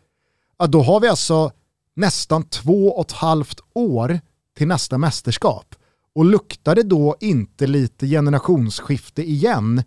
Ja, 0.60 0.68
då 0.68 0.82
har 0.82 1.00
vi 1.00 1.08
alltså 1.08 1.52
nästan 1.96 2.44
två 2.44 2.92
och 2.92 3.06
ett 3.06 3.12
halvt 3.12 3.60
år 3.74 4.20
till 4.58 4.68
nästa 4.68 4.98
mästerskap. 4.98 5.76
Och 6.16 6.26
luktar 6.26 6.76
det 6.76 6.84
då 6.84 7.16
inte 7.20 7.68
lite 7.68 8.08
generationsskifte 8.08 9.24
igen 9.24 9.84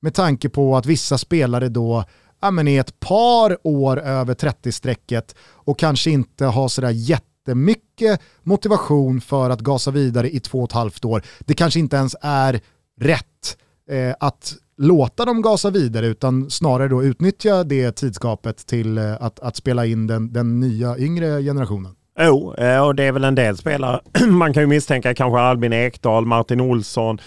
med 0.00 0.14
tanke 0.14 0.48
på 0.48 0.76
att 0.76 0.86
vissa 0.86 1.18
spelare 1.18 1.68
då 1.68 2.04
ja, 2.40 2.50
men 2.50 2.68
är 2.68 2.80
ett 2.80 3.00
par 3.00 3.58
år 3.66 3.98
över 4.00 4.34
30-strecket 4.34 5.34
och 5.40 5.78
kanske 5.78 6.10
inte 6.10 6.44
har 6.44 6.68
sådär 6.68 6.90
jättemycket 6.90 8.20
motivation 8.42 9.20
för 9.20 9.50
att 9.50 9.60
gasa 9.60 9.90
vidare 9.90 10.30
i 10.30 10.40
två 10.40 10.58
och 10.58 10.68
ett 10.68 10.72
halvt 10.72 11.04
år. 11.04 11.22
Det 11.38 11.54
kanske 11.54 11.80
inte 11.80 11.96
ens 11.96 12.16
är 12.20 12.60
rätt 13.00 13.56
eh, 13.90 14.14
att 14.20 14.54
låta 14.78 15.24
dem 15.24 15.42
gasa 15.42 15.70
vidare 15.70 16.06
utan 16.06 16.50
snarare 16.50 16.88
då 16.88 17.04
utnyttja 17.04 17.64
det 17.64 17.92
tidskapet 17.92 18.66
till 18.66 18.98
eh, 18.98 19.22
att, 19.22 19.40
att 19.40 19.56
spela 19.56 19.86
in 19.86 20.06
den, 20.06 20.32
den 20.32 20.60
nya 20.60 20.98
yngre 20.98 21.42
generationen. 21.42 21.94
Jo, 22.20 22.54
eh, 22.58 22.86
och 22.86 22.94
det 22.94 23.04
är 23.04 23.12
väl 23.12 23.24
en 23.24 23.34
del 23.34 23.56
spelare. 23.56 24.00
Man 24.26 24.52
kan 24.52 24.62
ju 24.62 24.66
misstänka 24.66 25.14
kanske 25.14 25.40
Albin 25.40 25.72
Ekdal, 25.72 26.26
Martin 26.26 26.60
Olsson, 26.60 27.18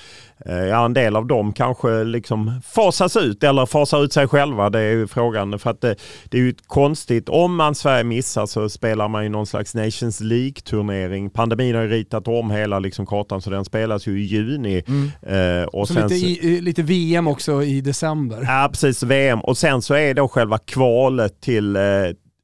Eh, 0.45 0.65
ja, 0.65 0.85
en 0.85 0.93
del 0.93 1.15
av 1.15 1.25
dem 1.25 1.53
kanske 1.53 2.03
liksom 2.03 2.61
fasas 2.63 3.17
ut 3.17 3.43
eller 3.43 3.65
fasar 3.65 4.03
ut 4.03 4.13
sig 4.13 4.27
själva. 4.27 4.69
Det 4.69 4.79
är 4.79 4.91
ju 4.91 5.07
frågan. 5.07 5.59
För 5.59 5.69
att 5.69 5.81
det, 5.81 5.95
det 6.25 6.37
är 6.37 6.41
ju 6.41 6.53
konstigt. 6.67 7.29
Om 7.29 7.55
man 7.55 7.75
Sverige 7.75 8.03
missar 8.03 8.45
så 8.45 8.69
spelar 8.69 9.07
man 9.07 9.23
ju 9.23 9.29
någon 9.29 9.47
slags 9.47 9.75
Nations 9.75 10.19
League-turnering. 10.19 11.29
Pandemin 11.29 11.75
har 11.75 11.81
ju 11.81 11.89
ritat 11.89 12.27
om 12.27 12.51
hela 12.51 12.79
liksom 12.79 13.05
kartan 13.05 13.41
så 13.41 13.49
den 13.49 13.65
spelas 13.65 14.07
ju 14.07 14.21
i 14.21 14.23
juni. 14.23 14.83
Mm. 14.87 15.11
Eh, 15.21 15.65
och 15.65 15.87
sen 15.87 16.07
lite, 16.07 16.15
i, 16.15 16.61
lite, 16.61 16.83
VM 16.83 17.27
också 17.27 17.63
i 17.63 17.81
december. 17.81 18.39
Ja, 18.41 18.69
precis. 18.71 19.03
VM. 19.03 19.41
Och 19.41 19.57
sen 19.57 19.81
så 19.81 19.93
är 19.93 20.13
då 20.13 20.27
själva 20.27 20.57
kvalet 20.57 21.41
till 21.41 21.75
eh, 21.75 21.81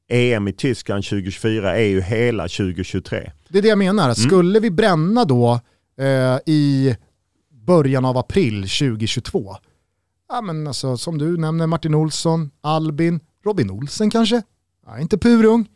EM 0.08 0.48
i 0.48 0.52
Tyskland 0.52 1.04
2024 1.04 1.76
är 1.76 1.84
ju 1.84 2.00
hela 2.00 2.42
2023. 2.42 3.30
Det 3.48 3.58
är 3.58 3.62
det 3.62 3.68
jag 3.68 3.78
menar. 3.78 4.04
Mm. 4.04 4.14
Skulle 4.14 4.60
vi 4.60 4.70
bränna 4.70 5.24
då 5.24 5.60
eh, 5.98 6.38
i 6.46 6.96
början 7.50 8.04
av 8.04 8.18
april 8.18 8.62
2022. 8.62 9.56
Ja, 10.28 10.40
men 10.40 10.66
alltså, 10.66 10.96
som 10.96 11.18
du 11.18 11.36
nämner, 11.36 11.66
Martin 11.66 11.94
Olsson, 11.94 12.50
Albin, 12.60 13.20
Robin 13.44 13.70
Olsen 13.70 14.10
kanske? 14.10 14.42
Ja, 14.86 14.98
inte 14.98 15.18
purung. 15.18 15.68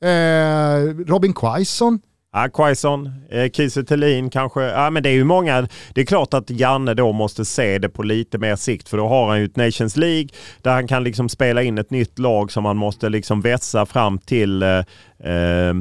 Eh, 0.00 0.78
Robin 1.06 1.32
Quaison. 1.32 2.00
Ja, 2.32 2.48
Quaison, 2.48 3.12
eh, 3.30 3.50
Kiese 3.50 3.84
Thelin 3.84 4.30
kanske. 4.30 4.62
Ja, 4.62 4.90
men 4.90 5.02
det 5.02 5.08
är 5.08 5.14
ju 5.14 5.24
många. 5.24 5.68
Det 5.94 6.00
är 6.00 6.04
klart 6.04 6.34
att 6.34 6.50
Janne 6.50 6.94
då 6.94 7.12
måste 7.12 7.44
se 7.44 7.78
det 7.78 7.88
på 7.88 8.02
lite 8.02 8.38
mer 8.38 8.56
sikt 8.56 8.88
för 8.88 8.96
då 8.96 9.08
har 9.08 9.28
han 9.28 9.38
ju 9.38 9.44
ett 9.44 9.56
Nations 9.56 9.96
League 9.96 10.28
där 10.62 10.70
han 10.70 10.88
kan 10.88 11.04
liksom 11.04 11.28
spela 11.28 11.62
in 11.62 11.78
ett 11.78 11.90
nytt 11.90 12.18
lag 12.18 12.52
som 12.52 12.64
han 12.64 12.76
måste 12.76 13.08
liksom 13.08 13.40
vässa 13.40 13.86
fram 13.86 14.18
till, 14.18 14.62
eh, 14.62 14.78
eh 15.32 15.74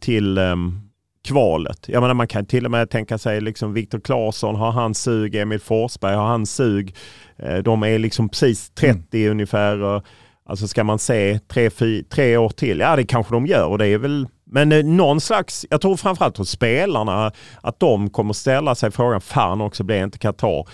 till 0.00 0.38
um, 0.38 0.80
kvalet. 1.24 1.84
Jag 1.88 2.00
menar, 2.00 2.14
man 2.14 2.28
kan 2.28 2.46
till 2.46 2.64
och 2.64 2.70
med 2.70 2.90
tänka 2.90 3.18
sig 3.18 3.40
liksom 3.40 3.72
Viktor 3.72 4.00
Claesson 4.00 4.54
har 4.54 4.72
hans 4.72 5.02
sug, 5.02 5.34
Emil 5.34 5.60
Forsberg 5.60 6.14
har 6.14 6.26
hans 6.26 6.54
sug. 6.54 6.94
Eh, 7.38 7.56
de 7.56 7.82
är 7.82 7.98
liksom 7.98 8.28
precis 8.28 8.70
30 8.70 9.18
mm. 9.18 9.30
ungefär. 9.30 10.02
Alltså 10.48 10.68
ska 10.68 10.84
man 10.84 10.98
se 10.98 11.38
tre, 11.38 11.70
fyr, 11.70 12.02
tre 12.02 12.36
år 12.36 12.48
till? 12.48 12.78
Ja 12.78 12.96
det 12.96 13.04
kanske 13.04 13.34
de 13.34 13.46
gör 13.46 13.66
och 13.66 13.78
det 13.78 13.86
är 13.86 13.98
väl 13.98 14.26
men 14.50 14.72
eh, 14.72 14.84
någon 14.84 15.20
slags, 15.20 15.66
jag 15.70 15.80
tror 15.80 15.96
framförallt 15.96 16.36
hos 16.36 16.50
spelarna 16.50 17.32
att 17.60 17.80
de 17.80 18.10
kommer 18.10 18.32
ställa 18.32 18.74
sig 18.74 18.90
frågan, 18.90 19.20
fan 19.20 19.60
också 19.60 19.84
blir 19.84 20.04
inte 20.04 20.18
Qatar. 20.18 20.68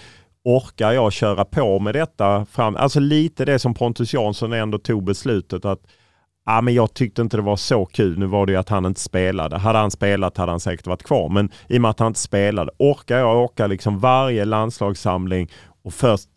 orkar 0.45 0.93
jag 0.93 1.13
köra 1.13 1.45
på 1.45 1.79
med 1.79 1.95
detta 1.95 2.47
fram? 2.47 2.77
Alltså 2.77 3.01
lite 3.01 3.45
det 3.45 3.59
som 3.59 3.75
Pontus 3.75 4.15
Jansson 4.15 4.53
ändå 4.53 4.79
tog 4.79 5.05
beslutet 5.05 5.65
att 5.65 5.81
Ja, 6.47 6.61
men 6.61 6.75
jag 6.75 6.95
tyckte 6.95 7.23
inte 7.23 7.37
det 7.37 7.43
var 7.43 7.57
så 7.57 7.85
kul. 7.85 8.19
Nu 8.19 8.27
var 8.27 8.47
det 8.47 8.53
ju 8.53 8.59
att 8.59 8.69
han 8.69 8.87
inte 8.87 9.01
spelade. 9.01 9.59
Hade 9.59 9.79
han 9.79 9.91
spelat 9.91 10.37
hade 10.37 10.53
han 10.53 10.61
säkert 10.61 10.87
varit 10.87 11.03
kvar. 11.03 11.29
Men 11.29 11.51
i 11.69 11.79
och 11.79 11.83
med 11.83 11.91
att 11.91 11.99
han 11.99 12.09
inte 12.09 12.21
spelade, 12.21 12.71
orkar 12.79 13.19
jag 13.19 13.37
åka 13.37 13.67
liksom 13.67 13.99
varje 13.99 14.45
landslagssamling 14.45 15.51
och 15.85 15.95
först 15.95 16.29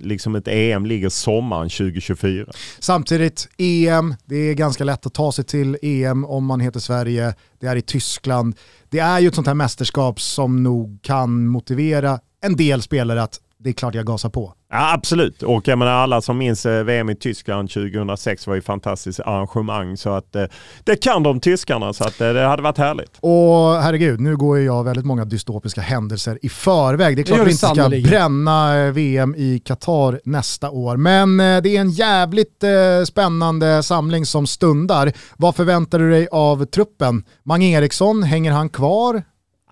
liksom 0.00 0.34
ett 0.34 0.48
EM 0.48 0.86
ligger 0.86 1.08
sommaren 1.08 1.68
2024. 1.68 2.46
Samtidigt, 2.78 3.48
EM, 3.58 4.14
det 4.24 4.36
är 4.36 4.54
ganska 4.54 4.84
lätt 4.84 5.06
att 5.06 5.14
ta 5.14 5.32
sig 5.32 5.44
till 5.44 5.78
EM 5.82 6.24
om 6.24 6.44
man 6.44 6.60
heter 6.60 6.80
Sverige. 6.80 7.34
Det 7.60 7.66
är 7.66 7.76
i 7.76 7.82
Tyskland. 7.82 8.56
Det 8.90 8.98
är 8.98 9.20
ju 9.20 9.28
ett 9.28 9.34
sånt 9.34 9.46
här 9.46 9.54
mästerskap 9.54 10.20
som 10.20 10.62
nog 10.62 10.98
kan 11.02 11.46
motivera 11.46 12.18
en 12.40 12.56
del 12.56 12.82
spelare 12.82 13.22
att 13.22 13.40
det 13.62 13.70
är 13.70 13.72
klart 13.72 13.94
jag 13.94 14.06
gasar 14.06 14.28
på. 14.28 14.54
Ja, 14.70 14.92
absolut, 14.94 15.42
och 15.42 15.68
jag 15.68 15.78
menar 15.78 15.92
alla 15.92 16.20
som 16.20 16.38
minns 16.38 16.66
eh, 16.66 16.84
VM 16.84 17.10
i 17.10 17.14
Tyskland 17.14 17.70
2006 17.70 18.46
var 18.46 18.54
ju 18.54 18.58
ett 18.58 18.64
fantastiskt 18.64 19.20
arrangemang 19.20 19.96
så 19.96 20.10
att 20.10 20.36
eh, 20.36 20.44
det 20.84 20.96
kan 20.96 21.22
de 21.22 21.40
tyskarna 21.40 21.92
så 21.92 22.04
att 22.04 22.20
eh, 22.20 22.32
det 22.32 22.46
hade 22.46 22.62
varit 22.62 22.78
härligt. 22.78 23.18
Och 23.20 23.82
herregud, 23.82 24.20
nu 24.20 24.36
går 24.36 24.58
ju 24.58 24.64
jag 24.64 24.84
väldigt 24.84 25.04
många 25.04 25.24
dystopiska 25.24 25.80
händelser 25.80 26.38
i 26.42 26.48
förväg. 26.48 27.16
Det 27.16 27.22
är 27.22 27.24
klart 27.24 27.38
Det 27.38 27.44
vi 27.44 27.50
inte 27.50 28.02
ska 28.02 28.10
bränna 28.10 28.90
VM 28.90 29.34
i 29.34 29.58
Qatar 29.64 30.20
nästa 30.24 30.70
år, 30.70 30.96
men 30.96 31.36
det 31.36 31.76
är 31.76 31.80
en 31.80 31.90
jävligt 31.90 32.64
spännande 33.06 33.82
samling 33.82 34.26
som 34.26 34.46
stundar. 34.46 35.12
Vad 35.36 35.56
förväntar 35.56 35.98
du 35.98 36.10
dig 36.10 36.28
av 36.32 36.64
truppen? 36.64 37.24
Mange 37.42 37.66
Eriksson, 37.66 38.22
hänger 38.22 38.52
han 38.52 38.68
kvar? 38.68 39.22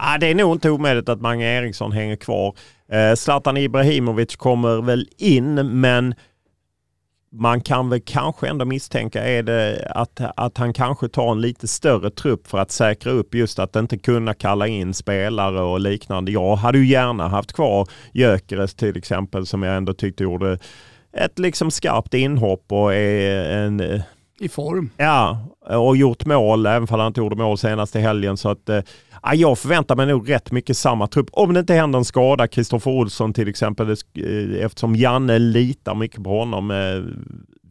Ah, 0.02 0.18
det 0.18 0.26
är 0.26 0.34
nog 0.34 0.54
inte 0.54 0.70
omöjligt 0.70 1.08
att 1.08 1.20
Mange 1.20 1.46
Eriksson 1.46 1.92
hänger 1.92 2.16
kvar. 2.16 2.54
Eh, 2.92 3.14
Zlatan 3.14 3.56
Ibrahimovic 3.56 4.36
kommer 4.36 4.82
väl 4.82 5.08
in 5.16 5.54
men 5.54 6.14
man 7.32 7.60
kan 7.60 7.90
väl 7.90 8.00
kanske 8.00 8.48
ändå 8.48 8.64
misstänka 8.64 9.24
är 9.24 9.42
det 9.42 9.92
att, 9.94 10.20
att 10.36 10.58
han 10.58 10.72
kanske 10.72 11.08
tar 11.08 11.32
en 11.32 11.40
lite 11.40 11.68
större 11.68 12.10
trupp 12.10 12.46
för 12.46 12.58
att 12.58 12.70
säkra 12.70 13.12
upp 13.12 13.34
just 13.34 13.58
att 13.58 13.76
inte 13.76 13.98
kunna 13.98 14.34
kalla 14.34 14.66
in 14.66 14.94
spelare 14.94 15.60
och 15.60 15.80
liknande. 15.80 16.32
Jag 16.32 16.56
hade 16.56 16.78
ju 16.78 16.86
gärna 16.86 17.28
haft 17.28 17.52
kvar 17.52 17.88
Gyökeres 18.12 18.74
till 18.74 18.96
exempel 18.96 19.46
som 19.46 19.62
jag 19.62 19.76
ändå 19.76 19.94
tyckte 19.94 20.22
gjorde 20.22 20.58
ett 21.12 21.38
liksom 21.38 21.70
skarpt 21.70 22.14
inhopp 22.14 22.64
och 22.68 22.94
är 22.94 23.50
en 23.50 24.02
I 24.40 24.48
form. 24.48 24.90
Ja, 24.96 25.38
och 25.66 25.96
gjort 25.96 26.26
mål, 26.26 26.66
även 26.66 26.88
om 26.90 27.00
han 27.00 27.06
inte 27.06 27.20
gjorde 27.20 27.36
mål 27.36 27.58
senast 27.58 27.96
i 27.96 28.00
helgen. 28.00 28.36
Så 28.36 28.48
att, 28.48 28.68
eh, 28.68 28.80
ja, 29.22 29.34
jag 29.34 29.58
förväntar 29.58 29.96
mig 29.96 30.06
nog 30.06 30.30
rätt 30.30 30.52
mycket 30.52 30.76
samma 30.76 31.06
trupp. 31.06 31.28
Om 31.32 31.54
det 31.54 31.60
inte 31.60 31.74
händer 31.74 31.98
en 31.98 32.04
skada, 32.04 32.46
Kristoffer 32.46 32.90
Olsson 32.90 33.32
till 33.32 33.48
exempel, 33.48 33.90
eh, 33.90 34.64
eftersom 34.64 34.96
Janne 34.96 35.38
litar 35.38 35.94
mycket 35.94 36.24
på 36.24 36.38
honom. 36.38 36.70
Eh, 36.70 36.76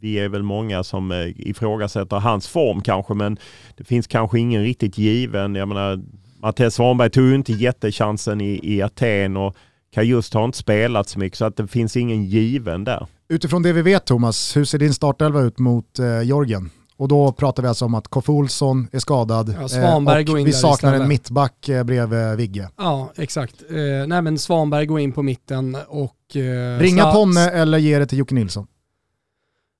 vi 0.01 0.19
är 0.19 0.29
väl 0.29 0.43
många 0.43 0.83
som 0.83 1.11
eh, 1.11 1.27
ifrågasätter 1.35 2.17
hans 2.17 2.47
form 2.47 2.81
kanske, 2.81 3.13
men 3.13 3.37
det 3.77 3.83
finns 3.83 4.07
kanske 4.07 4.39
ingen 4.39 4.63
riktigt 4.63 4.97
given. 4.97 5.55
Jag 5.55 5.67
menar, 5.67 5.99
Mattias 6.41 6.75
Svanberg 6.75 7.09
tog 7.09 7.25
ju 7.25 7.35
inte 7.35 7.53
jättechansen 7.53 8.41
i, 8.41 8.59
i 8.63 8.81
Aten 8.81 9.37
och 9.37 9.55
Kajust 9.93 10.33
har 10.33 10.45
inte 10.45 10.57
spelat 10.57 11.09
så 11.09 11.19
mycket, 11.19 11.37
så 11.37 11.45
att 11.45 11.57
det 11.57 11.67
finns 11.67 11.97
ingen 11.97 12.25
given 12.25 12.83
där. 12.83 13.07
Utifrån 13.29 13.63
det 13.63 13.73
vi 13.73 13.81
vet 13.81 14.05
Thomas, 14.05 14.57
hur 14.57 14.65
ser 14.65 14.77
din 14.77 14.93
startelva 14.93 15.41
ut 15.41 15.59
mot 15.59 15.99
eh, 15.99 16.21
Georgien? 16.21 16.69
Och 16.99 17.07
då 17.07 17.31
pratar 17.31 17.63
vi 17.63 17.69
alltså 17.69 17.85
om 17.85 17.93
att 17.95 18.07
Koffe 18.07 18.31
Olsson 18.31 18.87
är 18.91 18.99
skadad 18.99 19.55
Ja, 19.61 19.67
Svanberg 19.67 20.21
eh, 20.21 20.25
går 20.25 20.33
och 20.33 20.39
in 20.39 20.45
vi 20.45 20.53
saknar 20.53 20.93
en 20.93 21.07
mittback 21.07 21.69
eh, 21.69 21.83
bredvid 21.83 22.37
Vigge. 22.37 22.69
Ja, 22.77 23.11
exakt. 23.15 23.55
Eh, 23.69 24.07
nej 24.07 24.21
men 24.21 24.39
Svanberg 24.39 24.85
går 24.85 24.99
in 24.99 25.11
på 25.11 25.23
mitten 25.23 25.77
och... 25.87 26.35
Eh, 26.35 26.79
Ringa 26.79 27.11
Ponne 27.11 27.49
eller 27.49 27.77
ge 27.77 27.99
det 27.99 28.05
till 28.05 28.17
Jocke 28.17 28.35
Nilsson? 28.35 28.67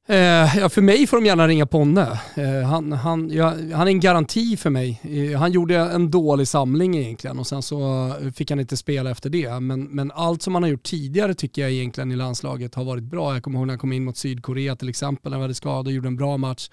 Eh, 0.10 0.58
ja, 0.58 0.70
för 0.70 0.82
mig 0.82 1.08
får 1.08 1.18
de 1.18 1.26
gärna 1.26 1.48
ringa 1.48 1.66
Ponne. 1.66 2.20
Eh, 2.36 2.68
han, 2.68 2.92
han, 2.92 3.30
ja, 3.32 3.48
han 3.50 3.88
är 3.88 3.92
en 3.92 4.00
garanti 4.00 4.58
för 4.58 4.70
mig. 4.70 5.02
Eh, 5.04 5.40
han 5.40 5.52
gjorde 5.52 5.76
en 5.76 6.12
dålig 6.12 6.48
samling 6.48 6.98
egentligen 6.98 7.40
och 7.40 7.48
sen 7.48 7.62
så 7.62 8.12
fick 8.36 8.50
han 8.50 8.60
inte 8.60 8.78
spela 8.78 9.12
efter 9.12 9.30
det. 9.30 9.60
Men, 9.60 9.84
men 9.84 10.12
allt 10.12 10.42
som 10.42 10.54
han 10.54 10.64
har 10.64 10.70
gjort 10.70 10.84
tidigare 10.84 11.34
tycker 11.34 11.62
jag 11.62 11.72
egentligen 11.72 12.12
i 12.12 12.16
landslaget 12.16 12.76
har 12.76 12.84
varit 12.84 13.04
bra. 13.04 13.34
Jag 13.34 13.44
kommer 13.44 13.60
ihåg 13.60 13.68
när 13.68 13.74
han 13.74 13.80
kom 13.80 13.94
in 13.94 14.06
mot 14.06 14.18
Sydkorea 14.18 14.76
till 14.76 14.90
exempel, 14.90 15.30
när 15.30 15.38
han 15.38 15.42
hade 15.42 15.54
skador 15.54 15.92
och 15.92 15.96
gjorde 15.96 16.08
en 16.08 16.18
bra 16.18 16.38
match. 16.38 16.70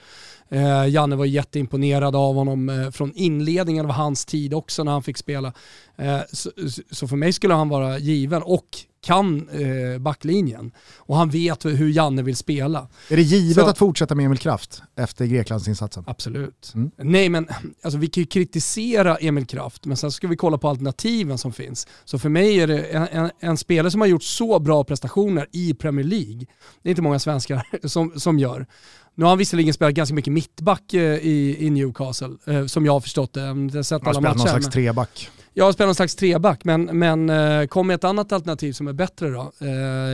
Eh, 0.48 0.88
Janne 0.88 1.16
var 1.16 1.24
jätteimponerad 1.24 2.16
av 2.16 2.34
honom 2.34 2.68
eh, 2.68 2.90
från 2.90 3.12
inledningen 3.14 3.84
av 3.84 3.92
hans 3.92 4.24
tid 4.24 4.54
också 4.54 4.84
när 4.84 4.92
han 4.92 5.02
fick 5.02 5.16
spela. 5.16 5.52
Eh, 5.96 6.20
så, 6.32 6.50
så 6.90 7.08
för 7.08 7.16
mig 7.16 7.32
skulle 7.32 7.54
han 7.54 7.68
vara 7.68 7.98
given 7.98 8.42
och 8.42 8.68
kan 9.06 9.48
eh, 9.48 9.98
backlinjen. 9.98 10.70
Och 10.96 11.16
han 11.16 11.30
vet 11.30 11.64
hur 11.64 11.88
Janne 11.88 12.22
vill 12.22 12.36
spela. 12.36 12.88
Är 13.10 13.16
det 13.16 13.22
givet 13.22 13.64
Så- 13.64 13.70
att 13.70 13.78
fortsätta 13.78 14.14
med 14.14 14.26
Emil 14.26 14.38
Kraft 14.38 14.82
efter 14.96 15.26
Greklandsinsatsen? 15.26 16.04
Absolut. 16.06 16.72
Mm. 16.74 16.90
Nej 16.96 17.28
men 17.28 17.48
alltså, 17.82 17.98
vi 17.98 18.06
kan 18.06 18.20
ju 18.22 18.26
kritisera 18.26 19.16
Emil 19.16 19.46
Kraft 19.46 19.84
men 19.86 19.96
sen 19.96 20.12
ska 20.12 20.28
vi 20.28 20.36
kolla 20.36 20.58
på 20.58 20.68
alternativen 20.68 21.38
som 21.38 21.52
finns. 21.52 21.86
Så 22.04 22.18
för 22.18 22.28
mig 22.28 22.60
är 22.60 22.66
det 22.66 22.82
en, 22.82 23.08
en, 23.12 23.30
en 23.40 23.56
spelare 23.56 23.90
som 23.90 24.00
har 24.00 24.08
gjort 24.08 24.22
så 24.22 24.58
bra 24.58 24.84
prestationer 24.84 25.46
i 25.52 25.74
Premier 25.74 26.06
League, 26.06 26.46
det 26.82 26.88
är 26.88 26.90
inte 26.90 27.02
många 27.02 27.18
svenskar 27.18 27.62
som, 27.88 28.12
som 28.20 28.38
gör. 28.38 28.66
Nu 29.14 29.24
har 29.24 29.28
han 29.30 29.38
visserligen 29.38 29.74
spelat 29.74 29.94
ganska 29.94 30.14
mycket 30.14 30.32
mittback 30.32 30.94
eh, 30.94 31.00
i, 31.02 31.56
i 31.60 31.70
Newcastle, 31.70 32.28
eh, 32.46 32.66
som 32.66 32.86
jag 32.86 32.92
har 32.92 33.00
förstått 33.00 33.32
det. 33.32 33.40
Jag 33.40 33.46
har 33.54 33.82
sett 33.82 34.02
Han 34.04 34.06
har 34.06 34.10
alla 34.10 34.20
spelat 34.20 34.36
någon 34.36 34.44
matcher. 34.46 34.50
slags 34.60 34.68
treback. 34.74 35.30
Jag 35.58 35.74
spelar 35.74 35.86
någon 35.86 35.94
slags 35.94 36.14
treback, 36.14 36.60
men, 36.64 36.82
men 36.84 37.30
eh, 37.30 37.66
kom 37.66 37.86
med 37.86 37.94
ett 37.94 38.04
annat 38.04 38.32
alternativ 38.32 38.72
som 38.72 38.88
är 38.88 38.92
bättre 38.92 39.28
då. 39.30 39.52
Eh, 39.60 39.68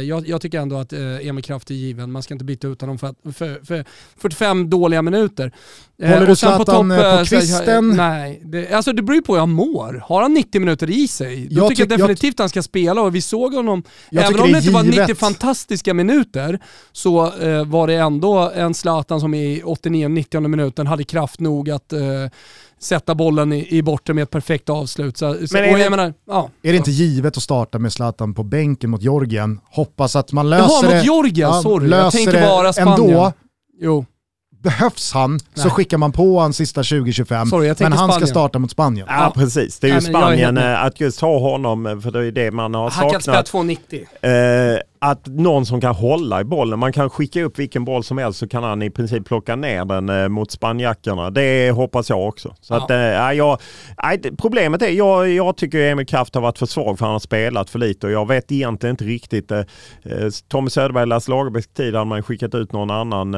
jag, 0.09 0.29
jag 0.29 0.41
tycker 0.41 0.61
ändå 0.61 0.77
att 0.77 0.93
eh, 0.93 1.27
Emil 1.29 1.45
Kraft 1.45 1.71
är 1.71 1.75
given, 1.75 2.13
man 2.13 2.23
ska 2.23 2.35
inte 2.35 2.45
byta 2.45 2.69
ut 2.69 2.81
honom 2.81 2.99
för, 2.99 3.15
för, 3.33 3.61
för 3.65 3.85
45 4.17 4.71
dåliga 4.71 5.03
minuter. 5.03 5.53
Eh, 6.03 6.11
Håller 6.11 6.27
du 6.27 6.37
Zlatan, 6.37 6.89
på 6.89 6.95
eh, 6.95 7.19
så- 7.25 7.37
kvisten? 7.37 7.89
nej, 7.97 8.41
det, 8.45 8.73
alltså 8.73 8.93
det 8.93 9.03
beror 9.03 9.17
ju 9.17 9.23
på 9.23 9.33
hur 9.33 9.41
han 9.41 9.51
mår. 9.51 10.03
Har 10.07 10.23
han 10.23 10.35
90 10.35 10.61
minuter 10.61 10.91
i 10.91 11.09
sig, 11.09 11.47
då 11.51 11.61
Jag 11.61 11.69
tycker 11.69 11.83
jag 11.83 11.99
definitivt 11.99 12.39
han 12.39 12.49
ska 12.49 12.63
spela 12.63 13.03
och 13.03 13.15
vi 13.15 13.23
såg 13.23 13.55
honom, 13.55 13.83
Jag 14.11 14.25
även 14.25 14.41
om 14.41 14.53
det 14.53 14.59
inte 14.59 14.71
var 14.71 14.83
90 14.83 15.01
givet. 15.01 15.19
fantastiska 15.19 15.95
minuter, 15.95 16.59
så 16.93 17.21
var 17.67 17.87
det 17.87 17.95
ändå 17.95 18.51
en 18.55 18.75
Zlatan 18.75 19.21
som 19.21 19.35
i 19.35 19.63
89-90 19.63 20.49
minuten 20.49 20.87
hade 20.87 21.05
kraft 21.05 21.41
nog 21.41 21.71
att 21.71 21.93
sätta 22.83 23.15
bollen 23.15 23.53
i, 23.53 23.77
i 23.77 23.83
bortre 23.83 24.15
med 24.15 24.23
ett 24.23 24.31
perfekt 24.31 24.71
avslut. 24.71 25.17
Så, 25.17 25.27
Men 25.27 25.65
är 25.65 25.73
och 25.73 25.79
det- 25.79 25.91
menar, 25.91 26.15
ja. 26.27 26.51
Är 26.63 26.71
det 26.73 26.77
inte 26.79 26.91
givet 26.91 27.37
att 27.37 27.43
starta 27.43 27.79
med 27.79 27.93
Zlatan 27.93 28.35
på 28.35 28.43
bänken 28.43 28.91
mot 28.91 29.03
Georgien? 29.03 29.61
Hoppas 29.71 30.17
att 30.17 30.33
man 30.33 30.51
löser 30.51 30.65
Jaha, 30.69 30.83
mot 30.83 30.91
det. 30.91 31.03
Georgien, 31.03 31.63
sorry. 31.63 31.91
Jag 31.91 32.13
det 32.33 32.41
bara 32.41 32.73
Spanien. 32.73 33.11
Ändå, 33.11 33.33
Jo, 33.81 34.05
behövs 34.63 35.13
han 35.13 35.39
så 35.41 35.45
Nej. 35.63 35.71
skickar 35.71 35.99
man 35.99 36.13
på 36.13 36.41
han 36.41 36.53
sista 36.53 36.83
2025. 36.83 37.47
Sorry, 37.47 37.67
jag 37.69 37.81
men 37.81 37.93
han 37.93 37.99
ska 38.09 38.13
Spanien. 38.13 38.29
starta 38.29 38.59
mot 38.59 38.71
Spanien. 38.71 39.07
Ja, 39.11 39.23
Ja. 39.25 39.33
precis. 39.41 39.79
Det 39.81 39.87
är 39.87 39.89
ju 39.89 39.95
Nej, 39.95 40.05
är 40.05 40.09
Spanien, 40.21 40.55
med. 40.55 40.73
eh, 40.75 40.85
att 40.85 41.01
just 41.01 41.21
ha 41.21 41.39
honom, 41.39 42.01
för 42.03 42.11
det 42.11 42.27
är 42.27 42.33
det 42.33 42.51
man 42.51 42.75
har 42.75 42.91
han 42.91 43.11
kan 43.11 43.21
spela 43.23 43.45
saknat. 43.45 43.79
2,90. 44.23 44.73
Eh, 44.75 44.81
att 44.99 45.27
någon 45.27 45.67
som 45.67 45.81
kan 45.81 45.95
hålla 45.95 46.41
i 46.41 46.45
bollen. 46.45 46.79
Man 46.79 46.93
kan 46.93 47.11
skicka 47.11 47.43
upp 47.43 47.59
vilken 47.59 47.85
boll 47.85 48.05
som 48.05 48.19
helst 48.19 48.39
så 48.39 48.49
kan 48.49 48.63
han 48.63 48.83
i 48.83 48.91
princip 48.91 49.25
plocka 49.27 49.57
ner 49.57 49.85
den 49.85 50.09
eh, 50.09 50.29
mot 50.29 50.51
spanjackerna. 50.51 51.31
Det 51.31 51.71
hoppas 51.71 52.11
jag 52.11 52.29
också. 52.29 52.55
Så 52.61 52.75
Ja. 52.75 52.85
att, 52.85 52.91
eh, 52.91 52.97
ja, 52.99 53.33
jag, 53.35 53.59
problemet 54.39 54.83
är, 54.83 54.89
jag, 54.89 55.29
jag 55.31 55.57
tycker 55.57 55.79
Emil 55.79 56.07
Kraft 56.07 56.35
har 56.35 56.43
varit 56.43 56.59
för 56.59 56.67
svag 56.67 56.99
för 56.99 57.05
han 57.07 57.13
har 57.13 57.19
spelat 57.21 57.71
för 57.71 57.79
lite 57.79 58.07
och 58.07 58.13
jag 58.13 58.29
vet 58.29 58.53
egentligen 58.53 58.93
inte 58.95 59.05
riktigt. 59.05 59.51
Eh, 59.51 59.59
eh, 59.59 59.65
Tommy 60.49 60.71
Söderberg, 60.71 61.07
Lasse 61.07 61.31
Lagerbäcks 61.31 61.69
tid 61.69 61.95
hade 61.95 62.05
man 62.07 62.23
skickat 62.23 62.55
ut 62.55 62.73
någon 62.73 62.91
annan 62.91 63.35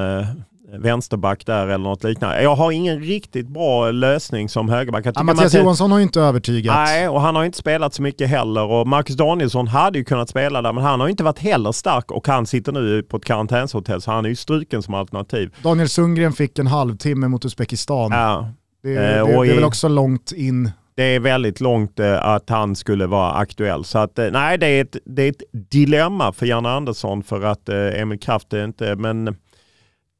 vänsterback 0.82 1.46
där 1.46 1.66
eller 1.66 1.84
något 1.84 2.04
liknande. 2.04 2.42
Jag 2.42 2.54
har 2.56 2.70
ingen 2.72 3.00
riktigt 3.00 3.48
bra 3.48 3.90
lösning 3.90 4.48
som 4.48 4.68
högerback. 4.68 5.06
Ja, 5.06 5.22
Mattias 5.22 5.54
Mattias- 5.54 5.58
Johansson 5.62 5.90
har 5.90 5.98
ju 5.98 6.02
inte 6.02 6.20
övertygat. 6.20 6.74
Nej, 6.76 7.08
och 7.08 7.20
han 7.20 7.36
har 7.36 7.44
inte 7.44 7.58
spelat 7.58 7.94
så 7.94 8.02
mycket 8.02 8.28
heller. 8.28 8.64
Och 8.64 8.86
Marcus 8.88 9.16
Danielsson 9.16 9.66
hade 9.68 9.98
ju 9.98 10.04
kunnat 10.04 10.28
spela 10.28 10.62
där, 10.62 10.72
men 10.72 10.84
han 10.84 11.00
har 11.00 11.08
inte 11.08 11.24
varit 11.24 11.38
heller 11.38 11.72
stark 11.72 12.10
och 12.10 12.26
han 12.28 12.46
sitter 12.46 12.72
nu 12.72 13.02
på 13.02 13.16
ett 13.16 13.24
karantänshotell, 13.24 14.00
så 14.00 14.10
han 14.10 14.24
är 14.24 14.28
ju 14.28 14.36
struken 14.36 14.82
som 14.82 14.94
alternativ. 14.94 15.54
Daniel 15.62 15.88
Sundgren 15.88 16.32
fick 16.32 16.58
en 16.58 16.66
halvtimme 16.66 17.28
mot 17.28 17.44
Uzbekistan. 17.44 18.10
Ja, 18.12 18.48
Det, 18.82 18.90
Eh, 18.94 19.26
det, 19.26 19.44
det 19.44 19.50
är 19.50 19.54
väl 19.54 19.64
också 19.64 19.88
långt 19.88 20.32
in. 20.32 20.70
det 20.96 21.02
är 21.02 21.20
väldigt 21.20 21.60
långt 21.60 22.00
eh, 22.00 22.24
att 22.26 22.50
han 22.50 22.76
skulle 22.76 23.06
vara 23.06 23.32
aktuell. 23.32 23.84
Så 23.84 23.98
att, 23.98 24.18
eh, 24.18 24.26
nej, 24.32 24.58
det 24.58 24.66
är, 24.66 24.80
ett, 24.82 24.96
det 25.04 25.22
är 25.22 25.30
ett 25.30 25.42
dilemma 25.70 26.32
för 26.32 26.46
Janne 26.46 26.68
Andersson 26.68 27.22
för 27.22 27.42
att 27.42 27.68
eh, 27.68 28.00
Emil 28.00 28.18
Kraft 28.18 28.52
är 28.52 28.64
inte, 28.64 28.96
men 28.96 29.36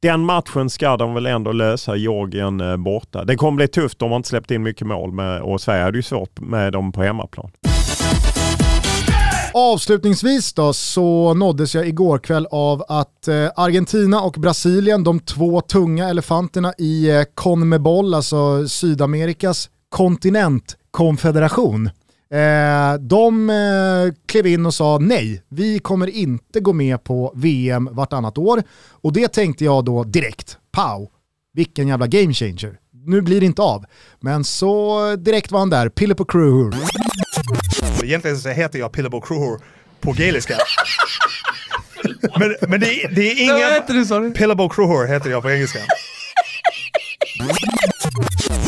den 0.01 0.21
matchen 0.21 0.69
ska 0.69 0.97
de 0.97 1.13
väl 1.13 1.25
ändå 1.25 1.51
lösa, 1.51 1.95
Georgien 1.95 2.61
eh, 2.61 2.77
borta. 2.77 3.25
Det 3.25 3.35
kommer 3.35 3.55
bli 3.55 3.67
tufft 3.67 3.99
De 3.99 4.09
har 4.09 4.17
inte 4.17 4.29
släppt 4.29 4.51
in 4.51 4.63
mycket 4.63 4.87
mål 4.87 5.11
med, 5.11 5.41
och 5.41 5.61
Sverige 5.61 5.83
hade 5.83 5.97
ju 5.97 6.03
svårt 6.03 6.39
med 6.39 6.73
dem 6.73 6.91
på 6.91 7.03
hemmaplan. 7.03 7.51
Avslutningsvis 9.53 10.53
då 10.53 10.73
så 10.73 11.33
nåddes 11.33 11.75
jag 11.75 11.87
igår 11.87 12.17
kväll 12.17 12.47
av 12.51 12.83
att 12.87 13.27
eh, 13.27 13.47
Argentina 13.55 14.21
och 14.21 14.33
Brasilien, 14.33 15.03
de 15.03 15.19
två 15.19 15.61
tunga 15.61 16.09
elefanterna 16.09 16.73
i 16.77 17.09
eh, 17.09 17.23
CONMEBOL, 17.33 18.13
alltså 18.13 18.67
Sydamerikas 18.67 19.69
kontinentkonfederation, 19.89 21.89
Eh, 22.31 22.93
de 22.99 23.49
eh, 23.49 24.13
klev 24.25 24.47
in 24.47 24.65
och 24.65 24.73
sa 24.73 24.97
nej, 25.01 25.43
vi 25.49 25.79
kommer 25.79 26.07
inte 26.07 26.59
gå 26.59 26.73
med 26.73 27.03
på 27.03 27.33
VM 27.35 27.89
vartannat 27.91 28.37
år. 28.37 28.63
Och 28.89 29.13
det 29.13 29.27
tänkte 29.27 29.65
jag 29.65 29.85
då 29.85 30.03
direkt, 30.03 30.57
pow, 30.71 31.07
vilken 31.53 31.87
jävla 31.87 32.07
game 32.07 32.33
changer. 32.33 32.77
Nu 33.07 33.21
blir 33.21 33.39
det 33.39 33.45
inte 33.45 33.61
av. 33.61 33.85
Men 34.19 34.43
så 34.43 34.99
direkt 35.15 35.51
var 35.51 35.59
han 35.59 35.69
där, 35.69 35.89
Pillebo 35.89 36.25
Kruhur. 36.25 36.75
Egentligen 38.03 38.37
så 38.37 38.49
heter 38.49 38.79
jag 38.79 38.91
Pillebo 38.91 39.21
Kruhur 39.21 39.59
på 40.01 40.11
gaeliska. 40.11 40.57
men, 42.39 42.55
men 42.69 42.79
det, 42.79 43.03
är- 43.03 43.15
det 43.15 43.21
är 43.31 43.41
ingen... 43.43 43.55
Vad 43.55 43.73
heter 43.73 43.93
du 43.93 44.05
sa 44.05 44.19
du? 44.19 44.31
Pillebo 44.31 44.69
Kruhur 44.69 45.07
heter 45.07 45.29
jag 45.29 45.41
på 45.43 45.51
engelska. 45.51 45.79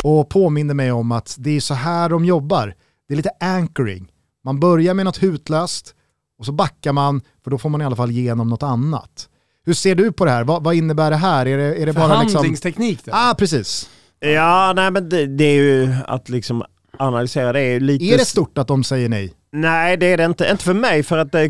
och 0.04 0.30
påminner 0.30 0.74
mig 0.74 0.92
om 0.92 1.12
att 1.12 1.36
det 1.40 1.56
är 1.56 1.60
så 1.60 1.74
här 1.74 2.10
de 2.10 2.26
jobbar. 2.26 2.74
Det 3.08 3.14
är 3.14 3.16
lite 3.16 3.32
anchoring. 3.40 4.12
Man 4.44 4.60
börjar 4.60 4.94
med 4.94 5.06
något 5.06 5.24
hutlöst 5.24 5.96
och 6.40 6.46
så 6.46 6.52
backar 6.52 6.94
man 6.94 7.22
för 7.44 7.52
då 7.52 7.58
får 7.58 7.70
man 7.70 7.82
i 7.82 7.86
alla 7.86 7.96
fall 7.96 8.12
igenom 8.12 8.50
något 8.50 8.64
annat. 8.64 9.30
Hur 9.66 9.74
ser 9.74 9.96
du 9.96 10.12
på 10.12 10.26
det 10.26 10.32
här? 10.32 10.44
Vad, 10.44 10.64
vad 10.64 10.76
innebär 10.76 11.12
det 11.12 11.18
här? 11.18 11.46
Är 11.46 11.58
det, 11.58 11.82
är 11.82 11.86
det 11.86 11.94
bara 11.94 12.08
liksom... 12.08 12.30
Förhandlingsteknik 12.30 13.06
det. 13.06 13.12
Ah, 13.14 13.36
precis. 13.38 13.90
Ja, 14.20 14.74
nej 14.76 14.92
men 14.92 15.10
det, 15.10 15.26
det 15.26 15.44
är 15.44 15.62
ju 15.62 15.94
att 16.08 16.30
liksom 16.30 16.64
analysera 17.00 17.54
det 17.54 17.60
är 17.60 17.72
ju 17.72 17.80
lite... 17.80 18.06
Är 18.06 18.18
det 18.18 18.26
stort 18.26 18.58
att 18.58 18.68
de 18.68 18.84
säger 18.84 19.10
nej? 19.10 19.34
Nej, 19.52 19.98
det 19.98 20.06
är 20.06 20.18
det 20.18 20.26
inte. 20.26 20.48
Inte 20.52 20.64
för 20.64 20.74
mig 20.74 21.04
för 21.04 21.18
att 21.18 21.32
det, 21.32 21.48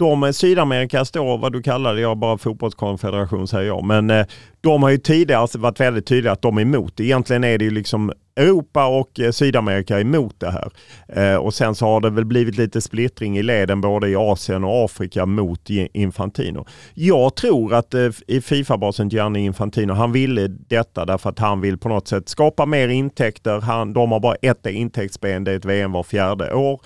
de 0.00 0.32
Sydamerika 0.32 1.04
står, 1.04 1.38
vad 1.38 1.52
du 1.52 1.62
kallar 1.62 1.94
det, 1.94 2.00
jag 2.00 2.18
bara 2.18 2.38
fotbollskonfederation 2.38 3.48
säger 3.48 3.66
jag, 3.66 3.84
men 3.84 4.10
eh, 4.10 4.26
de 4.60 4.82
har 4.82 4.90
ju 4.90 4.98
tidigare 4.98 5.40
alltså 5.40 5.58
varit 5.58 5.80
väldigt 5.80 6.06
tydliga 6.06 6.32
att 6.32 6.42
de 6.42 6.58
är 6.58 6.62
emot 6.62 6.96
det. 6.96 7.04
Egentligen 7.04 7.44
är 7.44 7.58
det 7.58 7.64
ju 7.64 7.70
liksom 7.70 8.12
Europa 8.36 8.86
och 8.86 9.20
eh, 9.20 9.30
Sydamerika 9.30 10.00
emot 10.00 10.40
det 10.40 10.50
här. 10.50 10.70
Eh, 11.08 11.36
och 11.36 11.54
sen 11.54 11.74
så 11.74 11.86
har 11.86 12.00
det 12.00 12.10
väl 12.10 12.24
blivit 12.24 12.56
lite 12.56 12.80
splittring 12.80 13.38
i 13.38 13.42
leden 13.42 13.80
både 13.80 14.08
i 14.08 14.16
Asien 14.16 14.64
och 14.64 14.84
Afrika 14.84 15.26
mot 15.26 15.70
Infantino. 15.92 16.66
Jag 16.94 17.34
tror 17.34 17.74
att 17.74 17.94
i 18.26 18.40
Fifa-basen 18.40 19.08
Gianni 19.08 19.44
Infantino, 19.44 19.92
han 19.92 20.12
ville 20.12 20.48
detta 20.48 21.04
därför 21.04 21.30
att 21.30 21.38
han 21.38 21.60
vill 21.60 21.78
på 21.78 21.88
något 21.88 22.08
sätt 22.08 22.28
skapa 22.28 22.66
mer 22.66 22.88
intäkter. 22.88 23.60
Han, 23.60 23.92
de 23.92 24.12
har 24.12 24.20
bara 24.20 24.34
ett 24.34 24.66
intäktsben, 24.66 25.44
det 25.44 25.52
är 25.52 25.56
ett 25.56 25.64
VM 25.64 25.92
var 25.92 26.02
fjärde 26.02 26.54
år. 26.54 26.80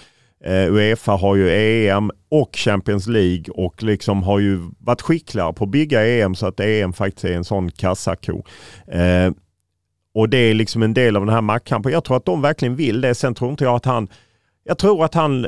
Eh, 0.47 0.73
Uefa 0.73 1.13
har 1.13 1.37
ju 1.37 1.51
EM 1.51 2.11
och 2.31 2.57
Champions 2.57 3.07
League 3.07 3.45
och 3.49 3.83
liksom 3.83 4.23
har 4.23 4.39
ju 4.39 4.61
varit 4.79 5.03
skickligare 5.03 5.53
på 5.53 5.65
att 5.65 5.71
bygga 5.71 6.07
EM 6.07 6.35
så 6.35 6.47
att 6.47 6.61
EM 6.61 6.93
faktiskt 6.93 7.25
är 7.25 7.37
en 7.37 7.45
sån 7.45 7.71
kassako. 7.71 8.43
Eh, 8.89 9.33
och 10.15 10.29
det 10.29 10.39
är 10.39 10.55
liksom 10.55 10.83
en 10.83 10.95
del 10.95 11.17
av 11.17 11.27
den 11.27 11.35
här 11.35 11.43
maktkampen. 11.43 11.93
Jag 11.93 12.05
tror 12.05 12.17
att 12.17 12.25
de 12.25 12.43
verkligen 12.43 12.77
vill 12.77 13.01
det. 13.01 13.15
Sen 13.15 13.35
tror 13.35 13.51
inte 13.51 13.65
jag 13.65 13.75
att 13.75 13.85
han, 13.85 14.09
jag 14.65 14.79
tror 14.79 15.05
att 15.05 15.15
han 15.15 15.47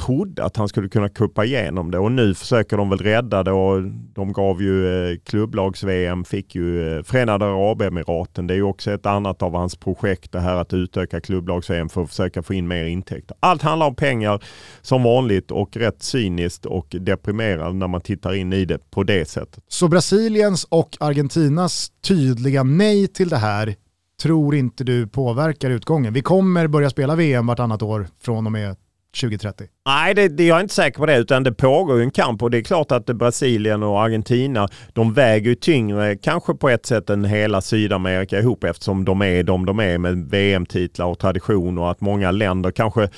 trodde 0.00 0.44
att 0.44 0.56
han 0.56 0.68
skulle 0.68 0.88
kunna 0.88 1.08
kuppa 1.08 1.44
igenom 1.44 1.90
det 1.90 1.98
och 1.98 2.12
nu 2.12 2.34
försöker 2.34 2.76
de 2.76 2.90
väl 2.90 2.98
rädda 2.98 3.42
det 3.42 3.52
och 3.52 3.82
de 4.14 4.32
gav 4.32 4.62
ju 4.62 4.86
eh, 5.10 5.18
klubblags-VM, 5.24 6.24
fick 6.24 6.54
ju 6.54 6.96
eh, 6.96 7.02
Förenade 7.02 7.44
Arabemiraten. 7.44 8.46
Det 8.46 8.54
är 8.54 8.56
ju 8.56 8.62
också 8.62 8.90
ett 8.90 9.06
annat 9.06 9.42
av 9.42 9.54
hans 9.54 9.76
projekt 9.76 10.32
det 10.32 10.40
här 10.40 10.56
att 10.56 10.72
utöka 10.72 11.20
klubblags-VM 11.20 11.88
för 11.88 12.02
att 12.02 12.08
försöka 12.08 12.42
få 12.42 12.54
in 12.54 12.68
mer 12.68 12.84
intäkter. 12.84 13.36
Allt 13.40 13.62
handlar 13.62 13.86
om 13.86 13.94
pengar 13.94 14.44
som 14.80 15.02
vanligt 15.02 15.50
och 15.50 15.76
rätt 15.76 16.02
cyniskt 16.02 16.66
och 16.66 16.86
deprimerande 17.00 17.78
när 17.78 17.88
man 17.88 18.00
tittar 18.00 18.34
in 18.34 18.52
i 18.52 18.64
det 18.64 18.90
på 18.90 19.02
det 19.02 19.28
sättet. 19.28 19.64
Så 19.68 19.88
Brasiliens 19.88 20.64
och 20.64 20.96
Argentinas 21.00 21.92
tydliga 22.08 22.62
nej 22.62 23.08
till 23.08 23.28
det 23.28 23.36
här 23.36 23.74
tror 24.22 24.54
inte 24.54 24.84
du 24.84 25.06
påverkar 25.06 25.70
utgången? 25.70 26.12
Vi 26.12 26.22
kommer 26.22 26.66
börja 26.66 26.90
spela 26.90 27.16
VM 27.16 27.46
vartannat 27.46 27.82
år 27.82 28.06
från 28.20 28.46
och 28.46 28.52
med 28.52 28.76
2030. 29.20 29.66
Nej, 29.86 30.14
det, 30.14 30.28
det, 30.28 30.46
jag 30.46 30.56
är 30.56 30.60
inte 30.60 30.74
säker 30.74 30.98
på 30.98 31.06
det, 31.06 31.16
utan 31.16 31.42
det 31.42 31.52
pågår 31.52 31.96
ju 31.96 32.02
en 32.02 32.10
kamp 32.10 32.42
och 32.42 32.50
det 32.50 32.58
är 32.58 32.62
klart 32.62 32.92
att 32.92 33.06
Brasilien 33.06 33.82
och 33.82 34.02
Argentina, 34.02 34.68
de 34.92 35.12
väger 35.12 35.48
ju 35.48 35.54
tyngre 35.54 36.16
kanske 36.16 36.54
på 36.54 36.68
ett 36.68 36.86
sätt 36.86 37.10
än 37.10 37.24
hela 37.24 37.60
Sydamerika 37.60 38.38
ihop 38.38 38.64
eftersom 38.64 39.04
de 39.04 39.22
är 39.22 39.42
de 39.42 39.66
de 39.66 39.80
är 39.80 39.98
med 39.98 40.30
VM-titlar 40.30 41.06
och 41.06 41.18
tradition 41.18 41.78
och 41.78 41.90
att 41.90 42.00
många 42.00 42.30
länder 42.30 42.70
kanske 42.70 43.08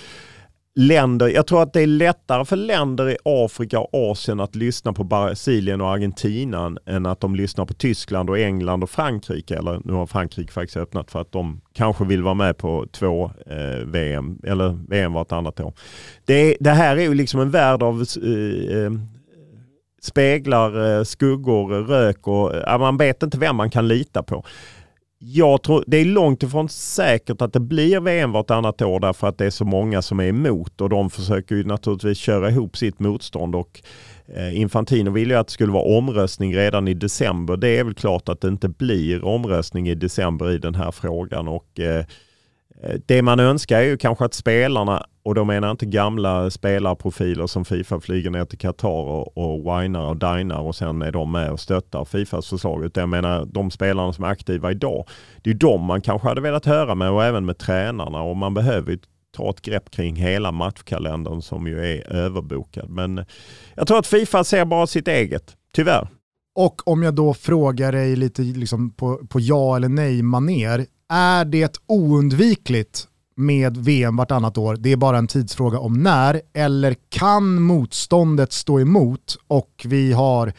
länder, 0.75 1.29
jag 1.29 1.47
tror 1.47 1.63
att 1.63 1.73
det 1.73 1.81
är 1.81 1.87
lättare 1.87 2.45
för 2.45 2.57
länder 2.57 3.11
i 3.11 3.17
Afrika 3.25 3.81
och 3.81 4.11
Asien 4.11 4.41
att 4.41 4.55
lyssna 4.55 4.93
på 4.93 5.05
Brasilien 5.05 5.81
och 5.81 5.89
Argentina 5.89 6.77
än 6.87 7.07
att 7.07 7.21
de 7.21 7.37
lyssnar 7.37 7.65
på 7.67 7.75
Tyskland 7.75 8.31
och 8.31 8.39
England 8.39 8.83
och 8.83 8.91
Frankrike. 8.91 9.57
Eller 9.57 9.81
nu 9.85 9.93
har 9.93 10.07
Frankrike 10.07 10.53
faktiskt 10.53 10.77
öppnat 10.77 11.11
för 11.11 11.21
att 11.21 11.33
de 11.33 11.61
kanske 11.73 12.05
vill 12.05 12.23
vara 12.23 12.35
med 12.35 12.57
på 12.57 12.87
två 12.93 13.31
eh, 13.47 13.87
VM 13.87 14.39
eller 14.45 14.79
VM 14.89 15.13
vartannat 15.13 15.61
år. 15.61 15.75
Det, 16.25 16.57
det 16.61 16.71
här 16.71 16.97
är 16.97 17.03
ju 17.03 17.15
liksom 17.15 17.41
en 17.41 17.51
värld 17.51 17.83
av 17.83 18.05
eh, 18.23 18.79
eh 18.79 18.93
speglar, 20.03 20.99
eh, 20.99 21.05
skuggor, 21.05 21.69
rök 21.69 22.29
och 22.29 22.55
eh, 22.55 22.79
man 22.79 22.97
vet 22.97 23.23
inte 23.23 23.39
vem 23.39 23.57
man 23.57 23.71
kan 23.71 23.89
lita 23.89 24.23
på. 24.23 24.45
Jag 25.27 25.63
tror, 25.63 25.85
det 25.87 25.97
är 25.97 26.05
långt 26.05 26.43
ifrån 26.43 26.69
säkert 26.69 27.43
att 27.43 27.53
det 27.53 27.61
blir 27.61 28.01
VM 28.01 28.33
vartannat 28.33 28.83
år 28.83 29.01
därför 29.01 29.27
att 29.27 29.39
det 29.39 29.47
är 29.47 29.51
så 29.51 29.65
många 29.65 30.03
som 30.03 30.21
är 30.21 30.25
emot 30.25 30.81
och 30.81 30.89
de 30.89 31.11
försöker 31.11 31.55
ju 31.55 31.65
naturligtvis 31.65 32.19
köra 32.19 32.51
ihop 32.51 32.77
sitt 32.77 32.99
motstånd 32.99 33.55
och 33.55 33.83
eh, 34.27 34.61
Infantino 34.61 35.11
vill 35.11 35.31
ju 35.31 35.37
att 35.37 35.47
det 35.47 35.53
skulle 35.53 35.73
vara 35.73 35.99
omröstning 35.99 36.57
redan 36.57 36.89
i 36.89 36.95
december. 36.95 37.57
Det 37.57 37.69
är 37.69 37.85
väl 37.85 37.95
klart 37.95 38.29
att 38.29 38.41
det 38.41 38.49
inte 38.49 38.69
blir 38.69 39.25
omröstning 39.25 39.89
i 39.89 39.95
december 39.95 40.51
i 40.51 40.59
den 40.59 40.75
här 40.75 40.91
frågan 40.91 41.49
och 41.49 41.81
eh, 41.81 42.05
eh 42.83 43.01
det 43.07 43.23
man 43.23 43.41
önskar 43.41 43.79
är 43.79 43.85
ju 43.85 43.97
kanske 43.97 44.25
att 44.25 44.35
spelarna, 44.35 45.07
och 45.25 45.35
då 45.35 45.45
menar 45.45 45.69
jag 45.69 45.73
inte 45.73 45.87
gamla 45.87 46.51
spelarprofiler 46.51 47.47
som 47.47 47.65
Fifa 47.65 48.01
flyger 48.01 48.31
ner 48.31 48.45
till 48.45 48.59
Qatar 48.59 48.89
och, 48.89 49.39
och 49.39 49.59
winar 49.61 50.07
och 50.07 50.17
dinar 50.17 50.61
och 50.61 50.77
sen 50.77 51.03
är 51.03 51.13
de 51.13 51.33
med 51.33 51.51
och 51.51 51.61
stöttar 51.61 52.05
Fifas 52.05 52.49
förslag. 52.49 52.85
Utan 52.85 53.01
jag 53.01 53.09
menar 53.09 53.47
de 53.47 53.71
spelarna 53.71 54.13
som 54.13 54.25
är 54.25 54.29
aktiva 54.29 54.71
idag. 54.71 55.09
Det 55.43 55.51
är 55.51 55.55
de 55.55 55.85
man 55.85 56.01
kanske 56.01 56.29
hade 56.29 56.41
velat 56.41 56.67
höra 56.67 56.95
med 56.95 57.11
och 57.11 57.25
även 57.25 57.47
med 57.47 57.59
tränarna 57.59 58.23
och 58.23 58.37
man 58.37 58.55
behöver 58.55 58.91
ju 58.91 58.99
ta 59.37 59.51
ett 59.51 59.61
grepp 59.61 59.91
kring 59.91 60.17
hela 60.17 60.53
matchkalendern 60.53 61.43
som 61.43 61.67
ju 61.67 61.87
är 61.87 62.13
överbokad. 62.13 62.91
Men 62.91 63.25
jag 63.75 63.87
tror 63.87 63.99
att 63.99 64.07
Fifa 64.07 64.45
ser 64.45 64.65
bara 64.65 64.87
sitt 64.87 65.09
eget, 65.09 65.57
tyvärr. 65.75 66.09
Och 66.55 66.89
om 66.89 67.03
jag 67.03 67.15
då 67.15 67.35
frågar 67.35 67.93
dig 67.93 68.17
lite 68.17 68.43
liksom 68.43 68.91
på, 68.91 69.27
på 69.29 69.41
ja 69.41 69.77
eller 69.77 69.89
nej 69.89 70.23
maner 70.23 70.87
är 71.09 71.45
det 71.45 71.81
oundvikligt 71.87 73.09
med 73.37 73.77
VM 73.77 74.17
vartannat 74.17 74.59
år? 74.59 74.77
Det 74.77 74.93
är 74.93 74.97
bara 74.97 75.19
en 75.19 75.27
tidsfråga 75.27 75.79
om 75.79 76.03
när. 76.03 76.41
Eller 76.53 76.97
kan 77.09 77.63
motståndet 77.63 78.53
stå 78.53 78.81
emot 78.81 79.37
och 79.49 79.87
vi 79.89 80.13
har 80.13 80.53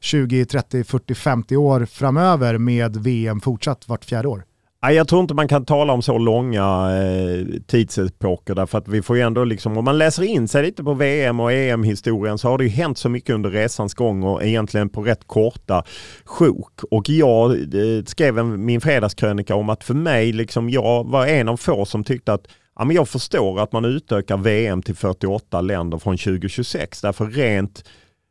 20, 0.00 0.44
30, 0.44 0.84
40, 0.84 1.14
50 1.14 1.56
år 1.56 1.84
framöver 1.84 2.58
med 2.58 2.96
VM 2.96 3.40
fortsatt 3.40 3.88
vart 3.88 4.04
fjärde 4.04 4.28
år? 4.28 4.44
Nej, 4.82 4.94
jag 4.94 5.08
tror 5.08 5.20
inte 5.20 5.34
man 5.34 5.48
kan 5.48 5.64
tala 5.64 5.92
om 5.92 6.02
så 6.02 6.18
långa 6.18 6.90
eh, 6.96 7.46
tidsepoker 7.66 8.54
därför 8.54 8.78
att 8.78 8.88
vi 8.88 9.02
får 9.02 9.16
ju 9.16 9.22
ändå 9.22 9.44
liksom, 9.44 9.78
om 9.78 9.84
man 9.84 9.98
läser 9.98 10.22
in 10.22 10.48
sig 10.48 10.62
lite 10.62 10.84
på 10.84 10.94
VM 10.94 11.40
och 11.40 11.52
EM-historien 11.52 12.38
så 12.38 12.48
har 12.48 12.58
det 12.58 12.64
ju 12.64 12.70
hänt 12.70 12.98
så 12.98 13.08
mycket 13.08 13.34
under 13.34 13.50
resans 13.50 13.94
gång 13.94 14.22
och 14.22 14.44
egentligen 14.44 14.88
på 14.88 15.02
rätt 15.02 15.26
korta 15.26 15.84
sjok. 16.24 16.80
Och 16.90 17.08
jag 17.08 17.50
eh, 17.50 18.04
skrev 18.06 18.38
en, 18.38 18.64
min 18.64 18.80
fredagskrönika 18.80 19.54
om 19.54 19.68
att 19.68 19.84
för 19.84 19.94
mig, 19.94 20.32
liksom, 20.32 20.70
jag 20.70 21.04
var 21.04 21.26
en 21.26 21.48
av 21.48 21.56
få 21.56 21.84
som 21.84 22.04
tyckte 22.04 22.32
att 22.32 22.46
ja, 22.78 22.84
men 22.84 22.96
jag 22.96 23.08
förstår 23.08 23.60
att 23.60 23.72
man 23.72 23.84
utökar 23.84 24.36
VM 24.36 24.82
till 24.82 24.96
48 24.96 25.60
länder 25.60 25.98
från 25.98 26.16
2026 26.16 27.00
därför 27.00 27.26
rent 27.26 27.84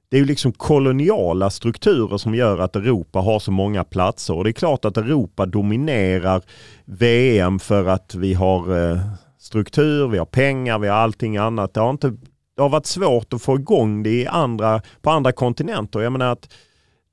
det 0.10 0.18
är 0.18 0.19
ju 0.19 0.26
liksom 0.26 0.52
koloniala 0.52 1.49
strukturer 1.49 2.18
som 2.18 2.36
gör 2.36 2.60
att 2.60 2.76
Europa 2.76 3.19
har 3.19 3.40
så 3.40 3.52
många 3.52 3.84
platser 3.84 4.34
och 4.34 4.44
det 4.44 4.49
är 4.49 4.52
klart 4.52 4.86
att 4.86 4.98
Europa 4.98 5.45
dominerar 5.45 6.41
VM 6.86 7.60
för 7.60 7.86
att 7.86 8.15
vi 8.15 8.34
har 8.34 8.91
eh, 8.91 8.99
struktur, 9.40 10.07
vi 10.07 10.18
har 10.18 10.26
pengar, 10.26 10.80
vi 10.80 10.88
har 10.88 10.95
allting 10.95 11.38
annat. 11.38 11.73
Det 11.73 11.80
har, 11.80 11.90
inte, 11.90 12.10
det 12.56 12.61
har 12.61 12.69
varit 12.69 12.86
svårt 12.86 13.34
att 13.34 13.41
få 13.41 13.56
igång 13.56 14.03
det 14.03 14.10
i 14.10 14.27
andra, 14.27 14.81
på 15.02 15.10
andra 15.10 15.31
kontinenter. 15.31 15.99
Jag 15.99 16.11
menar 16.11 16.31
att 16.31 16.53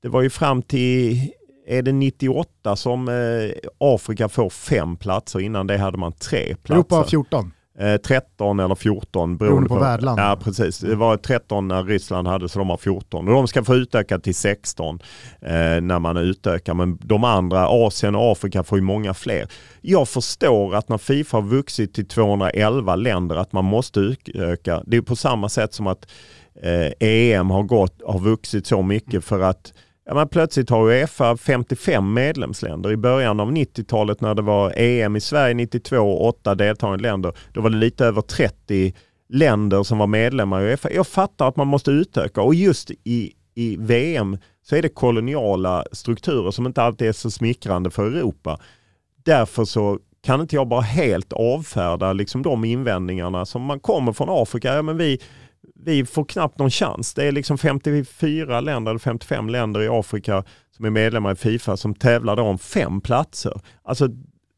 det 0.01 0.09
var 0.09 0.21
ju 0.21 0.29
fram 0.29 0.61
till 0.61 1.21
är 1.67 1.81
det 1.81 1.91
98 1.91 2.75
som 2.75 3.07
eh, 3.07 3.69
Afrika 3.77 4.29
får 4.29 4.49
fem 4.49 4.97
platser. 4.97 5.39
Innan 5.39 5.67
det 5.67 5.77
hade 5.77 5.97
man 5.97 6.13
tre 6.13 6.55
platser. 6.55 6.73
Europa 6.73 6.95
har 6.95 7.03
14. 7.03 7.51
Eh, 7.79 7.97
13 7.97 8.59
eller 8.59 8.75
14 8.75 9.37
Beroende 9.37 9.69
på 9.69 9.79
värdland. 9.79 10.19
Ja 10.19 10.39
precis. 10.43 10.79
Det 10.79 10.95
var 10.95 11.17
13 11.17 11.67
när 11.67 11.83
Ryssland 11.83 12.27
hade 12.27 12.49
så 12.49 12.59
de 12.59 12.69
har 12.69 12.77
14. 12.77 13.27
Och 13.27 13.33
de 13.33 13.47
ska 13.47 13.63
få 13.63 13.75
utöka 13.75 14.19
till 14.19 14.35
16 14.35 14.99
eh, 15.41 15.51
när 15.81 15.99
man 15.99 16.17
utökar. 16.17 16.73
Men 16.73 16.97
de 17.01 17.23
andra, 17.23 17.67
Asien 17.67 18.15
och 18.15 18.31
Afrika 18.31 18.63
får 18.63 18.77
ju 18.77 18.83
många 18.83 19.13
fler. 19.13 19.47
Jag 19.81 20.07
förstår 20.07 20.75
att 20.75 20.89
när 20.89 20.97
Fifa 20.97 21.37
har 21.37 21.41
vuxit 21.41 21.93
till 21.93 22.07
211 22.07 22.95
länder 22.95 23.35
att 23.35 23.53
man 23.53 23.65
måste 23.65 23.99
utöka. 23.99 24.83
Det 24.85 24.97
är 24.97 25.01
på 25.01 25.15
samma 25.15 25.49
sätt 25.49 25.73
som 25.73 25.87
att 25.87 26.07
eh, 26.61 27.07
EM 27.07 27.49
har, 27.49 27.63
gått, 27.63 28.01
har 28.05 28.19
vuxit 28.19 28.67
så 28.67 28.81
mycket 28.81 29.23
för 29.23 29.39
att 29.41 29.73
Ja, 30.09 30.13
men 30.13 30.27
plötsligt 30.27 30.69
har 30.69 30.87
Uefa 30.87 31.37
55 31.37 32.13
medlemsländer. 32.13 32.91
I 32.91 32.97
början 32.97 33.39
av 33.39 33.51
90-talet 33.51 34.21
när 34.21 34.35
det 34.35 34.41
var 34.41 34.73
EM 34.75 35.15
i 35.15 35.21
Sverige 35.21 35.53
92 35.53 35.97
och 35.97 36.27
8 36.27 36.55
deltagande 36.55 37.01
länder, 37.01 37.33
då 37.53 37.61
var 37.61 37.69
det 37.69 37.77
lite 37.77 38.05
över 38.05 38.21
30 38.21 38.93
länder 39.29 39.83
som 39.83 39.97
var 39.97 40.07
medlemmar 40.07 40.61
i 40.61 40.65
Uefa. 40.65 40.91
Jag 40.91 41.07
fattar 41.07 41.47
att 41.47 41.55
man 41.55 41.67
måste 41.67 41.91
utöka 41.91 42.41
och 42.41 42.55
just 42.55 42.91
i, 42.91 43.33
i 43.55 43.77
VM 43.79 44.37
så 44.61 44.75
är 44.75 44.81
det 44.81 44.89
koloniala 44.89 45.85
strukturer 45.91 46.51
som 46.51 46.65
inte 46.65 46.81
alltid 46.81 47.07
är 47.07 47.13
så 47.13 47.31
smickrande 47.31 47.89
för 47.89 48.05
Europa. 48.05 48.59
Därför 49.25 49.65
så 49.65 49.99
kan 50.23 50.41
inte 50.41 50.55
jag 50.55 50.67
bara 50.67 50.81
helt 50.81 51.33
avfärda 51.33 52.13
liksom 52.13 52.41
de 52.41 52.65
invändningarna 52.65 53.45
som 53.45 53.61
man 53.61 53.79
kommer 53.79 54.13
från 54.13 54.27
Afrika. 54.29 54.73
Ja, 54.75 54.81
men 54.81 54.97
vi, 54.97 55.19
vi 55.83 56.05
får 56.05 56.25
knappt 56.25 56.59
någon 56.59 56.69
chans. 56.69 57.13
Det 57.13 57.25
är 57.25 57.31
liksom 57.31 57.57
54 57.57 58.61
länder 58.61 58.91
eller 58.91 58.99
55 58.99 59.49
länder 59.49 59.81
i 59.81 59.87
Afrika 59.87 60.43
som 60.75 60.85
är 60.85 60.89
medlemmar 60.89 61.31
i 61.31 61.35
Fifa 61.35 61.77
som 61.77 61.95
tävlar 61.95 62.39
om 62.39 62.57
fem 62.57 63.01
platser. 63.01 63.61
Alltså 63.83 64.09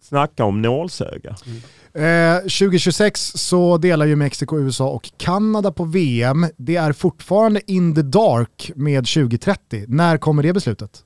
snacka 0.01 0.43
om 0.45 0.61
nålsöga. 0.61 1.35
Mm. 1.45 1.61
Eh, 1.93 2.39
2026 2.39 3.31
så 3.35 3.77
delar 3.77 4.05
ju 4.05 4.15
Mexiko, 4.15 4.59
USA 4.59 4.89
och 4.89 5.11
Kanada 5.17 5.71
på 5.71 5.83
VM. 5.83 6.45
Det 6.57 6.75
är 6.75 6.93
fortfarande 6.93 7.71
in 7.71 7.95
the 7.95 8.01
dark 8.01 8.71
med 8.75 9.07
2030. 9.07 9.85
När 9.87 10.17
kommer 10.17 10.43
det 10.43 10.53
beslutet? 10.53 11.03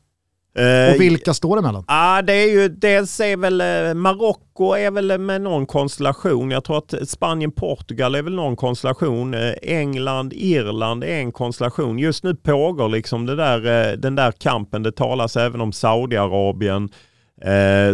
Och 0.55 1.01
vilka 1.01 1.33
står 1.33 1.55
det 1.55 1.61
mellan? 1.61 1.85
Ja, 1.87 2.21
det 2.21 2.33
är 2.33 2.51
ju 2.51 2.67
dels 2.67 3.19
är 3.19 3.37
väl 3.37 3.61
eh, 3.61 3.93
Marocko 3.93 4.73
är 4.73 4.91
väl 4.91 5.17
med 5.17 5.41
någon 5.41 5.65
konstellation. 5.65 6.51
Jag 6.51 6.63
tror 6.63 6.77
att 6.77 7.09
Spanien, 7.09 7.51
Portugal 7.51 8.15
är 8.15 8.21
väl 8.21 8.35
någon 8.35 8.55
konstellation. 8.55 9.33
Eh, 9.33 9.53
England, 9.61 10.33
Irland 10.33 11.03
är 11.03 11.19
en 11.19 11.31
konstellation. 11.31 11.99
Just 11.99 12.23
nu 12.23 12.35
pågår 12.35 12.89
liksom 12.89 13.25
det 13.25 13.35
där, 13.35 13.91
eh, 13.91 13.97
den 13.97 14.15
där 14.15 14.31
kampen. 14.31 14.83
Det 14.83 14.91
talas 14.91 15.37
även 15.37 15.61
om 15.61 15.71
Saudiarabien. 15.71 16.89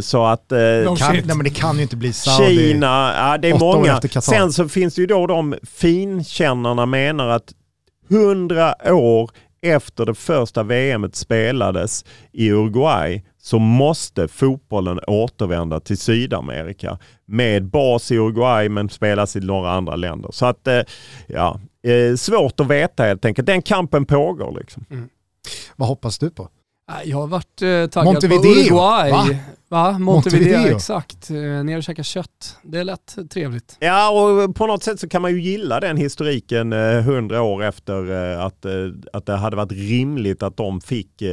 så 0.02 0.26
att... 0.26 0.52
No 0.52 0.96
kan, 0.96 1.14
nej 1.14 1.24
men 1.26 1.44
det 1.44 1.50
kan 1.50 1.76
ju 1.76 1.82
inte 1.82 1.96
bli 1.96 2.14
Saudi. 2.14 2.58
Kina, 2.58 3.14
ja 3.18 3.38
det 3.38 3.50
är 3.50 3.60
många. 3.60 4.02
Sen 4.02 4.54
så 4.54 4.70
finns 4.70 4.96
det 4.96 5.02
ju 5.02 5.08
då 5.08 5.28
de 5.28 5.56
finkännarna 5.64 6.86
menar 6.86 7.28
att 7.28 7.54
hundra 8.10 8.94
år 8.94 9.30
efter 9.62 10.06
det 10.06 10.16
första 10.16 10.64
VM 10.64 11.10
spelades 11.14 12.06
i 12.32 12.52
Uruguay 12.52 13.24
så 13.38 13.60
måste 13.60 14.28
fotbollen 14.28 15.00
återvända 15.08 15.80
till 15.80 15.98
Sydamerika 15.98 16.98
med 17.26 17.66
bas 17.66 18.12
i 18.12 18.16
Uruguay 18.16 18.70
men 18.70 18.90
spelas 18.90 19.36
i 19.36 19.40
några 19.40 19.72
andra 19.72 19.96
länder. 19.96 20.32
Så 20.32 20.46
att, 20.46 20.68
eh, 20.68 20.82
ja, 21.28 21.60
eh, 21.84 22.16
svårt 22.16 22.60
att 22.60 22.68
veta 22.68 23.04
helt 23.04 23.26
enkelt. 23.26 23.46
Den 23.46 23.62
kampen 23.62 24.06
pågår 24.06 24.58
liksom. 24.60 24.86
Mm. 24.90 25.10
Vad 25.76 25.88
hoppas 25.88 26.20
du 26.20 26.30
på? 26.30 26.50
Jag 27.06 27.18
har 27.18 27.28
varit 27.28 27.62
eh, 27.62 27.88
taggad 27.88 28.06
Montevideo, 28.06 28.42
på 28.42 28.48
Uruguay. 28.48 29.12
Va? 29.12 29.28
Va? 29.68 30.00
Montevideo, 30.00 30.50
Montevideo, 30.54 30.76
exakt. 30.76 31.30
Eh, 31.30 31.36
ner 31.38 31.78
och 31.78 31.84
käka 31.84 32.04
kött. 32.04 32.58
Det 32.64 32.80
är 32.80 32.84
lätt 32.84 33.18
trevligt. 33.30 33.78
Ja, 33.80 34.10
och 34.10 34.56
på 34.56 34.68
något 34.68 34.84
sätt 34.84 35.00
så 35.00 35.10
kan 35.10 35.22
man 35.22 35.32
ju 35.32 35.42
gilla 35.42 35.80
den 35.80 35.98
historiken 35.98 36.74
eh, 36.74 37.02
hundra 37.02 37.42
år 37.42 37.64
efter 37.64 38.12
eh, 38.34 38.46
att, 38.46 38.66
att 39.14 39.26
det 39.26 39.36
hade 39.36 39.56
varit 39.56 39.72
rimligt 39.72 40.44
att 40.44 40.58
de 40.58 40.82
fick 40.82 41.24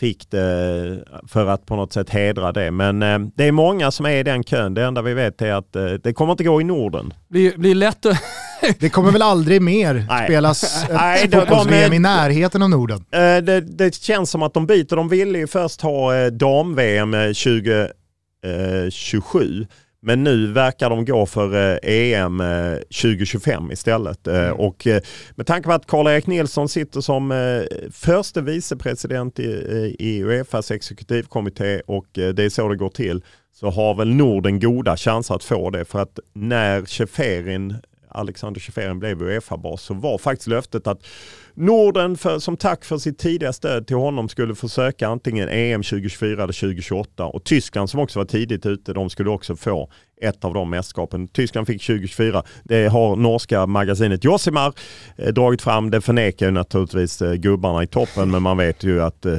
fick 0.00 0.30
det 0.30 1.04
för 1.28 1.46
att 1.46 1.66
på 1.66 1.76
något 1.76 1.92
sätt 1.92 2.10
hedra 2.10 2.52
det. 2.52 2.70
Men 2.70 3.02
eh, 3.02 3.18
det 3.34 3.44
är 3.44 3.52
många 3.52 3.90
som 3.90 4.06
är 4.06 4.16
i 4.16 4.22
den 4.22 4.44
kön. 4.44 4.74
Det 4.74 4.84
enda 4.84 5.02
vi 5.02 5.14
vet 5.14 5.42
är 5.42 5.52
att 5.52 5.76
eh, 5.76 5.84
det 5.84 6.12
kommer 6.12 6.32
inte 6.32 6.44
gå 6.44 6.60
i 6.60 6.64
Norden. 6.64 7.14
Det 7.28 7.56
blir 7.56 7.74
lätt 7.74 8.06
att... 8.06 8.22
det 8.78 8.88
kommer 8.88 9.10
väl 9.10 9.22
aldrig 9.22 9.62
mer 9.62 10.06
Nej. 10.08 10.26
spelas 10.26 10.84
ett 11.22 11.34
fotbolls-VM 11.34 11.92
i 11.92 11.98
närheten 11.98 12.62
av 12.62 12.70
Norden? 12.70 13.04
Eh, 13.10 13.36
det, 13.36 13.60
det, 13.60 13.94
känns 13.94 14.30
som 14.30 14.42
att 14.42 14.54
de 14.54 14.66
byter. 14.66 14.96
De 14.96 15.08
ville 15.08 15.38
ju 15.38 15.46
först 15.46 15.80
ha 15.80 16.16
eh, 16.16 16.26
dam-VM 16.26 17.12
2027. 17.12 19.66
Men 20.06 20.24
nu 20.24 20.52
verkar 20.52 20.90
de 20.90 21.04
gå 21.04 21.26
för 21.26 21.80
EM 21.82 22.40
eh, 22.40 22.48
e 22.48 22.82
2025 23.02 23.70
istället. 23.72 24.26
Eh, 24.26 24.44
mm. 24.44 24.56
Och 24.56 24.86
eh, 24.86 25.02
med 25.34 25.46
tanke 25.46 25.66
på 25.68 25.72
att 25.72 25.86
Karl-Erik 25.86 26.26
Nilsson 26.26 26.68
sitter 26.68 27.00
som 27.00 27.64
förste 27.92 28.40
vicepresident 28.40 29.38
i 29.38 30.22
Uefas 30.22 30.70
exekutivkommitté 30.70 31.80
och 31.86 32.06
det 32.12 32.38
är 32.38 32.48
så 32.48 32.68
det 32.68 32.76
går 32.76 32.88
till 32.88 33.22
så 33.52 33.70
har 33.70 33.94
väl 33.94 34.14
Norden 34.14 34.60
goda 34.60 34.96
chanser 34.96 35.34
att 35.34 35.44
få 35.44 35.70
det 35.70 35.84
för 35.84 35.98
att 35.98 36.18
när 36.32 36.84
Cheferin 36.86 37.74
Alexander 38.08 38.60
Cheferin 38.60 38.98
blev 38.98 39.22
Uefa-bas 39.22 39.82
så 39.82 39.94
var 39.94 40.18
faktiskt 40.18 40.48
löftet 40.48 40.86
att 40.86 41.06
Norden 41.54 42.16
för, 42.16 42.38
som 42.38 42.56
tack 42.56 42.84
för 42.84 42.98
sitt 42.98 43.18
tidiga 43.18 43.52
stöd 43.52 43.86
till 43.86 43.96
honom 43.96 44.28
skulle 44.28 44.54
försöka 44.54 45.08
antingen 45.08 45.48
EM 45.48 45.82
2024 45.82 46.32
eller 46.32 46.46
2028 46.46 47.24
och 47.24 47.44
Tyskland 47.44 47.90
som 47.90 48.00
också 48.00 48.18
var 48.18 48.26
tidigt 48.26 48.66
ute 48.66 48.92
de 48.92 49.10
skulle 49.10 49.30
också 49.30 49.56
få 49.56 49.90
ett 50.22 50.44
av 50.44 50.54
de 50.54 50.70
mästerskapen. 50.70 51.28
Tyskland 51.28 51.66
fick 51.66 51.86
2024. 51.86 52.42
Det 52.64 52.86
har 52.86 53.16
norska 53.16 53.66
magasinet 53.66 54.24
Josimar 54.24 54.72
eh, 55.16 55.28
dragit 55.28 55.62
fram. 55.62 55.90
Det 55.90 56.00
förnekar 56.00 56.46
ju 56.46 56.52
naturligtvis 56.52 57.22
eh, 57.22 57.32
gubbarna 57.34 57.82
i 57.82 57.86
toppen 57.86 58.30
men 58.30 58.42
man 58.42 58.56
vet 58.56 58.84
ju 58.84 59.02
att 59.02 59.26
eh, 59.26 59.38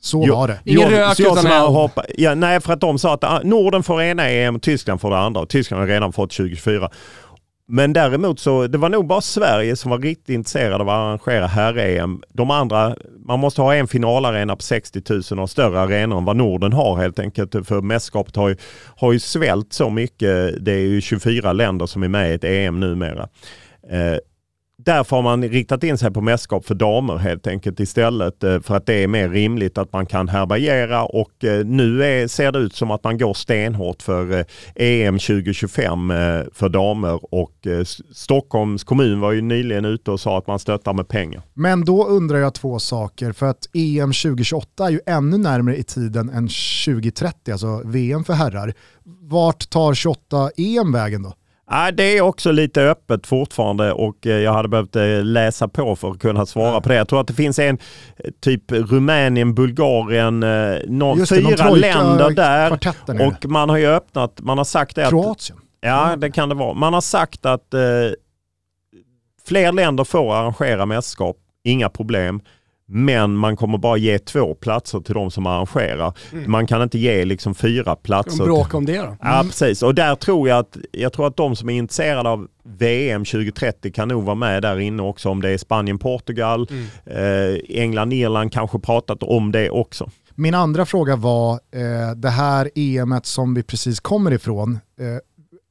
så 0.00 0.26
var 0.26 0.48
det. 0.48 0.58
Ingen 0.64 0.90
rök 0.90 1.20
utan 1.20 1.46
hoppa, 1.46 2.04
ja, 2.18 2.34
Nej, 2.34 2.60
för 2.60 2.72
att 2.72 2.80
de 2.80 2.98
sa 2.98 3.14
att 3.14 3.24
ah, 3.24 3.40
Norden 3.44 3.82
får 3.82 4.02
ena 4.02 4.28
EM 4.28 4.56
och 4.56 4.62
Tyskland 4.62 5.00
får 5.00 5.10
det 5.10 5.18
andra. 5.18 5.40
Och 5.40 5.48
Tyskland 5.48 5.80
har 5.80 5.88
redan 5.88 6.12
fått 6.12 6.30
2024. 6.30 6.90
Men 7.70 7.92
däremot 7.92 8.40
så, 8.40 8.66
det 8.66 8.78
var 8.78 8.88
nog 8.88 9.06
bara 9.06 9.20
Sverige 9.20 9.76
som 9.76 9.90
var 9.90 9.98
riktigt 9.98 10.28
intresserade 10.28 10.74
av 10.74 10.88
att 10.88 10.94
arrangera 10.94 11.46
herr-EM. 11.46 12.22
De 12.28 12.50
andra, 12.50 12.96
man 13.24 13.40
måste 13.40 13.62
ha 13.62 13.74
en 13.74 13.88
finalarena 13.88 14.56
på 14.56 14.62
60 14.62 15.02
000 15.30 15.40
och 15.42 15.50
större 15.50 15.80
arenor 15.80 16.18
än 16.18 16.24
vad 16.24 16.36
Norden 16.36 16.72
har 16.72 16.96
helt 16.96 17.18
enkelt. 17.18 17.66
För 17.66 17.80
mästerskapet 17.80 18.36
har 18.36 18.48
ju, 18.48 18.56
har 18.96 19.12
ju 19.12 19.18
svält 19.18 19.72
så 19.72 19.90
mycket. 19.90 20.64
Det 20.64 20.72
är 20.72 20.86
ju 20.86 21.00
24 21.00 21.52
länder 21.52 21.86
som 21.86 22.02
är 22.02 22.08
med 22.08 22.30
i 22.30 22.34
ett 22.34 22.44
EM 22.44 22.80
numera. 22.80 23.28
Eh, 23.90 24.18
Därför 24.88 25.16
har 25.16 25.22
man 25.22 25.42
riktat 25.42 25.84
in 25.84 25.98
sig 25.98 26.10
på 26.10 26.20
mästerskap 26.20 26.66
för 26.66 26.74
damer 26.74 27.16
helt 27.16 27.46
enkelt 27.46 27.80
istället 27.80 28.44
eh, 28.44 28.60
för 28.60 28.76
att 28.76 28.86
det 28.86 28.94
är 28.94 29.08
mer 29.08 29.28
rimligt 29.28 29.78
att 29.78 29.92
man 29.92 30.06
kan 30.06 30.28
härbärgera 30.28 31.04
och 31.04 31.44
eh, 31.44 31.64
nu 31.64 32.04
är, 32.04 32.28
ser 32.28 32.52
det 32.52 32.58
ut 32.58 32.74
som 32.74 32.90
att 32.90 33.04
man 33.04 33.18
går 33.18 33.34
stenhårt 33.34 34.02
för 34.02 34.32
eh, 34.32 34.44
EM 34.74 35.18
2025 35.18 36.08
för 36.52 36.68
damer 36.68 37.34
och 37.34 37.66
Stockholms 38.12 38.84
kommun 38.84 39.20
var 39.20 39.32
ju 39.32 39.40
nyligen 39.40 39.84
ute 39.84 40.10
och 40.10 40.20
sa 40.20 40.38
att 40.38 40.46
man 40.46 40.58
stöttar 40.58 40.92
med 40.92 41.08
pengar. 41.08 41.42
Men 41.54 41.84
då 41.84 42.06
undrar 42.06 42.38
jag 42.38 42.54
två 42.54 42.78
saker 42.78 43.32
för 43.32 43.46
att 43.46 43.68
EM 43.74 44.12
2028 44.12 44.86
är 44.86 44.90
ju 44.90 45.00
ännu 45.06 45.38
närmare 45.38 45.76
i 45.76 45.82
tiden 45.82 46.28
än 46.28 46.48
2030, 46.86 47.52
alltså 47.52 47.82
VM 47.84 48.24
för 48.24 48.32
herrar. 48.32 48.74
Vart 49.20 49.70
tar 49.70 49.94
28 49.94 50.50
EM 50.56 50.92
vägen 50.92 51.22
då? 51.22 51.34
Ja, 51.70 51.90
det 51.90 52.18
är 52.18 52.20
också 52.20 52.52
lite 52.52 52.82
öppet 52.82 53.26
fortfarande 53.26 53.92
och 53.92 54.26
eh, 54.26 54.32
jag 54.32 54.52
hade 54.52 54.68
behövt 54.68 54.96
eh, 54.96 55.24
läsa 55.24 55.68
på 55.68 55.96
för 55.96 56.10
att 56.10 56.18
kunna 56.18 56.46
svara 56.46 56.80
på 56.80 56.88
det. 56.88 56.94
Jag 56.94 57.08
tror 57.08 57.20
att 57.20 57.26
det 57.26 57.34
finns 57.34 57.58
en 57.58 57.78
eh, 58.16 58.30
typ 58.40 58.72
Rumänien, 58.72 59.54
Bulgarien, 59.54 60.40
någon, 60.86 61.18
Just 61.18 61.32
fyra 61.34 61.70
det, 61.70 61.76
länder 61.76 62.30
där. 62.30 62.78
Och 63.26 63.46
man 63.50 63.68
har 63.68 63.76
ju 63.76 63.86
öppnat, 63.86 64.40
man 64.40 64.58
har 64.58 64.64
sagt 64.64 64.96
det 64.96 65.08
Kroatien. 65.08 65.58
ja, 65.80 66.16
det 66.16 66.30
kan 66.30 66.48
det 66.48 66.54
vara. 66.54 66.74
Man 66.74 66.94
har 66.94 67.00
sagt 67.00 67.46
att 67.46 67.74
eh, 67.74 67.80
fler 69.48 69.72
länder 69.72 70.04
får 70.04 70.34
arrangera 70.34 70.86
mästerskap, 70.86 71.36
inga 71.64 71.88
problem. 71.88 72.40
Men 72.90 73.36
man 73.36 73.56
kommer 73.56 73.78
bara 73.78 73.96
ge 73.96 74.18
två 74.18 74.54
platser 74.54 75.00
till 75.00 75.14
de 75.14 75.30
som 75.30 75.46
arrangerar. 75.46 76.12
Mm. 76.32 76.50
Man 76.50 76.66
kan 76.66 76.82
inte 76.82 76.98
ge 76.98 77.24
liksom 77.24 77.54
fyra 77.54 77.96
platser. 77.96 78.38
De 78.38 78.44
bråkar 78.44 78.78
om 78.78 78.86
det 78.86 78.96
då? 78.96 79.02
Mm. 79.02 79.16
Ja 79.20 79.42
precis 79.46 79.82
och 79.82 79.94
där 79.94 80.14
tror 80.14 80.48
jag 80.48 80.58
att, 80.58 80.76
jag 80.92 81.12
tror 81.12 81.26
att 81.26 81.36
de 81.36 81.56
som 81.56 81.68
är 81.68 81.74
intresserade 81.74 82.28
av 82.28 82.48
VM 82.62 83.24
2030 83.24 83.92
kan 83.92 84.08
nog 84.08 84.24
vara 84.24 84.34
med 84.34 84.62
där 84.62 84.78
inne 84.78 85.02
också 85.02 85.28
om 85.28 85.42
det 85.42 85.50
är 85.50 85.58
Spanien, 85.58 85.98
Portugal, 85.98 86.68
mm. 86.70 86.86
eh, 87.06 87.60
England, 87.68 88.12
Irland 88.12 88.52
kanske 88.52 88.78
pratat 88.78 89.22
om 89.22 89.52
det 89.52 89.70
också. 89.70 90.10
Min 90.34 90.54
andra 90.54 90.86
fråga 90.86 91.16
var 91.16 91.52
eh, 91.52 92.16
det 92.16 92.30
här 92.30 92.70
EMet 92.74 93.26
som 93.26 93.54
vi 93.54 93.62
precis 93.62 94.00
kommer 94.00 94.30
ifrån. 94.32 94.78
Eh, 95.00 95.06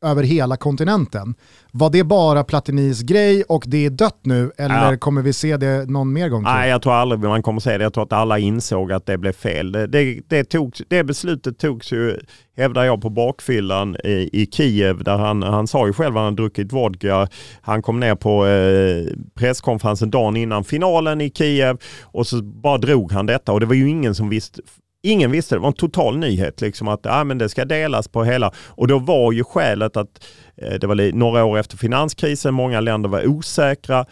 över 0.01 0.23
hela 0.23 0.57
kontinenten. 0.57 1.35
Var 1.71 1.89
det 1.89 2.03
bara 2.03 2.43
Platinis 2.43 3.01
grej 3.01 3.43
och 3.43 3.63
det 3.67 3.85
är 3.85 3.89
dött 3.89 4.19
nu 4.23 4.51
eller 4.57 4.91
ja. 4.91 4.97
kommer 4.97 5.21
vi 5.21 5.33
se 5.33 5.57
det 5.57 5.89
någon 5.89 6.13
mer 6.13 6.29
gång? 6.29 6.43
Nej, 6.43 6.69
jag 6.69 6.81
tror 6.81 6.93
aldrig 6.93 7.19
man 7.19 7.43
kommer 7.43 7.59
se 7.59 7.77
det. 7.77 7.83
Jag 7.83 7.93
tror 7.93 8.03
att 8.03 8.13
alla 8.13 8.39
insåg 8.39 8.91
att 8.91 9.05
det 9.05 9.17
blev 9.17 9.31
fel. 9.31 9.71
Det, 9.71 9.87
det, 9.87 10.21
det, 10.27 10.43
togs, 10.43 10.81
det 10.87 11.03
beslutet 11.03 11.59
togs 11.59 11.91
ju, 11.91 12.19
hävdar 12.57 12.83
jag, 12.83 13.01
på 13.01 13.09
bakfyllan 13.09 13.95
i, 14.03 14.29
i 14.33 14.49
Kiev 14.51 15.03
där 15.03 15.17
han, 15.17 15.43
han 15.43 15.67
sa 15.67 15.87
ju 15.87 15.93
själv 15.93 16.17
att 16.17 16.23
han 16.23 16.35
druckit 16.35 16.73
vodka. 16.73 17.27
Han 17.61 17.81
kom 17.81 17.99
ner 17.99 18.15
på 18.15 18.47
eh, 18.47 19.13
presskonferensen 19.35 20.09
dagen 20.09 20.37
innan 20.37 20.63
finalen 20.63 21.21
i 21.21 21.29
Kiev 21.29 21.77
och 22.01 22.27
så 22.27 22.41
bara 22.41 22.77
drog 22.77 23.11
han 23.11 23.25
detta 23.25 23.51
och 23.51 23.59
det 23.59 23.65
var 23.65 23.75
ju 23.75 23.89
ingen 23.89 24.15
som 24.15 24.29
visste 24.29 24.61
Ingen 25.03 25.31
visste, 25.31 25.55
det 25.55 25.59
var 25.59 25.67
en 25.67 25.73
total 25.73 26.17
nyhet 26.17 26.61
liksom 26.61 26.87
att 26.87 27.05
ah, 27.05 27.23
men 27.23 27.37
det 27.37 27.49
ska 27.49 27.65
delas 27.65 28.07
på 28.07 28.23
hela. 28.23 28.51
Och 28.57 28.87
då 28.87 28.99
var 28.99 29.31
ju 29.31 29.43
skälet 29.43 29.97
att 29.97 30.25
eh, 30.55 30.73
det 30.73 30.87
var 30.87 31.11
några 31.11 31.43
år 31.43 31.57
efter 31.57 31.77
finanskrisen, 31.77 32.53
många 32.53 32.79
länder 32.79 33.09
var 33.09 33.27
osäkra. 33.27 34.05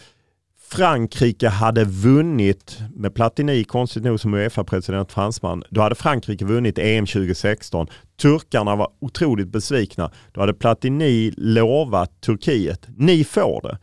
Frankrike 0.69 1.49
hade 1.49 1.83
vunnit 1.83 2.79
med 2.95 3.15
Platini, 3.15 3.63
konstigt 3.63 4.03
nog 4.03 4.19
som 4.19 4.33
Uefa-president 4.33 5.11
fransman, 5.11 5.63
då 5.69 5.81
hade 5.81 5.95
Frankrike 5.95 6.45
vunnit 6.45 6.77
EM 6.79 7.05
2016. 7.05 7.87
Turkarna 8.21 8.75
var 8.75 8.87
otroligt 8.99 9.47
besvikna. 9.47 10.11
Då 10.31 10.41
hade 10.41 10.53
Platini 10.53 11.33
lovat 11.37 12.21
Turkiet, 12.21 12.87
ni 12.97 13.23
får 13.23 13.61
det. 13.61 13.77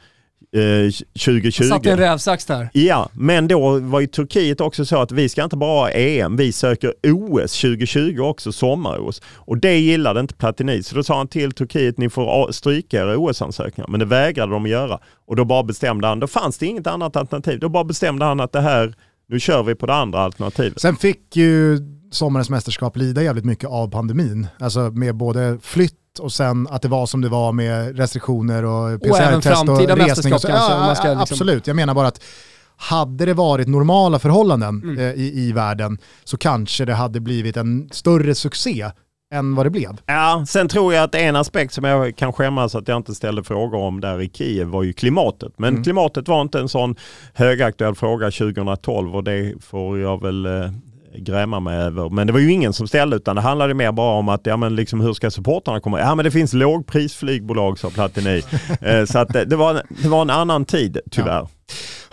Eh, 0.56 0.90
2020. 1.24 1.64
Satt 1.64 1.86
en 1.86 1.98
rävsax 1.98 2.44
där. 2.44 2.68
Ja, 2.72 3.08
men 3.12 3.48
då 3.48 3.78
var 3.78 4.00
ju 4.00 4.06
Turkiet 4.06 4.60
också 4.60 4.84
så 4.84 4.96
att 4.96 5.12
vi 5.12 5.28
ska 5.28 5.44
inte 5.44 5.56
bara 5.56 5.80
ha 5.80 5.90
EM, 5.90 6.36
vi 6.36 6.52
söker 6.52 6.94
OS 7.02 7.60
2020 7.60 8.20
också, 8.20 8.52
sommar-OS. 8.52 9.22
Och 9.34 9.58
det 9.58 9.78
gillade 9.78 10.20
inte 10.20 10.34
Platini, 10.34 10.82
så 10.82 10.96
då 10.96 11.02
sa 11.02 11.16
han 11.16 11.28
till 11.28 11.52
Turkiet, 11.52 11.98
ni 11.98 12.10
får 12.10 12.52
stryka 12.52 13.00
era 13.00 13.18
OS-ansökningar. 13.18 13.88
Men 13.88 14.00
det 14.00 14.06
vägrade 14.06 14.52
de 14.52 14.64
att 14.64 14.70
göra. 14.70 14.98
Och 15.26 15.36
då 15.36 15.44
bara 15.44 15.62
bestämde 15.62 16.06
han, 16.08 16.20
då 16.20 16.26
fanns 16.26 16.58
det 16.58 16.66
inget 16.66 16.86
annat 16.86 17.16
alternativ. 17.16 17.58
Då 17.58 17.68
bara 17.68 17.84
bestämde 17.84 18.24
han 18.24 18.40
att 18.40 18.52
det 18.52 18.60
här, 18.60 18.94
nu 19.28 19.40
kör 19.40 19.62
vi 19.62 19.74
på 19.74 19.86
det 19.86 19.94
andra 19.94 20.20
alternativet. 20.20 20.80
Sen 20.80 20.96
fick 20.96 21.36
ju 21.36 21.78
sommarens 22.10 22.50
mästerskap 22.50 22.96
lida 22.96 23.22
jävligt 23.22 23.44
mycket 23.44 23.68
av 23.68 23.90
pandemin. 23.90 24.46
Alltså 24.58 24.80
med 24.80 25.16
både 25.16 25.58
flytt 25.62 26.01
och 26.20 26.32
sen 26.32 26.68
att 26.70 26.82
det 26.82 26.88
var 26.88 27.06
som 27.06 27.20
det 27.20 27.28
var 27.28 27.52
med 27.52 27.96
restriktioner 27.96 28.64
och 28.64 29.02
PCR-test 29.02 29.62
och, 29.62 29.68
och 29.68 29.96
resning. 29.96 30.34
Och 30.34 30.40
så, 30.40 30.48
ja, 30.48 30.86
liksom... 30.88 31.18
Absolut, 31.18 31.66
jag 31.66 31.76
menar 31.76 31.94
bara 31.94 32.08
att 32.08 32.22
hade 32.76 33.24
det 33.24 33.34
varit 33.34 33.68
normala 33.68 34.18
förhållanden 34.18 34.82
mm. 34.82 34.98
eh, 34.98 35.04
i, 35.04 35.32
i 35.48 35.52
världen 35.52 35.98
så 36.24 36.36
kanske 36.36 36.84
det 36.84 36.94
hade 36.94 37.20
blivit 37.20 37.56
en 37.56 37.88
större 37.92 38.34
succé 38.34 38.90
än 39.32 39.54
vad 39.54 39.66
det 39.66 39.70
blev. 39.70 40.00
Ja, 40.06 40.44
sen 40.48 40.68
tror 40.68 40.94
jag 40.94 41.04
att 41.04 41.14
en 41.14 41.36
aspekt 41.36 41.74
som 41.74 41.84
jag 41.84 42.16
kan 42.16 42.32
skämmas 42.32 42.74
att 42.74 42.88
jag 42.88 42.96
inte 42.96 43.14
ställde 43.14 43.44
frågor 43.44 43.78
om 43.78 44.00
där 44.00 44.22
i 44.22 44.28
Kiev 44.28 44.66
var 44.66 44.82
ju 44.82 44.92
klimatet. 44.92 45.52
Men 45.56 45.68
mm. 45.68 45.82
klimatet 45.82 46.28
var 46.28 46.42
inte 46.42 46.58
en 46.58 46.68
sån 46.68 46.96
högaktuell 47.34 47.94
fråga 47.94 48.30
2012 48.30 49.16
och 49.16 49.24
det 49.24 49.54
får 49.64 49.98
jag 49.98 50.22
väl 50.22 50.46
eh, 50.46 50.70
gräma 51.18 51.60
mig 51.60 51.78
över. 51.78 52.10
Men 52.10 52.26
det 52.26 52.32
var 52.32 52.40
ju 52.40 52.52
ingen 52.52 52.72
som 52.72 52.88
ställde 52.88 53.16
utan 53.16 53.36
det 53.36 53.42
handlade 53.42 53.74
mer 53.74 53.92
bara 53.92 54.18
om 54.18 54.28
att 54.28 54.46
ja, 54.46 54.56
men 54.56 54.76
liksom, 54.76 55.00
hur 55.00 55.14
ska 55.14 55.30
supportrarna 55.30 55.80
komma? 55.80 56.00
Ja 56.00 56.14
men 56.14 56.24
det 56.24 56.30
finns 56.30 56.52
lågprisflygbolag 56.52 57.78
sa 57.78 57.90
Platini. 57.90 58.42
Eh, 58.80 59.04
så 59.04 59.18
att 59.18 59.28
det, 59.28 59.44
det, 59.44 59.56
var, 59.56 59.82
det 60.02 60.08
var 60.08 60.22
en 60.22 60.30
annan 60.30 60.64
tid 60.64 60.98
tyvärr. 61.10 61.30
Ja. 61.32 61.48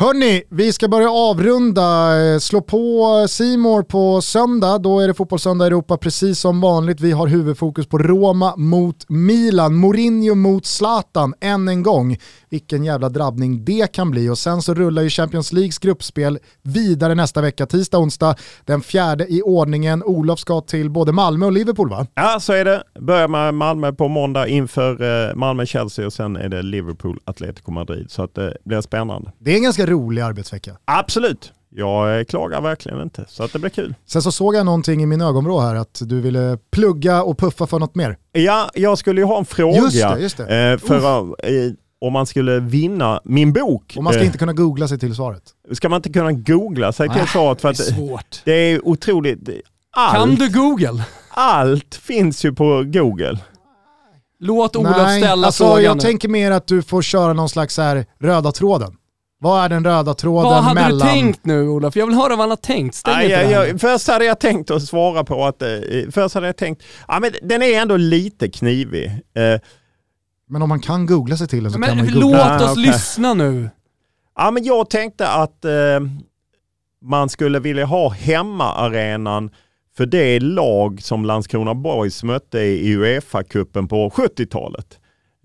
Hörni, 0.02 0.44
vi 0.50 0.74
ska 0.74 0.88
börja 0.88 1.12
avrunda. 1.12 2.18
Eh, 2.22 2.40
slå 2.40 2.62
på 2.62 3.20
eh, 3.22 3.28
Simor 3.28 3.84
på 3.84 4.22
söndag. 4.22 4.78
Då 4.78 5.00
är 5.00 5.08
det 5.08 5.14
Fotbollssöndag 5.14 5.66
Europa 5.66 5.98
precis 5.98 6.40
som 6.40 6.62
vanligt. 6.62 7.02
Vi 7.02 7.12
har 7.12 7.28
huvudfokus 7.28 7.88
på 7.88 7.98
Roma 7.98 8.56
mot 8.58 9.10
Milan. 9.10 9.76
Mourinho 9.76 10.36
mot 10.36 10.66
Zlatan 10.66 11.34
än 11.42 11.68
en 11.68 11.84
gång. 11.84 12.18
Vilken 12.50 12.84
jävla 12.84 13.10
drabbning 13.10 13.66
det 13.66 13.92
kan 13.92 14.12
bli. 14.12 14.30
Och 14.30 14.38
sen 14.38 14.62
så 14.62 14.74
rullar 14.74 15.02
ju 15.02 15.10
Champions 15.10 15.54
Leagues 15.54 15.80
gruppspel 15.80 16.40
vidare 16.64 17.16
nästa 17.16 17.42
vecka, 17.42 17.66
tisdag, 17.66 17.98
onsdag. 17.98 18.36
Den 18.66 18.82
fjärde 18.82 19.34
i 19.34 19.42
ordningen. 19.42 20.04
Olof 20.04 20.40
ska 20.40 20.62
till 20.62 20.90
både 20.90 21.12
Malmö 21.12 21.46
och 21.46 21.52
Liverpool 21.52 21.90
va? 21.90 22.08
Ja, 22.14 22.40
så 22.40 22.54
är 22.54 22.66
det. 22.66 22.84
Börjar 23.00 23.28
med 23.28 23.54
Malmö 23.54 23.94
på 23.94 24.08
måndag 24.08 24.48
inför 24.48 24.92
eh, 25.30 25.36
Malmö-Chelsea 25.36 26.06
och 26.06 26.14
sen 26.14 26.36
är 26.36 26.50
det 26.50 26.62
Liverpool-Atletico 26.62 27.72
Madrid. 27.72 28.12
Så 28.12 28.24
att 28.24 28.36
det 28.36 28.58
blir 28.66 28.82
spännande. 28.82 29.32
Det 29.40 29.49
är 29.52 29.56
en 29.56 29.64
ganska 29.64 29.86
rolig 29.86 30.22
arbetsvecka. 30.22 30.78
Absolut. 30.86 31.54
Jag 31.72 32.28
klagar 32.28 32.62
verkligen 32.62 33.02
inte, 33.02 33.26
så 33.28 33.44
att 33.44 33.54
det 33.54 33.60
blir 33.60 33.70
kul. 33.70 33.96
Sen 34.06 34.22
så 34.22 34.32
såg 34.32 34.56
jag 34.56 34.66
någonting 34.66 35.04
i 35.04 35.06
min 35.06 35.22
ögonvrå 35.22 35.60
här, 35.60 35.76
att 35.76 36.02
du 36.06 36.22
ville 36.22 36.58
plugga 36.72 37.24
och 37.24 37.38
puffa 37.38 37.68
för 37.68 37.80
något 37.80 37.96
mer. 37.96 38.18
Ja, 38.32 38.70
jag 38.74 38.98
skulle 38.98 39.22
ju 39.22 39.26
ha 39.26 39.38
en 39.38 39.46
fråga. 39.46 39.78
Just 39.78 40.02
det, 40.02 40.20
just 40.20 40.38
det. 40.38 40.72
Eh, 40.72 40.78
för, 40.78 41.22
uh, 41.22 41.74
om 42.02 42.14
man 42.14 42.26
skulle 42.26 42.60
vinna 42.60 43.22
min 43.24 43.54
bok. 43.54 43.94
Och 43.98 44.04
man 44.04 44.14
ska 44.14 44.22
eh, 44.22 44.26
inte 44.26 44.38
kunna 44.38 44.54
googla 44.54 44.88
sig 44.88 45.00
till 45.00 45.16
svaret. 45.16 45.44
Ska 45.72 45.90
man 45.90 45.98
inte 45.98 46.10
kunna 46.10 46.32
googla 46.32 46.92
sig 46.92 47.10
till 47.10 47.28
svaret? 47.28 47.62
För 47.62 47.70
att 47.70 47.78
det 47.78 47.88
är 47.88 47.94
svårt. 47.94 48.42
Det 48.44 48.54
är 48.54 48.88
otroligt. 48.88 49.50
Allt, 49.92 50.16
kan 50.16 50.36
du 50.36 50.50
Google? 50.50 51.04
Allt 51.30 51.96
finns 51.96 52.46
ju 52.46 52.54
på 52.54 52.84
Google. 52.86 53.40
Låt 54.40 54.76
Olof 54.76 54.98
Nej, 54.98 55.22
ställa 55.22 55.48
alltså, 55.48 55.64
frågan 55.64 55.84
Jag 55.84 55.98
nu. 55.98 56.02
tänker 56.02 56.30
mer 56.30 56.52
att 56.52 56.68
du 56.68 56.82
får 56.82 57.02
köra 57.02 57.34
någon 57.34 57.50
slags 57.50 57.78
här 57.78 58.06
röda 58.20 58.52
tråden. 58.52 58.96
Vad 59.42 59.64
är 59.66 59.70
den 59.70 59.84
röda 59.84 60.14
tråden 60.14 60.44
mellan... 60.44 60.56
Vad 60.56 60.64
hade 60.64 60.82
mellan... 60.82 61.08
du 61.08 61.14
tänkt 61.14 61.46
nu 61.46 61.68
Olof? 61.68 61.96
Jag 61.96 62.08
vill 62.08 62.16
höra 62.16 62.30
vad 62.30 62.40
han 62.40 62.50
har 62.50 62.56
tänkt. 62.56 62.96
Stäng 62.96 63.16
Aj, 63.16 63.30
ja, 63.30 63.78
först 63.78 64.08
hade 64.08 64.26
jag 64.26 64.40
tänkt 64.40 64.72
att 64.72 64.84
svara 64.84 65.24
på 65.24 65.46
att... 65.46 65.62
Eh, 65.62 65.70
först 66.12 66.36
hade 66.36 66.48
jag 66.48 66.58
tänkt... 66.58 66.84
Ja, 67.08 67.20
men 67.20 67.32
den 67.42 67.62
är 67.62 67.82
ändå 67.82 67.98
lite 67.98 68.50
knivig. 68.50 69.06
Eh, 69.08 69.62
men 70.50 70.62
om 70.62 70.70
man 70.70 70.80
kan 70.80 71.06
googla 71.06 71.38
sig 71.38 71.48
till 71.48 71.64
den 71.64 71.72
så 71.72 71.80
men, 71.80 71.90
kan 71.90 71.98
man 71.98 72.08
ju 72.08 72.22
googla. 72.22 72.54
Låt 72.54 72.62
oss 72.62 72.72
okay. 72.72 72.84
lyssna 72.84 73.34
nu. 73.34 73.70
Ja, 74.36 74.52
men 74.52 74.64
jag 74.64 74.90
tänkte 74.90 75.28
att 75.28 75.66
eh, 75.66 75.72
man 77.02 77.30
skulle 77.30 77.60
vilja 77.60 77.86
ha 77.86 78.10
hemmaarenan 78.10 79.52
för 79.98 80.06
det 80.06 80.40
lag 80.40 81.02
som 81.02 81.26
Landskrona 81.26 81.76
Boys 81.76 82.24
mötte 82.24 82.60
i 82.60 82.96
Uefa-cupen 82.96 83.88
på 83.88 84.10
70-talet. 84.10 85.00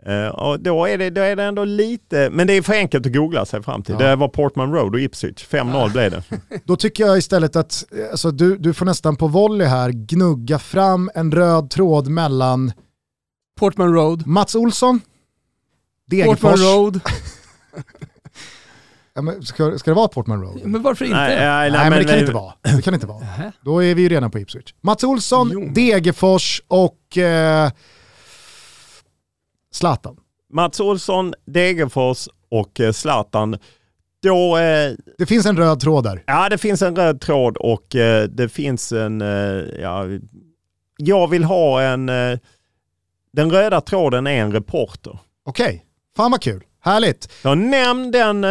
Uh, 0.09 0.27
och 0.27 0.61
då 0.61 0.87
är, 0.87 0.99
det, 0.99 1.11
då 1.11 1.21
är 1.21 1.37
det 1.37 1.43
ändå 1.43 1.65
lite, 1.65 2.31
men 2.33 2.47
det 2.47 2.53
är 2.53 2.63
för 2.63 2.75
enkelt 2.75 3.07
att 3.07 3.13
googla 3.13 3.47
sig 3.47 3.63
fram 3.63 3.83
till. 3.83 3.97
Ja. 3.99 4.07
Det 4.07 4.17
var 4.17 4.29
Portman 4.29 4.73
Road 4.73 4.95
och 4.95 5.01
Ipswich, 5.01 5.47
5-0 5.49 5.93
blev 5.93 6.11
det. 6.11 6.23
Då 6.65 6.77
tycker 6.77 7.07
jag 7.07 7.19
istället 7.19 7.57
att 7.57 7.85
alltså, 8.11 8.31
du, 8.31 8.59
du 8.59 8.75
får 8.75 8.87
nästan 8.87 9.17
på 9.17 9.27
volley 9.27 9.67
här 9.67 9.91
gnugga 9.91 10.59
fram 10.59 11.11
en 11.15 11.33
röd 11.33 11.71
tråd 11.71 12.09
mellan 12.09 12.73
Portman 13.59 13.95
Road, 13.95 14.27
Mats 14.27 14.55
Olsson, 14.55 15.01
Degerfors. 16.07 16.41
Portman 16.41 16.59
Road. 16.59 17.01
ja, 19.15 19.23
men 19.23 19.43
ska, 19.43 19.79
ska 19.79 19.91
det 19.91 19.95
vara 19.95 20.09
Portman 20.09 20.43
Road? 20.43 20.61
Men 20.65 20.83
varför 20.83 21.05
inte? 21.05 21.17
Nej, 21.17 21.37
nej, 21.37 21.47
nej, 21.47 21.71
nej 21.71 21.81
men, 21.81 21.91
men, 21.91 21.99
det 21.99 22.05
kan 22.05 22.19
inte 22.19 22.33
vara. 22.33 22.55
Det 22.63 22.83
kan 22.83 22.95
inte 22.95 23.07
vara. 23.07 23.27
Då 23.61 23.85
är 23.85 23.95
vi 23.95 24.03
ju 24.03 24.09
redan 24.09 24.31
på 24.31 24.39
Ipswich. 24.39 24.75
Mats 24.81 25.05
Olsson, 25.05 25.51
jo. 25.53 25.71
Degerfors 25.75 26.63
och 26.69 27.19
eh, 27.19 27.71
Zlatan. 29.75 30.17
Mats 30.53 30.81
Olsson, 30.81 31.35
Degerfors 31.47 32.29
och 32.51 32.81
eh, 32.81 32.93
Zlatan. 32.93 33.57
Då, 34.23 34.59
eh, 34.59 34.93
det 35.19 35.27
finns 35.27 35.47
en 35.47 35.57
röd 35.57 35.81
tråd 35.81 36.05
där. 36.05 36.23
Ja, 36.27 36.49
det 36.49 36.59
finns 36.59 36.83
en 36.83 36.97
röd 36.97 37.21
tråd 37.21 37.57
och 37.57 37.97
eh, 37.97 38.29
det 38.29 38.49
finns 38.49 38.93
en... 38.93 39.21
Eh, 39.21 39.29
ja, 39.81 40.05
jag 40.97 41.31
vill 41.31 41.45
ha 41.45 41.83
en... 41.83 42.09
Eh, 42.09 42.39
den 43.33 43.51
röda 43.51 43.81
tråden 43.81 44.27
är 44.27 44.43
en 44.43 44.53
reporter. 44.53 45.19
Okej, 45.45 45.67
okay. 45.67 45.81
fan 46.17 46.31
vad 46.31 46.43
kul. 46.43 46.63
Härligt. 46.81 47.33
Jag 47.43 47.59
nämn 47.59 48.11
den 48.11 48.45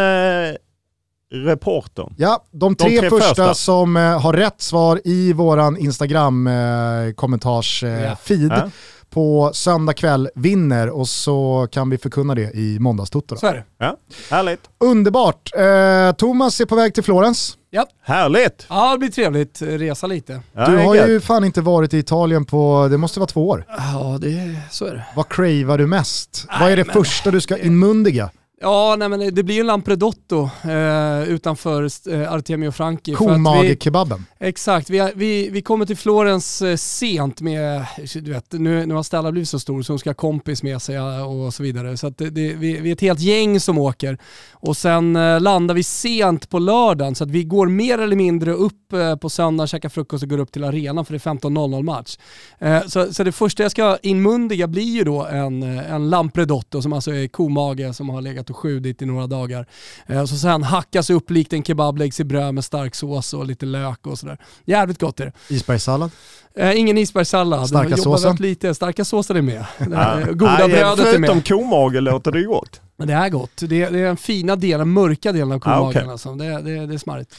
reportern. 1.32 2.14
Ja, 2.16 2.44
de 2.50 2.74
tre, 2.74 2.90
de 2.90 3.00
tre 3.00 3.10
första, 3.10 3.28
första, 3.28 3.54
som 3.54 3.96
har 3.96 4.32
rätt 4.32 4.60
svar 4.60 5.00
i 5.04 5.32
våran 5.32 5.76
Instagram-kommentarsfeed 5.76 8.52
ja. 8.52 8.70
På 9.14 9.50
söndag 9.54 9.92
kväll 9.92 10.28
vinner 10.34 10.90
och 10.90 11.08
så 11.08 11.68
kan 11.70 11.90
vi 11.90 11.98
förkunna 11.98 12.34
det 12.34 12.54
i 12.54 12.78
måndagstutto. 12.78 13.36
Så 13.36 13.46
är 13.46 13.54
det. 13.54 13.64
Ja, 13.78 13.96
härligt. 14.30 14.60
Underbart. 14.80 15.50
Eh, 15.56 16.12
Thomas 16.12 16.60
är 16.60 16.64
på 16.66 16.76
väg 16.76 16.94
till 16.94 17.02
Florens. 17.02 17.56
Ja. 17.70 17.86
Härligt! 18.02 18.66
Ja, 18.68 18.92
det 18.92 18.98
blir 18.98 19.08
trevligt. 19.08 19.62
Resa 19.62 20.06
lite. 20.06 20.40
Ja, 20.52 20.66
du 20.66 20.76
har 20.76 20.94
ju 20.94 21.20
fan 21.20 21.44
inte 21.44 21.60
varit 21.60 21.94
i 21.94 21.98
Italien 21.98 22.44
på, 22.44 22.88
det 22.90 22.98
måste 22.98 23.20
vara 23.20 23.26
två 23.26 23.48
år. 23.48 23.64
Ja, 23.68 24.18
det, 24.20 24.56
så 24.70 24.84
är 24.84 24.94
det. 24.94 25.04
Vad 25.16 25.28
cravar 25.28 25.78
du 25.78 25.86
mest? 25.86 26.46
Nej, 26.48 26.58
Vad 26.60 26.72
är 26.72 26.76
det 26.76 26.84
men... 26.84 26.92
första 26.94 27.30
du 27.30 27.40
ska 27.40 27.58
inmundiga? 27.58 28.30
Ja, 28.64 28.96
nej, 28.98 29.08
men 29.08 29.34
det 29.34 29.42
blir 29.42 29.54
ju 29.54 29.60
en 29.60 29.66
Lampredotto 29.66 30.50
eh, 30.64 31.28
utanför 31.28 31.88
eh, 32.12 32.32
Artemio 32.32 32.70
Franki. 32.70 33.12
Komagekebaben. 33.12 34.26
Exakt, 34.38 34.90
vi, 34.90 35.12
vi, 35.14 35.48
vi 35.50 35.62
kommer 35.62 35.86
till 35.86 35.96
Florens 35.96 36.62
eh, 36.62 36.76
sent 36.76 37.40
med, 37.40 37.84
du 38.14 38.32
vet, 38.32 38.52
nu, 38.52 38.86
nu 38.86 38.94
har 38.94 39.02
Stella 39.02 39.32
blivit 39.32 39.48
så 39.48 39.58
stor 39.58 39.82
så 39.82 39.92
hon 39.92 39.98
ska 39.98 40.10
ha 40.10 40.14
kompis 40.14 40.62
med 40.62 40.82
sig 40.82 41.00
och 41.00 41.54
så 41.54 41.62
vidare. 41.62 41.96
Så 41.96 42.08
det, 42.10 42.30
det, 42.30 42.54
vi, 42.54 42.80
vi 42.80 42.88
är 42.88 42.92
ett 42.92 43.00
helt 43.00 43.20
gäng 43.20 43.60
som 43.60 43.78
åker. 43.78 44.18
Och 44.52 44.76
sen 44.76 45.16
eh, 45.16 45.40
landar 45.40 45.74
vi 45.74 45.82
sent 45.82 46.50
på 46.50 46.58
lördagen 46.58 47.14
så 47.14 47.24
att 47.24 47.30
vi 47.30 47.44
går 47.44 47.66
mer 47.66 47.98
eller 47.98 48.16
mindre 48.16 48.52
upp 48.52 48.92
eh, 48.92 49.16
på 49.16 49.30
söndagen, 49.30 49.68
käkar 49.68 49.88
frukost 49.88 50.22
och 50.22 50.30
går 50.30 50.38
upp 50.38 50.52
till 50.52 50.64
arenan 50.64 51.04
för 51.04 51.12
det 51.12 51.26
är 51.26 51.30
15.00 51.30 51.82
match. 51.82 52.18
Eh, 52.58 52.82
så, 52.86 53.12
så 53.12 53.24
det 53.24 53.32
första 53.32 53.62
jag 53.62 53.72
ska 53.72 53.98
inmundiga 54.02 54.66
blir 54.66 54.96
ju 54.96 55.04
då 55.04 55.26
en, 55.26 55.62
en 55.62 56.10
Lampredotto 56.10 56.82
som 56.82 56.92
alltså 56.92 57.14
är 57.14 57.28
komage 57.28 57.94
som 57.96 58.08
har 58.08 58.22
legat 58.22 58.50
och 58.50 58.53
sjudit 58.54 59.02
i 59.02 59.06
några 59.06 59.26
dagar. 59.26 59.66
Eh, 60.06 60.24
så 60.24 60.36
sen 60.36 60.62
hackas 60.62 61.10
upp 61.10 61.30
likt 61.30 61.52
en 61.52 61.62
kebab, 61.62 61.98
läggs 61.98 62.20
i 62.20 62.24
bröd 62.24 62.54
med 62.54 62.64
stark 62.64 62.94
sås 62.94 63.34
och 63.34 63.46
lite 63.46 63.66
lök 63.66 64.06
och 64.06 64.18
sådär. 64.18 64.38
Jävligt 64.64 65.00
gott 65.00 65.20
är 65.20 65.24
det. 65.24 65.54
Isbergssallad? 65.54 66.10
Eh, 66.56 66.78
ingen 66.78 66.98
isbergssallad. 66.98 67.68
Starka 67.68 67.96
såsen? 67.96 68.36
Lite. 68.36 68.74
Starka 68.74 69.04
såsen 69.04 69.36
är 69.36 69.42
med. 69.42 69.64
Ja. 69.78 70.20
Goda 70.32 70.56
Nej, 70.58 70.68
brödet 70.68 71.14
är 71.14 71.18
med. 71.18 71.30
Förutom 71.30 71.42
komage 71.42 72.00
låter 72.00 72.32
det 72.32 72.42
gott. 72.42 72.80
Men 72.96 73.08
det 73.08 73.14
är 73.14 73.28
gott. 73.28 73.56
Det 73.56 73.82
är, 73.82 73.90
det 73.90 73.98
är 73.98 74.04
den 74.04 74.16
fina 74.16 74.56
delen, 74.56 74.88
mörka 74.88 75.32
delen 75.32 75.52
av 75.52 75.58
komagen. 75.58 75.84
Ah, 75.84 75.88
okay. 75.88 76.04
alltså. 76.04 76.34
det, 76.34 76.62
det, 76.62 76.86
det 76.86 76.94
är 76.94 76.98
smarrigt. 76.98 77.34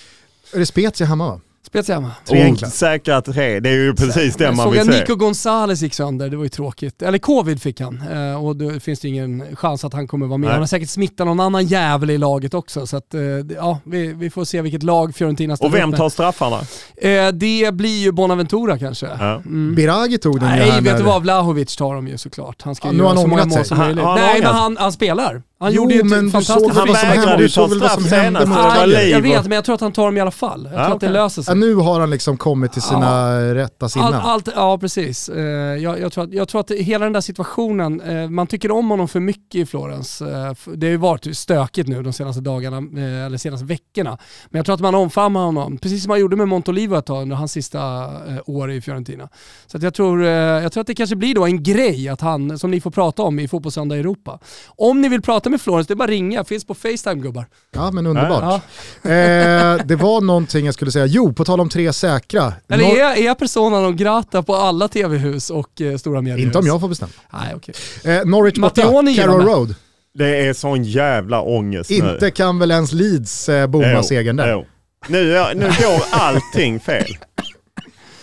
Är 0.53 0.59
det 0.59 0.65
Spezia 0.65 1.07
hemma 1.07 1.27
va? 1.27 1.39
Spezia 1.65 1.95
hemma. 1.95 2.11
Tre 2.27 2.55
säkra 2.57 3.21
tre, 3.21 3.59
det 3.59 3.69
är 3.69 3.73
ju 3.73 3.93
precis 3.95 4.35
det 4.35 4.43
Jag 4.43 4.55
man 4.55 4.63
såg 4.65 4.73
vill 4.73 4.85
se. 4.85 4.99
Nico 4.99 5.15
Gonzales 5.15 5.81
gick 5.81 5.93
sönder, 5.93 6.29
det 6.29 6.37
var 6.37 6.43
ju 6.43 6.49
tråkigt. 6.49 7.01
Eller 7.01 7.17
covid 7.17 7.61
fick 7.61 7.81
han 7.81 8.01
eh, 8.11 8.45
och 8.45 8.55
då 8.55 8.79
finns 8.79 8.99
det 8.99 9.07
ingen 9.07 9.55
chans 9.55 9.83
att 9.85 9.93
han 9.93 10.07
kommer 10.07 10.27
vara 10.27 10.37
med. 10.37 10.47
Nej. 10.47 10.53
Han 10.53 10.61
har 10.61 10.67
säkert 10.67 10.89
smittat 10.89 11.27
någon 11.27 11.39
annan 11.39 11.65
jävel 11.65 12.09
i 12.09 12.17
laget 12.17 12.53
också. 12.53 12.87
Så 12.87 12.97
att, 12.97 13.13
eh, 13.13 13.21
ja, 13.55 13.79
vi, 13.83 14.13
vi 14.13 14.29
får 14.29 14.45
se 14.45 14.61
vilket 14.61 14.83
lag 14.83 15.15
Fiorentina 15.15 15.55
ställer 15.57 15.69
Och 15.71 15.75
vem 15.77 15.93
tar 15.93 16.09
straffarna? 16.09 16.59
Eh, 16.97 17.27
det 17.33 17.73
blir 17.73 18.03
ju 18.03 18.11
Bonaventura 18.11 18.77
kanske. 18.77 19.05
Ja. 19.19 19.35
Mm. 19.35 19.75
Biragi 19.75 20.17
tog 20.17 20.39
den 20.39 20.49
Nej, 20.49 20.81
vet 20.81 20.97
du 20.97 21.03
vad? 21.03 21.21
Vlahovic 21.21 21.75
tar 21.75 21.95
de 21.95 22.07
ju 22.07 22.17
såklart. 22.17 22.61
Han 22.61 22.75
ska 22.75 22.87
Ja, 22.87 22.91
ju 22.93 22.97
göra 22.99 23.07
han 23.07 23.17
så 23.17 23.27
många 23.27 23.45
mål 23.45 23.51
sig. 23.53 23.65
som 23.65 23.77
Han- 23.77 23.85
möjligt. 23.87 24.03
har 24.05 24.11
han 24.11 24.21
Nej, 24.21 24.41
men 24.41 24.53
han, 24.55 24.77
han 24.77 24.91
spelar. 24.91 25.41
Han 25.59 25.73
Jo, 25.73 25.81
gjorde 25.83 25.93
ju 25.95 26.03
men 26.03 26.31
såg 26.31 26.45
fantastiskt 26.45 26.75
Han 26.77 26.87
vägrade 26.87 27.37
Du 27.37 27.43
ju 27.43 27.49
såg 27.49 27.63
ta 27.63 27.69
väl 27.69 27.79
vad 27.79 27.91
som 27.91 28.03
straff 28.03 28.21
hände 28.21 28.39
senast. 28.45 28.85
Det. 28.91 29.03
Jag 29.09 29.21
vet, 29.21 29.43
men 29.43 29.51
jag 29.51 29.65
tror 29.65 29.75
att 29.75 29.81
han 29.81 29.91
tar 29.91 30.05
dem 30.05 30.17
i 30.17 30.21
alla 30.21 30.31
fall. 30.31 30.69
Jag 30.71 30.81
Ja, 30.81 30.85
tror 30.85 30.95
att 30.95 31.01
det 31.01 31.09
löser 31.09 31.41
sig. 31.41 31.54
Ja, 31.55 31.59
nu 31.59 31.75
har 31.75 31.99
han 31.99 32.09
liksom 32.09 32.37
kommit 32.37 32.73
till 32.73 32.81
sina 32.81 33.39
rätta 33.55 33.89
sinnen. 33.89 34.13
Allt, 34.13 34.25
allt, 34.25 34.55
ja 34.55 34.77
precis. 34.77 35.29
Eh, 35.29 35.43
jag, 35.43 35.99
jag, 35.99 36.13
tror 36.13 36.23
att, 36.23 36.33
jag 36.33 36.47
tror 36.47 36.61
att 36.61 36.71
hela 36.71 37.05
den 37.05 37.13
där 37.13 37.21
situationen, 37.21 38.01
eh, 38.01 38.29
man 38.29 38.47
tycker 38.47 38.71
om 38.71 38.89
honom 38.89 39.07
för 39.07 39.19
mycket 39.19 39.55
i 39.55 39.65
Florens. 39.65 40.21
Eh, 40.21 40.53
det 40.75 40.87
har 40.87 40.91
ju 40.91 40.97
varit 40.97 41.37
stökigt 41.37 41.89
nu 41.89 42.03
de 42.03 42.13
senaste 42.13 42.41
dagarna, 42.41 42.77
eller 43.25 43.37
senaste 43.37 43.65
veckorna. 43.65 44.17
Men 44.49 44.59
jag 44.59 44.65
tror 44.65 44.75
att 44.75 44.81
man 44.81 44.95
omfamnar 44.95 45.45
honom, 45.45 45.77
precis 45.77 46.03
som 46.03 46.09
man 46.09 46.19
gjorde 46.19 46.35
med 46.35 46.47
Montolivo 46.47 46.95
ett 46.95 47.05
tag 47.05 47.21
under 47.21 47.35
hans 47.35 47.51
sista 47.51 48.11
år 48.45 48.71
i 48.71 48.81
Fiorentina. 48.81 49.29
Så 49.67 49.77
jag, 49.81 49.93
tror, 49.93 50.23
jag 50.23 50.71
tror 50.71 50.81
att 50.81 50.87
det 50.87 50.95
kanske 50.95 51.15
blir 51.15 51.35
då 51.35 51.45
en 51.45 51.63
grej 51.63 52.09
att 52.09 52.21
han, 52.21 52.59
som 52.59 52.71
ni 52.71 52.81
får 52.81 52.91
prata 52.91 53.23
om 53.23 53.39
i 53.39 53.47
Fotbollssöndag 53.47 53.95
Europa. 53.95 54.39
Om 54.67 55.01
ni 55.01 55.09
vill 55.09 55.21
prata 55.21 55.49
med 55.49 55.61
Florens, 55.61 55.87
det 55.87 55.93
är 55.93 55.95
bara 55.95 56.03
att 56.03 56.09
ringa, 56.09 56.43
finns 56.43 56.65
på 56.65 56.73
Facetime 56.73 57.21
gubbar. 57.21 57.47
Ja 57.71 57.91
men 57.91 58.07
underbart. 58.07 58.61
Ja. 59.03 59.09
Eh, 59.09 59.77
det 59.85 59.95
var 59.95 60.21
någonting 60.21 60.65
jag 60.65 60.73
skulle 60.73 60.91
säga, 60.91 61.05
jo 61.05 61.33
på 61.33 61.44
tal 61.45 61.59
om 61.59 61.69
tre 61.69 61.93
säkra. 61.93 62.53
Eller 62.69 62.85
är, 62.85 63.27
är 63.29 63.33
persona 63.33 63.79
non 63.79 63.95
grata 63.95 64.43
på 64.43 64.55
alla 64.55 64.87
tv-hus 64.87 65.49
och 65.49 65.81
eh, 65.81 65.97
stora 65.97 66.21
mediehus? 66.21 66.45
Inte 66.45 66.57
om 66.57 66.67
jag 66.67 66.81
får 66.81 66.87
bestämma. 66.87 67.11
Nej, 67.29 67.53
okej. 67.55 67.75
Eh, 68.03 68.25
Norwich 68.25 68.55
borta, 68.57 68.81
Carroll. 68.81 69.45
Road. 69.45 69.75
Det 70.13 70.47
är 70.47 70.53
sån 70.53 70.83
jävla 70.83 71.41
ångest 71.41 71.89
nu. 71.89 71.95
Inte 71.95 72.31
kan 72.31 72.59
väl 72.59 72.71
ens 72.71 72.91
Leeds 72.91 73.49
eh, 73.49 73.67
bomma 73.67 74.03
segern 74.03 74.35
där? 74.35 74.51
jo. 74.51 74.65
Nu, 75.07 75.45
nu 75.55 75.65
går 75.65 76.03
allting 76.11 76.79
fel. 76.79 77.17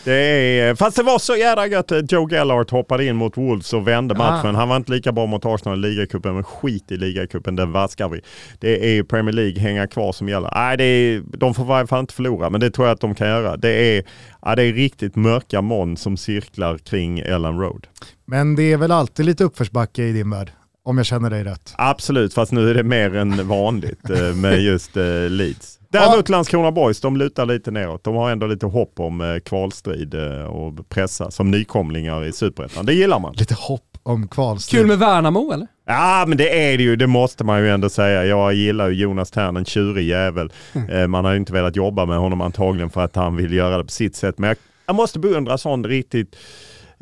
Det 0.04 0.14
är, 0.14 0.74
fast 0.74 0.96
det 0.96 1.02
var 1.02 1.18
så 1.18 1.36
jävla 1.36 1.66
gött. 1.66 1.92
Joe 2.12 2.28
Gellart 2.30 2.70
hoppade 2.70 3.04
in 3.04 3.16
mot 3.16 3.36
Wolves 3.36 3.72
och 3.72 3.88
vände 3.88 4.14
matchen. 4.14 4.54
Han 4.54 4.68
var 4.68 4.76
inte 4.76 4.92
lika 4.92 5.12
bra 5.12 5.26
mot 5.26 5.44
Arsenal 5.44 5.84
i 5.84 5.88
ligacupen, 5.88 6.34
men 6.34 6.44
skit 6.44 6.92
i 6.92 6.96
ligacupen, 6.96 7.56
den 7.56 7.72
vaskar 7.72 8.08
vi. 8.08 8.20
Det 8.58 8.98
är 8.98 9.02
Premier 9.02 9.32
League 9.32 9.60
hänga 9.60 9.86
kvar 9.86 10.12
som 10.12 10.28
gäller. 10.28 10.50
Nej, 10.54 10.76
det 10.76 10.84
är, 10.84 11.22
de 11.36 11.54
får 11.54 11.64
i 11.64 11.68
varje 11.68 11.86
fall 11.86 12.00
inte 12.00 12.14
förlora, 12.14 12.50
men 12.50 12.60
det 12.60 12.70
tror 12.70 12.86
jag 12.86 12.94
att 12.94 13.00
de 13.00 13.14
kan 13.14 13.28
göra. 13.28 13.56
Det 13.56 13.96
är, 13.96 14.04
ja, 14.42 14.54
det 14.54 14.62
är 14.62 14.72
riktigt 14.72 15.16
mörka 15.16 15.60
moln 15.62 15.96
som 15.96 16.16
cirklar 16.16 16.78
kring 16.78 17.18
Ellen 17.18 17.58
Road. 17.58 17.86
Men 18.26 18.56
det 18.56 18.72
är 18.72 18.76
väl 18.76 18.92
alltid 18.92 19.26
lite 19.26 19.44
uppförsbacke 19.44 20.02
i 20.02 20.12
din 20.12 20.30
värld, 20.30 20.50
om 20.84 20.96
jag 20.96 21.06
känner 21.06 21.30
dig 21.30 21.44
rätt. 21.44 21.74
Absolut, 21.78 22.34
fast 22.34 22.52
nu 22.52 22.70
är 22.70 22.74
det 22.74 22.82
mer 22.82 23.16
än 23.16 23.48
vanligt 23.48 24.10
eh, 24.10 24.34
med 24.34 24.60
just 24.60 24.96
eh, 24.96 25.04
Leeds. 25.28 25.78
Däremot 25.92 26.28
Landskrona 26.28 26.72
Boys, 26.72 27.00
de 27.00 27.16
lutar 27.16 27.46
lite 27.46 27.70
neråt. 27.70 28.04
De 28.04 28.14
har 28.16 28.30
ändå 28.30 28.46
lite 28.46 28.66
hopp 28.66 29.00
om 29.00 29.20
eh, 29.20 29.38
kvalstrid 29.38 30.14
eh, 30.14 30.44
och 30.44 30.88
pressa 30.88 31.30
som 31.30 31.50
nykomlingar 31.50 32.24
i 32.24 32.32
Superettan. 32.32 32.86
Det 32.86 32.94
gillar 32.94 33.18
man. 33.18 33.34
Lite 33.36 33.54
hopp 33.54 33.98
om 34.02 34.28
kvalstrid. 34.28 34.80
Kul 34.80 34.88
med 34.88 34.98
Värnamo 34.98 35.52
eller? 35.52 35.66
Ja 35.86 36.24
men 36.28 36.38
det 36.38 36.72
är 36.72 36.76
det 36.78 36.82
ju, 36.82 36.96
det 36.96 37.06
måste 37.06 37.44
man 37.44 37.60
ju 37.60 37.70
ändå 37.70 37.88
säga. 37.88 38.24
Jag 38.24 38.54
gillar 38.54 38.88
ju 38.88 38.94
Jonas 39.02 39.30
Tern, 39.30 39.56
en 39.56 39.64
tjurig 39.64 40.08
jävel. 40.08 40.52
Eh, 40.90 41.06
Man 41.06 41.24
har 41.24 41.32
ju 41.32 41.38
inte 41.38 41.52
velat 41.52 41.76
jobba 41.76 42.06
med 42.06 42.18
honom 42.18 42.40
antagligen 42.40 42.90
för 42.90 43.00
att 43.00 43.16
han 43.16 43.36
vill 43.36 43.52
göra 43.52 43.78
det 43.78 43.84
på 43.84 43.90
sitt 43.90 44.16
sätt. 44.16 44.38
Men 44.38 44.48
jag, 44.48 44.56
jag 44.86 44.96
måste 44.96 45.18
beundra 45.18 45.58
sån 45.58 45.84
riktigt 45.84 46.36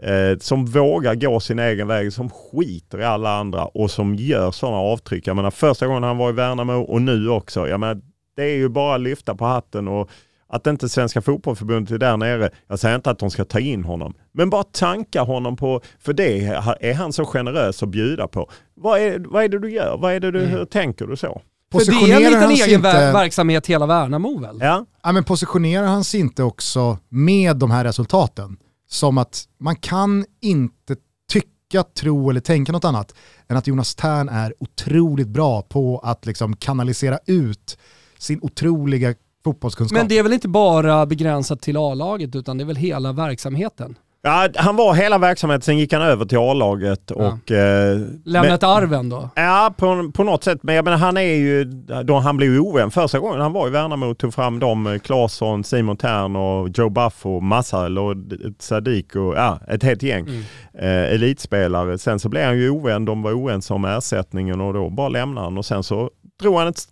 eh, 0.02 0.38
som 0.40 0.66
vågar 0.66 1.14
gå 1.14 1.40
sin 1.40 1.58
egen 1.58 1.88
väg, 1.88 2.12
som 2.12 2.30
skiter 2.30 3.00
i 3.00 3.04
alla 3.04 3.36
andra 3.36 3.64
och 3.64 3.90
som 3.90 4.14
gör 4.14 4.50
sådana 4.50 4.78
avtryck. 4.78 5.26
Jag 5.26 5.36
menar 5.36 5.50
första 5.50 5.86
gången 5.86 6.02
han 6.02 6.16
var 6.18 6.28
i 6.30 6.32
Värnamo 6.32 6.72
och 6.82 7.02
nu 7.02 7.28
också. 7.28 7.68
Jag 7.68 7.80
menar, 7.80 8.00
det 8.40 8.46
är 8.46 8.56
ju 8.56 8.68
bara 8.68 8.94
att 8.94 9.00
lyfta 9.00 9.34
på 9.34 9.44
hatten 9.44 9.88
och 9.88 10.10
att 10.48 10.66
inte 10.66 10.88
Svenska 10.88 11.22
Fotbollförbundet 11.22 11.94
är 11.94 11.98
där 11.98 12.16
nere. 12.16 12.50
Jag 12.68 12.78
säger 12.78 12.96
inte 12.96 13.10
att 13.10 13.18
de 13.18 13.30
ska 13.30 13.44
ta 13.44 13.60
in 13.60 13.84
honom, 13.84 14.14
men 14.32 14.50
bara 14.50 14.62
tanka 14.62 15.22
honom 15.22 15.56
på, 15.56 15.80
för 15.98 16.12
det 16.12 16.44
är 16.80 16.94
han 16.94 17.12
så 17.12 17.24
generös 17.24 17.82
att 17.82 17.88
bjuda 17.88 18.28
på. 18.28 18.50
Vad 18.74 19.00
är, 19.00 19.18
vad 19.18 19.44
är 19.44 19.48
det 19.48 19.58
du 19.58 19.70
gör? 19.70 19.98
Vad 19.98 20.12
är 20.12 20.20
det 20.20 20.30
du, 20.30 20.38
hur 20.40 20.64
tänker 20.64 21.06
du 21.06 21.16
så? 21.16 21.42
För 21.72 22.06
det 22.06 22.12
är 22.12 22.16
en 22.16 22.32
liten 22.32 22.50
egen 22.50 22.74
inte, 22.74 23.12
verksamhet 23.12 23.66
hela 23.66 23.86
Värnamo 23.86 24.38
väl? 24.38 24.58
Ja, 24.60 24.86
ja, 25.02 25.12
men 25.12 25.24
positionerar 25.24 25.86
han 25.86 26.04
sig 26.04 26.20
inte 26.20 26.42
också 26.42 26.98
med 27.08 27.56
de 27.56 27.70
här 27.70 27.84
resultaten 27.84 28.56
som 28.88 29.18
att 29.18 29.44
man 29.58 29.76
kan 29.76 30.24
inte 30.40 30.96
tycka, 31.32 31.82
tro 31.82 32.30
eller 32.30 32.40
tänka 32.40 32.72
något 32.72 32.84
annat 32.84 33.14
än 33.48 33.56
att 33.56 33.66
Jonas 33.66 33.94
Tern 33.94 34.28
är 34.28 34.54
otroligt 34.60 35.28
bra 35.28 35.62
på 35.62 36.00
att 36.04 36.26
liksom 36.26 36.56
kanalisera 36.56 37.18
ut 37.26 37.78
sin 38.20 38.38
otroliga 38.42 39.14
fotbollskunskap. 39.44 39.98
Men 39.98 40.09
det 40.09 40.18
är 40.18 40.22
väl 40.22 40.32
inte 40.32 40.48
bara 40.48 41.06
begränsat 41.06 41.60
till 41.62 41.76
A-laget 41.76 42.36
utan 42.36 42.59
det 42.59 42.64
är 42.64 42.66
väl 42.66 42.76
hela 42.76 43.12
verksamheten? 43.12 43.98
Ja, 44.22 44.48
han 44.56 44.76
var 44.76 44.94
hela 44.94 45.18
verksamheten, 45.18 45.62
sen 45.62 45.78
gick 45.78 45.92
han 45.92 46.02
över 46.02 46.24
till 46.24 46.38
A-laget 46.38 47.10
och... 47.10 47.51
Eh, 47.51 47.98
Lämna 48.24 48.42
men- 48.42 48.52
ett 48.55 48.62
arv 48.62 48.92
ändå. 48.94 49.28
Ja, 49.34 49.74
på, 49.76 50.10
på 50.14 50.24
något 50.24 50.44
sätt. 50.44 50.59
Men 50.62 50.74
jag 50.74 50.84
menar, 50.84 50.97
han 50.98 51.16
är 51.16 51.20
ju... 51.34 51.64
Då 52.05 52.18
han 52.18 52.36
blev 52.36 52.52
ju 52.52 52.60
ovän 52.60 52.90
första 52.90 53.18
gången 53.18 53.40
han 53.40 53.52
var 53.52 53.66
i 53.66 53.70
Värnamo 53.70 54.14
tog 54.14 54.34
fram 54.34 54.59
dem, 54.59 54.86
eh, 54.86 54.98
Claesson, 54.98 55.64
Simon 55.64 55.97
Tern 55.97 56.36
och 56.36 56.68
Joe 56.74 56.88
Buff 56.88 57.26
och 57.26 57.42
Massal 57.42 57.98
och 57.98 58.16
Sadiq 58.59 59.16
och 59.16 59.34
ja, 59.36 59.59
ett 59.68 59.82
helt 59.82 60.02
gäng 60.02 60.26
Mm. 60.28 60.42
eh, 60.78 61.14
elitspelare. 61.14 61.98
Sen 61.98 62.18
så 62.18 62.28
blev 62.28 62.44
han 62.47 62.59
ju 62.59 62.70
ovän, 62.70 63.05
de 63.05 63.22
var 63.22 63.32
oense 63.32 63.74
om 63.74 63.84
ersättningen 63.84 64.60
och 64.60 64.74
då 64.74 64.90
bara 64.90 65.09
lämnade 65.09 65.47
han 65.47 65.59
och 65.59 65.64
sen 65.66 65.82
så 65.82 66.10
drog 66.40 66.56
han 66.59 66.68
ett 66.68 66.84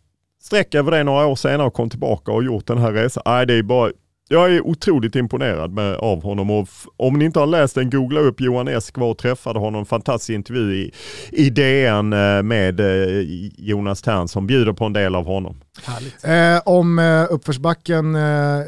streck 0.43 0.75
över 0.75 0.91
det 0.91 1.05
några 1.05 1.27
år 1.27 1.37
senare 1.37 1.67
och 1.67 1.75
kom 1.75 1.91
tillbaka 1.91 2.33
och 2.33 2.45
gjort 2.45 2.67
den 2.67 2.79
här 2.79 2.93
resan. 2.93 3.23
Nej, 3.27 3.47
det 3.47 3.55
är 3.55 3.63
bara 3.63 3.91
jag 4.31 4.55
är 4.55 4.67
otroligt 4.67 5.17
imponerad 5.17 5.73
med, 5.73 5.95
av 5.95 6.23
honom 6.23 6.51
och 6.51 6.63
f- 6.63 6.85
om 6.97 7.15
ni 7.19 7.25
inte 7.25 7.39
har 7.39 7.47
läst 7.47 7.75
den, 7.75 7.91
googla 7.91 8.21
upp 8.21 8.41
Johan 8.41 8.69
Esk 8.69 8.99
var 8.99 9.11
och 9.11 9.19
träffade 9.19 9.59
honom. 9.59 9.87
Fantastisk 9.87 10.31
intervju 10.31 10.75
i, 10.77 10.93
i 11.33 11.51
DN 11.51 12.13
eh, 12.13 12.43
med 12.43 12.81
eh, 12.81 13.25
Jonas 13.59 14.03
Tern 14.03 14.29
som 14.29 14.47
bjuder 14.47 14.73
på 14.73 14.85
en 14.85 14.93
del 14.93 15.15
av 15.15 15.25
honom. 15.27 15.61
Härligt. 15.85 16.25
Eh, 16.25 16.73
om 16.75 16.99
eh, 16.99 17.27
uppförsbacken 17.31 18.15
eh, 18.15 18.61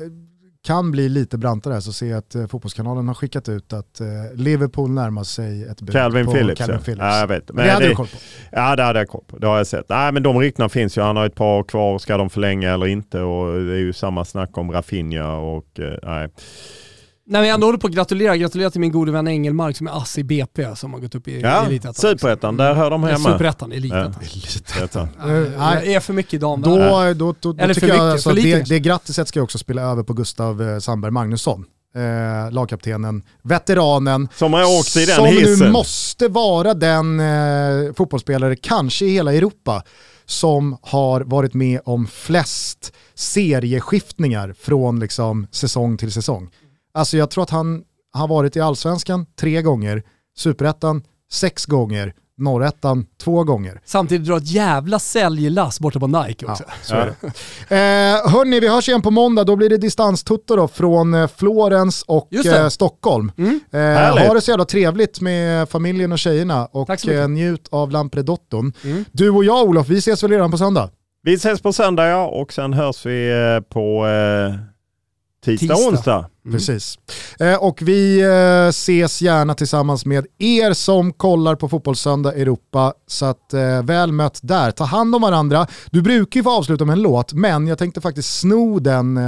kan 0.64 0.90
bli 0.90 1.08
lite 1.08 1.38
brantare 1.38 1.80
så 1.80 1.92
ser 1.92 2.06
jag 2.06 2.18
att 2.18 2.34
eh, 2.34 2.46
Fotbollskanalen 2.46 3.08
har 3.08 3.14
skickat 3.14 3.48
ut 3.48 3.72
att 3.72 4.00
eh, 4.00 4.06
Liverpool 4.34 4.90
närmar 4.90 5.24
sig 5.24 5.64
ett 5.64 5.80
bud 5.80 5.92
Calvin 5.92 6.26
på 6.26 6.32
Phillips. 6.32 6.58
Calvin 6.58 6.76
ja. 6.78 6.84
Phillips. 6.84 7.02
Ja, 7.02 7.18
jag 7.18 7.26
vet. 7.26 7.52
Men 7.52 7.64
det 7.64 7.72
hade 7.72 7.88
du 7.88 7.94
koll 7.94 8.06
på. 8.06 8.16
Ja, 8.52 8.76
det 8.76 8.82
hade 8.82 8.98
jag 8.98 9.08
koll 9.08 9.24
på. 9.26 9.38
Det 9.38 9.46
har 9.46 9.56
jag 9.56 9.66
sett. 9.66 9.88
Nej, 9.88 10.12
men 10.12 10.22
de 10.22 10.38
ryktena 10.38 10.68
finns 10.68 10.98
ju. 10.98 11.02
Han 11.02 11.16
har 11.16 11.26
ett 11.26 11.34
par 11.34 11.58
år 11.58 11.64
kvar. 11.64 11.98
Ska 11.98 12.16
de 12.16 12.30
förlänga 12.30 12.74
eller 12.74 12.86
inte? 12.86 13.20
Och 13.20 13.60
det 13.60 13.72
är 13.72 13.78
ju 13.78 13.92
samma 13.92 14.24
snack 14.24 14.58
om 14.58 14.72
Rafinha 14.72 15.36
och 15.36 15.80
eh, 15.80 15.98
nej. 16.02 16.28
Nej, 17.30 17.40
men 17.40 17.48
jag 17.48 17.54
ändå 17.54 17.66
håller 17.66 17.78
på 17.78 17.86
att 17.86 17.92
gratulera. 17.92 18.36
Gratulera 18.36 18.70
till 18.70 18.80
min 18.80 18.92
gode 18.92 19.12
vän 19.12 19.28
Engelmark 19.28 19.76
som 19.76 19.86
är 19.86 20.02
ass 20.02 20.18
i 20.18 20.24
BP 20.24 20.76
som 20.76 20.92
har 20.92 21.00
gått 21.00 21.14
upp 21.14 21.28
i 21.28 21.40
Ja, 21.40 21.66
Elitettan. 21.66 21.94
Superettan, 21.94 22.56
där 22.56 22.74
hör 22.74 22.90
de 22.90 23.02
hemma. 23.04 23.32
Superettan, 23.32 23.72
Elitettan. 23.72 25.08
Ja. 25.18 25.74
Jag 25.74 25.86
är 25.86 26.00
för 26.00 26.12
mycket 26.12 26.40
dam 26.40 26.62
Då, 26.62 26.76
där. 26.76 27.14
då, 27.14 27.34
då, 27.40 27.52
då 27.52 27.62
Eller 27.62 27.74
tycker 27.74 27.86
för 27.86 27.94
jag 27.94 28.04
mycket, 28.04 28.12
alltså 28.12 28.28
för 28.28 28.36
lite 28.36 28.58
det, 28.58 28.64
det 28.64 28.80
grattiset 28.80 29.28
ska 29.28 29.38
jag 29.38 29.44
också 29.44 29.58
spela 29.58 29.82
över 29.82 30.02
på 30.02 30.12
Gustav 30.12 30.62
eh, 30.62 30.78
Sandberg 30.78 31.10
Magnusson. 31.12 31.64
Eh, 31.94 32.52
lagkaptenen, 32.52 33.22
veteranen, 33.42 34.28
Som 34.34 34.52
har 34.52 34.78
åkt 34.78 34.96
i 34.96 35.06
den 35.06 35.16
som 35.16 35.26
hissen. 35.26 35.66
nu 35.66 35.72
måste 35.72 36.28
vara 36.28 36.74
den 36.74 37.20
eh, 37.20 37.92
fotbollsspelare, 37.96 38.56
kanske 38.56 39.04
i 39.04 39.10
hela 39.12 39.34
Europa, 39.34 39.82
som 40.26 40.76
har 40.82 41.20
varit 41.20 41.54
med 41.54 41.80
om 41.84 42.06
flest 42.06 42.92
serieskiftningar 43.14 44.54
från 44.60 45.00
liksom, 45.00 45.46
säsong 45.50 45.96
till 45.96 46.12
säsong. 46.12 46.48
Alltså 47.00 47.16
jag 47.16 47.30
tror 47.30 47.44
att 47.44 47.50
han 47.50 47.82
har 48.12 48.28
varit 48.28 48.56
i 48.56 48.60
allsvenskan 48.60 49.26
tre 49.40 49.62
gånger, 49.62 50.02
superettan 50.36 51.02
sex 51.32 51.66
gånger, 51.66 52.14
norrettan 52.38 53.06
två 53.22 53.44
gånger. 53.44 53.80
Samtidigt 53.84 54.26
drar 54.26 54.36
ett 54.36 54.50
jävla 54.50 54.98
säljlass 54.98 55.80
borta 55.80 56.00
på 56.00 56.06
Nike 56.06 56.46
också. 56.46 56.64
Ja, 56.66 56.72
så 56.82 56.94
är 56.94 57.06
det. 57.06 57.26
Eh, 57.76 58.32
hörni, 58.32 58.60
vi 58.60 58.68
hörs 58.68 58.88
igen 58.88 59.02
på 59.02 59.10
måndag. 59.10 59.44
Då 59.44 59.56
blir 59.56 59.68
det 59.68 59.76
distanstutto 59.76 60.56
då 60.56 60.68
från 60.68 61.14
eh, 61.14 61.28
Florens 61.36 62.02
och 62.02 62.34
eh, 62.46 62.68
Stockholm. 62.68 63.32
Mm. 63.38 63.60
Eh, 63.70 64.26
ha 64.26 64.34
det 64.34 64.40
så 64.40 64.50
jävla 64.50 64.64
trevligt 64.64 65.20
med 65.20 65.68
familjen 65.68 66.12
och 66.12 66.18
tjejerna 66.18 66.68
Tack 66.86 67.04
och 67.04 67.12
eh, 67.12 67.28
njut 67.28 67.68
av 67.70 67.90
Lampredotton. 67.90 68.72
Mm. 68.84 69.04
Du 69.12 69.30
och 69.30 69.44
jag 69.44 69.68
Olof, 69.68 69.88
vi 69.88 69.98
ses 69.98 70.22
väl 70.22 70.30
redan 70.30 70.50
på 70.50 70.58
söndag? 70.58 70.90
Vi 71.22 71.34
ses 71.34 71.60
på 71.60 71.72
söndag 71.72 72.06
ja, 72.06 72.26
och 72.26 72.52
sen 72.52 72.72
hörs 72.72 73.06
vi 73.06 73.30
eh, 73.30 73.60
på 73.60 74.06
eh, 74.06 74.70
tisdag, 75.44 75.74
Tisdag. 75.74 75.88
onsdag. 75.90 76.26
Precis. 76.52 76.98
Eh, 77.38 77.54
och 77.54 77.82
vi 77.82 78.20
eh, 78.20 78.68
ses 78.68 79.22
gärna 79.22 79.54
tillsammans 79.54 80.06
med 80.06 80.26
er 80.38 80.72
som 80.72 81.12
kollar 81.12 81.54
på 81.54 81.68
Fotbollssöndag 81.68 82.32
Europa. 82.34 82.94
Så 83.06 83.26
att, 83.26 83.54
eh, 83.54 83.82
väl 83.82 84.12
mött 84.12 84.38
där. 84.42 84.70
Ta 84.70 84.84
hand 84.84 85.14
om 85.14 85.22
varandra. 85.22 85.66
Du 85.90 86.02
brukar 86.02 86.40
ju 86.40 86.44
få 86.44 86.50
avsluta 86.50 86.84
med 86.84 86.92
en 86.92 87.02
låt, 87.02 87.32
men 87.32 87.66
jag 87.66 87.78
tänkte 87.78 88.00
faktiskt 88.00 88.38
sno 88.38 88.78
den 88.78 89.18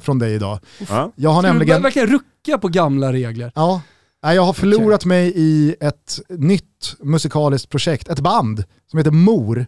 från 0.00 0.18
dig 0.18 0.34
idag. 0.34 0.58
Ja. 0.88 1.12
Jag 1.16 1.30
har 1.30 1.42
Ska 1.42 1.48
du 1.48 1.52
nämligen... 1.58 1.82
verkligen 1.82 2.08
rucka 2.08 2.58
på 2.58 2.68
gamla 2.68 3.12
regler? 3.12 3.52
Ja, 3.54 3.80
jag 4.22 4.42
har 4.42 4.52
förlorat 4.52 5.04
mig 5.04 5.32
i 5.36 5.74
ett 5.80 6.20
nytt 6.28 6.94
musikaliskt 7.00 7.68
projekt, 7.68 8.08
ett 8.08 8.20
band 8.20 8.64
som 8.90 8.98
heter 8.98 9.10
Mor. 9.10 9.66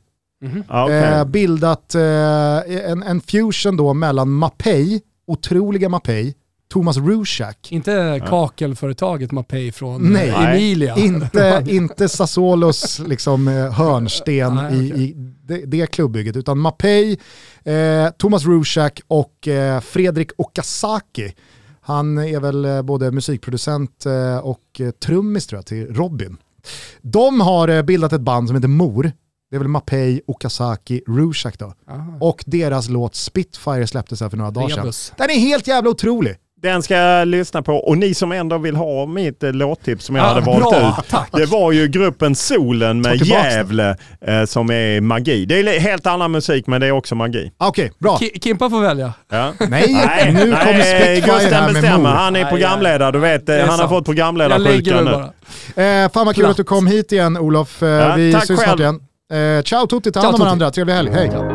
Ja, 0.68 0.84
okej. 0.84 1.02
Eh, 1.02 1.24
bildat 1.24 1.94
en, 1.94 3.02
en 3.02 3.20
fusion 3.20 3.76
då 3.76 3.94
mellan 3.94 4.30
Mapei, 4.30 5.00
otroliga 5.26 5.88
Mapei, 5.88 6.34
Thomas 6.74 6.96
Rushak, 6.96 7.72
Inte 7.72 8.22
kakelföretaget 8.28 9.32
Mapei 9.32 9.72
från 9.72 10.12
Nej. 10.12 10.28
eh, 10.28 10.50
Emilia. 10.50 10.94
inte, 10.98 11.64
inte 11.68 12.08
Sassolos 12.08 12.98
liksom, 13.06 13.48
eh, 13.48 13.72
hörnsten 13.72 14.54
Nej, 14.54 14.74
i, 14.74 15.02
i 15.02 15.14
det, 15.42 15.66
det 15.66 15.86
klubbygget, 15.86 16.36
utan 16.36 16.58
Mapei, 16.58 17.18
eh, 17.64 18.10
Thomas 18.18 18.44
Rushak 18.44 19.00
och 19.06 19.48
eh, 19.48 19.80
Fredrik 19.80 20.30
Okazaki. 20.36 21.34
Han 21.80 22.18
är 22.18 22.40
väl 22.40 22.64
eh, 22.64 22.82
både 22.82 23.10
musikproducent 23.10 24.06
och 24.42 24.80
trummis 25.04 25.46
tror 25.46 25.58
jag 25.58 25.66
till 25.66 25.94
Robin. 25.94 26.36
De 27.02 27.40
har 27.40 27.82
bildat 27.82 28.12
ett 28.12 28.20
band 28.20 28.48
som 28.48 28.56
heter 28.56 28.68
Mor. 28.68 29.12
Det 29.54 29.58
är 29.58 29.60
väl 29.60 29.68
Mapei, 29.68 30.20
Okazaki, 30.26 31.00
Rushak 31.08 31.58
då. 31.58 31.74
Aha. 31.90 32.16
Och 32.20 32.42
deras 32.46 32.88
låt 32.88 33.14
Spitfire 33.14 33.86
släpptes 33.86 34.20
här 34.20 34.28
för 34.28 34.36
några 34.36 34.50
dagar 34.50 34.68
sedan. 34.68 34.78
Rebus. 34.78 35.12
Den 35.18 35.30
är 35.30 35.34
helt 35.34 35.66
jävla 35.66 35.90
otrolig. 35.90 36.36
Den 36.62 36.82
ska 36.82 36.94
jag 36.94 37.28
lyssna 37.28 37.62
på. 37.62 37.72
Och 37.74 37.98
ni 37.98 38.14
som 38.14 38.32
ändå 38.32 38.58
vill 38.58 38.76
ha 38.76 39.06
mitt 39.06 39.42
eh, 39.42 39.52
låttips 39.52 40.04
som 40.04 40.16
jag 40.16 40.24
Ja, 40.24 40.28
hade 40.28 40.40
valt 40.40 40.58
bra, 40.60 40.96
ut. 40.98 41.08
tack. 41.10 41.28
Det 41.32 41.46
var 41.46 41.72
ju 41.72 41.88
gruppen 41.88 42.34
Solen 42.34 43.02
Ta 43.02 43.10
med 43.10 43.18
tillbaks. 43.18 43.44
Gävle 43.54 43.96
eh, 44.20 44.44
som 44.44 44.70
är 44.70 45.00
magi. 45.00 45.46
Det 45.46 45.58
är 45.58 45.62
li- 45.62 45.78
helt 45.78 46.06
annan 46.06 46.30
musik 46.32 46.66
men 46.66 46.80
det 46.80 46.86
är 46.86 46.90
också 46.92 47.14
magi. 47.14 47.52
Ah, 47.58 47.68
Okej, 47.68 47.92
bra. 47.98 48.16
Ki- 48.20 48.40
Kimpa 48.44 48.70
får 48.70 48.80
välja. 48.80 49.12
Ja. 49.30 49.52
Nej, 49.68 50.32
nu 50.32 50.40
kommer 50.40 50.80
Spitfire 50.80 51.20
Gusten 51.20 51.52
här 51.52 51.64
med 51.72 51.74
bestämmer. 51.82 51.98
Mor. 51.98 52.08
Han 52.08 52.36
är 52.36 52.42
Nej, 52.42 52.50
programledare. 52.50 53.12
Du 53.12 53.18
vet, 53.18 53.48
eh, 53.48 53.54
är 53.54 53.60
han 53.60 53.68
har 53.68 53.76
sant. 53.76 53.90
fått 53.90 54.16
Jag 54.18 54.38
lägger 54.38 54.48
programledarsjukan 54.48 55.04
mig 55.04 55.04
nu. 55.04 55.10
bara. 55.76 56.04
Eh, 56.04 56.10
fan 56.12 56.26
vad 56.26 56.34
kul 56.34 56.42
Platt. 56.44 56.50
att 56.50 56.56
du 56.56 56.64
kom 56.64 56.86
hit 56.86 57.12
igen 57.12 57.36
Olof. 57.36 57.82
Eh, 57.82 57.88
Ja, 57.88 58.14
vi 58.16 58.32
tack 58.32 58.46
syns 58.46 58.60
snart 58.60 58.68
själv. 58.68 58.80
igen. 58.80 59.00
Eh, 59.34 59.62
ciao 59.62 59.86
Tutti, 59.86 60.10
ta 60.10 60.20
hand 60.20 60.34
om 60.34 60.40
varandra. 60.40 60.70
Trevlig 60.70 60.94
helg. 60.94 61.12
Hej. 61.12 61.53